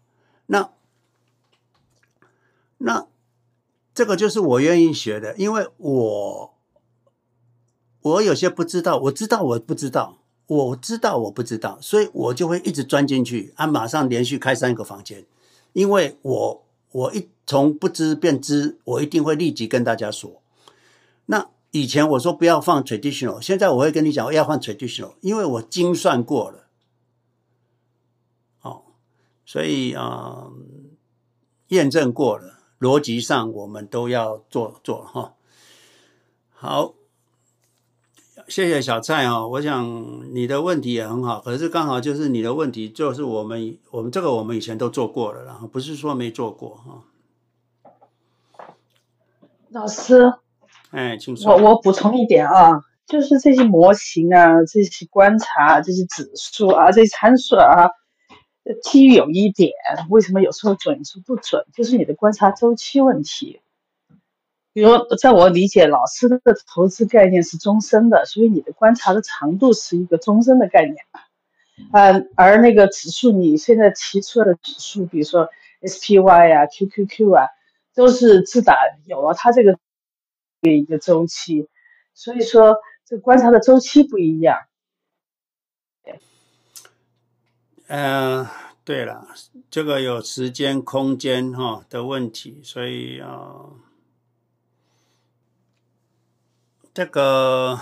[0.47, 0.71] 那
[2.79, 3.07] 那
[3.95, 6.55] 这个就是我愿意学的，因为我
[8.01, 15.27] 我有些不知道，我知道我不知道，我知道我不知道，所以我就会一直钻进去，啊，马上连续开三个房间，
[15.73, 20.41] 因为我我一从不知变知，我一定会立即跟大家说。
[21.27, 26.68] 那以前我说不要放 traditional，现在我会跟你讲要放 traditional，因为我精算过了。
[29.49, 30.49] 所以啊，
[31.69, 35.33] 验证过了，逻辑上我们都要做做哈。
[36.51, 36.93] 好，
[38.47, 47.05] 谢谢小蔡啊，我想你的问题也很好，可是刚好就是你的问题，就是我们我们这个我们以前都做过了，然后不是说没做过哈。
[49.71, 50.31] 老师，
[50.91, 51.57] 哎，请说。
[51.57, 57.89] 我我补充一点啊，就是这些模型啊，这些观察，这些指数啊，这些参数啊。
[58.83, 59.73] 基于有一点，
[60.11, 61.65] 为什么有时候准，有时候不准？
[61.73, 63.61] 就是你的观察周期问题。
[64.73, 70.97] 比如，在我理解，老师的投资概念是终身的，所以你的观察的长度是一个终身的概念。
[71.93, 75.49] 嗯，而那个指数，你现在提出来的指数，比如说
[75.81, 77.47] SPY 啊、QQQ 啊，
[77.95, 79.79] 都是自打有了它这个
[80.61, 81.69] 一个周期，
[82.15, 84.59] 所以说这观察的周期不一样。
[87.89, 88.51] 嗯、呃，
[88.85, 89.27] 对了，
[89.71, 93.71] 这个有时间、空间哈的问题，所以啊、
[96.93, 97.81] 这个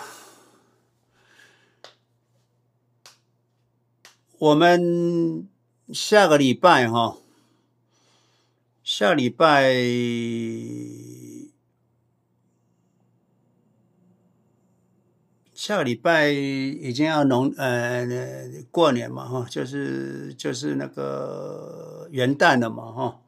[4.39, 5.49] 我们
[5.93, 7.17] 下个礼拜哈，
[8.85, 9.75] 下礼拜。
[15.67, 18.07] 下个礼拜已经要农呃
[18.71, 23.19] 过年嘛哈，就是就是那个元旦了嘛哈。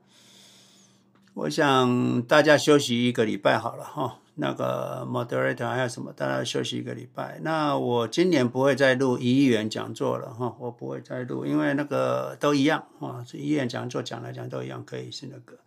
[1.35, 4.21] 我想大家休息一个礼拜好了哈。
[4.37, 6.13] 那个 moderator 还有什么？
[6.13, 7.41] 大家休息一个礼拜。
[7.43, 15.59] 那我今年不会再录一亿元讲座了哈，我不会再录，因为那个都一样啊，这一亿元讲座讲来讲都一样，可以是那个。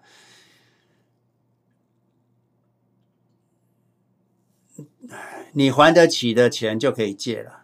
[5.54, 7.64] 你还得起的钱就可以借了，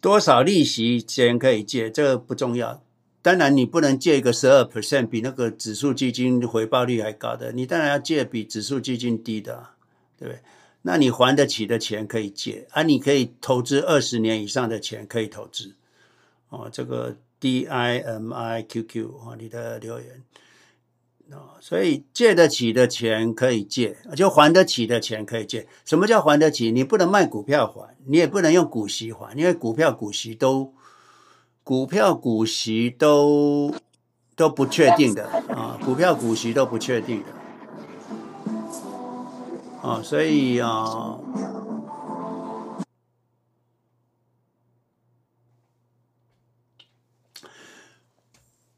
[0.00, 2.82] 多少利息钱可以借，这个不重要。
[3.22, 9.68] 当然，你不能借一个十二 percent 比那个指数基金回报率还高的，你当然要借比指数基金低的，
[10.18, 10.40] 对不对？
[10.82, 15.74] 那你还得起的钱可以借，啊，你可以投资二十年以上的钱可以投资。
[16.50, 20.22] 哦，这个 D I M I Q Q 哦，你的留言。
[21.60, 25.66] 所以借得起的钱可以借，就还得起的钱可以借。
[25.84, 26.70] 什么叫还得起？
[26.70, 30.74] 你不能卖股票还，你也不能用股息还，因为股票股息都
[31.62, 33.74] 股票股息都
[34.36, 37.26] 都不确定的啊，股票股息都不确定的
[39.88, 41.18] 啊，所以啊。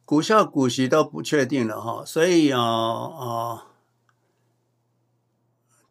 [0.06, 3.66] 股票股息都不确定了哈，所以啊啊，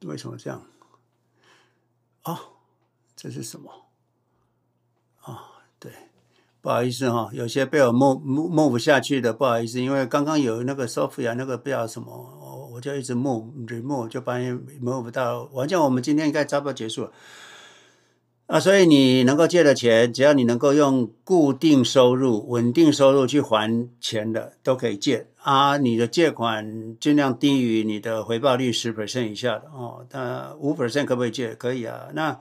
[0.05, 0.63] 为什么这样？
[2.23, 2.39] 哦，
[3.15, 3.69] 这是什么？
[5.19, 5.39] 啊、哦，
[5.77, 5.91] 对，
[6.61, 17.11] 不好意思哈，有些被我 move move 下去的，不好意思，因为刚刚有那个 Sophia 那个不知道什么，我就一直 move remove 就发现 move 不到，完全我们今天应该差不多结束了。
[18.47, 25.77] 啊，所以你能够借的钱，只要你能够用固定收入、稳定收入去还钱的，都可以借啊。
[25.77, 30.05] 你的借款尽量低于你的回报率十 percent 以下的哦。
[30.11, 31.55] 那五 percent 可不可以借？
[31.55, 32.09] 可以啊。
[32.13, 32.39] 那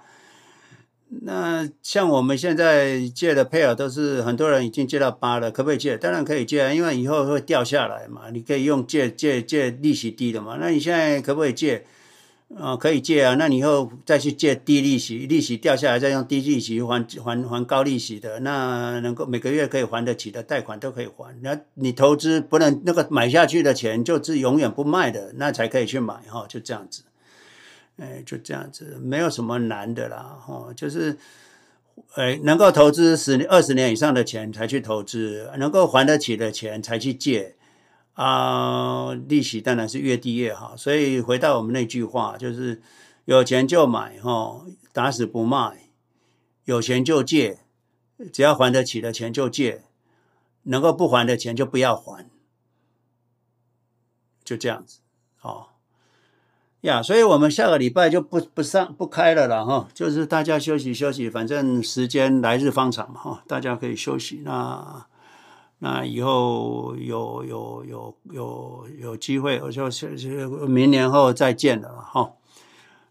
[1.22, 5.96] 那像我们现在借的配额都是很多人已经借到八了，可不可以借？
[5.96, 8.28] 当然可以借啊，因为以后会掉下来嘛。
[8.30, 10.58] 你可以用借借借利息低的嘛。
[10.60, 11.86] 那你现在可不可以借？
[12.56, 21.36] 啊、可以借啊，那你以后再去借低利息，利息掉下来再用低利息还还还高利息的，那能够每个月可以还得起的贷款都可以还。
[21.42, 27.02] 那你投资不能那个买下去的钱就是永远不卖的，那才可以去买哈、就这样子，
[27.96, 31.16] 哎，就这样子，没有什么难的啦，哈、哦，就是，
[32.14, 37.56] 哎，能够投资十年、二十年以上的钱才去投资，能够还得起的钱才去借。
[38.14, 42.80] 啊，利息当然是越低越好，所以回到我们那句话，就是
[43.24, 45.90] 有钱就买，哈，打死不卖；
[46.64, 47.58] 有钱就借，
[48.32, 49.82] 只要还得起的钱就借，
[50.62, 52.30] 能够不还的钱就不要还，
[54.44, 55.00] 就这样子，
[55.36, 55.80] 好
[56.82, 57.02] 呀。
[57.02, 65.08] 所以我们下个礼拜就不不上不开了了，哈，就是大家休息休息，反正时间来日方长嘛，哈，大家可以休息那。
[65.84, 72.32] 那以后有有有有有机会，我就是是明年后再见了哈。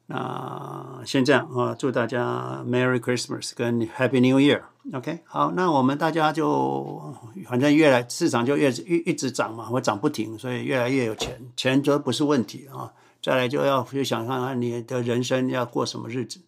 [0.07, 4.63] 那先这样啊，祝大家 Merry Christmas 跟 Happy New Year。
[4.91, 7.13] OK，好，那我们大家就
[7.47, 12.91] 反正越来市场就越一一直涨嘛，会涨不停，所以越来越有钱，钱则不是问题啊。
[13.21, 16.39] 再来就要去想看看你的人生要过什么日子。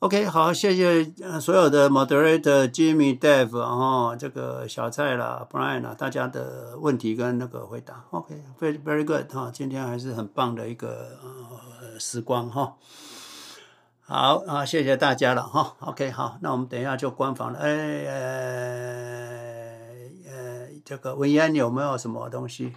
[0.00, 8.04] OK，好，谢谢所有的 Moderator Jimmy、Dave，然后这个小蔡啦、Brian 啦，大家的问题跟那个回答。
[8.10, 11.18] OK，very、very good 哈，今天还是很棒的一个
[11.80, 12.76] 呃时光哈。
[14.02, 15.74] 好啊，谢谢大家了哈。
[15.80, 17.58] OK，好，那我们等一下就关房了。
[17.58, 18.12] 哎呃
[20.30, 22.72] 呃，这个文言有没有什么东西？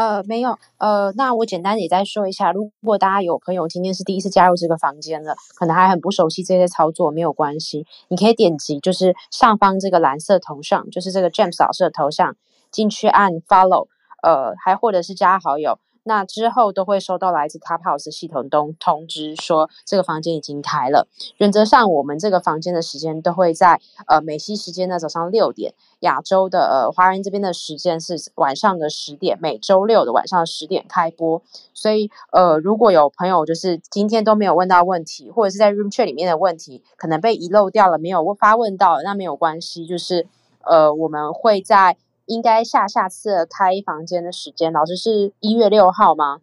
[0.00, 12.34] 呃，没有，呃，那我简单也再说一下，如果大家有朋友今天是第一次加入这个房间的，可能还很不熟悉这些操作，没有关系，你可以点击就是上方这个蓝色头像，就是这个 James 老师的头像，
[12.70, 13.88] 进去按 Follow，
[14.22, 15.78] 呃，还或者是加好友。
[16.02, 21.08] 那之后都会收到来自 Clubhouse 系统中通知，说这个房间已经开了。
[21.36, 31.42] 原则上，我们这个房间的时间都会在呃美西时间的早上六点，亚洲的呃华人这边的时间是晚上的十点，每周六的晚上十点开播。
[31.74, 40.26] 所以呃，如果有朋友就是今天都没有问到问题，或者是在 Room Chat 里面的问题，可能被遗漏掉了，没有发问到，那没有关系，就是
[40.64, 41.98] 呃我们会在。
[42.30, 46.40] 应该下下次开房间的时间，老师是一月六号吗？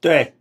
[0.00, 0.34] 对，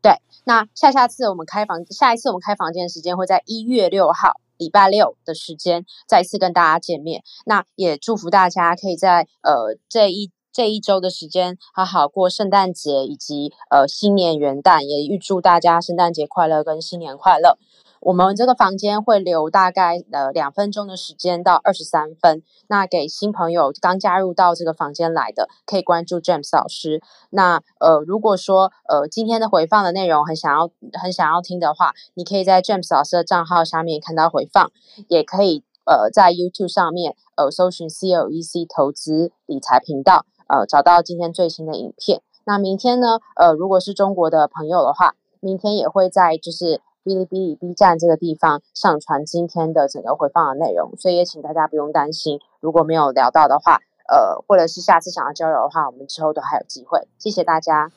[0.00, 7.24] 对，那下下次我们开房，下一次我们开房间的时间会在一月六号礼拜六的时间再次跟大家见面。
[7.44, 17.58] 那也祝福大家可以在呃这一这一周的时间好好过圣诞节以及呃新年元旦，也预祝大家圣诞节快乐跟新年快乐。
[18.00, 27.02] 我们这个房间会留大概呃两分钟的时间到二十三分，那给新朋友刚加入到这个房间来的，可以关注 James 老师。
[27.28, 34.72] 那呃如果说呃今天的回放的内容很想要很想要听的话，你可以在 James 老师的账号下面看到回放，
[35.08, 42.22] 也可以呃在 YouTube 上面呃搜寻 CLEC 投资理财频道，呃找到今天最新的影片。
[42.44, 46.80] 那明天呢呃如果是中国的朋友的话，明天也会在就是。
[47.04, 57.06] 哔哩哔哩 B 站这个地方上传今天的整个回放的内容，所以也请大家不用担心，如果没有聊到的话，呃，或者是下次想要交流的话，我们之后都还有机会。
[57.18, 57.90] 谢谢大家。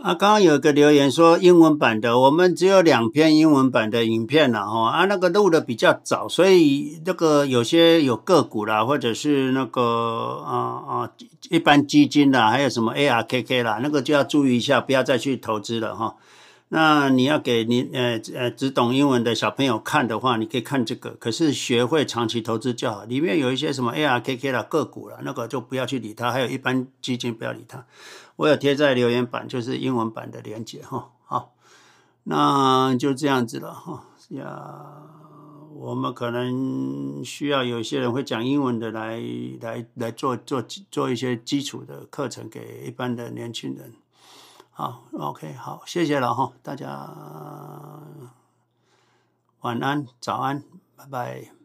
[0.00, 10.54] 啊，刚刚有个留言说英文版的，我们只有两篇英文版的影片了哈，啊，那个录的比较早，所以那个有些有个股啦，或者是那个啊
[10.86, 11.10] 啊
[11.50, 16.14] 一般基金啦，还有什么 ARKK 啦，那个就要注意一下，不要再去投资了哈。
[16.70, 21.12] 那你要给你呃呃只懂英文的小朋友看的话，你可以看这个。
[21.12, 23.04] 可是学会长期投资就好。
[23.04, 26.30] 里面有一些什么 ARKK 啦个股了，那个就不要去理它。
[26.30, 27.86] 还有一般基金不要理它。
[28.36, 31.10] 我有贴在留言板，就是英文版的连接哈。
[31.24, 31.54] 好，
[32.24, 34.04] 那就这样子了哈。
[34.28, 34.84] 呀，
[35.74, 39.18] 我们可能需要有些人会讲英文的来
[39.62, 43.94] 来来做做做一些基础的课程给一般的年轻人。
[44.78, 46.86] 好，OK，好，谢谢了哈，大家
[49.62, 50.62] 晚安、早安，
[50.94, 51.57] 拜拜。